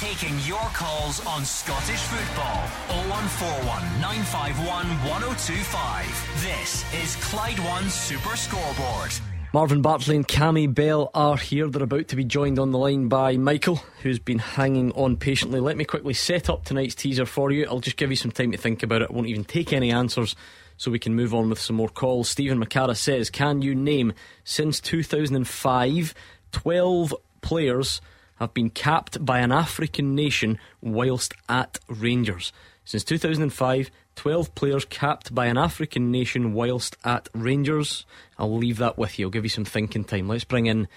taking 0.00 0.38
your 0.46 0.64
calls 0.72 1.24
on 1.26 1.44
Scottish 1.44 2.00
football. 2.00 2.64
0141 3.10 4.00
951 4.00 4.86
1025. 5.06 6.40
This 6.40 6.94
is 6.94 7.16
Clyde 7.16 7.58
One 7.58 7.90
Super 7.90 8.34
Scoreboard. 8.34 9.12
Marvin 9.52 9.82
Bartley 9.82 10.16
and 10.16 10.26
Cammy 10.26 10.72
Bell 10.72 11.10
are 11.12 11.36
here. 11.36 11.68
They're 11.68 11.82
about 11.82 12.08
to 12.08 12.16
be 12.16 12.24
joined 12.24 12.58
on 12.58 12.70
the 12.70 12.78
line 12.78 13.08
by 13.08 13.36
Michael, 13.36 13.76
who's 14.02 14.18
been 14.18 14.38
hanging 14.38 14.90
on 14.92 15.18
patiently. 15.18 15.60
Let 15.60 15.76
me 15.76 15.84
quickly 15.84 16.14
set 16.14 16.48
up 16.48 16.64
tonight's 16.64 16.94
teaser 16.94 17.26
for 17.26 17.52
you. 17.52 17.66
I'll 17.68 17.80
just 17.80 17.98
give 17.98 18.08
you 18.08 18.16
some 18.16 18.30
time 18.32 18.52
to 18.52 18.58
think 18.58 18.82
about 18.82 19.02
it. 19.02 19.10
I 19.10 19.12
won't 19.12 19.28
even 19.28 19.44
take 19.44 19.70
any 19.70 19.90
answers 19.90 20.34
so 20.78 20.90
we 20.90 20.98
can 20.98 21.14
move 21.14 21.34
on 21.34 21.50
with 21.50 21.60
some 21.60 21.76
more 21.76 21.90
calls. 21.90 22.30
Stephen 22.30 22.58
McCara 22.58 22.96
says, 22.96 23.28
Can 23.28 23.60
you 23.60 23.74
name 23.74 24.14
since 24.44 24.80
2005 24.80 26.14
12 26.52 27.14
players 27.42 28.00
have 28.40 28.54
been 28.54 28.70
capped 28.70 29.24
by 29.24 29.38
an 29.38 29.52
African 29.52 30.14
nation 30.14 30.58
whilst 30.80 31.34
at 31.48 31.78
Rangers. 31.88 32.52
Since 32.84 33.04
2005, 33.04 33.90
12 34.16 34.54
players 34.54 34.84
capped 34.86 35.34
by 35.34 35.46
an 35.46 35.56
African 35.56 36.10
nation 36.10 36.54
whilst 36.54 36.96
at 37.04 37.28
Rangers. 37.34 38.04
I'll 38.38 38.56
leave 38.56 38.78
that 38.78 38.98
with 38.98 39.18
you. 39.18 39.26
I'll 39.26 39.30
give 39.30 39.44
you 39.44 39.50
some 39.50 39.64
thinking 39.64 40.04
time. 40.04 40.28
Let's 40.28 40.44
bring 40.44 40.66
in 40.66 40.88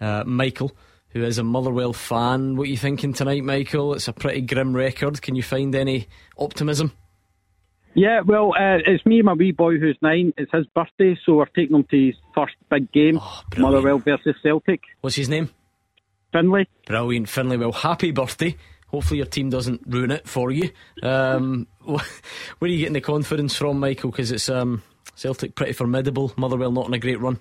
uh, 0.00 0.24
Michael, 0.26 0.76
who 1.10 1.24
is 1.24 1.38
a 1.38 1.42
Motherwell 1.42 1.92
fan. 1.92 2.56
What 2.56 2.64
are 2.64 2.70
you 2.70 2.76
thinking 2.76 3.12
tonight, 3.14 3.44
Michael? 3.44 3.94
It's 3.94 4.08
a 4.08 4.12
pretty 4.12 4.42
grim 4.42 4.74
record. 4.74 5.22
Can 5.22 5.36
you 5.36 5.42
find 5.42 5.74
any 5.74 6.08
optimism? 6.36 6.92
Yeah, 7.94 8.20
well, 8.20 8.52
uh, 8.52 8.78
it's 8.86 9.04
me, 9.06 9.18
and 9.18 9.26
my 9.26 9.32
wee 9.32 9.50
boy 9.50 9.78
who's 9.78 9.98
nine. 10.02 10.32
It's 10.36 10.52
his 10.52 10.66
birthday, 10.66 11.18
so 11.24 11.34
we're 11.34 11.46
taking 11.46 11.74
him 11.74 11.84
to 11.84 12.06
his 12.06 12.14
first 12.34 12.54
big 12.70 12.92
game, 12.92 13.18
oh, 13.20 13.42
Motherwell 13.56 13.98
versus 13.98 14.36
Celtic. 14.42 14.82
What's 15.00 15.16
his 15.16 15.28
name? 15.28 15.50
Finlay. 16.32 16.66
Brilliant, 16.86 17.28
Finlay. 17.28 17.56
Well, 17.56 17.72
happy 17.72 18.10
birthday. 18.10 18.56
Hopefully, 18.88 19.18
your 19.18 19.26
team 19.26 19.50
doesn't 19.50 19.82
ruin 19.86 20.10
it 20.10 20.26
for 20.26 20.50
you. 20.50 20.70
Um, 21.02 21.66
where 21.84 21.98
are 22.62 22.66
you 22.66 22.78
getting 22.78 22.94
the 22.94 23.00
confidence 23.00 23.54
from, 23.54 23.80
Michael? 23.80 24.10
Because 24.10 24.30
it's 24.30 24.48
um, 24.48 24.82
Celtic 25.14 25.54
pretty 25.54 25.72
formidable. 25.72 26.32
Motherwell 26.36 26.72
not 26.72 26.86
on 26.86 26.94
a 26.94 26.98
great 26.98 27.20
run. 27.20 27.38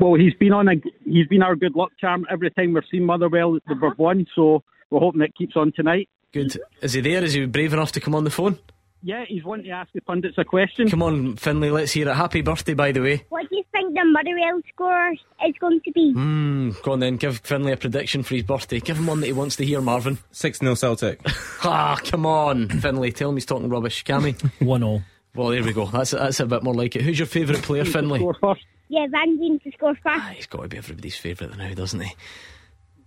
Well, 0.00 0.14
he's 0.14 0.34
been 0.34 0.52
on 0.52 0.68
a 0.68 0.74
he's 1.04 1.26
been 1.28 1.42
our 1.42 1.56
good 1.56 1.74
luck 1.74 1.92
charm 2.00 2.26
every 2.30 2.50
time 2.50 2.74
we've 2.74 2.82
seen 2.90 3.04
Motherwell. 3.04 3.58
They've 3.66 3.98
won, 3.98 4.26
so 4.34 4.62
we're 4.90 5.00
hoping 5.00 5.22
it 5.22 5.34
keeps 5.36 5.56
on 5.56 5.72
tonight. 5.74 6.08
Good. 6.32 6.58
Is 6.82 6.94
he 6.94 7.00
there? 7.00 7.22
Is 7.22 7.34
he 7.34 7.46
brave 7.46 7.72
enough 7.72 7.92
to 7.92 8.00
come 8.00 8.14
on 8.14 8.24
the 8.24 8.30
phone? 8.30 8.58
Yeah, 9.06 9.26
he's 9.28 9.44
wanting 9.44 9.66
to 9.66 9.72
ask 9.72 9.92
the 9.92 10.00
pundits 10.00 10.38
a 10.38 10.46
question. 10.46 10.88
Come 10.88 11.02
on, 11.02 11.36
Finlay, 11.36 11.68
let's 11.68 11.92
hear 11.92 12.08
it. 12.08 12.14
Happy 12.14 12.40
birthday, 12.40 12.72
by 12.72 12.90
the 12.90 13.00
way. 13.00 13.22
What 13.28 13.46
do 13.50 13.56
you 13.56 13.64
think 13.70 13.92
the 13.92 14.02
Motherwell 14.02 14.62
score 14.72 15.12
is 15.46 15.54
going 15.60 15.82
to 15.82 15.92
be? 15.92 16.14
Hmm, 16.14 16.70
go 16.82 16.92
on 16.92 17.00
then, 17.00 17.18
give 17.18 17.40
Finlay 17.40 17.72
a 17.72 17.76
prediction 17.76 18.22
for 18.22 18.34
his 18.34 18.44
birthday. 18.44 18.80
Give 18.80 18.96
him 18.96 19.06
one 19.06 19.20
that 19.20 19.26
he 19.26 19.34
wants 19.34 19.56
to 19.56 19.64
hear, 19.66 19.82
Marvin. 19.82 20.20
6 20.32 20.58
0 20.58 20.74
Celtic. 20.74 21.20
ah, 21.64 21.98
come 22.02 22.24
on, 22.24 22.70
Finlay, 22.70 23.10
tell 23.10 23.28
him 23.28 23.36
he's 23.36 23.44
talking 23.44 23.68
rubbish, 23.68 24.02
can 24.04 24.24
he? 24.24 24.36
1 24.64 24.80
0. 24.80 25.02
Well, 25.34 25.48
there 25.48 25.62
we 25.62 25.74
go. 25.74 25.84
That's, 25.84 26.12
that's 26.12 26.40
a 26.40 26.46
bit 26.46 26.62
more 26.62 26.74
like 26.74 26.96
it. 26.96 27.02
Who's 27.02 27.18
your 27.18 27.26
favourite 27.26 27.60
player, 27.62 27.84
Finlay? 27.84 28.20
Score 28.20 28.36
first. 28.40 28.64
Yeah, 28.88 29.06
Van 29.10 29.38
Veen 29.38 29.60
to 29.60 29.70
score 29.72 29.94
first. 29.96 30.06
Ah, 30.06 30.32
he's 30.34 30.46
got 30.46 30.62
to 30.62 30.68
be 30.68 30.78
everybody's 30.78 31.18
favourite 31.18 31.58
now, 31.58 31.74
doesn't 31.74 32.00
he? 32.00 32.14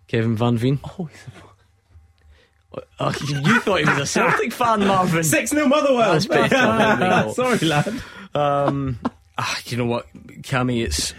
Kevin 0.07 0.35
Van 0.35 0.57
Veen. 0.57 0.79
Oh, 0.99 1.05
he's 1.05 1.25
a 1.27 1.46
Oh, 2.99 3.13
you 3.27 3.59
thought 3.61 3.79
he 3.79 3.85
was 3.85 3.97
a 3.99 4.05
Celtic 4.05 4.51
fan, 4.51 4.85
Marvin. 4.85 5.23
6 5.23 5.51
0 5.51 5.67
Motherwell. 5.67 6.19
Sorry, 7.33 7.57
lad. 7.59 8.01
Um, 8.33 8.99
ah, 9.37 9.59
you 9.65 9.77
know 9.77 9.85
what, 9.85 10.07
Cammy, 10.41 10.83
it's. 10.83 11.13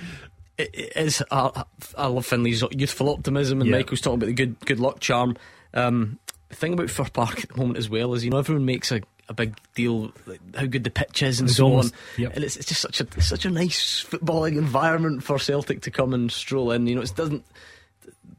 It 0.57 0.97
is. 0.97 1.23
Uh, 1.31 1.63
I 1.97 2.09
love 2.09 2.27
Finley's 2.27 2.65
youthful 2.73 3.11
optimism, 3.11 3.61
and 3.61 3.71
Michael's 3.71 4.01
talking 4.01 4.19
about 4.19 4.27
the 4.27 4.33
good 4.33 4.59
good 4.61 4.81
luck 4.81 4.99
charm. 4.99 5.37
Um, 5.73 6.19
the 6.49 6.57
thing 6.57 6.73
about 6.73 6.91
Fir 6.91 7.05
Park 7.05 7.45
at 7.45 7.51
the 7.51 7.57
moment 7.57 7.79
as 7.79 7.89
well 7.89 8.13
is, 8.15 8.25
you 8.25 8.31
know, 8.31 8.39
everyone 8.39 8.65
makes 8.65 8.91
a, 8.91 9.01
a 9.29 9.35
big 9.35 9.57
deal 9.77 10.13
like 10.27 10.41
how 10.57 10.67
good 10.67 10.83
the 10.83 10.91
pitch 10.91 11.23
is 11.23 11.39
and 11.39 11.49
it's 11.49 11.59
so 11.59 11.67
almost, 11.67 11.95
on, 12.17 12.23
yep. 12.23 12.35
and 12.35 12.45
it's, 12.45 12.57
it's 12.57 12.67
just 12.67 12.81
such 12.81 13.01
a 13.01 13.21
such 13.21 13.45
a 13.45 13.51
nice 13.51 14.05
footballing 14.05 14.57
environment 14.57 15.23
for 15.23 15.39
Celtic 15.39 15.83
to 15.83 15.93
come 15.93 16.13
and 16.13 16.33
stroll 16.33 16.73
in. 16.73 16.89
You 16.89 16.97
know, 16.97 17.03
it 17.03 17.15
doesn't 17.15 17.45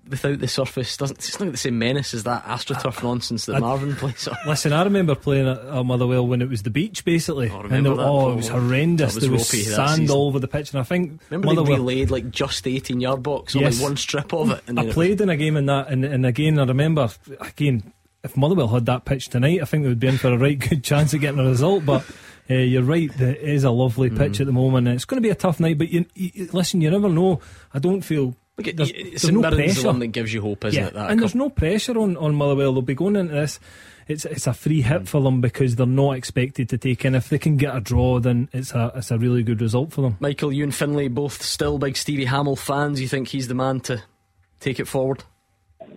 without 0.09 0.39
the 0.39 0.47
surface 0.47 0.97
doesn't. 0.97 1.17
It's 1.19 1.39
not 1.39 1.51
the 1.51 1.57
same 1.57 1.77
menace 1.79 2.13
as 2.13 2.23
that 2.23 2.43
astroturf 2.45 3.01
nonsense 3.03 3.45
that 3.45 3.55
I- 3.55 3.59
Marvin 3.59 3.95
plays 3.95 4.27
on. 4.27 4.35
Listen, 4.47 4.73
I 4.73 4.83
remember 4.83 5.15
playing 5.15 5.47
at, 5.47 5.85
Motherwell 5.85 6.25
when 6.27 6.41
it 6.41 6.49
was 6.49 6.63
the 6.63 6.69
beach, 6.69 7.05
basically. 7.05 7.49
and 7.49 7.85
the- 7.85 7.91
oh, 7.95 8.31
it 8.31 8.35
was 8.35 8.47
horrendous. 8.49 9.15
Was 9.15 9.23
there 9.23 9.31
was 9.31 9.47
sand 9.47 10.09
all 10.09 10.27
over 10.27 10.39
the 10.39 10.47
pitch, 10.47 10.71
and 10.71 10.79
I 10.79 10.83
think 10.83 11.21
Remember 11.29 11.47
they 11.49 11.55
Motherwell. 11.55 11.77
relayed 11.79 12.11
like 12.11 12.29
just 12.31 12.63
the 12.63 12.75
18 12.75 12.99
yard 13.01 13.23
box 13.23 13.55
on 13.55 13.61
Yes. 13.61 13.79
like 13.79 13.83
one 13.89 13.97
strip 13.97 14.33
of 14.33 14.51
it. 14.51 14.63
And 14.67 14.79
I 14.79 14.91
played 14.91 15.21
in 15.21 15.29
a 15.29 15.37
game 15.37 15.55
in 15.57 15.67
that, 15.67 15.89
and, 15.89 16.03
and 16.03 16.25
again, 16.25 16.59
I 16.59 16.63
remember 16.65 17.09
again. 17.39 17.93
If 18.21 18.35
Motherwell 18.35 18.67
had 18.67 18.85
that 18.87 19.05
pitch 19.05 19.29
tonight, 19.29 19.61
I 19.61 19.65
think 19.65 19.83
they 19.83 19.87
would 19.89 19.99
be 20.01 20.07
in 20.09 20.17
for 20.17 20.27
a 20.27 20.37
right 20.37 20.59
good 20.59 20.83
chance 20.83 21.13
of 21.13 21.21
getting 21.21 21.39
a 21.39 21.45
result. 21.45 21.85
But 21.85 22.03
uh, 22.49 22.53
you're 22.55 22.83
right, 22.83 23.09
it 23.17 23.37
is 23.41 23.63
a 23.63 23.71
lovely 23.71 24.09
pitch 24.09 24.33
Mm. 24.33 24.39
at 24.41 24.45
the 24.47 24.51
moment. 24.51 24.89
It's 24.89 25.05
going 25.05 25.21
to 25.23 25.25
be 25.25 25.29
a 25.31 25.35
tough 25.35 25.61
night, 25.61 25.77
but 25.77 25.87
you, 25.87 26.05
you, 26.15 26.49
listen, 26.51 26.81
you 26.81 26.91
never 26.91 27.07
know. 27.07 27.39
I 27.73 27.79
don't 27.79 28.01
feel 28.01 28.35
Look 28.59 28.67
at- 28.67 28.77
there's, 28.77 28.91
there's 28.91 29.21
St 29.21 29.33
no 29.33 29.41
Mirren's 29.41 29.57
the 29.57 29.63
pressure. 29.63 29.87
one 29.87 29.99
that 29.99 30.07
gives 30.07 30.33
you 30.33 30.41
hope, 30.41 30.65
isn't 30.65 30.79
yeah, 30.79 30.87
it? 30.89 30.93
That 30.93 31.11
and 31.11 31.19
there's 31.19 31.35
no 31.35 31.49
pressure 31.49 31.97
on, 31.97 32.15
on 32.17 32.35
Motherwell. 32.35 32.73
They'll 32.73 32.81
be 32.81 32.93
going 32.93 33.15
into 33.15 33.33
this. 33.33 33.59
It's 34.07 34.25
it's 34.25 34.47
a 34.47 34.53
free 34.53 34.81
hit 34.81 35.07
for 35.07 35.21
them 35.21 35.39
because 35.39 35.75
they're 35.75 35.85
not 35.85 36.13
expected 36.13 36.67
to 36.69 36.77
take 36.77 37.05
in. 37.05 37.13
If 37.15 37.29
they 37.29 37.37
can 37.37 37.57
get 37.57 37.75
a 37.75 37.79
draw, 37.79 38.19
then 38.19 38.49
it's 38.51 38.71
a 38.73 38.91
it's 38.95 39.11
a 39.11 39.17
really 39.17 39.43
good 39.43 39.61
result 39.61 39.93
for 39.93 40.01
them. 40.01 40.17
Michael, 40.19 40.51
you 40.51 40.63
and 40.63 40.73
Finlay 40.73 41.07
both 41.09 41.41
still 41.43 41.77
big 41.77 41.95
Stevie 41.95 42.25
Hammell 42.25 42.57
fans. 42.57 42.99
You 42.99 43.07
think 43.07 43.27
he's 43.27 43.47
the 43.47 43.53
man 43.53 43.79
to 43.81 44.01
take 44.59 44.79
it 44.79 44.85
forward? 44.87 45.23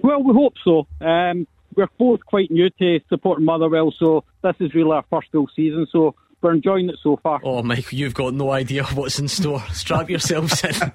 Well, 0.02 0.22
we 0.22 0.34
hope 0.34 0.54
so. 0.62 0.86
Um, 1.00 1.46
we're 1.74 1.88
both 1.98 2.20
quite 2.26 2.50
new 2.50 2.68
to 2.68 3.00
supporting 3.08 3.46
Motherwell, 3.46 3.94
so 3.98 4.24
this 4.42 4.56
is 4.60 4.74
really 4.74 4.90
our 4.92 5.04
first 5.08 5.28
full 5.32 5.48
season. 5.56 5.86
So 5.90 6.14
we're 6.43 6.55
enjoying 6.55 6.88
it 6.88 6.97
so 7.03 7.16
far. 7.22 7.40
Oh, 7.45 7.62
Michael, 7.62 7.99
you've 7.99 8.14
got 8.14 8.34
no 8.34 8.51
idea 8.51 8.84
what's 8.95 9.18
in 9.18 9.28
store. 9.28 9.62
Strap 9.72 10.11
yourselves 10.11 10.62
in. 10.64 10.74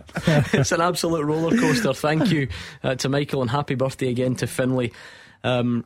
it's 0.54 0.72
an 0.72 0.82
absolute 0.82 1.24
roller 1.24 1.58
coaster. 1.58 1.94
Thank 1.94 2.32
you 2.32 2.50
uh, 2.84 2.96
to 2.96 3.10
Michael 3.10 3.42
and 3.42 3.50
happy 3.50 3.76
birthday 3.76 4.10
again 4.10 4.36
to 4.36 4.48
Finlay. 4.48 4.92
Um, 5.44 5.86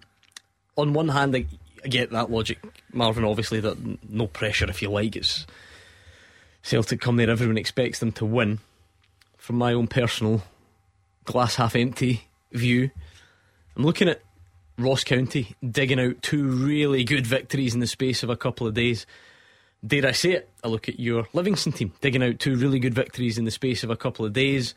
on 0.78 0.94
one 0.94 1.10
hand, 1.10 1.36
I, 1.36 1.46
I 1.84 1.88
get 1.88 2.12
that 2.12 2.32
logic, 2.32 2.60
Marvin. 2.92 3.24
Obviously, 3.24 3.60
that 3.60 4.10
no 4.10 4.28
pressure, 4.28 4.70
if 4.70 4.82
you 4.82 4.90
like. 4.90 5.16
It's 5.16 5.46
Celtic 6.64 7.02
come 7.02 7.18
there, 7.18 7.30
everyone 7.30 7.58
expects 7.58 8.00
them 8.00 8.12
to 8.14 8.26
win. 8.26 8.60
From 9.38 9.58
my 9.58 9.74
own 9.74 9.88
personal 9.88 10.44
glass 11.26 11.56
half 11.56 11.76
empty 11.76 12.28
view, 12.52 12.92
I'm 13.76 13.84
looking 13.84 14.08
at 14.08 14.22
Ross 14.78 15.04
County 15.04 15.56
digging 15.68 16.00
out 16.00 16.22
two 16.22 16.44
really 16.44 17.04
good 17.04 17.26
victories 17.26 17.74
in 17.74 17.80
the 17.80 17.88
space 17.88 18.24
of 18.24 18.30
a 18.30 18.36
couple 18.36 18.68
of 18.68 18.74
days. 18.74 19.06
Dare 19.86 20.06
I 20.06 20.12
say 20.12 20.34
it? 20.34 20.50
I 20.64 20.68
look 20.68 20.88
at 20.88 21.00
your 21.00 21.28
Livingston 21.34 21.72
team 21.72 21.94
digging 22.02 22.24
out 22.24 22.40
two 22.40 22.56
really 22.56 22.80
good 22.80 22.94
victories 22.94 23.38
in 23.38 23.46
the 23.46 23.52
space 23.52 23.84
of 23.84 23.90
a 23.90 23.98
couple 23.98 24.26
of 24.26 24.34
days. 24.34 24.76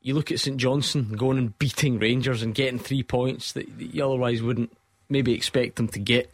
You 0.00 0.14
look 0.14 0.32
at 0.32 0.40
St 0.40 0.56
Johnstone 0.56 1.12
going 1.12 1.36
and 1.36 1.58
beating 1.58 1.98
Rangers 1.98 2.42
and 2.42 2.54
getting 2.54 2.78
three 2.78 3.02
points 3.02 3.52
that 3.52 3.66
that 3.78 3.94
you 3.94 4.04
otherwise 4.04 4.42
wouldn't 4.42 4.72
maybe 5.10 5.34
expect 5.34 5.76
them 5.76 5.88
to 5.88 5.98
get. 5.98 6.30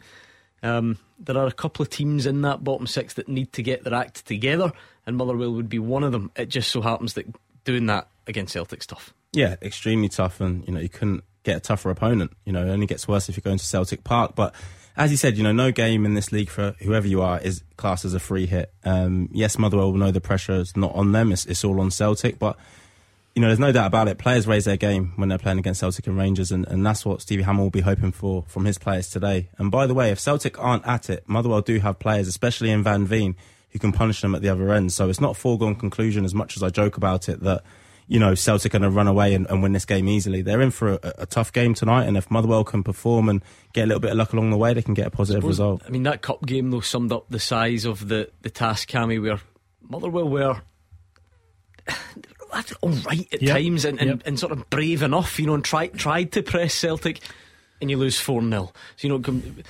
Um, 0.63 0.97
there 1.19 1.37
are 1.37 1.47
a 1.47 1.51
couple 1.51 1.83
of 1.83 1.89
teams 1.89 2.25
in 2.25 2.41
that 2.43 2.63
bottom 2.63 2.87
six 2.87 3.15
that 3.15 3.27
need 3.27 3.51
to 3.53 3.63
get 3.63 3.83
their 3.83 3.93
act 3.93 4.25
together, 4.25 4.71
and 5.05 5.17
Motherwell 5.17 5.51
would 5.51 5.69
be 5.69 5.79
one 5.79 6.03
of 6.03 6.11
them. 6.11 6.31
It 6.35 6.47
just 6.47 6.71
so 6.71 6.81
happens 6.81 7.13
that 7.15 7.25
doing 7.65 7.87
that 7.87 8.07
against 8.25 8.53
Celtic's 8.53 8.85
tough. 8.85 9.13
Yeah, 9.33 9.55
extremely 9.61 10.09
tough, 10.09 10.39
and 10.39 10.65
you 10.65 10.73
know 10.73 10.79
you 10.79 10.89
couldn't 10.89 11.23
get 11.43 11.57
a 11.57 11.59
tougher 11.59 11.89
opponent. 11.89 12.31
You 12.45 12.53
know, 12.53 12.65
it 12.65 12.69
only 12.69 12.87
gets 12.87 13.07
worse 13.07 13.29
if 13.29 13.35
you're 13.35 13.41
going 13.41 13.57
to 13.57 13.65
Celtic 13.65 14.03
Park. 14.03 14.35
But 14.35 14.55
as 14.97 15.11
you 15.11 15.17
said, 15.17 15.37
you 15.37 15.43
know, 15.43 15.51
no 15.51 15.71
game 15.71 16.05
in 16.05 16.15
this 16.15 16.31
league 16.31 16.49
for 16.49 16.75
whoever 16.81 17.07
you 17.07 17.21
are 17.21 17.39
is 17.39 17.63
classed 17.77 18.03
as 18.03 18.15
a 18.15 18.19
free 18.19 18.47
hit. 18.47 18.73
Um, 18.83 19.29
yes, 19.31 19.57
Motherwell 19.57 19.91
will 19.91 19.99
know 19.99 20.11
the 20.11 20.19
pressure 20.19 20.55
is 20.55 20.75
not 20.75 20.93
on 20.95 21.11
them; 21.11 21.31
it's, 21.31 21.45
it's 21.45 21.63
all 21.63 21.79
on 21.79 21.91
Celtic. 21.91 22.39
But 22.39 22.57
you 23.35 23.41
know, 23.41 23.47
there's 23.47 23.59
no 23.59 23.71
doubt 23.71 23.85
about 23.85 24.07
it. 24.07 24.17
Players 24.17 24.47
raise 24.47 24.65
their 24.65 24.77
game 24.77 25.13
when 25.15 25.29
they're 25.29 25.37
playing 25.37 25.59
against 25.59 25.79
Celtic 25.79 26.07
and 26.07 26.17
Rangers, 26.17 26.51
and, 26.51 26.67
and 26.67 26.83
that's 26.83 27.05
what 27.05 27.21
Stevie 27.21 27.43
Hammell 27.43 27.59
will 27.59 27.69
be 27.69 27.81
hoping 27.81 28.11
for 28.11 28.43
from 28.47 28.65
his 28.65 28.79
players 28.79 29.07
today. 29.07 29.49
And 29.59 29.69
by 29.69 29.85
the 29.85 29.93
way, 29.93 30.09
if 30.09 30.19
Celtic 30.19 30.59
aren't 30.59 30.87
at 30.87 31.11
it, 31.11 31.23
Motherwell 31.29 31.61
do 31.61 31.79
have 31.79 31.99
players, 31.99 32.27
especially 32.27 32.71
in 32.71 32.81
Van 32.81 33.05
Veen, 33.05 33.35
who 33.69 33.77
can 33.77 33.91
punish 33.91 34.21
them 34.21 34.33
at 34.33 34.41
the 34.41 34.49
other 34.49 34.73
end. 34.73 34.91
So 34.91 35.09
it's 35.09 35.21
not 35.21 35.31
a 35.31 35.39
foregone 35.39 35.75
conclusion, 35.75 36.25
as 36.25 36.33
much 36.33 36.57
as 36.57 36.63
I 36.63 36.69
joke 36.69 36.97
about 36.97 37.29
it, 37.29 37.41
that 37.41 37.61
you 38.07 38.19
know 38.19 38.33
Celtic 38.35 38.73
are 38.73 38.79
going 38.79 38.89
to 38.89 38.95
run 38.95 39.07
away 39.07 39.33
and, 39.33 39.45
and 39.49 39.61
win 39.61 39.73
this 39.73 39.85
game 39.85 40.07
easily. 40.07 40.41
They're 40.41 40.61
in 40.61 40.71
for 40.71 40.93
a, 40.93 40.99
a 41.19 41.25
tough 41.25 41.51
game 41.51 41.73
tonight, 41.73 42.05
and 42.05 42.15
if 42.17 42.31
Motherwell 42.31 42.63
can 42.63 42.83
perform 42.83 43.27
and 43.29 43.41
get 43.73 43.83
a 43.83 43.87
little 43.87 43.99
bit 44.01 44.11
of 44.11 44.17
luck 44.17 44.33
along 44.33 44.49
the 44.51 44.57
way, 44.57 44.73
they 44.73 44.81
can 44.81 44.93
get 44.93 45.07
a 45.07 45.11
positive 45.11 45.41
Suppose- 45.41 45.49
result. 45.49 45.81
I 45.85 45.89
mean, 45.89 46.03
that 46.03 46.21
cup 46.21 46.45
game 46.45 46.71
though 46.71 46.79
summed 46.81 47.11
up 47.11 47.25
the 47.29 47.39
size 47.39 47.85
of 47.85 48.07
the 48.07 48.29
the 48.41 48.49
task, 48.49 48.89
Cammy, 48.89 49.21
where 49.21 49.39
Motherwell 49.81 50.29
were. 50.29 50.61
That's 52.53 52.71
all 52.81 52.89
right 52.91 53.27
at 53.33 53.41
Yep. 53.41 53.55
times 53.55 53.85
and, 53.85 53.99
and, 53.99 54.09
Yep. 54.09 54.21
and 54.25 54.39
sort 54.39 54.51
of 54.51 54.69
brave 54.69 55.03
enough, 55.03 55.39
you 55.39 55.45
know, 55.45 55.53
and 55.53 55.63
try, 55.63 55.87
tried 55.87 56.31
to 56.33 56.43
press 56.43 56.73
Celtic 56.73 57.19
and 57.81 57.89
you 57.89 57.97
lose 57.97 58.19
4 58.19 58.41
0. 58.41 58.71
So, 58.95 59.07
you 59.07 59.09
know, 59.09 59.19
com- 59.19 59.63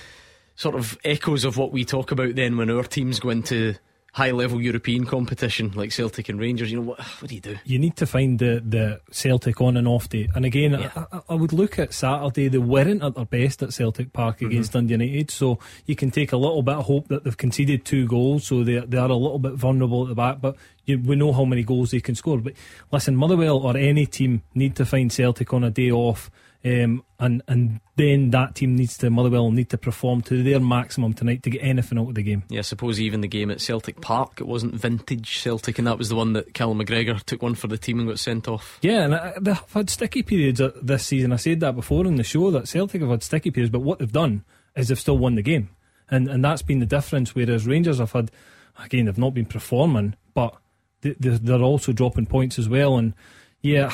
sort 0.56 0.74
of 0.74 0.98
echoes 1.04 1.44
of 1.44 1.56
what 1.56 1.72
we 1.72 1.84
talk 1.84 2.10
about 2.10 2.34
then 2.34 2.56
when 2.56 2.70
our 2.70 2.82
teams 2.84 3.20
go 3.20 3.30
into 3.30 3.74
high 4.12 4.30
level 4.30 4.60
European 4.60 5.04
competition 5.04 5.70
like 5.74 5.92
Celtic 5.92 6.28
and 6.28 6.40
Rangers. 6.40 6.70
You 6.70 6.78
know, 6.78 6.86
what, 6.86 7.00
what 7.00 7.28
do 7.28 7.34
you 7.34 7.40
do? 7.40 7.58
You 7.64 7.78
need 7.78 7.96
to 7.96 8.06
find 8.06 8.38
the, 8.38 8.62
the 8.66 9.00
Celtic 9.12 9.60
on 9.60 9.76
and 9.76 9.86
off 9.86 10.08
day. 10.08 10.28
And 10.34 10.44
again, 10.44 10.74
I, 10.74 10.90
I- 11.12 11.20
I 11.28 11.34
would 11.34 11.52
look 11.52 11.78
at 11.78 11.92
Saturday. 11.92 12.48
They 12.48 12.58
weren't 12.58 13.02
at 13.02 13.14
their 13.14 13.24
best 13.26 13.62
at 13.62 13.72
Celtic 13.72 14.12
Park 14.12 14.36
mm-hmm. 14.36 14.46
against 14.46 14.72
Dundee 14.72 14.94
United, 14.94 15.30
so 15.30 15.58
you 15.86 15.94
can 15.94 16.10
take 16.10 16.32
a 16.32 16.36
little 16.36 16.62
bit 16.62 16.76
of 16.76 16.86
hope 16.86 17.08
that 17.08 17.24
they've 17.24 17.36
conceded 17.36 17.84
two 17.84 18.06
goals, 18.06 18.46
so 18.46 18.64
they 18.64 18.78
they 18.80 18.96
are 18.96 19.10
a 19.10 19.16
little 19.16 19.38
bit 19.38 19.52
vulnerable 19.52 20.02
at 20.02 20.08
the 20.08 20.14
back. 20.14 20.40
But 20.40 20.56
you, 20.86 20.98
we 20.98 21.16
know 21.16 21.32
how 21.32 21.44
many 21.44 21.62
goals 21.62 21.90
they 21.90 22.00
can 22.00 22.14
score. 22.14 22.38
But 22.38 22.54
listen, 22.90 23.14
Motherwell 23.14 23.58
or 23.58 23.76
any 23.76 24.06
team 24.06 24.42
need 24.54 24.74
to 24.76 24.86
find 24.86 25.12
Celtic 25.12 25.52
on 25.52 25.64
a 25.64 25.70
day 25.70 25.90
off. 25.90 26.30
Um, 26.64 27.04
and 27.20 27.40
and 27.46 27.80
then 27.94 28.30
that 28.30 28.56
team 28.56 28.74
needs 28.74 28.98
to 28.98 29.10
Motherwell 29.10 29.52
need 29.52 29.70
to 29.70 29.78
perform 29.78 30.22
to 30.22 30.42
their 30.42 30.58
maximum 30.58 31.12
tonight 31.12 31.44
to 31.44 31.50
get 31.50 31.62
anything 31.62 31.98
out 31.98 32.08
of 32.08 32.14
the 32.16 32.22
game. 32.22 32.42
Yeah, 32.48 32.58
I 32.58 32.62
suppose 32.62 33.00
even 33.00 33.20
the 33.20 33.28
game 33.28 33.50
at 33.50 33.60
Celtic 33.60 34.00
Park, 34.00 34.40
it 34.40 34.46
wasn't 34.46 34.74
vintage 34.74 35.38
Celtic, 35.38 35.78
and 35.78 35.86
that 35.86 35.98
was 35.98 36.08
the 36.08 36.16
one 36.16 36.32
that 36.32 36.54
Callum 36.54 36.80
McGregor 36.80 37.22
took 37.22 37.42
one 37.42 37.54
for 37.54 37.68
the 37.68 37.78
team 37.78 38.00
and 38.00 38.08
got 38.08 38.18
sent 38.18 38.48
off. 38.48 38.78
Yeah, 38.82 39.04
and 39.04 39.14
I, 39.14 39.34
they've 39.40 39.62
had 39.72 39.88
sticky 39.88 40.24
periods 40.24 40.60
uh, 40.60 40.72
this 40.82 41.06
season. 41.06 41.32
I 41.32 41.36
said 41.36 41.60
that 41.60 41.76
before 41.76 42.04
in 42.06 42.16
the 42.16 42.24
show 42.24 42.50
that 42.50 42.66
Celtic 42.66 43.02
have 43.02 43.10
had 43.10 43.22
sticky 43.22 43.52
periods, 43.52 43.70
but 43.70 43.82
what 43.82 44.00
they've 44.00 44.10
done 44.10 44.44
is 44.74 44.88
they've 44.88 44.98
still 44.98 45.18
won 45.18 45.36
the 45.36 45.42
game, 45.42 45.70
and 46.10 46.28
and 46.28 46.44
that's 46.44 46.62
been 46.62 46.80
the 46.80 46.86
difference. 46.86 47.36
Whereas 47.36 47.68
Rangers 47.68 47.98
have 47.98 48.12
had, 48.12 48.32
again, 48.82 49.04
they've 49.04 49.16
not 49.16 49.32
been 49.32 49.46
performing, 49.46 50.16
but 50.34 50.56
they, 51.02 51.14
they're, 51.20 51.38
they're 51.38 51.62
also 51.62 51.92
dropping 51.92 52.26
points 52.26 52.58
as 52.58 52.68
well. 52.68 52.96
And 52.96 53.14
yeah, 53.60 53.92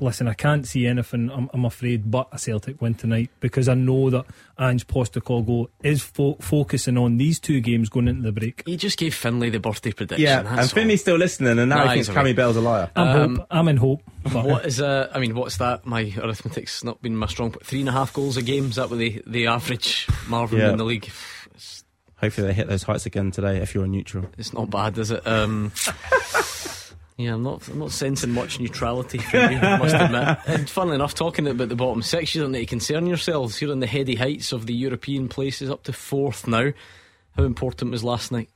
listen, 0.00 0.28
I 0.28 0.34
can't 0.34 0.66
see 0.66 0.86
anything. 0.86 1.30
I'm, 1.30 1.48
I'm 1.54 1.64
afraid, 1.64 2.10
but 2.10 2.28
a 2.30 2.38
Celtic 2.38 2.80
win 2.82 2.94
tonight 2.94 3.30
because 3.40 3.68
I 3.68 3.74
know 3.74 4.10
that 4.10 4.26
Ange 4.60 4.86
Postecoglou 4.86 5.68
is 5.82 6.02
fo- 6.02 6.36
focusing 6.40 6.98
on 6.98 7.16
these 7.16 7.40
two 7.40 7.60
games 7.60 7.88
going 7.88 8.06
into 8.08 8.22
the 8.22 8.32
break. 8.32 8.62
He 8.66 8.76
just 8.76 8.98
gave 8.98 9.14
Finlay 9.14 9.48
the 9.50 9.60
birthday 9.60 9.92
prediction. 9.92 10.22
Yeah, 10.24 10.42
that's 10.42 10.60
and 10.62 10.70
Finley's 10.70 11.00
still 11.00 11.16
listening, 11.16 11.58
and 11.58 11.68
now 11.70 11.84
Nah, 11.84 11.88
he 11.88 11.94
thinks 11.94 12.08
all 12.10 12.16
right. 12.16 12.26
Cammy 12.26 12.36
Bell's 12.36 12.56
a 12.56 12.60
liar. 12.60 12.90
I'm 12.94 13.08
Um, 13.08 13.36
hope. 13.36 13.46
I'm 13.50 13.68
in 13.68 13.76
hope. 13.78 14.02
But 14.24 14.44
What 14.44 14.66
is 14.66 14.80
uh? 14.80 15.10
I 15.14 15.18
mean, 15.20 15.34
what's 15.34 15.56
that? 15.56 15.86
My 15.86 16.12
arithmetic's 16.22 16.84
not 16.84 17.00
been 17.02 17.16
my 17.16 17.26
strong. 17.26 17.50
point. 17.52 17.64
Three 17.66 17.80
and 17.80 17.88
a 17.88 17.92
half 17.92 18.12
goals 18.12 18.36
a 18.36 18.42
game. 18.42 18.66
Is 18.66 18.76
that 18.76 18.90
what 18.90 18.98
the 18.98 19.22
the 19.26 19.46
average 19.46 20.06
Marvin 20.28 20.58
Yeah. 20.58 20.70
in 20.72 20.76
the 20.76 20.84
league? 20.84 21.10
It's, 21.54 21.82
Hopefully, 22.18 22.46
they 22.48 22.52
hit 22.52 22.68
those 22.68 22.84
heights 22.84 23.06
again 23.06 23.30
today. 23.32 23.56
If 23.56 23.74
you're 23.74 23.84
a 23.84 23.88
neutral, 23.88 24.26
it's 24.38 24.52
not 24.52 24.70
bad, 24.70 24.96
is 24.98 25.10
it? 25.10 25.26
Um, 25.26 25.72
yeah, 27.16 27.34
I'm 27.34 27.42
not. 27.42 27.66
I'm 27.68 27.78
not 27.78 27.92
sensing 27.92 28.30
much 28.30 28.58
neutrality 28.58 29.18
from 29.18 29.52
you. 29.52 29.58
I 29.58 29.78
must 29.78 29.94
admit. 29.94 30.38
And 30.46 30.68
funnily 30.68 30.96
enough, 30.96 31.14
talking 31.14 31.46
about 31.46 31.68
the 31.68 31.76
bottom 31.76 32.02
six, 32.02 32.34
you 32.34 32.42
don't 32.42 32.52
need 32.52 32.60
to 32.60 32.66
concern 32.66 33.06
yourselves. 33.06 33.60
You're 33.60 33.72
in 33.72 33.80
the 33.80 33.86
heady 33.86 34.14
heights 34.14 34.52
of 34.52 34.66
the 34.66 34.74
European 34.74 35.28
places, 35.28 35.70
up 35.70 35.82
to 35.84 35.92
fourth 35.92 36.46
now. 36.46 36.72
How 37.36 37.44
important 37.44 37.90
was 37.90 38.04
last 38.04 38.32
night? 38.32 38.48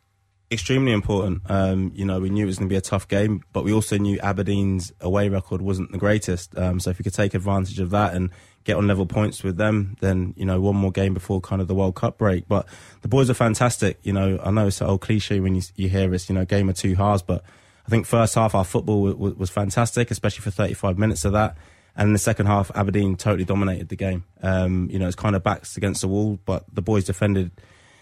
extremely 0.50 0.92
important. 0.92 1.42
Um, 1.46 1.92
you 1.94 2.04
know, 2.04 2.20
we 2.20 2.30
knew 2.30 2.44
it 2.44 2.46
was 2.46 2.58
going 2.58 2.68
to 2.68 2.72
be 2.72 2.78
a 2.78 2.82
tough 2.82 3.08
game, 3.08 3.42
but 3.52 3.64
we 3.64 3.72
also 3.72 3.98
knew 3.98 4.18
Aberdeen's 4.20 4.92
away 5.00 5.28
record 5.28 5.60
wasn't 5.60 5.92
the 5.92 5.98
greatest. 5.98 6.56
Um, 6.56 6.78
so 6.80 6.90
if 6.90 6.98
we 6.98 7.02
could 7.02 7.14
take 7.14 7.34
advantage 7.34 7.80
of 7.80 7.90
that 7.90 8.14
and 8.14 8.30
get 8.64 8.76
on 8.76 8.86
level 8.86 9.06
points 9.06 9.42
with 9.42 9.56
them, 9.56 9.96
then 10.00 10.34
you 10.36 10.44
know, 10.44 10.60
one 10.60 10.76
more 10.76 10.92
game 10.92 11.14
before 11.14 11.40
kind 11.40 11.60
of 11.60 11.68
the 11.68 11.74
World 11.74 11.96
Cup 11.96 12.18
break. 12.18 12.46
But 12.48 12.66
the 13.02 13.08
boys 13.08 13.30
are 13.30 13.34
fantastic. 13.34 13.98
You 14.02 14.12
know, 14.12 14.38
I 14.42 14.50
know 14.50 14.68
it's 14.68 14.80
an 14.80 14.86
old 14.86 15.00
cliche 15.00 15.40
when 15.40 15.54
you 15.54 15.62
you 15.74 15.88
hear 15.88 16.08
this, 16.08 16.28
you 16.28 16.34
know, 16.34 16.44
game 16.44 16.68
of 16.68 16.76
two 16.76 16.94
halves, 16.94 17.22
but 17.22 17.42
I 17.86 17.88
think 17.88 18.04
first 18.06 18.34
half 18.34 18.54
our 18.54 18.64
football 18.64 19.06
w- 19.06 19.14
w- 19.14 19.36
was 19.36 19.48
fantastic, 19.50 20.10
especially 20.10 20.42
for 20.42 20.50
35 20.50 20.98
minutes 20.98 21.24
of 21.24 21.32
that. 21.32 21.56
And 21.96 22.08
in 22.08 22.12
the 22.12 22.18
second 22.18 22.46
half, 22.46 22.70
Aberdeen 22.74 23.16
totally 23.16 23.44
dominated 23.44 23.88
the 23.88 23.96
game. 23.96 24.24
Um, 24.42 24.88
you 24.90 24.98
know, 24.98 25.06
it's 25.06 25.16
kind 25.16 25.34
of 25.34 25.42
backs 25.42 25.76
against 25.76 26.02
the 26.02 26.08
wall, 26.08 26.38
but 26.44 26.64
the 26.72 26.82
boys 26.82 27.04
defended 27.04 27.52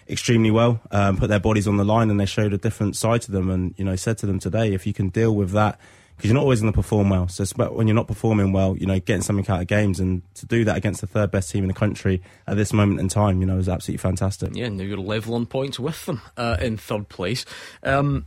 extremely 0.09 0.51
well, 0.51 0.81
um, 0.91 1.17
put 1.17 1.29
their 1.29 1.39
bodies 1.39 1.69
on 1.69 1.77
the 1.77 1.85
line, 1.85 2.11
and 2.11 2.19
they 2.19 2.27
showed 2.27 2.53
a 2.53 2.59
different 2.59 2.97
side 2.97 3.23
to 3.23 3.31
them. 3.31 3.51
And 3.51 3.75
you 3.77 3.85
know, 3.85 3.95
said 3.95 4.19
to 4.19 4.27
them 4.27 4.39
today, 4.39 4.73
if 4.73 4.87
you 4.87 4.93
can 4.93 5.11
deal 5.11 5.35
with 5.35 5.51
that, 5.53 5.79
because 6.17 6.29
you're 6.29 6.35
not 6.35 6.43
always 6.43 6.61
going 6.61 6.73
to 6.73 6.77
perform 6.77 7.11
well. 7.11 7.29
So 7.29 7.45
when 7.71 7.87
you're 7.87 7.95
not 7.95 8.07
performing 8.07 8.53
well, 8.53 8.77
you 8.77 8.87
know, 8.87 9.01
getting 9.01 9.23
something 9.23 9.49
out 9.49 9.61
of 9.61 9.67
games, 9.67 10.01
and 10.01 10.23
to 10.35 10.47
do 10.47 10.65
that 10.65 10.77
against 10.77 11.01
the 11.01 11.07
third 11.07 11.31
best 11.31 11.51
team 11.51 11.65
in 11.65 11.69
the 11.69 11.75
country 11.75 12.23
at 12.47 12.57
this 12.57 12.73
moment 12.73 13.01
in 13.01 13.09
time, 13.09 13.41
you 13.41 13.47
know, 13.47 13.59
is 13.59 13.69
absolutely 13.69 13.99
fantastic. 13.99 14.55
Yeah, 14.55 14.69
now 14.69 14.85
you're 14.85 14.99
level 14.99 15.35
on 15.35 15.47
points 15.47 15.79
with 15.79 16.05
them 16.07 16.21
uh, 16.37 16.57
in 16.61 16.77
third 16.77 17.09
place. 17.09 17.45
Um, 17.83 18.27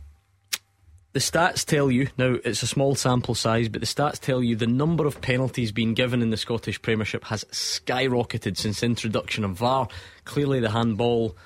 the 1.18 1.22
stats 1.22 1.64
tell 1.64 1.90
you 1.90 2.06
now 2.16 2.36
it's 2.44 2.62
a 2.62 2.66
small 2.68 2.94
sample 2.94 3.34
size, 3.34 3.68
but 3.68 3.80
the 3.80 3.88
stats 3.88 4.20
tell 4.20 4.40
you 4.40 4.54
the 4.54 4.68
number 4.68 5.04
of 5.04 5.20
penalties 5.20 5.72
being 5.72 5.92
given 5.92 6.22
in 6.22 6.30
the 6.30 6.36
Scottish 6.36 6.80
Premiership 6.80 7.24
has 7.24 7.42
skyrocketed 7.50 8.56
since 8.56 8.84
introduction 8.84 9.42
of 9.42 9.56
VAR. 9.56 9.88
Clearly, 10.26 10.60
the 10.60 10.70
handball 10.70 11.36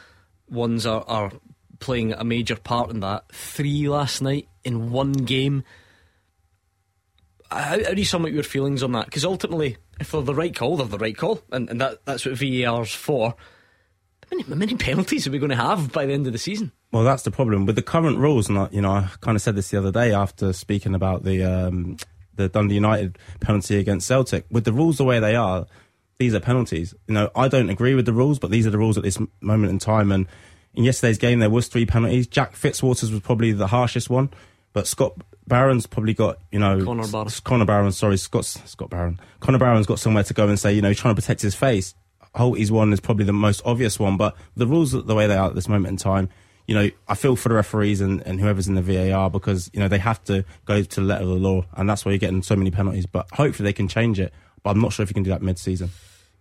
ones 0.50 0.84
are, 0.84 1.02
are 1.08 1.32
playing 1.78 2.12
a 2.12 2.22
major 2.22 2.54
part 2.54 2.90
in 2.90 3.00
that. 3.00 3.32
Three 3.32 3.88
last 3.88 4.20
night 4.20 4.46
in 4.62 4.92
one 4.92 5.12
game. 5.12 5.64
How, 7.50 7.82
how 7.82 7.94
do 7.94 7.96
you 7.96 8.04
sum 8.04 8.26
up 8.26 8.30
your 8.30 8.42
feelings 8.42 8.82
on 8.82 8.92
that? 8.92 9.06
Because 9.06 9.24
ultimately, 9.24 9.78
if 10.00 10.10
they're 10.10 10.20
the 10.20 10.34
right 10.34 10.54
call, 10.54 10.76
they're 10.76 10.86
the 10.86 10.98
right 10.98 11.16
call, 11.16 11.40
and, 11.50 11.70
and 11.70 11.80
that, 11.80 12.04
that's 12.04 12.26
what 12.26 12.36
VAR's 12.36 12.92
for. 12.92 13.30
How 14.30 14.36
many, 14.36 14.42
how 14.42 14.54
many 14.54 14.74
penalties 14.74 15.26
are 15.26 15.30
we 15.30 15.38
going 15.38 15.48
to 15.48 15.56
have 15.56 15.92
by 15.92 16.04
the 16.04 16.12
end 16.12 16.26
of 16.26 16.34
the 16.34 16.38
season? 16.38 16.72
Well, 16.92 17.04
that's 17.04 17.22
the 17.22 17.30
problem 17.30 17.64
with 17.66 17.76
the 17.76 17.82
current 17.82 18.18
rules. 18.18 18.48
And 18.48 18.58
I- 18.58 18.68
you 18.70 18.80
know, 18.82 18.90
I 18.92 19.08
kind 19.20 19.34
of 19.36 19.42
said 19.42 19.56
this 19.56 19.70
the 19.70 19.78
other 19.78 19.90
day 19.90 20.12
after 20.12 20.52
speaking 20.52 20.94
about 20.94 21.24
the 21.24 21.42
um, 21.42 21.96
the 22.36 22.48
Dundee 22.48 22.74
United 22.76 23.18
penalty 23.40 23.76
against 23.78 24.06
Celtic. 24.06 24.44
With 24.50 24.64
the 24.64 24.72
rules 24.72 24.98
the 24.98 25.04
way 25.04 25.18
they 25.20 25.34
are, 25.34 25.66
these 26.18 26.34
are 26.34 26.40
penalties. 26.40 26.94
You 27.08 27.14
know, 27.14 27.30
I 27.34 27.48
don't 27.48 27.70
agree 27.70 27.94
with 27.94 28.06
the 28.06 28.12
rules, 28.12 28.38
but 28.38 28.50
these 28.50 28.66
are 28.66 28.70
the 28.70 28.78
rules 28.78 28.96
at 28.96 29.02
this 29.04 29.18
moment 29.40 29.70
in 29.70 29.78
time. 29.78 30.12
And 30.12 30.26
in 30.74 30.84
yesterday's 30.84 31.18
game, 31.18 31.38
there 31.40 31.50
was 31.50 31.68
three 31.68 31.86
penalties. 31.86 32.26
Jack 32.26 32.54
Fitzwaters 32.54 33.10
was 33.10 33.20
probably 33.20 33.52
the 33.52 33.66
harshest 33.68 34.08
one, 34.10 34.30
but 34.72 34.86
Scott 34.86 35.14
Barron's 35.46 35.86
probably 35.86 36.14
got 36.14 36.38
you 36.50 36.58
know 36.58 36.84
Connor 36.84 37.06
Barron. 37.08 37.28
Connor 37.44 37.64
Barron, 37.64 37.92
sorry, 37.92 38.16
Scott 38.18 38.44
Scott 38.44 38.90
Barron. 38.90 39.18
Connor 39.40 39.58
Barron's 39.58 39.86
got 39.86 39.98
somewhere 39.98 40.24
to 40.24 40.34
go 40.34 40.46
and 40.48 40.58
say, 40.58 40.72
you 40.72 40.82
know, 40.82 40.88
he's 40.88 40.98
trying 41.00 41.14
to 41.14 41.20
protect 41.20 41.40
his 41.42 41.54
face. 41.54 41.94
Holty's 42.34 42.70
one 42.72 42.92
is 42.92 43.00
probably 43.00 43.24
the 43.26 43.32
most 43.32 43.60
obvious 43.64 43.98
one, 43.98 44.16
but 44.16 44.36
the 44.56 44.66
rules 44.66 44.92
the 44.92 45.14
way 45.14 45.26
they 45.26 45.36
are 45.36 45.48
at 45.48 45.54
this 45.54 45.68
moment 45.68 45.88
in 45.88 45.96
time, 45.98 46.30
you 46.72 46.78
know, 46.78 46.90
I 47.06 47.14
feel 47.14 47.36
for 47.36 47.50
the 47.50 47.54
referees 47.54 48.00
and, 48.00 48.22
and 48.26 48.40
whoever's 48.40 48.66
in 48.66 48.76
the 48.76 48.80
VAR 48.80 49.28
because 49.28 49.68
you 49.74 49.80
know 49.80 49.88
they 49.88 49.98
have 49.98 50.24
to 50.24 50.42
go 50.64 50.82
to 50.82 51.00
the 51.00 51.06
letter 51.06 51.24
of 51.24 51.28
the 51.28 51.34
law, 51.34 51.66
and 51.74 51.86
that's 51.86 52.02
why 52.06 52.12
you're 52.12 52.18
getting 52.18 52.42
so 52.42 52.56
many 52.56 52.70
penalties. 52.70 53.04
But 53.04 53.28
hopefully 53.30 53.66
they 53.68 53.74
can 53.74 53.88
change 53.88 54.18
it. 54.18 54.32
But 54.62 54.70
I'm 54.70 54.80
not 54.80 54.94
sure 54.94 55.02
if 55.02 55.10
you 55.10 55.14
can 55.14 55.22
do 55.22 55.28
that 55.28 55.42
mid-season. 55.42 55.90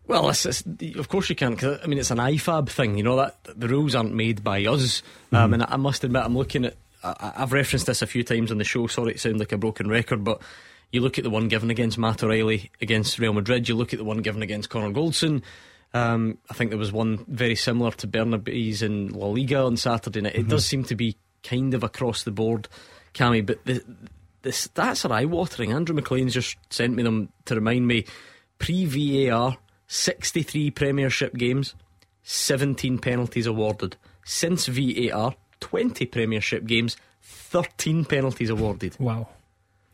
Well, 0.08 0.30
it's, 0.30 0.46
it's, 0.46 0.64
of 0.96 1.10
course 1.10 1.30
you 1.30 1.36
can. 1.36 1.58
'cause, 1.58 1.80
I 1.84 1.88
mean, 1.88 2.00
it's 2.00 2.12
an 2.12 2.18
IFAB 2.18 2.70
thing. 2.70 2.98
You 2.98 3.04
know 3.04 3.18
that 3.18 3.40
the 3.44 3.68
rules 3.68 3.94
aren't 3.94 4.14
made 4.14 4.42
by 4.42 4.64
us. 4.64 5.04
Um, 5.34 5.54
and 5.54 5.64
I, 5.64 5.72
I 5.72 5.76
must 5.76 6.06
admit, 6.06 6.24
I'm 6.24 6.38
looking 6.38 6.64
at. 6.64 6.78
I, 7.04 7.34
I've 7.36 7.52
referenced 7.52 7.88
this 7.88 8.02
a 8.02 8.08
few 8.08 8.24
times 8.24 8.54
on 8.54 8.58
the 8.58 8.64
show. 8.64 8.88
Sorry, 8.88 9.12
it 9.12 9.20
sounds 9.20 9.40
like 9.40 9.52
a 9.52 9.58
broken 9.58 9.90
record, 9.90 10.24
but 10.24 10.42
you 10.94 11.02
look 11.02 11.18
at 11.18 11.26
the 11.26 11.30
one 11.30 11.50
given 11.50 11.70
against 11.70 11.98
Matt 11.98 12.24
O'Riley 12.24 12.72
against 12.82 13.20
Real 13.20 13.34
Madrid. 13.34 13.68
You 13.68 13.76
look 13.76 13.92
at 13.92 14.00
the 14.00 14.06
one 14.06 14.20
given 14.20 14.42
against 14.42 14.70
Connor 14.70 14.92
Goldson. 14.94 15.42
Um, 15.94 16.38
I 16.50 16.54
think 16.54 16.72
there 16.72 16.80
was 16.80 16.92
one 16.92 17.26
very 17.28 17.56
similar 17.56 17.92
to 17.92 18.08
Bernabé's 18.08 18.82
in 18.82 19.10
La 19.10 19.28
Liga 19.28 19.60
on 19.60 19.76
Saturday 19.78 20.22
night. 20.22 20.36
It 20.36 20.48
does 20.48 20.66
seem 20.66 20.84
to 20.86 20.96
be 20.96 21.18
kind 21.44 21.74
of 21.74 21.84
across 21.84 22.24
the 22.24 22.32
board, 22.32 22.68
Cammy. 23.14 23.46
But 23.46 23.66
the 23.66 23.84
the 24.42 24.50
stats 24.52 25.08
are 25.08 25.14
eye 25.14 25.26
watering. 25.26 25.72
Andrew 25.72 25.96
McLean's 25.96 26.34
just 26.34 26.58
sent 26.70 26.96
me 26.96 27.04
them 27.04 27.30
to 27.46 27.56
remind 27.56 27.88
me. 27.88 28.06
Pre 28.58 28.86
VAR, 29.30 29.58
63 29.88 30.72
Premiership 30.72 31.34
games, 31.34 31.76
17 32.24 33.00
penalties 33.00 33.46
awarded. 33.46 33.98
Since 34.24 34.68
VAR, 34.68 35.36
20 35.60 36.06
Premiership 36.06 36.66
games, 36.66 36.98
13 37.22 38.06
penalties 38.06 38.50
awarded. 38.50 38.96
Wow. 39.00 39.28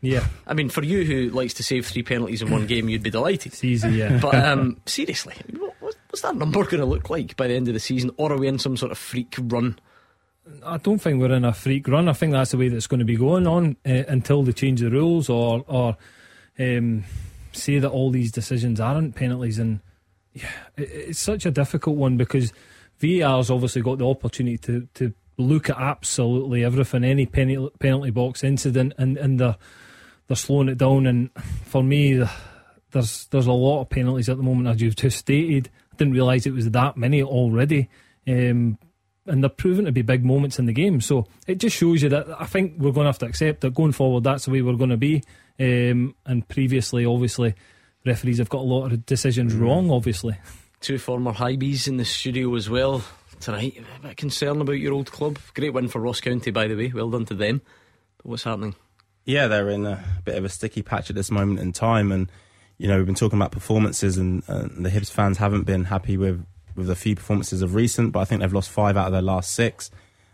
Yeah. 0.08 0.26
I 0.46 0.54
mean, 0.54 0.70
for 0.70 0.84
you 0.84 1.04
who 1.04 1.30
likes 1.30 1.54
to 1.56 1.64
save 1.64 1.86
three 1.88 2.04
penalties 2.04 2.42
in 2.42 2.50
one 2.50 2.66
game, 2.68 2.90
you'd 2.90 3.04
be 3.04 3.10
delighted. 3.10 3.54
It's 3.54 3.64
easy, 3.64 3.90
yeah. 3.90 4.20
But 4.22 4.36
um, 4.46 4.80
seriously, 4.86 5.36
I 5.38 5.52
mean, 5.52 5.62
what, 5.62 5.76
what- 5.80 5.96
what's 6.10 6.22
that 6.22 6.36
number 6.36 6.64
going 6.64 6.80
to 6.80 6.86
look 6.86 7.10
like 7.10 7.36
by 7.36 7.48
the 7.48 7.54
end 7.54 7.68
of 7.68 7.74
the 7.74 7.80
season? 7.80 8.12
Or 8.18 8.32
are 8.32 8.38
we 8.38 8.48
in 8.48 8.60
some 8.60 8.78
sort 8.78 8.92
of 8.92 8.98
freak 8.98 9.36
run? 9.40 9.78
I 10.66 10.78
don't 10.78 11.00
think 11.00 11.20
we're 11.20 11.34
in 11.34 11.44
a 11.44 11.52
freak 11.54 11.88
run. 11.90 12.08
I 12.08 12.14
think 12.14 12.32
that's 12.32 12.52
the 12.52 12.58
way 12.58 12.70
that's 12.70 12.88
going 12.88 13.00
to 13.00 13.06
be 13.06 13.18
going 13.18 13.46
on 13.46 13.76
uh, 13.86 14.04
until 14.08 14.44
they 14.44 14.54
change 14.54 14.80
the 14.80 14.90
rules 14.90 15.28
or 15.30 15.66
or 15.68 15.98
um, 16.58 17.04
say 17.52 17.80
that 17.80 17.90
all 17.90 18.10
these 18.12 18.32
decisions 18.32 18.80
aren't 18.80 19.16
penalties. 19.16 19.60
And 19.60 19.82
yeah, 20.34 20.50
it, 20.78 20.90
it's 20.92 21.20
such 21.20 21.46
a 21.46 21.52
difficult 21.52 21.98
one 21.98 22.16
because 22.16 22.54
VAR's 23.00 23.52
obviously 23.52 23.82
got 23.82 23.98
the 23.98 24.08
opportunity 24.08 24.58
to, 24.60 24.88
to 24.94 25.14
look 25.38 25.70
at 25.70 25.78
absolutely 25.78 26.64
everything, 26.64 27.04
any 27.04 27.26
penalty, 27.26 27.76
penalty 27.80 28.12
box 28.12 28.44
incident, 28.44 28.94
and, 28.98 29.18
and 29.18 29.40
they're 29.42 29.58
they're 30.28 30.36
slowing 30.36 30.70
it 30.70 30.78
down. 30.78 31.08
And 31.08 31.30
for 31.66 31.84
me, 31.84 32.24
there's 32.92 33.26
there's 33.28 33.48
a 33.48 33.52
lot 33.52 33.82
of 33.82 33.90
penalties 33.90 34.30
at 34.30 34.38
the 34.38 34.44
moment, 34.44 34.68
as 34.68 34.82
you've 34.82 34.96
just 34.96 35.20
stated. 35.20 35.70
I 35.94 35.96
didn't 35.96 36.14
realise 36.14 36.46
it 36.46 36.54
was 36.54 36.70
that 36.72 36.98
many 36.98 37.24
already. 37.24 37.90
Um, 38.28 38.78
and 39.26 39.44
they're 39.44 39.50
proven 39.50 39.86
to 39.86 39.92
be 39.92 40.02
big 40.02 40.24
moments 40.24 40.58
in 40.58 40.66
the 40.66 40.74
game. 40.74 41.02
So 41.02 41.28
it 41.48 41.56
just 41.56 41.76
shows 41.76 42.02
you 42.02 42.10
that 42.10 42.28
I 42.40 42.46
think 42.46 42.76
we're 42.78 42.92
going 42.92 43.06
to 43.06 43.10
have 43.10 43.20
to 43.20 43.26
accept 43.26 43.62
that 43.62 43.74
going 43.74 43.92
forward, 43.92 44.24
that's 44.24 44.46
the 44.46 44.52
way 44.52 44.62
we're 44.62 44.76
going 44.76 44.90
to 44.90 44.98
be. 44.98 45.24
Um, 45.60 46.16
and 46.26 46.48
previously, 46.48 47.06
obviously, 47.06 47.54
referees 48.06 48.38
have 48.38 48.50
got 48.50 48.62
a 48.62 48.62
lot 48.62 48.92
of 48.92 49.06
decisions 49.06 49.54
wrong, 49.54 49.92
obviously. 49.92 50.38
Two 50.80 50.98
former 50.98 51.34
Hibbies 51.34 51.88
in 51.88 51.98
the 51.98 52.06
studio 52.06 52.56
as 52.56 52.70
well 52.70 53.04
tonight. 53.40 53.84
A 53.98 54.08
bit 54.08 54.18
concerned 54.18 54.62
about 54.62 54.74
your 54.74 54.94
old 54.94 55.12
club. 55.12 55.40
Great 55.54 55.74
win 55.74 55.88
for 55.88 56.00
Ross 56.00 56.22
County, 56.22 56.52
by 56.52 56.68
the 56.68 56.76
way. 56.76 56.92
Well 56.94 57.10
done 57.10 57.26
to 57.26 57.34
them. 57.34 57.62
But 58.18 58.28
what's 58.28 58.44
happening? 58.44 58.76
Yeah, 59.28 59.48
they're 59.48 59.70
in 59.70 59.86
a 59.86 60.02
bit 60.24 60.38
of 60.38 60.46
a 60.46 60.50
sticky 60.50 60.84
patch 60.84 61.10
at 61.10 61.16
this 61.18 61.30
moment 61.30 61.60
in 61.60 61.74
time, 61.74 62.14
and 62.14 62.32
you 62.78 62.88
know 62.88 62.96
we've 62.96 63.06
been 63.06 63.14
talking 63.14 63.38
about 63.38 63.52
performances, 63.52 64.18
and, 64.18 64.42
and 64.48 64.86
the 64.86 64.90
Hibs 64.90 65.12
fans 65.12 65.38
haven't 65.38 65.64
been 65.64 65.84
happy 65.84 66.16
with 66.16 66.46
with 66.78 66.90
a 66.90 66.96
few 66.96 67.14
performances 67.14 67.62
of 67.62 67.76
recent, 67.76 68.14
but 68.14 68.22
I 68.22 68.26
think 68.26 68.40
they've 68.40 68.54
lost 68.54 68.70
five 68.70 68.96
out 68.96 69.08
of 69.08 69.12
their 69.12 69.22
last 69.22 69.52
six. 69.52 69.92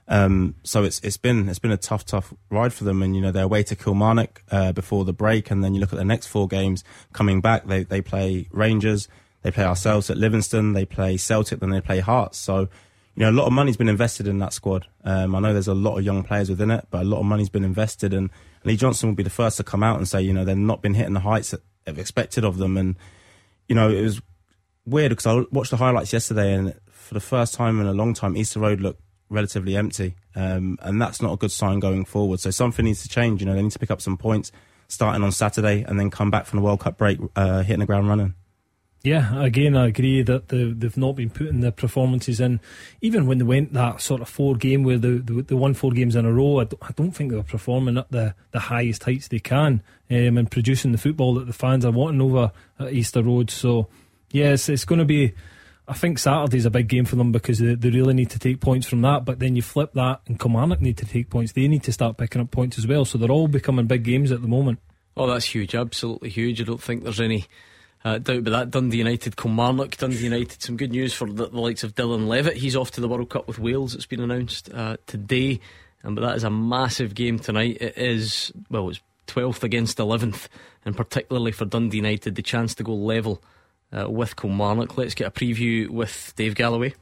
Um, 0.08 0.54
so 0.64 0.84
it's 0.84 1.00
it's 1.00 1.18
been 1.18 1.50
it's 1.50 1.58
been 1.58 1.72
a 1.72 1.78
tough 1.78 2.06
tough 2.06 2.36
ride 2.52 2.72
for 2.72 2.84
them, 2.84 3.02
and 3.02 3.16
you 3.16 3.22
know 3.24 3.32
they're 3.32 3.46
away 3.46 3.64
to 3.64 3.76
Kilmarnock 3.76 4.44
uh, 4.52 4.74
before 4.74 5.06
the 5.06 5.14
break, 5.14 5.50
and 5.50 5.64
then 5.64 5.74
you 5.74 5.80
look 5.80 5.92
at 5.92 5.98
the 5.98 6.06
next 6.06 6.28
four 6.28 6.48
games 6.48 6.84
coming 7.14 7.42
back. 7.42 7.66
They 7.66 7.86
they 7.86 8.02
play 8.02 8.48
Rangers, 8.52 9.08
they 9.42 9.50
play 9.50 9.66
ourselves 9.66 10.12
at 10.12 10.18
Livingston, 10.18 10.74
they 10.74 10.86
play 10.86 11.18
Celtic, 11.18 11.62
then 11.62 11.72
they 11.72 11.82
play 11.82 12.00
Hearts. 12.00 12.38
So 12.38 12.70
you 13.16 13.24
know, 13.24 13.30
a 13.30 13.32
lot 13.32 13.46
of 13.46 13.54
money's 13.54 13.78
been 13.78 13.90
invested 13.90 14.28
in 14.28 14.40
that 14.40 14.54
squad. 14.54 14.88
Um, 15.04 15.36
I 15.36 15.40
know 15.40 15.54
there's 15.54 15.68
a 15.68 15.76
lot 15.76 15.98
of 15.98 16.04
young 16.04 16.24
players 16.24 16.50
within 16.50 16.72
it, 16.72 16.88
but 16.90 17.02
a 17.02 17.06
lot 17.06 17.20
of 17.20 17.26
money's 17.26 17.50
been 17.50 17.64
invested, 17.64 18.14
and 18.14 18.32
Lee 18.64 18.76
Johnson 18.76 19.10
will 19.10 19.16
be 19.16 19.24
the 19.24 19.30
first 19.30 19.58
to 19.58 19.64
come 19.64 19.84
out 19.84 19.98
and 19.98 20.08
say, 20.08 20.22
you 20.22 20.34
know, 20.34 20.44
they've 20.44 20.58
not 20.58 20.82
been 20.82 20.96
hitting 20.96 21.14
the 21.14 21.20
heights 21.20 21.52
that 21.52 21.62
they've 21.86 22.00
expected 22.00 22.44
of 22.44 22.58
them, 22.58 22.76
and 22.76 22.96
you 23.68 23.76
know, 23.76 23.90
it 23.90 24.02
was 24.02 24.22
weird 24.86 25.10
because 25.10 25.28
I 25.28 25.44
watched 25.52 25.72
the 25.72 25.78
highlights 25.78 26.12
yesterday, 26.12 26.54
and 26.54 26.74
for 26.90 27.14
the 27.14 27.20
first 27.20 27.54
time 27.54 27.80
in 27.80 27.88
a 27.88 27.94
long 27.94 28.14
time, 28.14 28.36
Easter 28.36 28.60
Road 28.60 28.82
looked 28.82 29.02
relatively 29.30 29.76
empty, 29.76 30.16
um, 30.36 30.80
and 30.82 31.00
that's 31.00 31.22
not 31.22 31.34
a 31.34 31.38
good 31.38 31.52
sign 31.52 31.80
going 31.80 32.06
forward. 32.06 32.40
So 32.40 32.50
something 32.50 32.84
needs 32.84 33.04
to 33.04 33.10
change. 33.10 33.42
You 33.42 33.46
know, 33.46 33.54
they 33.54 33.62
need 33.62 33.72
to 33.72 33.80
pick 33.80 33.92
up 33.92 34.02
some 34.02 34.18
points 34.18 34.52
starting 34.88 35.24
on 35.24 35.32
Saturday, 35.32 35.84
and 35.84 36.00
then 36.00 36.10
come 36.10 36.32
back 36.32 36.48
from 36.48 36.58
the 36.58 36.66
World 36.66 36.80
Cup 36.80 36.98
break 36.98 37.20
uh, 37.36 37.62
hitting 37.62 37.80
the 37.80 37.86
ground 37.86 38.08
running. 38.08 38.34
Yeah, 39.04 39.44
again, 39.44 39.76
I 39.76 39.88
agree 39.88 40.22
that 40.22 40.48
the, 40.48 40.74
they've 40.74 40.96
not 40.96 41.18
been 41.18 41.30
putting 41.30 41.60
the 41.60 41.74
performances 41.74 42.40
in. 42.40 42.62
Even 43.02 43.28
when 43.28 43.38
they 43.38 43.44
went 43.44 43.74
that 43.74 44.00
sort 44.00 44.22
of 44.22 44.30
four 44.30 44.56
game 44.56 44.84
where 44.84 44.98
they, 44.98 45.18
they, 45.18 45.42
they 45.42 45.56
won 45.56 45.74
four 45.74 45.92
games 45.92 46.16
in 46.16 46.26
a 46.26 46.32
row, 46.32 46.60
I 46.60 46.64
don't, 46.64 46.82
I 46.82 46.92
don't 46.94 47.12
think 47.12 47.32
they 47.32 47.36
were 47.36 47.44
performing 47.44 47.98
at 47.98 48.10
the, 48.12 48.34
the 48.52 48.60
highest 48.60 49.04
heights 49.04 49.28
they 49.28 49.40
can 49.40 49.84
um, 50.10 50.38
and 50.38 50.50
producing 50.50 50.94
the 50.94 50.98
football 50.98 51.34
that 51.34 51.48
the 51.48 51.54
fans 51.54 51.84
are 51.84 51.92
wanting 51.92 52.22
over 52.22 52.54
at 52.80 52.94
Easter 52.94 53.22
Road. 53.22 53.52
So, 53.52 53.90
yes, 54.32 54.70
it's 54.70 54.86
going 54.86 55.00
to 55.00 55.06
be. 55.06 55.34
I 55.86 55.94
think 55.96 56.18
Saturday's 56.18 56.66
a 56.66 56.70
big 56.70 56.88
game 56.88 57.04
for 57.04 57.18
them 57.18 57.34
because 57.34 57.60
they, 57.60 57.76
they 57.76 57.90
really 57.90 58.14
need 58.14 58.30
to 58.30 58.40
take 58.40 58.62
points 58.62 58.88
from 58.88 59.02
that. 59.02 59.26
But 59.26 59.40
then 59.40 59.58
you 59.58 59.62
flip 59.62 59.92
that, 59.96 60.22
and 60.28 60.40
Kilmarnock 60.40 60.80
need 60.80 60.96
to 61.00 61.06
take 61.06 61.30
points. 61.30 61.52
They 61.52 61.68
need 61.68 61.84
to 61.84 61.92
start 61.92 62.16
picking 62.16 62.42
up 62.42 62.52
points 62.52 62.78
as 62.78 62.88
well. 62.88 63.04
So 63.04 63.18
they're 63.18 63.30
all 63.30 63.50
becoming 63.50 63.86
big 63.86 64.04
games 64.04 64.32
at 64.32 64.42
the 64.42 64.48
moment. 64.48 64.80
Oh, 65.18 65.28
that's 65.28 65.44
huge, 65.44 65.76
absolutely 65.76 66.30
huge. 66.30 66.62
I 66.62 66.64
don't 66.64 66.82
think 66.82 67.04
there's 67.04 67.20
any 67.20 67.48
uh, 68.04 68.18
doubt 68.18 68.38
about 68.38 68.52
that. 68.52 68.72
Dundee 68.72 68.98
United, 68.98 69.38
Kilmarnock, 69.38 69.98
Dundee 69.98 70.18
United. 70.18 70.62
Some 70.62 70.78
good 70.78 70.92
news 70.92 71.14
for 71.14 71.32
the, 71.32 71.48
the 71.48 71.60
likes 71.60 71.84
of 71.84 71.96
Dylan 71.96 72.28
Levitt. 72.28 72.58
He's 72.58 72.76
off 72.76 72.92
to 72.92 73.02
the 73.02 73.08
World 73.08 73.30
Cup 73.30 73.48
with 73.48 73.60
Wales. 73.60 73.96
It's 73.96 74.06
been 74.06 74.20
announced 74.20 74.72
uh, 74.74 74.98
today, 75.08 75.60
um, 76.04 76.16
but 76.16 76.22
that 76.22 76.36
is 76.36 76.44
a 76.44 76.50
massive 76.50 77.16
game 77.16 77.40
tonight. 77.40 77.78
It 77.80 77.98
is 77.98 78.52
well, 78.70 78.90
it's 78.90 79.00
twelfth 79.28 79.64
against 79.64 80.00
eleventh, 80.00 80.50
and 80.86 80.96
particularly 80.98 81.52
for 81.52 81.66
Dundee 81.66 81.98
United, 81.98 82.36
the 82.36 82.42
chance 82.42 82.76
to 82.76 82.84
go 82.84 82.94
level 82.94 83.42
uh, 83.92 84.10
with 84.10 84.36
Kilmarnock. 84.36 84.98
Let's 84.98 85.16
get 85.16 85.28
a 85.28 85.32
preview 85.32 85.90
with 85.90 86.34
Dave 86.36 86.56
Galloway. 86.56 86.94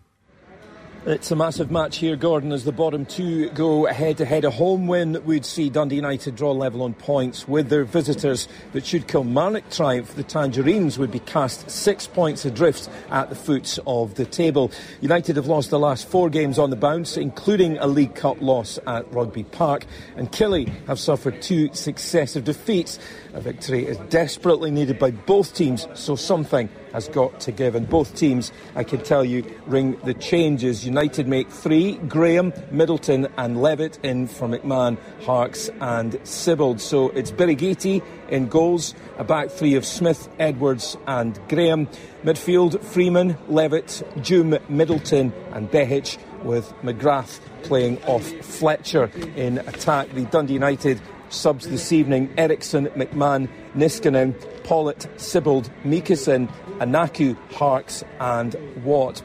It's 1.03 1.31
a 1.31 1.35
massive 1.35 1.71
match 1.71 1.97
here, 1.97 2.15
Gordon, 2.15 2.51
as 2.51 2.63
the 2.63 2.71
bottom 2.71 3.07
two 3.07 3.49
go 3.49 3.87
head 3.87 4.17
to 4.17 4.25
head. 4.25 4.45
A 4.45 4.51
home 4.51 4.85
win 4.85 5.19
would 5.25 5.47
see 5.47 5.67
Dundee 5.67 5.95
United 5.95 6.35
draw 6.35 6.51
level 6.51 6.83
on 6.83 6.93
points 6.93 7.47
with 7.47 7.69
their 7.69 7.85
visitors, 7.85 8.47
but 8.71 8.85
should 8.85 9.07
Kilmarnock 9.07 9.67
triumph, 9.71 10.13
the 10.13 10.21
Tangerines 10.21 10.99
would 10.99 11.09
be 11.09 11.17
cast 11.17 11.71
six 11.71 12.05
points 12.05 12.45
adrift 12.45 12.87
at 13.09 13.29
the 13.29 13.35
foot 13.35 13.79
of 13.87 14.13
the 14.13 14.25
table. 14.25 14.69
United 15.01 15.37
have 15.37 15.47
lost 15.47 15.71
the 15.71 15.79
last 15.79 16.07
four 16.07 16.29
games 16.29 16.59
on 16.59 16.69
the 16.69 16.75
bounce, 16.75 17.17
including 17.17 17.79
a 17.79 17.87
League 17.87 18.13
Cup 18.13 18.39
loss 18.39 18.77
at 18.85 19.11
Rugby 19.11 19.43
Park, 19.45 19.87
and 20.15 20.31
Killy 20.31 20.65
have 20.85 20.99
suffered 20.99 21.41
two 21.41 21.73
successive 21.73 22.43
defeats. 22.43 22.99
A 23.33 23.41
victory 23.41 23.87
is 23.87 23.97
desperately 24.09 24.69
needed 24.69 24.99
by 24.99 25.09
both 25.09 25.55
teams, 25.55 25.87
so 25.95 26.15
something 26.15 26.69
has 26.93 27.07
got 27.07 27.39
to 27.41 27.51
give. 27.51 27.75
And 27.75 27.87
both 27.87 28.15
teams, 28.15 28.51
I 28.75 28.83
can 28.83 29.03
tell 29.03 29.23
you, 29.23 29.43
ring 29.67 29.99
the 30.03 30.15
changes. 30.15 30.85
United 30.85 31.27
make 31.27 31.49
three 31.49 31.97
Graham, 32.07 32.53
Middleton, 32.71 33.27
and 33.37 33.61
Levitt 33.61 33.99
in 34.03 34.27
for 34.27 34.47
McMahon, 34.47 34.97
Harkes, 35.23 35.69
and 35.79 36.13
Sibbald. 36.23 36.79
So 36.79 37.09
it's 37.09 37.29
Billy 37.29 37.51
Birighitti 37.55 38.01
in 38.29 38.47
goals, 38.47 38.95
a 39.17 39.23
back 39.23 39.49
three 39.49 39.75
of 39.75 39.85
Smith, 39.85 40.29
Edwards, 40.39 40.97
and 41.07 41.39
Graham. 41.47 41.87
Midfield, 42.23 42.81
Freeman, 42.83 43.37
Levitt, 43.47 44.03
Djoum, 44.17 44.69
Middleton, 44.69 45.33
and 45.51 45.69
Behich, 45.71 46.17
with 46.43 46.71
McGrath 46.83 47.39
playing 47.63 48.01
off 48.03 48.23
Fletcher 48.23 49.11
in 49.35 49.57
attack. 49.59 50.09
The 50.13 50.25
Dundee 50.25 50.53
United 50.53 51.01
subs 51.29 51.67
this 51.67 51.91
evening 51.91 52.33
Eriksson, 52.37 52.87
McMahon, 52.89 53.49
Niskanen, 53.75 54.33
Pawlett, 54.63 55.07
Sibbald, 55.17 55.69
Mikkelsen, 55.83 56.49
Anaku, 56.79 57.37
Harkes 57.53 58.03
and 58.19 58.55
Watt. 58.83 59.21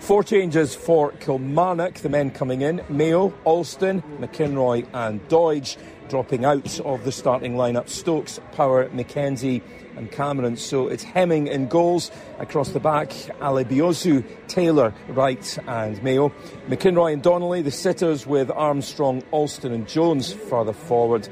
Four 0.00 0.22
changes 0.22 0.74
for 0.74 1.12
Kilmarnock, 1.12 1.94
the 1.94 2.10
men 2.10 2.30
coming 2.30 2.60
in 2.60 2.82
Mayo, 2.90 3.32
Alston, 3.44 4.02
McInroy, 4.18 4.86
and 4.92 5.26
Doidge. 5.28 5.78
Dropping 6.10 6.44
out 6.44 6.78
of 6.80 7.02
the 7.04 7.10
starting 7.10 7.54
lineup 7.54 7.88
Stokes, 7.88 8.38
Power, 8.52 8.90
McKenzie, 8.90 9.62
and 9.96 10.12
Cameron. 10.12 10.58
So 10.58 10.88
it's 10.88 11.02
Hemming 11.02 11.46
in 11.46 11.66
goals 11.66 12.10
across 12.38 12.68
the 12.70 12.80
back. 12.80 13.08
Alebiosu, 13.40 14.22
Taylor, 14.46 14.92
Wright, 15.08 15.58
and 15.66 16.02
Mayo. 16.02 16.28
McInroy 16.68 17.14
and 17.14 17.22
Donnelly, 17.22 17.62
the 17.62 17.70
sitters 17.70 18.26
with 18.26 18.50
Armstrong, 18.50 19.22
Alston, 19.30 19.72
and 19.72 19.88
Jones 19.88 20.30
further 20.34 20.74
forward. 20.74 21.26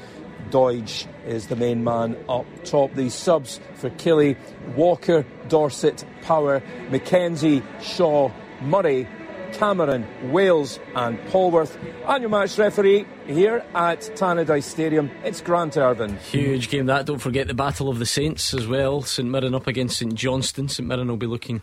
Doidge 0.52 1.08
is 1.26 1.48
the 1.48 1.56
main 1.56 1.82
man 1.82 2.16
up 2.28 2.46
top. 2.64 2.94
These 2.94 3.14
subs 3.14 3.58
for 3.74 3.90
Killie, 3.90 4.36
Walker, 4.76 5.24
Dorsett, 5.48 6.04
Power, 6.22 6.62
McKenzie, 6.90 7.62
Shaw, 7.80 8.30
Murray, 8.60 9.08
Cameron, 9.52 10.06
Wales, 10.30 10.78
and 10.94 11.18
Polworth. 11.30 11.76
And 12.06 12.22
your 12.22 12.30
match 12.30 12.58
referee 12.58 13.06
here 13.26 13.64
at 13.74 14.00
Tannadice 14.14 14.64
Stadium, 14.64 15.10
it's 15.24 15.40
Grant 15.40 15.76
Irvine. 15.76 16.16
Huge 16.18 16.68
game 16.68 16.86
that. 16.86 17.06
Don't 17.06 17.18
forget 17.18 17.46
the 17.48 17.54
Battle 17.54 17.88
of 17.88 17.98
the 17.98 18.06
Saints 18.06 18.54
as 18.54 18.66
well. 18.66 19.02
St 19.02 19.28
Mirren 19.28 19.54
up 19.54 19.66
against 19.66 19.98
St 19.98 20.14
Johnstone. 20.14 20.68
St 20.68 20.86
Mirren 20.86 21.08
will 21.08 21.16
be 21.16 21.26
looking 21.26 21.62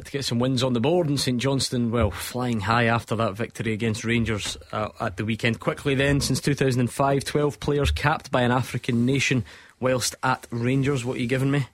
to 0.00 0.10
get 0.12 0.24
some 0.24 0.38
wins 0.38 0.62
on 0.62 0.72
the 0.72 0.80
board, 0.80 1.08
and 1.08 1.18
St 1.20 1.40
Johnstone, 1.40 1.90
well, 1.90 2.10
flying 2.10 2.60
high 2.60 2.84
after 2.84 3.14
that 3.16 3.34
victory 3.34 3.72
against 3.72 4.04
Rangers 4.04 4.56
uh, 4.72 4.88
at 5.00 5.16
the 5.16 5.24
weekend. 5.24 5.60
Quickly 5.60 5.94
then, 5.94 6.20
since 6.20 6.40
2005, 6.40 7.24
12 7.24 7.60
players 7.60 7.90
capped 7.90 8.30
by 8.30 8.42
an 8.42 8.50
African 8.50 9.04
nation 9.06 9.44
whilst 9.80 10.14
at 10.22 10.46
Rangers. 10.50 11.04
What 11.04 11.16
are 11.16 11.20
you 11.20 11.26
giving 11.26 11.50
me? 11.50 11.66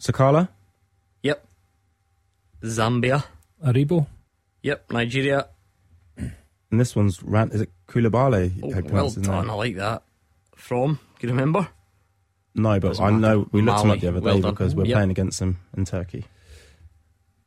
Sakala? 0.00 0.48
Yep. 1.22 1.46
Zambia. 2.62 3.24
Aribo. 3.64 4.06
Yep. 4.62 4.92
Nigeria. 4.92 5.48
And 6.16 6.78
this 6.80 6.94
one's 6.94 7.22
ran. 7.22 7.50
Is 7.50 7.62
it 7.62 7.70
Koulibaly? 7.88 8.52
Oh, 8.62 8.72
how 8.72 8.78
you 8.80 8.84
well 8.92 9.10
done. 9.10 9.22
name? 9.22 9.50
I 9.50 9.54
like 9.54 9.76
that. 9.76 10.02
From? 10.54 10.98
Can 11.18 11.28
you 11.30 11.34
remember? 11.34 11.68
No, 12.54 12.78
but 12.80 12.88
Doesn't 12.88 13.04
I 13.04 13.10
know 13.10 13.48
we 13.52 13.62
looked 13.62 13.80
him 13.84 13.90
up 13.90 14.00
the 14.00 14.08
other 14.08 14.20
day 14.20 14.24
Well 14.26 14.40
done. 14.40 14.50
because 14.52 14.74
we're 14.74 14.84
Yep. 14.84 14.94
playing 14.94 15.10
against 15.10 15.38
them 15.40 15.58
in 15.76 15.84
Turkey. 15.84 16.24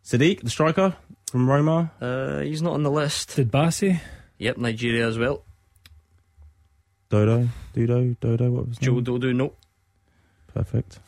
Sadiq, 0.04 0.42
the 0.42 0.50
striker 0.50 0.96
from 1.32 1.50
Roma. 1.50 1.92
Uh, 2.02 2.40
he's 2.40 2.62
not 2.62 2.74
on 2.74 2.84
the 2.84 2.92
list. 2.92 3.36
Did 3.36 3.52
Bassey? 3.52 4.00
Yep, 4.38 4.58
Nigeria 4.58 5.08
as 5.08 5.18
well. 5.18 5.44
Dodo, 7.10 7.48
Dodo, 7.74 8.16
Dodo. 8.20 8.52
What 8.52 8.68
was 8.70 8.78
Joe 8.78 8.94
name? 8.96 9.04
Dodo, 9.04 9.32
no. 9.32 9.54
Perfect. 10.54 11.00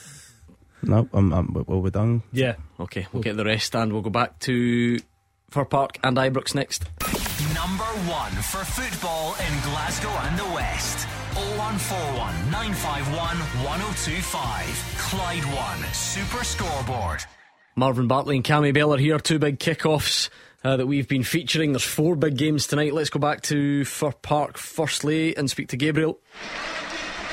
no, 0.82 1.08
I'm, 1.12 1.32
I'm, 1.32 1.52
well, 1.52 1.82
we're 1.82 1.90
done. 1.90 2.22
Yeah. 2.32 2.54
Okay, 2.80 3.06
we'll 3.12 3.22
get 3.22 3.36
the 3.36 3.44
rest 3.44 3.74
and 3.74 3.92
we'll 3.92 4.02
go 4.02 4.10
back 4.10 4.38
to 4.40 4.98
Fir 5.50 5.64
Park 5.66 5.98
and 6.02 6.16
Ibrox 6.16 6.54
next. 6.54 6.84
Number 7.54 7.84
one 8.08 8.32
for 8.32 8.64
football 8.64 9.34
in 9.34 9.60
Glasgow 9.62 10.08
and 10.08 10.38
the 10.38 10.46
West. 10.54 11.06
0141 11.34 12.50
951 12.50 13.36
1025. 13.64 14.94
Clyde 14.98 15.44
One 15.44 15.92
Super 15.92 16.42
Scoreboard. 16.44 17.24
Marvin 17.76 18.06
Bartley 18.06 18.36
and 18.36 18.44
Cammy 18.44 18.72
Bell 18.72 18.94
are 18.94 18.98
here. 18.98 19.18
Two 19.18 19.38
big 19.38 19.58
kickoffs 19.58 20.30
uh, 20.62 20.76
that 20.76 20.86
we've 20.86 21.08
been 21.08 21.24
featuring. 21.24 21.72
There's 21.72 21.82
four 21.82 22.14
big 22.14 22.36
games 22.36 22.66
tonight. 22.68 22.94
Let's 22.94 23.10
go 23.10 23.18
back 23.18 23.42
to 23.42 23.84
Fir 23.84 24.12
Park 24.12 24.58
firstly 24.58 25.36
and 25.36 25.50
speak 25.50 25.68
to 25.68 25.76
Gabriel. 25.76 26.20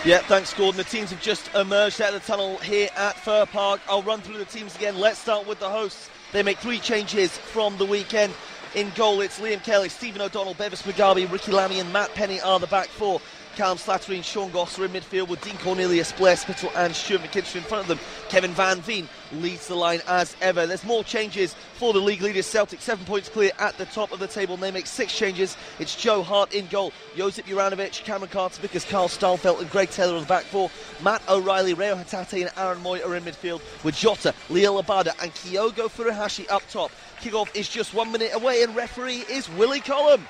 Yeah, 0.04 0.18
thanks, 0.20 0.52
Gordon. 0.56 0.78
The 0.78 0.84
teams 0.84 1.12
have 1.12 1.22
just 1.22 1.54
emerged 1.54 2.02
out 2.02 2.16
of 2.16 2.22
the 2.22 2.28
tunnel 2.28 2.58
here 2.58 2.90
at 2.96 3.16
Fir 3.18 3.46
Park. 3.46 3.82
I'll 3.88 4.02
run 4.02 4.22
through 4.22 4.40
the 4.40 4.46
teams 4.46 4.76
again. 4.76 4.98
Let's 4.98 5.20
start 5.20 5.48
with 5.48 5.60
the 5.60 5.70
hosts. 5.70 6.10
They 6.32 6.42
make 6.42 6.58
three 6.58 6.80
changes 6.80 7.38
from 7.38 7.78
the 7.78 7.86
weekend. 7.86 8.34
In 8.74 8.92
goal, 8.96 9.22
it's 9.22 9.40
Liam 9.40 9.62
Kelly, 9.64 9.90
Stephen 9.90 10.22
O'Donnell, 10.22 10.56
Bevis 10.56 10.82
Mugabi, 10.84 11.30
Ricki 11.32 11.52
Lamie, 11.52 11.80
and 11.80 11.94
Matt 11.94 12.16
Penney 12.16 12.42
are 12.42 12.58
the 12.58 12.68
back 12.68 12.88
four. 12.88 13.22
Callum 13.56 13.78
Slattery 13.78 14.16
and 14.16 14.26
Sean 14.26 14.50
Goss 14.52 14.80
are 14.80 14.86
in 14.86 14.92
midfield 14.92 15.28
with 15.28 15.42
Dean 15.42 15.58
Cornelius, 15.58 16.12
Blair 16.14 16.36
Spittal, 16.36 16.72
and 16.76 16.96
Stuart 16.96 17.22
McKinstry 17.22 17.58
in 17.58 17.64
front 17.64 17.84
of 17.84 17.88
them. 17.88 18.00
Kevin 18.30 18.52
Van 18.52 18.80
Veen 18.82 19.10
leads 19.34 19.68
the 19.68 19.76
line 19.76 20.00
as 20.08 20.36
ever. 20.42 20.66
There's 20.66 20.84
more 20.84 21.04
changes 21.04 21.54
for 21.76 21.94
the 21.94 22.00
league 22.00 22.22
leaders. 22.22 22.46
Celtic 22.46 22.82
seven 22.82 23.06
points 23.06 23.30
clear 23.30 23.52
at 23.60 23.78
the 23.78 23.86
top 23.86 24.12
of 24.12 24.20
the 24.20 24.28
table. 24.28 24.58
They 24.58 24.72
make 24.72 24.88
six 24.88 25.16
changes. 25.16 25.58
It's 25.80 25.96
Joe 25.96 26.24
Hart 26.24 26.54
in 26.54 26.68
goal, 26.68 26.94
Josip 27.16 27.46
Juranovic, 27.46 28.04
Cameron 28.04 28.30
Carter, 28.30 28.62
Vickers, 28.62 28.86
Carl 28.86 29.10
Starfelt, 29.10 29.60
and 29.60 29.70
Greg 29.70 29.90
Taylor 29.90 30.16
on 30.16 30.22
the 30.22 30.28
back 30.28 30.44
four. 30.46 30.72
Matt 31.04 31.22
O'Riley, 31.28 31.74
Reo 31.74 31.96
Hatate, 31.96 32.42
and 32.42 32.52
Aaron 32.58 32.80
Mooy 32.80 33.06
are 33.06 33.16
in 33.16 33.24
midfield 33.24 33.62
with 33.84 33.96
Jota, 33.96 34.34
Liel 34.50 34.82
Abada, 34.82 35.12
and 35.22 35.34
Kyogo 35.34 35.90
Furuhashi 35.90 36.50
up 36.50 36.64
top. 36.70 36.92
Kickoff 37.20 37.54
is 37.56 37.68
just 37.68 37.94
one 37.94 38.12
minute 38.12 38.32
away, 38.34 38.64
and 38.64 38.76
referee 38.76 39.26
is 39.30 39.50
Willie 39.52 39.82
Collum. 39.82 40.26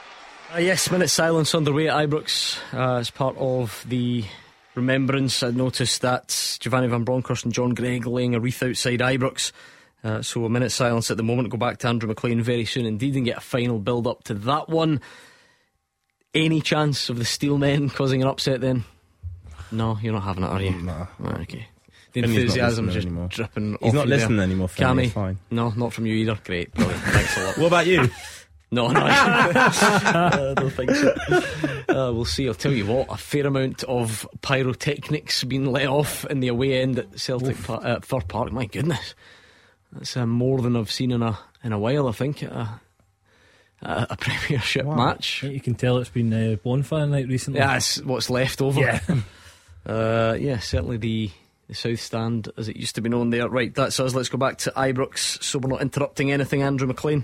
Uh, 0.54 0.58
yes, 0.60 0.92
minute 0.92 1.10
silence 1.10 1.56
underway 1.56 1.88
at 1.88 2.10
Ibrox 2.10 2.58
uh, 2.74 2.98
as 2.98 3.10
part 3.10 3.36
of 3.38 3.86
the 3.88 4.26
remembrance. 4.76 5.44
I 5.44 5.52
noticed 5.52 6.02
that 6.02 6.58
Giovanni 6.60 6.88
Van 6.88 7.04
Bronckhorst 7.06 7.46
and 7.46 7.54
John 7.54 7.70
Greig 7.74 8.06
laying 8.06 8.36
a 8.36 8.40
wreath 8.40 8.62
outside 8.62 9.00
Ibrox. 9.00 9.52
Uh, 10.04 10.22
so 10.22 10.44
a 10.46 10.50
minute 10.50 10.72
silence 10.72 11.10
at 11.12 11.18
the 11.18 11.24
moment. 11.24 11.50
Go 11.50 11.58
back 11.58 11.78
to 11.80 11.88
Andrew 11.88 12.08
McLean 12.10 12.42
very 12.42 12.66
soon 12.66 12.86
indeed 12.86 13.16
and 13.16 13.24
get 13.26 13.38
a 13.38 13.42
final 13.42 13.80
build 13.80 14.08
up 14.08 14.24
to 14.26 14.34
that 14.34 14.68
one. 14.68 15.00
Any 16.34 16.60
chance 16.60 17.10
of 17.10 17.18
the 17.18 17.24
Steelmen 17.26 17.94
causing 17.94 18.22
an 18.22 18.28
upset 18.28 18.62
then? 18.62 18.84
No, 19.72 19.98
you're 20.02 20.14
not 20.14 20.24
having 20.24 20.44
it, 20.44 20.48
are 20.48 20.62
you? 20.62 20.72
No. 20.72 21.08
Right, 21.20 21.42
okay. 21.42 21.68
The 22.14 22.24
enthusiasm's 22.24 22.94
just 22.94 23.08
anymore. 23.08 23.28
dripping 23.30 23.78
He's 23.82 23.94
not 23.94 24.04
you 24.06 24.10
there. 24.10 24.20
listening 24.20 24.40
anymore, 24.42 24.68
Cammy? 24.68 25.10
fine. 25.12 25.38
No, 25.50 25.70
not 25.70 25.94
from 25.94 26.08
you 26.08 26.16
either. 26.16 26.38
Great. 26.44 26.74
Thanks 26.74 27.38
a 27.38 27.46
lot. 27.46 27.58
What 27.58 27.68
about 27.68 27.86
you? 27.88 28.10
No, 28.74 28.88
no, 28.88 29.00
I 29.04 30.54
don't 30.56 30.70
think 30.72 30.92
so. 30.92 31.14
Uh, 31.90 32.12
we'll 32.14 32.24
see. 32.24 32.48
I'll 32.48 32.54
tell 32.54 32.72
you 32.72 32.86
what, 32.86 33.08
a 33.10 33.18
fair 33.18 33.46
amount 33.46 33.84
of 33.84 34.26
pyrotechnics 34.42 35.44
being 35.44 35.66
let 35.66 35.88
off 35.88 36.24
in 36.26 36.40
the 36.40 36.48
away 36.48 36.82
end 36.82 37.00
at 37.00 37.20
Celtic 37.20 37.62
Par- 37.62 38.00
Fir 38.02 38.22
Park. 38.22 38.52
My 38.54 38.66
goodness, 38.66 39.14
that's 39.92 40.16
uh, 40.16 40.26
more 40.26 40.62
than 40.62 40.78
I've 40.78 40.90
seen 40.92 41.12
in 41.12 41.22
a 41.22 41.38
in 41.64 41.74
a 41.74 41.80
while. 41.80 42.08
I 42.08 42.14
think 42.14 42.44
at 42.44 42.52
a, 42.54 42.80
at 43.82 44.12
a 44.12 44.16
Premiership 44.20 44.86
match. 44.86 45.44
You 45.44 45.60
can 45.60 45.76
tell 45.76 45.98
it's 45.98 46.10
been 46.10 46.34
uh, 46.34 46.56
bonfire 46.56 47.08
night 47.08 47.28
recently. 47.28 47.60
Yeah, 47.60 47.76
it's 47.76 48.02
what's 48.02 48.30
left 48.30 48.62
over. 48.62 48.80
Yeah. 48.80 49.02
Uh, 49.86 50.38
yeah, 50.40 50.60
certainly 50.60 50.96
the, 50.98 51.30
the 51.72 51.76
South 51.76 52.02
Stand, 52.02 52.50
as 52.58 52.68
it 52.68 52.76
used 52.76 52.96
to 52.96 53.02
be 53.02 53.10
known 53.10 53.30
there. 53.30 53.48
Right, 53.48 53.74
that's 53.74 53.98
us. 54.02 54.14
Let's 54.14 54.28
go 54.28 54.38
back 54.38 54.58
to 54.60 54.72
Ibrox 54.72 55.42
so 55.42 55.58
we're 55.58 55.70
not 55.70 55.82
interrupting 55.82 56.30
anything, 56.30 56.64
Andrew 56.64 56.86
McLean. 56.86 57.24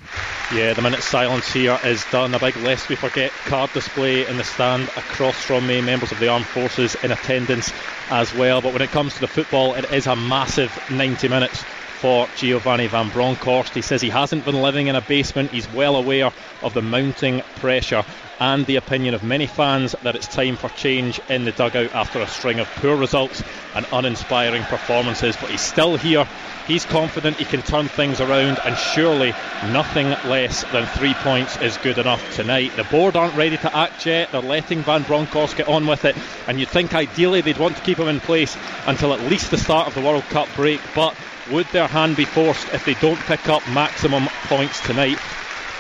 Yeah, 0.54 0.72
the 0.72 0.82
minute 0.82 1.04
silence 1.04 1.52
here 1.52 1.78
is 1.84 2.06
done. 2.12 2.34
A 2.34 2.40
big 2.40 2.56
lest 2.58 2.88
we 2.88 2.96
forget 2.96 3.32
card 3.46 3.72
display 3.74 4.26
in 4.26 4.38
the 4.38 4.46
stand 4.46 4.84
across 4.96 5.36
from 5.36 5.68
me. 5.68 5.82
Members 5.82 6.14
of 6.14 6.20
the 6.20 6.30
armed 6.30 6.46
forces 6.46 6.96
in 7.04 7.12
attendance 7.12 7.74
as 8.10 8.34
well. 8.36 8.62
But 8.62 8.72
when 8.72 8.82
it 8.82 8.90
comes 8.90 9.16
to 9.16 9.20
the 9.20 9.28
football, 9.28 9.74
it 9.74 9.92
is 9.92 10.08
a 10.08 10.16
massive 10.16 10.72
90 10.90 11.28
minutes 11.28 11.66
for 11.98 12.28
Giovanni 12.36 12.88
Van 12.88 13.10
Bronckhorst. 13.10 13.74
He 13.74 13.82
says 13.82 14.02
he 14.02 14.10
hasn't 14.10 14.46
been 14.46 14.62
living 14.62 14.88
in 14.88 14.96
a 14.96 15.02
basement. 15.02 15.52
He's 15.52 15.72
well 15.74 15.96
aware 15.96 16.32
of 16.62 16.74
the 16.74 16.82
mounting 16.82 17.42
pressure 17.56 18.04
and 18.40 18.66
the 18.68 18.76
opinion 18.76 19.16
of 19.16 19.24
many 19.24 19.48
fans 19.48 19.96
that 20.04 20.16
it's 20.16 20.28
time 20.28 20.58
for 20.58 20.70
change 20.70 21.20
in 21.30 21.44
the 21.44 21.52
dugout 21.52 21.94
after 21.96 22.22
a 22.22 22.28
string 22.28 22.60
of 22.60 22.68
poor 22.76 22.96
results 22.96 23.42
and 23.74 23.86
uninspiring 23.92 24.64
performances. 24.64 25.36
But 25.38 25.50
he's 25.50 25.62
still 25.62 25.98
here. 25.98 26.28
He's 26.68 26.86
confident 26.86 27.38
he 27.38 27.46
can 27.46 27.62
turn 27.62 27.88
things 27.88 28.20
around, 28.20 28.60
and 28.64 28.78
surely 28.78 29.34
nothing 29.72 30.10
less 30.30 30.64
than 30.72 30.86
three 30.86 31.14
points 31.16 31.58
is 31.62 31.78
good 31.78 31.98
enough 31.98 32.36
tonight. 32.36 32.76
The 32.76 32.84
board 32.84 33.16
aren't 33.16 33.36
ready 33.36 33.58
to 33.58 33.76
act 33.76 34.06
yet. 34.06 34.32
They're 34.32 34.42
letting 34.42 34.84
Van 34.84 35.04
Bronckhorst 35.04 35.56
get 35.56 35.70
on 35.70 35.88
with 35.88 36.06
it, 36.06 36.16
and 36.48 36.60
you'd 36.60 36.70
think 36.70 36.94
ideally 36.94 37.42
they'd 37.42 37.58
want 37.58 37.78
to 37.78 37.84
keep 37.84 37.98
him 37.98 38.10
in 38.10 38.20
place 38.20 38.56
until 38.86 39.14
at 39.14 39.22
least 39.22 39.50
the 39.50 39.58
start 39.58 39.88
of 39.88 39.96
the 39.96 40.02
World 40.02 40.24
Cup 40.26 40.50
break. 40.56 40.82
But 40.94 41.16
would 41.52 41.68
their 41.68 41.88
hand 41.88 42.16
be 42.16 42.26
forced 42.26 42.68
if 42.74 42.86
they 42.86 42.94
don't 42.96 43.20
pick 43.20 43.48
up 43.50 43.68
maximum 43.70 44.28
points 44.48 44.80
tonight? 44.82 45.18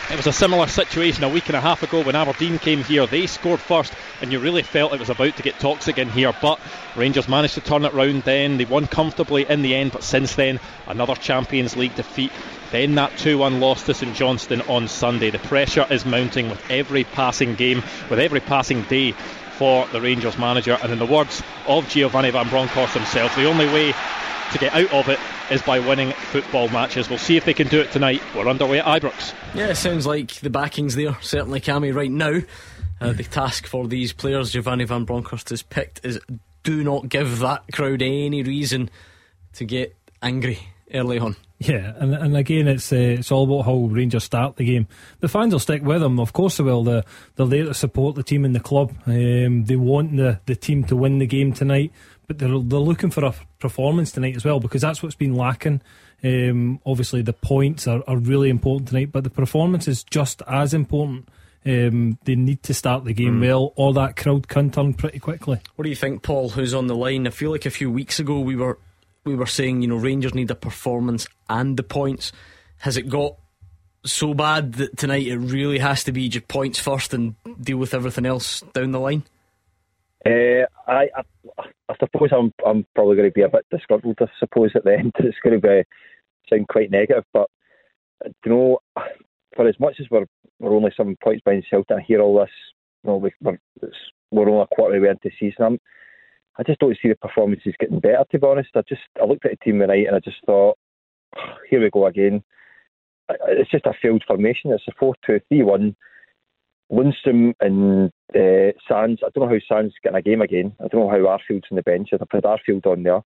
It 0.09 0.15
was 0.15 0.27
a 0.27 0.31
similar 0.31 0.67
situation 0.67 1.25
a 1.25 1.29
week 1.29 1.47
and 1.47 1.57
a 1.57 1.61
half 1.61 1.83
ago 1.83 2.01
when 2.01 2.15
Aberdeen 2.15 2.59
came 2.59 2.81
here. 2.81 3.05
They 3.05 3.27
scored 3.27 3.59
first, 3.59 3.91
and 4.21 4.31
you 4.31 4.39
really 4.39 4.63
felt 4.63 4.93
it 4.93 5.01
was 5.01 5.09
about 5.09 5.35
to 5.35 5.43
get 5.43 5.59
toxic 5.59 5.97
in 5.97 6.09
here. 6.09 6.33
But 6.41 6.61
Rangers 6.95 7.27
managed 7.27 7.55
to 7.55 7.61
turn 7.61 7.83
it 7.83 7.93
round 7.93 8.23
then. 8.23 8.57
They 8.57 8.63
won 8.63 8.87
comfortably 8.87 9.45
in 9.49 9.63
the 9.63 9.75
end, 9.75 9.91
but 9.91 10.03
since 10.03 10.35
then, 10.35 10.61
another 10.87 11.15
Champions 11.15 11.75
League 11.75 11.95
defeat. 11.95 12.31
Then 12.71 12.95
that 12.95 13.17
2 13.17 13.37
1 13.37 13.59
loss 13.59 13.83
to 13.83 13.93
St 13.93 14.15
Johnstone 14.15 14.61
on 14.61 14.87
Sunday. 14.87 15.29
The 15.29 15.39
pressure 15.39 15.85
is 15.89 16.05
mounting 16.05 16.49
with 16.49 16.71
every 16.71 17.03
passing 17.03 17.55
game, 17.55 17.83
with 18.09 18.19
every 18.19 18.39
passing 18.39 18.83
day 18.83 19.11
for 19.11 19.87
the 19.87 19.99
Rangers 19.99 20.37
manager. 20.37 20.77
And 20.81 20.93
in 20.93 20.99
the 20.99 21.05
words 21.05 21.43
of 21.67 21.89
Giovanni 21.89 22.29
Van 22.29 22.47
Bronckhorst 22.47 22.93
himself, 22.93 23.35
the 23.35 23.49
only 23.49 23.65
way 23.65 23.93
to 24.51 24.57
get 24.57 24.73
out 24.73 24.91
of 24.93 25.09
it 25.09 25.19
is 25.51 25.61
by 25.61 25.79
winning 25.79 26.11
football 26.11 26.69
matches. 26.69 27.09
We'll 27.09 27.19
see 27.19 27.37
if 27.37 27.45
they 27.45 27.53
can 27.53 27.67
do 27.67 27.79
it 27.79 27.91
tonight. 27.91 28.21
We're 28.35 28.47
underway 28.47 28.79
at 28.79 29.01
Ibrox. 29.01 29.33
Yeah, 29.53 29.67
it 29.67 29.75
sounds 29.75 30.05
like 30.05 30.35
the 30.35 30.49
backing's 30.49 30.95
there. 30.95 31.17
Certainly, 31.21 31.61
Cammy, 31.61 31.93
right 31.93 32.11
now. 32.11 32.41
Uh, 32.99 33.13
the 33.13 33.23
task 33.23 33.67
for 33.67 33.87
these 33.87 34.11
players 34.11 34.51
Giovanni 34.51 34.83
Van 34.83 35.03
Bronckhorst 35.05 35.49
has 35.49 35.61
picked 35.61 36.03
is 36.03 36.19
do 36.63 36.83
not 36.83 37.07
give 37.07 37.39
that 37.39 37.63
crowd 37.71 38.01
any 38.01 38.41
reason 38.41 38.89
to 39.53 39.65
get 39.65 39.95
angry 40.21 40.59
early 40.93 41.19
on. 41.19 41.35
Yeah, 41.59 41.93
and 41.97 42.13
and 42.13 42.37
again, 42.37 42.67
it's 42.67 42.91
uh, 42.91 42.95
it's 42.95 43.31
all 43.31 43.43
about 43.43 43.65
how 43.65 43.75
Rangers 43.75 44.23
start 44.23 44.57
the 44.57 44.65
game. 44.65 44.87
The 45.21 45.27
fans 45.27 45.53
will 45.53 45.59
stick 45.59 45.81
with 45.81 46.01
them, 46.01 46.19
of 46.19 46.31
course 46.33 46.57
they 46.57 46.63
will. 46.63 46.83
They're, 46.83 47.03
they're 47.35 47.47
there 47.47 47.65
to 47.65 47.73
support 47.73 48.15
the 48.15 48.23
team 48.23 48.45
and 48.45 48.53
the 48.53 48.59
club. 48.59 48.93
Um, 49.07 49.65
they 49.65 49.75
want 49.75 50.17
the, 50.17 50.39
the 50.45 50.55
team 50.55 50.83
to 50.85 50.95
win 50.95 51.17
the 51.17 51.25
game 51.25 51.53
tonight, 51.53 51.91
but 52.27 52.37
they're 52.39 52.49
they're 52.59 52.79
looking 52.79 53.09
for 53.09 53.25
a 53.25 53.33
performance 53.59 54.11
tonight 54.11 54.35
as 54.35 54.45
well 54.45 54.59
because 54.59 54.81
that's 54.81 55.01
what's 55.01 55.15
been 55.15 55.35
lacking. 55.35 55.81
Um, 56.23 56.79
obviously, 56.85 57.21
the 57.21 57.33
points 57.33 57.87
are, 57.87 58.03
are 58.07 58.17
really 58.17 58.49
important 58.49 58.89
tonight, 58.89 59.11
but 59.11 59.23
the 59.23 59.29
performance 59.29 59.87
is 59.87 60.03
just 60.03 60.41
as 60.47 60.73
important. 60.73 61.29
Um, 61.65 62.17
they 62.23 62.35
need 62.35 62.63
to 62.63 62.73
start 62.73 63.03
the 63.03 63.13
game 63.13 63.39
Mm. 63.39 63.41
well, 63.41 63.73
or 63.75 63.93
that 63.93 64.15
crowd 64.15 64.47
can 64.47 64.71
turn 64.71 64.93
pretty 64.93 65.19
quickly. 65.19 65.59
What 65.75 65.83
do 65.83 65.89
you 65.89 65.95
think, 65.95 66.21
Paul? 66.23 66.49
Who's 66.49 66.73
on 66.73 66.87
the 66.87 66.95
line? 66.95 67.27
I 67.27 67.29
feel 67.31 67.51
like 67.51 67.65
a 67.65 67.69
few 67.69 67.91
weeks 67.91 68.19
ago 68.19 68.39
we 68.39 68.55
were 68.55 68.77
we 69.25 69.35
were 69.35 69.45
saying 69.45 69.81
you 69.81 69.87
know 69.87 69.97
Rangers 69.97 70.33
need 70.33 70.49
a 70.51 70.55
performance 70.55 71.27
and 71.49 71.75
the 71.77 71.83
points. 71.83 72.31
Has 72.79 72.95
it 72.97 73.09
got 73.09 73.35
so 74.05 74.33
bad 74.33 74.73
that 74.73 74.97
tonight 74.97 75.27
it 75.27 75.37
really 75.37 75.79
has 75.79 76.03
to 76.05 76.11
be 76.13 76.29
just 76.29 76.47
points 76.47 76.79
first 76.79 77.13
and 77.13 77.35
deal 77.61 77.77
with 77.77 77.93
everything 77.93 78.25
else 78.25 78.61
down 78.73 78.91
the 78.91 78.99
line? 78.99 79.23
Uh, 80.27 80.65
I, 80.91 81.07
I, 81.15 81.63
I 81.89 81.95
suppose 81.99 82.31
I'm, 82.33 82.53
I'm 82.65 82.85
probably 82.95 83.15
going 83.15 83.29
to 83.29 83.33
be 83.33 83.43
a 83.43 83.49
bit 83.49 83.65
disgruntled. 83.71 84.17
I 84.19 84.25
suppose 84.39 84.71
at 84.75 84.83
the 84.83 84.97
end 84.97 85.13
it's 85.19 85.37
going 85.43 85.59
to 85.61 85.67
be 85.67 85.83
sound 86.49 86.67
quite 86.67 86.91
negative, 86.91 87.23
but 87.33 87.49
uh, 88.25 88.29
you 88.45 88.51
know, 88.51 88.79
for 89.55 89.67
as 89.67 89.79
much 89.79 89.95
as 89.99 90.07
we're 90.11 90.25
we're 90.59 90.75
only 90.75 90.91
seven 90.97 91.15
points 91.23 91.41
behind 91.45 91.65
Celtic, 91.69 91.97
I 91.97 92.01
hear 92.01 92.19
all 92.21 92.39
this. 92.39 92.49
You 93.03 93.11
know, 93.11 93.17
we, 93.17 93.31
we're 93.41 93.57
it's, 93.81 93.95
we're 94.31 94.49
only 94.49 94.63
a 94.63 94.75
quarter 94.75 94.95
of 94.95 95.01
the 95.01 95.05
way 95.07 95.11
into 95.11 95.21
the 95.25 95.31
season. 95.39 95.65
I'm, 95.65 95.79
I 96.57 96.63
just 96.63 96.79
don't 96.79 96.97
see 97.01 97.09
the 97.09 97.15
performances 97.15 97.75
getting 97.79 97.99
better. 97.99 98.25
To 98.31 98.39
be 98.39 98.47
honest, 98.47 98.69
I 98.75 98.81
just 98.89 99.01
I 99.21 99.25
looked 99.25 99.45
at 99.45 99.51
the 99.51 99.57
team 99.57 99.79
tonight 99.79 100.07
and 100.07 100.15
I 100.15 100.19
just 100.19 100.37
thought, 100.45 100.77
here 101.69 101.81
we 101.81 101.89
go 101.89 102.07
again. 102.07 102.43
It's 103.47 103.71
just 103.71 103.85
a 103.85 103.93
failed 104.01 104.23
formation. 104.27 104.71
It's 104.71 104.87
a 104.87 104.93
four-two-three-one. 104.99 105.95
Lundstrom 106.91 107.53
and 107.59 108.11
uh, 108.33 108.71
Sands. 108.87 109.21
I 109.23 109.29
don't 109.33 109.49
know 109.49 109.49
how 109.49 109.75
Sands 109.75 109.93
getting 110.03 110.17
a 110.17 110.21
game 110.21 110.41
again. 110.41 110.73
I 110.79 110.87
don't 110.87 111.01
know 111.01 111.09
how 111.09 111.17
Arfield's 111.37 111.65
on 111.71 111.75
the 111.75 111.83
bench. 111.83 112.09
I've 112.13 112.19
put 112.29 112.43
Arfield 112.43 112.85
on 112.85 113.03
there. 113.03 113.21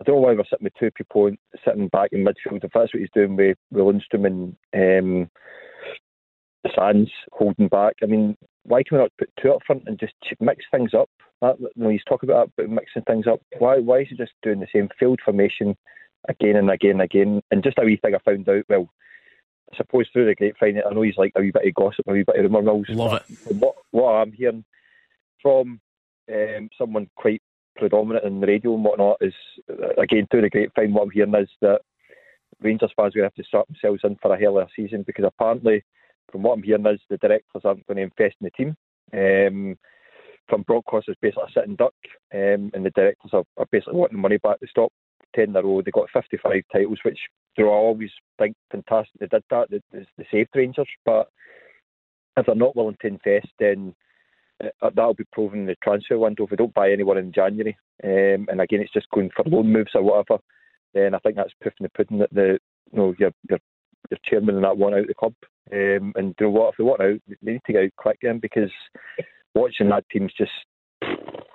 I 0.00 0.04
don't 0.04 0.16
know 0.16 0.20
why 0.20 0.32
we're 0.32 0.44
sitting 0.44 0.64
with 0.64 0.74
two 0.78 0.90
people 0.92 1.26
in- 1.26 1.38
sitting 1.64 1.88
back 1.88 2.10
in 2.12 2.24
midfield. 2.24 2.64
If 2.64 2.70
that's 2.72 2.94
what 2.94 3.00
he's 3.00 3.08
doing 3.14 3.36
with, 3.36 3.58
with 3.70 3.84
Lundstrom 3.84 4.26
and 4.26 4.56
um, 4.74 5.30
Sands 6.74 7.10
holding 7.32 7.68
back. 7.68 7.94
I 8.02 8.06
mean, 8.06 8.36
why 8.64 8.82
can 8.82 8.98
we 8.98 9.02
not 9.02 9.12
put 9.18 9.30
two 9.40 9.52
up 9.52 9.62
front 9.66 9.84
and 9.86 9.98
just 9.98 10.14
mix 10.40 10.64
things 10.70 10.92
up? 10.94 11.08
That, 11.40 11.58
you 11.60 11.68
know, 11.76 11.88
he's 11.90 12.04
talking 12.08 12.28
about 12.28 12.50
but 12.56 12.68
mixing 12.68 13.02
things 13.02 13.26
up. 13.26 13.40
Why? 13.58 13.78
Why 13.78 14.00
is 14.00 14.08
he 14.10 14.16
just 14.16 14.32
doing 14.42 14.60
the 14.60 14.66
same 14.72 14.88
field 14.98 15.20
formation 15.24 15.76
again 16.28 16.56
and 16.56 16.70
again 16.70 16.92
and 16.92 17.02
again? 17.02 17.42
And 17.50 17.62
just 17.62 17.78
a 17.78 17.84
wee 17.84 17.96
thing 17.96 18.14
I 18.14 18.18
found 18.18 18.48
out. 18.48 18.64
Well, 18.68 18.90
I 19.72 19.76
suppose 19.76 20.08
through 20.12 20.26
the 20.26 20.34
grapevine, 20.34 20.80
I 20.84 20.92
know 20.92 21.02
he's 21.02 21.18
like 21.18 21.32
a 21.36 21.40
wee 21.40 21.50
bit 21.50 21.66
of 21.66 21.74
gossip, 21.74 22.06
a 22.08 22.12
wee 22.12 22.24
bit 22.24 22.36
of 22.36 22.44
rumour 22.44 22.62
mills. 22.62 22.86
Love 22.88 23.14
it. 23.14 23.36
From 23.38 23.60
what, 23.60 23.74
what 23.90 24.12
I'm 24.12 24.32
hearing 24.32 24.64
from 25.42 25.80
um, 26.32 26.68
someone 26.76 27.08
quite 27.16 27.42
predominant 27.76 28.24
in 28.24 28.40
the 28.40 28.46
radio 28.46 28.74
and 28.74 28.84
whatnot 28.84 29.18
is, 29.20 29.34
uh, 29.70 30.00
again, 30.00 30.26
through 30.30 30.42
the 30.42 30.50
grapevine, 30.50 30.92
what 30.92 31.04
I'm 31.04 31.10
hearing 31.10 31.34
is 31.34 31.48
that 31.60 31.80
Rangers 32.60 32.92
fans 32.96 33.14
are 33.14 33.20
going 33.20 33.30
to 33.30 33.34
have 33.36 33.44
to 33.44 33.44
start 33.44 33.68
themselves 33.68 34.00
in 34.04 34.16
for 34.20 34.34
a 34.34 34.38
hell 34.38 34.58
of 34.58 34.66
a 34.66 34.70
season 34.74 35.04
because 35.06 35.24
apparently, 35.24 35.84
from 36.32 36.42
what 36.42 36.54
I'm 36.54 36.62
hearing, 36.62 36.86
is 36.86 37.00
the 37.08 37.18
directors 37.18 37.62
aren't 37.64 37.86
going 37.86 37.98
to 37.98 38.02
invest 38.02 38.36
in 38.40 38.44
the 38.44 38.50
team. 38.50 38.76
Um, 39.12 39.78
from 40.48 40.62
Broncos 40.62 41.04
is 41.08 41.16
basically 41.20 41.44
a 41.48 41.52
sitting 41.52 41.76
duck, 41.76 41.94
um, 42.34 42.70
and 42.74 42.84
the 42.84 42.90
directors 42.90 43.30
are, 43.32 43.44
are 43.56 43.66
basically 43.70 43.94
wanting 43.94 44.18
money 44.18 44.38
back. 44.38 44.58
They 44.60 44.66
stopped 44.66 44.94
10 45.36 45.50
in 45.50 45.56
a 45.56 45.62
row. 45.62 45.82
They 45.82 45.90
got 45.90 46.08
55 46.12 46.62
titles, 46.72 46.98
which 47.04 47.18
they 47.58 47.64
were 47.64 47.70
always 47.70 48.10
think 48.38 48.56
fantastic. 48.70 49.20
They 49.20 49.26
did 49.26 49.42
that. 49.50 49.68
They 49.92 50.26
saved 50.30 50.50
Rangers, 50.54 50.88
but 51.04 51.28
if 52.36 52.46
they're 52.46 52.54
not 52.54 52.76
willing 52.76 52.96
to 53.00 53.08
invest, 53.08 53.48
then 53.58 53.94
uh, 54.62 54.90
that'll 54.94 55.14
be 55.14 55.24
proven 55.32 55.60
in 55.60 55.66
the 55.66 55.74
transfer 55.82 56.16
window. 56.16 56.44
If 56.44 56.50
they 56.50 56.56
don't 56.56 56.72
buy 56.72 56.92
anyone 56.92 57.18
in 57.18 57.32
January, 57.32 57.76
um, 58.04 58.46
and 58.48 58.60
again 58.60 58.80
it's 58.80 58.92
just 58.92 59.10
going 59.10 59.30
for 59.34 59.44
loan 59.44 59.72
moves 59.72 59.90
or 59.94 60.02
whatever, 60.02 60.40
then 60.94 61.14
I 61.14 61.18
think 61.18 61.34
that's 61.34 61.52
proof 61.60 61.74
in 61.80 61.84
the 61.84 61.90
pudding 61.90 62.18
that 62.18 62.32
the 62.32 62.60
you 62.92 62.98
know 62.98 63.14
your 63.18 63.32
your, 63.50 63.58
your 64.10 64.18
chairman 64.24 64.54
and 64.54 64.64
that 64.64 64.78
want 64.78 64.94
out 64.94 65.02
of 65.02 65.08
the 65.08 65.14
club. 65.14 65.34
Um, 65.72 66.12
and 66.14 66.34
you 66.38 66.46
know 66.46 66.50
what? 66.50 66.70
If 66.70 66.76
they 66.78 66.84
want 66.84 67.02
out, 67.02 67.20
they 67.26 67.52
need 67.52 67.60
to 67.66 67.72
get 67.72 67.84
out 67.84 67.90
quick 67.96 68.18
then 68.22 68.38
because 68.38 68.70
watching 69.54 69.88
that 69.88 70.04
team's 70.10 70.32
just 70.38 70.52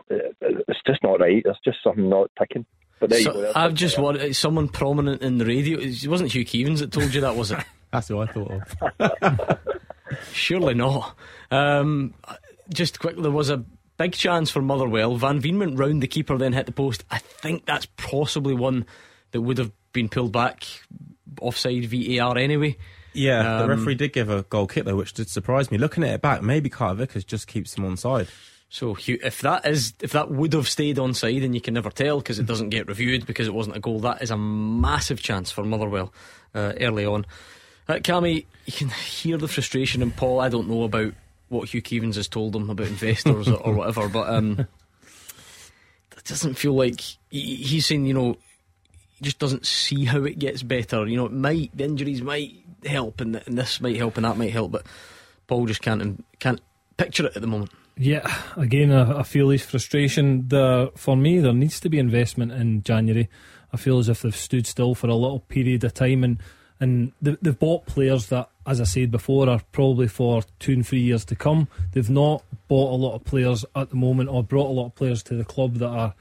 it's 0.10 0.82
just 0.86 1.02
not 1.02 1.22
right. 1.22 1.42
There's 1.44 1.58
just 1.64 1.78
something 1.82 2.10
not 2.10 2.30
ticking. 2.38 2.66
But 3.04 3.10
there 3.10 3.20
you 3.20 3.26
So, 3.26 3.34
go. 3.34 3.52
I've 3.54 3.74
just 3.74 4.00
wanted 4.00 4.34
someone 4.34 4.70
prominent 4.70 5.22
in 5.22 5.38
the 5.38 5.46
radio. 5.46 5.78
It 5.78 6.08
wasn't 6.08 6.32
Hugh 6.32 6.46
Keevins 6.46 6.80
that 6.80 6.94
told 6.94 7.14
you 7.14 7.20
that, 7.20 7.36
was 7.36 7.52
it? 7.52 7.60
That's 7.92 8.10
what 8.10 8.30
I 8.30 8.32
thought 8.32 8.52
of. 9.30 9.60
Surely 10.32 10.74
not. 10.74 11.18
Um, 11.52 12.14
just 12.74 13.00
quickly, 13.00 13.22
there 13.24 13.32
was 13.32 13.50
a 13.50 13.64
big 13.98 14.14
chance 14.14 14.50
for 14.50 14.62
Motherwell. 14.62 15.18
Van 15.18 15.40
Veen 15.42 15.60
went 15.60 15.78
round 15.78 16.02
the 16.02 16.08
keeper, 16.08 16.38
then 16.38 16.54
hit 16.54 16.66
the 16.66 16.72
post. 16.72 17.04
I 17.12 17.18
think 17.18 17.66
that's 17.66 17.86
possibly 17.98 18.54
one 18.54 18.86
that 19.32 19.42
would 19.42 19.58
have 19.58 19.72
been 19.92 20.08
pulled 20.10 20.32
back 20.32 20.66
offside 21.42 21.86
VAR 21.86 22.38
anyway. 22.38 22.78
Yeah, 23.14 23.44
the 23.58 23.64
Um, 23.66 23.70
referee 23.70 23.96
did 23.96 24.14
give 24.14 24.30
a 24.30 24.44
goal 24.44 24.66
kick 24.66 24.86
though, 24.86 24.96
which 24.96 25.14
did 25.14 25.30
surprise 25.30 25.70
me. 25.70 25.78
Looking 25.78 26.04
at 26.04 26.12
it 26.16 26.22
back, 26.22 26.42
maybe 26.42 26.70
Carter 26.70 26.96
Vickers 26.96 27.24
just 27.26 27.48
keeps 27.48 27.78
him 27.78 27.86
on 27.86 27.98
side. 27.98 28.28
So 28.74 28.98
if 28.98 29.42
that 29.42 29.68
is 29.68 29.94
if 30.00 30.14
that 30.14 30.32
would 30.32 30.54
have 30.54 30.68
stayed 30.68 30.98
on 30.98 31.14
side, 31.14 31.44
and 31.44 31.54
you 31.54 31.62
can 31.62 31.76
never 31.76 31.92
tell 31.92 32.18
because 32.18 32.40
it 32.40 32.48
doesn't 32.48 32.70
get 32.70 32.88
reviewed 32.88 33.28
because 33.28 33.48
it 33.48 33.54
wasn't 33.54 33.78
a 33.78 33.80
goal. 33.80 34.00
That 34.00 34.24
is 34.24 34.32
a 34.32 34.38
massive 34.38 35.22
chance 35.22 35.52
for 35.52 35.64
Motherwell 35.64 36.12
uh, 36.56 36.74
early 36.82 37.06
on. 37.06 37.28
Uh, 37.88 37.98
Cammy, 37.98 38.48
you 38.66 38.74
can 38.74 38.90
hear 38.90 39.38
the 39.38 39.48
frustration 39.48 40.02
in 40.02 40.10
Paul. 40.10 40.40
I 40.40 40.50
don't 40.50 40.68
know 40.68 40.82
about 40.86 41.14
what 41.50 41.70
Hugh 41.70 41.84
Keevins 41.84 42.16
has 42.16 42.28
told 42.28 42.56
him 42.56 42.68
about 42.68 42.88
investors 42.88 43.48
or, 43.48 43.58
or 43.58 43.74
whatever, 43.76 44.10
but 44.10 44.28
um, 44.28 44.66
it 46.18 46.24
doesn't 46.26 46.56
feel 46.56 46.74
like 46.74 47.00
he, 47.30 47.58
he's 47.58 47.86
saying 47.86 48.08
you 48.08 48.16
know 48.16 48.38
he 49.20 49.26
just 49.26 49.38
doesn't 49.38 49.68
see 49.68 50.06
how 50.06 50.24
it 50.24 50.40
gets 50.40 50.64
better. 50.64 51.06
You 51.06 51.18
know, 51.18 51.28
it 51.28 51.32
might 51.32 51.78
the 51.78 51.84
injuries 51.84 52.24
might 52.24 52.56
help, 52.84 53.22
and, 53.22 53.36
and 53.36 53.56
this 53.56 53.80
might 53.80 53.98
help, 53.98 54.18
and 54.18 54.26
that 54.26 54.36
might 54.36 54.52
help, 54.52 54.72
but 54.72 54.88
Paul 55.46 55.68
just 55.68 55.84
can't 55.84 56.26
can't 56.40 56.60
picture 56.98 57.28
it 57.28 57.36
at 57.36 57.42
the 57.44 57.48
moment. 57.48 57.70
Yeah, 57.98 58.42
again, 58.58 58.92
I, 58.92 59.20
I 59.20 59.24
feel 59.24 59.50
his 59.50 59.64
frustration. 59.64 60.48
The 60.48 60.92
for 60.96 61.16
me, 61.16 61.40
there 61.40 61.54
needs 61.54 61.80
to 61.82 61.90
be 61.90 62.00
investment 62.00 62.52
in 62.52 62.84
January. 62.84 63.30
I 63.72 63.78
feel 63.78 64.00
as 64.00 64.10
if 64.10 64.22
they've 64.22 64.36
stood 64.36 64.68
still 64.68 64.96
for 64.96 65.08
a 65.08 65.16
little 65.16 65.42
period 65.42 65.84
of 65.84 65.94
time, 65.94 66.24
and 66.24 66.38
and 66.80 67.12
they, 67.22 67.38
they've 67.42 67.58
bought 67.58 67.86
players 67.86 68.28
that, 68.28 68.50
as 68.66 68.82
I 68.82 68.86
said 68.86 69.12
before, 69.12 69.48
are 69.48 69.62
probably 69.72 70.08
for 70.08 70.44
two 70.60 70.74
and 70.74 70.86
three 70.86 71.02
years 71.02 71.24
to 71.26 71.36
come. 71.36 71.68
They've 71.92 72.10
not 72.10 72.44
bought 72.68 72.94
a 72.94 72.98
lot 72.98 73.16
of 73.16 73.26
players 73.26 73.64
at 73.76 73.90
the 73.90 73.96
moment, 73.96 74.30
or 74.30 74.44
brought 74.44 74.70
a 74.70 74.74
lot 74.74 74.88
of 74.88 74.96
players 74.96 75.22
to 75.24 75.36
the 75.36 75.46
club 75.46 75.76
that 75.76 75.90
are 75.90 76.16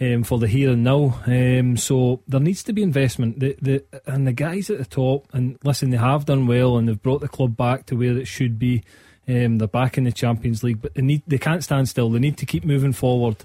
um, 0.00 0.22
for 0.22 0.38
the 0.38 0.46
here 0.46 0.70
and 0.70 0.84
now. 0.84 1.20
Um, 1.26 1.76
so 1.76 2.22
there 2.28 2.40
needs 2.40 2.62
to 2.64 2.72
be 2.72 2.82
investment. 2.82 3.40
The, 3.40 3.56
the 3.60 3.84
and 4.06 4.26
the 4.28 4.32
guys 4.32 4.70
at 4.70 4.78
the 4.78 4.84
top, 4.84 5.26
and 5.32 5.58
listen, 5.64 5.90
they 5.90 5.96
have 5.96 6.24
done 6.24 6.46
well, 6.46 6.76
and 6.76 6.88
they've 6.88 7.02
brought 7.02 7.20
the 7.20 7.28
club 7.28 7.56
back 7.56 7.86
to 7.86 7.96
where 7.96 8.16
it 8.16 8.28
should 8.28 8.58
be. 8.60 8.84
Um, 9.30 9.58
they're 9.58 9.68
back 9.68 9.96
in 9.96 10.04
the 10.04 10.12
Champions 10.12 10.64
League, 10.64 10.82
but 10.82 10.94
they 10.94 11.02
need 11.02 11.22
they 11.26 11.38
can't 11.38 11.62
stand 11.62 11.88
still. 11.88 12.10
They 12.10 12.18
need 12.18 12.36
to 12.38 12.46
keep 12.46 12.64
moving 12.64 12.92
forward. 12.92 13.36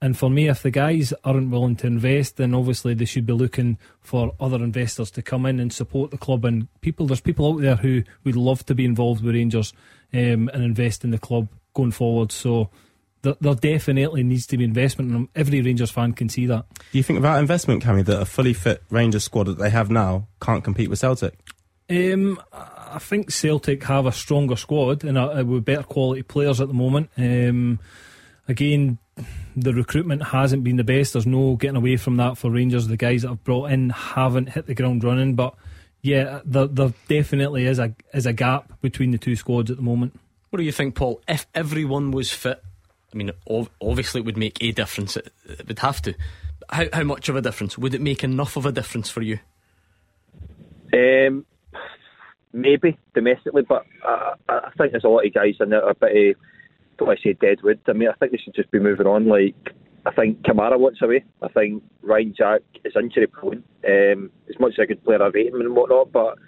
And 0.00 0.18
for 0.18 0.28
me, 0.28 0.48
if 0.48 0.62
the 0.62 0.70
guys 0.70 1.14
aren't 1.24 1.50
willing 1.50 1.76
to 1.76 1.86
invest, 1.86 2.36
then 2.36 2.54
obviously 2.54 2.92
they 2.92 3.06
should 3.06 3.24
be 3.24 3.32
looking 3.32 3.78
for 4.00 4.34
other 4.38 4.62
investors 4.62 5.10
to 5.12 5.22
come 5.22 5.46
in 5.46 5.58
and 5.58 5.72
support 5.72 6.10
the 6.10 6.18
club. 6.18 6.44
And 6.44 6.68
people, 6.82 7.06
there's 7.06 7.20
people 7.20 7.54
out 7.54 7.62
there 7.62 7.76
who 7.76 8.02
would 8.22 8.36
love 8.36 8.66
to 8.66 8.74
be 8.74 8.84
involved 8.84 9.24
with 9.24 9.34
Rangers 9.34 9.72
um, 10.12 10.50
and 10.52 10.62
invest 10.62 11.04
in 11.04 11.10
the 11.10 11.18
club 11.18 11.48
going 11.72 11.92
forward. 11.92 12.32
So 12.32 12.68
there, 13.22 13.36
there 13.40 13.54
definitely 13.54 14.22
needs 14.22 14.46
to 14.48 14.58
be 14.58 14.64
investment, 14.64 15.10
and 15.10 15.28
every 15.34 15.62
Rangers 15.62 15.90
fan 15.90 16.12
can 16.12 16.28
see 16.28 16.46
that. 16.46 16.66
Do 16.92 16.98
you 16.98 17.02
think 17.02 17.16
without 17.16 17.40
investment, 17.40 17.82
Cammy, 17.82 18.04
that 18.04 18.20
a 18.20 18.26
fully 18.26 18.52
fit 18.52 18.82
Rangers 18.90 19.24
squad 19.24 19.44
that 19.44 19.58
they 19.58 19.70
have 19.70 19.90
now 19.90 20.28
can't 20.40 20.62
compete 20.62 20.90
with 20.90 20.98
Celtic? 20.98 21.34
Um, 21.88 22.40
I 22.94 22.96
I 22.96 22.98
think 22.98 23.30
Celtic 23.30 23.82
have 23.84 24.06
a 24.06 24.12
stronger 24.12 24.56
squad 24.56 25.04
and 25.04 25.18
a, 25.18 25.44
with 25.44 25.64
better 25.64 25.82
quality 25.82 26.22
players 26.22 26.60
at 26.60 26.68
the 26.68 26.74
moment. 26.74 27.10
Um, 27.16 27.80
again, 28.48 28.98
the 29.56 29.74
recruitment 29.74 30.22
hasn't 30.22 30.64
been 30.64 30.76
the 30.76 30.84
best. 30.84 31.12
There's 31.12 31.26
no 31.26 31.56
getting 31.56 31.76
away 31.76 31.96
from 31.96 32.16
that 32.18 32.38
for 32.38 32.50
Rangers. 32.50 32.86
The 32.86 32.96
guys 32.96 33.22
that 33.22 33.28
have 33.28 33.44
brought 33.44 33.70
in 33.70 33.90
haven't 33.90 34.50
hit 34.50 34.66
the 34.66 34.74
ground 34.74 35.04
running, 35.04 35.34
but 35.34 35.54
yeah, 36.02 36.40
there, 36.44 36.66
there 36.66 36.94
definitely 37.08 37.66
is 37.66 37.78
a 37.78 37.94
is 38.12 38.26
a 38.26 38.32
gap 38.32 38.80
between 38.80 39.10
the 39.10 39.18
two 39.18 39.36
squads 39.36 39.70
at 39.70 39.76
the 39.76 39.82
moment. 39.82 40.18
What 40.50 40.58
do 40.58 40.62
you 40.64 40.72
think, 40.72 40.94
Paul? 40.94 41.20
If 41.26 41.46
everyone 41.54 42.12
was 42.12 42.30
fit, 42.30 42.62
I 43.12 43.16
mean, 43.16 43.32
ov- 43.48 43.70
obviously 43.80 44.20
it 44.20 44.24
would 44.24 44.36
make 44.36 44.62
a 44.62 44.70
difference. 44.70 45.16
It, 45.16 45.32
it 45.48 45.66
would 45.66 45.78
have 45.80 46.00
to. 46.02 46.14
How 46.70 46.86
how 46.92 47.02
much 47.02 47.28
of 47.28 47.36
a 47.36 47.42
difference? 47.42 47.76
Would 47.76 47.94
it 47.94 48.00
make 48.00 48.22
enough 48.22 48.56
of 48.56 48.66
a 48.66 48.72
difference 48.72 49.10
for 49.10 49.22
you? 49.22 49.38
Um, 50.92 51.44
maybe 52.54 52.96
domestically, 53.14 53.62
but 53.68 53.84
I, 54.04 54.34
I 54.48 54.70
think 54.78 54.92
there's 54.92 55.04
a 55.04 55.08
lot 55.08 55.26
of 55.26 55.34
guys 55.34 55.56
in 55.60 55.70
there 55.70 55.86
a 55.86 55.94
bit. 55.94 56.30
Of, 56.30 56.36
don't 56.96 57.08
want 57.08 57.20
to 57.20 57.28
say 57.28 57.32
deadwood. 57.34 57.80
I 57.88 57.92
mean, 57.92 58.08
I 58.08 58.12
think 58.14 58.32
they 58.32 58.38
should 58.38 58.54
just 58.54 58.70
be 58.70 58.78
moving 58.78 59.06
on. 59.06 59.26
Like, 59.28 59.56
I 60.06 60.12
think 60.12 60.42
Kamara 60.42 60.78
wants 60.78 61.02
away. 61.02 61.24
I 61.42 61.48
think 61.48 61.82
Ryan 62.02 62.34
Jack 62.36 62.60
is 62.84 62.92
injury 62.96 63.26
prone. 63.26 63.64
Um, 63.86 64.30
as 64.48 64.58
much 64.60 64.74
as 64.78 64.84
a 64.84 64.86
good 64.86 65.04
player, 65.04 65.22
I 65.22 65.26
rate 65.26 65.48
him 65.48 65.60
and 65.60 65.74
whatnot, 65.74 66.12
but 66.12 66.38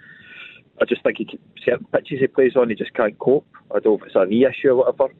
I 0.81 0.85
just 0.85 1.03
think 1.03 1.17
he 1.17 1.25
can, 1.25 1.39
certain 1.65 1.85
pitches 1.87 2.19
he 2.21 2.27
plays 2.27 2.55
on, 2.55 2.69
he 2.69 2.75
just 2.75 2.93
can't 2.93 3.19
cope. 3.19 3.45
I 3.69 3.79
don't 3.79 3.99
know 3.99 4.05
if 4.05 4.05
it's 4.05 4.15
a 4.15 4.25
knee 4.25 4.45
issue 4.45 4.69
or 4.69 4.91
whatever. 4.91 5.11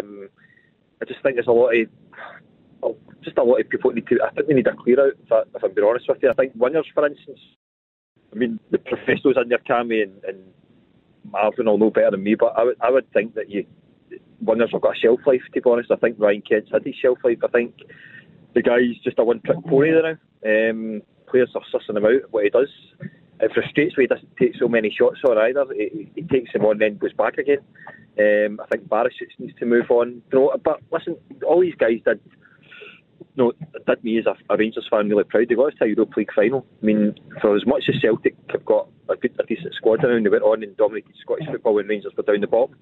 Um, 0.00 0.28
I 1.00 1.06
just 1.06 1.22
think 1.22 1.36
there's 1.36 1.46
a 1.46 1.52
lot 1.52 1.74
of 1.74 1.88
just 3.22 3.38
a 3.38 3.42
lot 3.42 3.60
of 3.60 3.68
people 3.70 3.90
need 3.92 4.06
to. 4.08 4.18
I 4.22 4.30
think 4.34 4.48
they 4.48 4.54
need 4.54 4.66
a 4.66 4.76
clear 4.76 5.00
out. 5.00 5.14
If, 5.24 5.32
I, 5.32 5.42
if 5.54 5.64
I'm 5.64 5.72
being 5.72 5.86
honest 5.88 6.06
with 6.08 6.18
you, 6.22 6.30
I 6.30 6.34
think 6.34 6.56
wingers, 6.58 6.84
for 6.92 7.06
instance. 7.06 7.40
I 8.34 8.38
mean, 8.38 8.58
the 8.70 8.78
professionals 8.78 9.36
there, 9.48 9.58
Cammy 9.58 10.02
and, 10.02 10.24
and 10.24 10.38
Marvin, 11.30 11.66
will 11.66 11.78
know 11.78 11.90
better 11.90 12.10
than 12.12 12.22
me, 12.22 12.34
but 12.34 12.54
I 12.56 12.64
would 12.64 12.76
I 12.80 12.90
would 12.90 13.10
think 13.12 13.34
that 13.34 13.48
you 13.50 13.64
wingers 14.44 14.72
have 14.72 14.82
got 14.82 14.96
a 14.96 15.00
shelf 15.00 15.20
life. 15.26 15.42
To 15.54 15.60
be 15.60 15.70
honest, 15.70 15.90
I 15.90 15.96
think 15.96 16.16
Ryan 16.18 16.42
Kent's 16.42 16.70
had 16.72 16.84
his 16.84 16.94
shelf 16.96 17.18
life. 17.24 17.38
I 17.44 17.48
think 17.48 17.74
the 18.54 18.62
guy's 18.62 18.96
just 19.02 19.18
a 19.18 19.24
one-trick 19.24 19.64
pony 19.66 19.90
there 19.90 20.18
now. 20.44 20.70
Um, 20.70 21.02
players 21.28 21.50
are 21.54 21.62
sussing 21.72 21.96
him 21.96 22.04
out 22.04 22.30
what 22.30 22.44
he 22.44 22.50
does. 22.50 22.68
It 23.40 23.52
frustrates 23.52 23.96
me 23.96 24.04
he 24.04 24.06
doesn't 24.06 24.36
take 24.36 24.54
so 24.58 24.68
many 24.68 24.94
shots 24.96 25.18
on 25.28 25.38
either. 25.38 25.64
He, 25.74 26.08
he 26.14 26.22
takes 26.22 26.52
them 26.52 26.64
on 26.64 26.72
and 26.72 26.80
then 26.80 26.98
goes 26.98 27.12
back 27.12 27.38
again. 27.38 27.58
Um, 28.18 28.60
I 28.60 28.66
think 28.70 28.88
Barisic 28.88 29.34
needs 29.38 29.58
to 29.58 29.66
move 29.66 29.90
on. 29.90 30.22
You 30.32 30.38
know, 30.38 30.56
but 30.62 30.80
listen, 30.92 31.16
all 31.46 31.60
these 31.60 31.74
guys 31.74 31.98
did. 32.04 32.20
No, 33.36 33.50
it 33.50 33.86
did 33.86 34.04
me 34.04 34.18
as 34.18 34.26
a, 34.26 34.36
a 34.52 34.56
Rangers 34.56 34.86
fan 34.90 35.08
really 35.08 35.24
proud. 35.24 35.48
They 35.48 35.54
got 35.54 35.72
us 35.72 35.78
to 35.78 35.84
a 35.84 35.88
Europa 35.88 36.14
League 36.18 36.32
final. 36.34 36.64
I 36.82 36.86
mean, 36.86 37.14
for 37.40 37.56
as 37.56 37.66
much 37.66 37.84
as 37.88 38.00
Celtic 38.00 38.36
have 38.50 38.64
got 38.64 38.88
a 39.08 39.16
good, 39.16 39.34
a 39.40 39.46
decent 39.46 39.74
squad 39.74 40.04
around, 40.04 40.24
they 40.24 40.30
went 40.30 40.44
on 40.44 40.62
and 40.62 40.76
dominated 40.76 41.14
Scottish 41.20 41.46
football 41.50 41.74
when 41.74 41.88
Rangers 41.88 42.12
were 42.16 42.22
down 42.22 42.40
the 42.40 42.46
bottom 42.46 42.76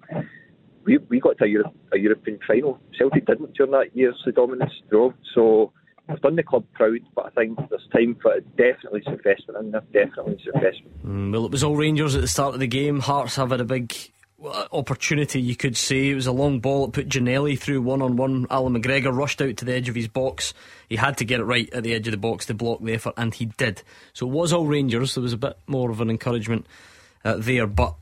we 0.85 0.99
we 1.09 1.21
got 1.21 1.39
to 1.39 1.45
a, 1.45 1.49
Europe, 1.49 1.75
a 1.93 1.99
European 1.99 2.39
final. 2.47 2.79
Celtic 2.97 3.27
didn't 3.27 3.55
during 3.55 3.73
that 3.73 3.95
year's 3.95 4.21
so 4.25 4.31
dominance, 4.31 4.73
know. 4.91 5.15
So 5.35 5.73
I've 6.09 6.21
done 6.21 6.37
the 6.37 6.43
club 6.43 6.65
proud, 6.75 7.01
but 7.15 7.27
I 7.27 7.31
think 7.31 7.59
there's 7.71 7.89
time 7.93 8.17
for 8.21 8.41
definitely 8.57 9.03
some 9.05 9.15
investment 9.15 9.65
in 9.65 9.71
there. 9.71 9.83
Definitely 9.93 10.39
investment. 10.55 11.07
Mm, 11.07 11.33
well, 11.33 11.47
it 11.47 11.53
was 11.53 11.65
all 11.65 11.77
Rangers 11.77 12.15
at 12.15 12.21
the 12.21 12.29
start 12.29 12.55
of 12.55 12.61
the 12.61 12.67
game. 12.67 13.01
Hearts 13.01 13.37
have 13.37 13.51
had 13.51 13.61
a 13.61 13.65
big 13.65 13.95
opportunity, 14.45 15.41
you 15.41 15.57
could 15.57 15.77
say. 15.77 16.11
It 16.11 16.15
was 16.15 16.27
a 16.27 16.33
long 16.33 16.61
ball. 16.61 16.87
It 16.87 16.93
put 16.93 17.09
Ginnelly 17.09 17.59
through 17.59 17.83
one 17.83 18.03
on 18.03 18.17
one. 18.17 18.47
Allan 18.51 18.81
McGregor 18.81 19.15
rushed 19.15 19.41
out 19.41 19.57
to 19.59 19.65
the 19.65 19.75
edge 19.75 19.89
of 19.89 19.95
his 19.95 20.09
box. 20.09 20.55
He 20.89 20.97
had 20.97 21.19
to 21.19 21.25
get 21.25 21.41
it 21.41 21.45
right 21.45 21.73
at 21.73 21.83
the 21.83 21.95
edge 21.95 22.07
of 22.07 22.13
the 22.13 22.19
box 22.19 22.47
to 22.47 22.55
block 22.55 22.83
the 22.83 22.95
effort, 22.95 23.15
and 23.17 23.35
he 23.35 23.47
did. 23.47 23.83
So 24.13 24.27
it 24.27 24.31
was 24.31 24.53
all 24.53 24.67
Rangers. 24.67 25.15
There 25.15 25.23
was 25.23 25.33
a 25.33 25.39
bit 25.39 25.57
more 25.67 25.91
of 25.91 26.01
an 26.01 26.11
encouragement 26.11 26.67
uh, 27.25 27.37
there, 27.39 27.67
but 27.67 27.95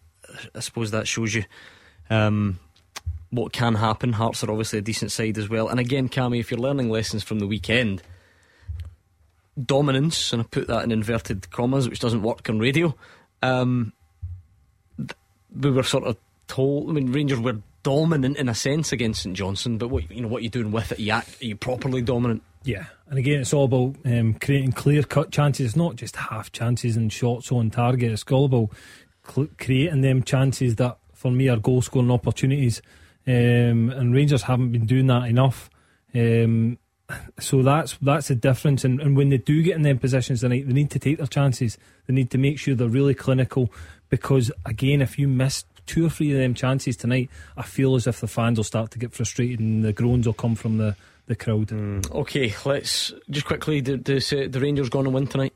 I 0.54 0.60
suppose 0.60 0.90
that 0.90 1.06
shows 1.06 1.34
you. 1.34 1.44
Um, 2.08 2.58
what 3.30 3.52
can 3.52 3.76
happen. 3.76 4.12
Hearts 4.12 4.42
are 4.42 4.50
obviously 4.50 4.80
a 4.80 4.82
decent 4.82 5.12
side 5.12 5.38
as 5.38 5.48
well. 5.48 5.68
And 5.68 5.78
again, 5.78 6.08
Cammy, 6.08 6.40
if 6.40 6.50
you're 6.50 6.58
learning 6.58 6.90
lessons 6.90 7.22
from 7.22 7.38
the 7.38 7.46
weekend, 7.46 8.02
dominance, 9.60 10.32
and 10.32 10.42
I 10.42 10.44
put 10.44 10.66
that 10.68 10.84
in 10.84 10.92
inverted 10.92 11.50
commas, 11.50 11.88
which 11.88 12.00
doesn't 12.00 12.22
work 12.22 12.48
on 12.48 12.58
radio. 12.58 12.94
Um, 13.42 13.92
we 15.58 15.70
were 15.70 15.82
sort 15.82 16.04
of 16.04 16.16
told. 16.50 16.90
I 16.90 16.92
mean, 16.92 17.12
Rangers 17.12 17.38
were 17.38 17.58
dominant 17.82 18.36
in 18.36 18.48
a 18.48 18.54
sense 18.54 18.92
against 18.92 19.22
St 19.22 19.36
Johnstone, 19.36 19.78
but 19.78 19.88
what 19.88 20.10
you 20.10 20.20
know, 20.20 20.28
what 20.28 20.40
are 20.40 20.44
you 20.44 20.50
doing 20.50 20.72
with 20.72 20.92
it? 20.92 20.98
Are 20.98 21.02
you, 21.02 21.12
act, 21.12 21.40
are 21.40 21.46
you 21.46 21.56
properly 21.56 22.02
dominant? 22.02 22.42
Yeah, 22.62 22.84
and 23.08 23.18
again, 23.18 23.40
it's 23.40 23.54
all 23.54 23.64
about 23.64 23.96
um, 24.04 24.34
creating 24.34 24.72
clear 24.72 25.02
cut 25.02 25.30
chances. 25.30 25.66
It's 25.66 25.76
not 25.76 25.96
just 25.96 26.16
half 26.16 26.52
chances 26.52 26.96
and 26.96 27.10
shots 27.10 27.50
on 27.50 27.70
target. 27.70 28.12
It's 28.12 28.24
all 28.30 28.44
about 28.44 28.70
cl- 29.26 29.48
creating 29.58 30.02
them 30.02 30.22
chances 30.22 30.76
that, 30.76 30.98
for 31.14 31.30
me, 31.30 31.48
are 31.48 31.56
goal 31.56 31.80
scoring 31.80 32.10
opportunities. 32.10 32.82
Um, 33.26 33.90
and 33.90 34.14
Rangers 34.14 34.42
haven't 34.42 34.72
been 34.72 34.86
doing 34.86 35.06
that 35.06 35.28
enough. 35.28 35.70
Um, 36.14 36.78
so 37.38 37.62
that's 37.62 37.96
that's 38.02 38.28
the 38.28 38.34
difference. 38.34 38.84
And, 38.84 39.00
and, 39.00 39.16
when 39.16 39.30
they 39.30 39.38
do 39.38 39.62
get 39.62 39.76
in 39.76 39.82
them 39.82 39.98
positions 39.98 40.40
tonight, 40.40 40.66
they 40.66 40.72
need 40.72 40.90
to 40.90 40.98
take 40.98 41.18
their 41.18 41.26
chances. 41.26 41.78
They 42.06 42.14
need 42.14 42.30
to 42.30 42.38
make 42.38 42.58
sure 42.58 42.74
they're 42.74 42.88
really 42.88 43.14
clinical. 43.14 43.72
Because 44.08 44.50
again, 44.66 45.00
if 45.00 45.18
you 45.18 45.28
miss 45.28 45.64
two 45.90 46.06
or 46.06 46.10
three 46.10 46.30
of 46.30 46.38
them 46.38 46.54
chances 46.54 46.96
tonight, 46.96 47.30
I 47.56 47.62
feel 47.62 47.96
as 47.96 48.06
if 48.06 48.20
the 48.20 48.28
fans 48.28 48.58
will 48.58 48.64
start 48.64 48.92
to 48.92 48.98
get 48.98 49.12
frustrated 49.12 49.58
and 49.58 49.84
the 49.84 49.92
groans 49.92 50.26
will 50.26 50.34
come 50.34 50.54
from 50.54 50.78
the 50.78 50.94
the 51.26 51.34
crowd. 51.34 51.68
Mm. 51.68 52.10
Okay, 52.12 52.54
let's 52.64 53.12
just 53.28 53.46
quickly. 53.46 53.80
Do, 53.80 53.96
do 53.96 54.20
the 54.20 54.60
Rangers 54.60 54.88
going 54.88 55.04
to 55.04 55.10
win 55.10 55.26
tonight? 55.26 55.52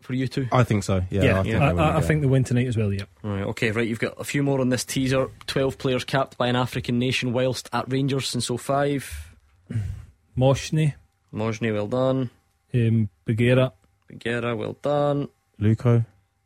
for 0.00 0.14
you 0.14 0.28
two? 0.28 0.46
I 0.52 0.62
think 0.62 0.84
so. 0.84 1.02
Yeah, 1.10 1.22
yeah. 1.22 1.40
I, 1.40 1.42
think, 1.42 1.56
I, 1.56 1.70
I, 1.70 1.96
I 1.96 2.00
think 2.00 2.20
they 2.20 2.28
win 2.28 2.44
tonight 2.44 2.68
as 2.68 2.76
well. 2.76 2.92
Yeah. 2.92 3.04
Right. 3.22 3.42
Okay. 3.42 3.72
Right. 3.72 3.88
You've 3.88 3.98
got 3.98 4.14
a 4.20 4.24
few 4.24 4.42
more 4.42 4.60
on 4.60 4.68
this 4.68 4.84
teaser. 4.84 5.28
Twelve 5.46 5.78
players 5.78 6.04
capped 6.04 6.38
by 6.38 6.46
an 6.46 6.56
African 6.56 6.98
nation 6.98 7.32
whilst 7.32 7.68
at 7.72 7.90
Rangers 7.90 8.28
since 8.28 8.46
05. 8.46 9.36
Mohsni. 10.38 10.94
Mohsni, 11.34 11.72
well 11.72 11.88
done. 11.88 12.30
Um, 12.72 13.08
Bougherra. 13.26 13.72
Bougherra, 14.10 14.56
well 14.56 14.76
done. 14.80 15.28
Luco. 15.58 16.04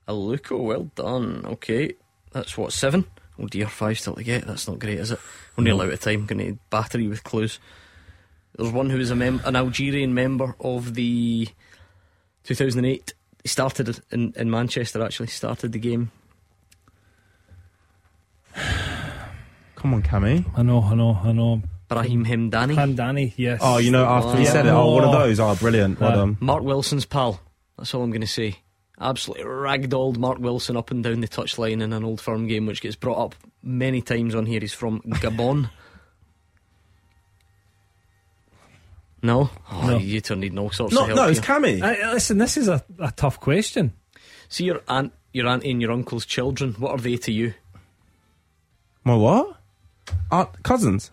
Aluko, 0.09 0.65
well 0.65 0.91
done. 0.95 1.45
Okay. 1.45 1.95
That's 2.33 2.57
what, 2.57 2.73
seven? 2.73 3.07
Oh 3.39 3.47
dear, 3.47 3.67
five 3.67 3.99
still 3.99 4.15
to 4.15 4.23
get. 4.23 4.47
That's 4.47 4.69
not 4.69 4.79
great, 4.79 4.99
is 4.99 5.13
it? 5.13 5.19
We're 5.57 5.65
nearly 5.65 5.87
out 5.87 5.93
of 5.93 6.01
time. 6.01 6.27
Going 6.27 6.39
to 6.39 6.59
battery 6.71 7.09
with 7.09 7.25
clues. 7.25 7.59
There's 8.57 8.73
one 8.73 8.91
who 8.91 8.99
is 8.99 9.11
a 9.11 9.17
mem- 9.17 9.43
an 9.45 9.57
Algerian 9.57 10.13
member 10.13 10.55
of 10.61 10.95
the 10.95 11.49
2008 12.45 13.15
he 13.43 13.49
started 13.49 14.01
in, 14.11 14.35
in 14.37 14.51
Manchester, 14.51 15.03
actually. 15.03 15.29
Started 15.29 15.73
the 15.73 15.79
game. 15.79 16.11
Come 19.77 19.95
on, 19.95 20.03
Cammy. 20.03 20.45
I 20.57 20.63
know, 20.63 20.83
I 20.83 20.95
know, 20.95 21.19
I 21.23 21.33
know. 21.33 21.63
Brahim 21.89 22.25
Hemdani. 22.25 22.75
Hemdani, 22.75 23.33
yes. 23.37 23.61
Oh, 23.63 23.79
you 23.79 23.91
know, 23.91 24.05
after 24.05 24.39
he 24.39 24.45
said 24.45 24.67
it, 24.67 24.69
oh, 24.69 24.93
one 24.93 25.05
of 25.05 25.11
oh. 25.11 25.19
those. 25.21 25.41
Oh, 25.41 25.55
brilliant. 25.57 25.99
Well 25.99 26.13
done. 26.13 26.37
Mark 26.41 26.63
Wilson's 26.63 27.07
pal. 27.07 27.41
That's 27.77 27.95
all 27.95 28.03
I'm 28.03 28.11
going 28.11 28.21
to 28.21 28.27
say. 28.27 28.59
Absolutely 29.01 29.45
ragdolled 29.45 30.19
Mark 30.19 30.39
Wilson 30.39 30.77
up 30.77 30.91
and 30.91 31.03
down 31.03 31.21
the 31.21 31.29
touchline 31.29 31.81
in 31.83 31.93
an 31.95 32.05
old 32.05 32.21
firm 32.21 32.47
game, 32.47 32.67
which 32.67 32.83
gets 32.83 32.97
brought 32.97 33.19
up 33.25 33.35
many 33.63 34.03
times 34.03 34.35
on 34.35 34.45
here. 34.47 34.61
He's 34.61 34.73
from 34.75 35.01
Gabon. 35.03 35.71
No? 39.23 39.51
Oh, 39.71 39.87
No. 39.87 39.99
You 39.99 40.21
two 40.23 40.35
need 40.37 40.57
all 40.59 40.71
sorts 40.71 40.95
No, 40.95 41.03
of 41.03 41.09
help. 41.09 41.17
no, 41.19 41.29
it's 41.29 41.45
here. 41.45 41.57
Cammy. 41.57 41.83
I, 41.83 42.13
listen, 42.15 42.39
this 42.39 42.57
is 42.57 42.69
a, 42.69 42.83
a 42.99 43.11
tough 43.13 43.39
question. 43.39 43.93
See 44.49 44.65
your 44.65 44.81
aunt, 44.89 45.13
your 45.35 45.47
auntie 45.47 45.71
and 45.71 45.81
your 45.83 45.93
uncle's 45.93 46.25
children. 46.25 46.73
What 46.79 46.93
are 46.93 46.99
they 46.99 47.17
to 47.19 47.31
you? 47.33 47.53
My 49.05 49.15
what? 49.15 49.57
Uh, 50.31 50.47
cousins. 50.63 51.11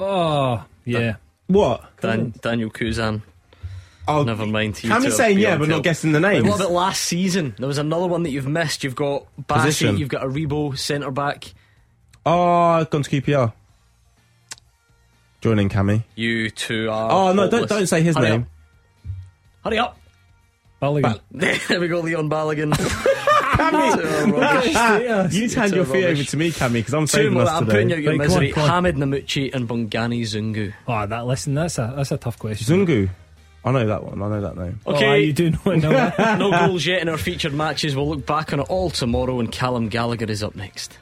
Oh, 0.00 0.64
yeah. 0.84 1.16
What? 1.46 1.96
Dan, 2.00 2.34
Daniel 2.42 2.70
Cousin. 2.70 3.22
Oh, 4.18 4.22
Never 4.24 4.46
mind. 4.46 4.82
you 4.82 4.90
Cammy's 4.90 5.02
two 5.04 5.08
are 5.08 5.12
saying 5.12 5.38
yeah, 5.38 5.56
beyond 5.56 5.60
but 5.60 5.68
not 5.68 5.82
guessing 5.84 6.12
the 6.12 6.20
names. 6.20 6.46
What 6.48 6.56
about 6.60 6.72
last 6.72 7.02
season? 7.02 7.54
There 7.58 7.68
was 7.68 7.78
another 7.78 8.06
one 8.06 8.22
that 8.24 8.30
you've 8.30 8.46
missed. 8.48 8.82
You've 8.84 8.94
got 8.96 9.24
Bassett, 9.46 9.66
Position. 9.66 9.96
you've 9.98 10.08
got 10.08 10.22
a 10.24 10.26
Rebo 10.28 10.76
centre 10.78 11.10
back. 11.10 11.52
Oh, 12.26 12.84
gone 12.84 13.02
to 13.02 13.10
QPR. 13.20 13.52
Joining 15.40 15.68
Cammy. 15.70 16.04
You 16.16 16.50
two 16.50 16.90
are. 16.90 17.10
Oh 17.10 17.32
no, 17.32 17.48
don't 17.48 17.60
hopeless. 17.62 17.68
don't 17.70 17.86
say 17.86 18.02
his 18.02 18.16
Hurry 18.16 18.28
name. 18.28 18.42
Up. 18.42 18.48
Hurry 19.64 19.78
up! 19.78 19.98
Balogun. 20.82 21.20
there 21.68 21.80
we 21.80 21.88
go, 21.88 22.00
Leon 22.00 22.28
Balogun. 22.28 22.72
Cammy, 23.60 25.32
you 25.32 25.40
You 25.42 25.48
hand 25.54 25.72
your 25.74 25.84
feet 25.84 26.04
over 26.04 26.22
to 26.24 26.36
me, 26.36 26.50
Cammy, 26.50 26.72
because 26.74 26.94
I'm 26.94 27.02
Two 27.02 27.06
saving 27.08 27.32
more. 27.34 27.42
us 27.42 27.48
I'm 27.50 27.66
putting 27.66 27.90
you 27.90 27.96
out 27.96 28.02
your 28.02 28.12
Right, 28.16 28.20
come 28.28 28.32
on, 28.36 28.40
misery. 28.42 28.52
come 28.52 28.70
on. 28.70 28.84
Hamed 28.84 28.98
Namouchi 28.98 29.54
and 29.54 29.68
Bongani 29.68 30.22
Zungu. 30.22 30.72
Oh, 30.88 31.06
that 31.06 31.26
listen, 31.26 31.54
that's 31.54 31.78
a 31.78 31.92
that's 31.96 32.10
a 32.12 32.16
tough 32.18 32.38
question. 32.38 32.86
Zungu. 32.86 33.08
I 33.64 33.72
know 33.72 33.86
that 33.86 34.04
one. 34.04 34.22
I 34.22 34.28
know 34.28 34.40
that 34.40 34.56
name. 34.56 34.80
Oh, 34.86 34.94
Okay. 34.94 35.20
you 35.24 35.32
do 35.34 35.50
know 35.50 35.58
it 35.66 35.78
no 36.38 36.50
goals 36.50 36.86
yet 36.86 37.02
in 37.02 37.08
our 37.10 37.18
featured 37.18 37.52
matches. 37.52 37.94
We'll 37.94 38.08
look 38.08 38.24
back 38.26 38.52
on 38.54 38.60
it 38.60 38.66
all 38.70 38.88
tomorrow, 38.90 39.38
and 39.38 39.52
Callum 39.52 39.88
Gallagher 39.88 40.30
is 40.30 40.42
up 40.42 40.54
next. 40.56 40.96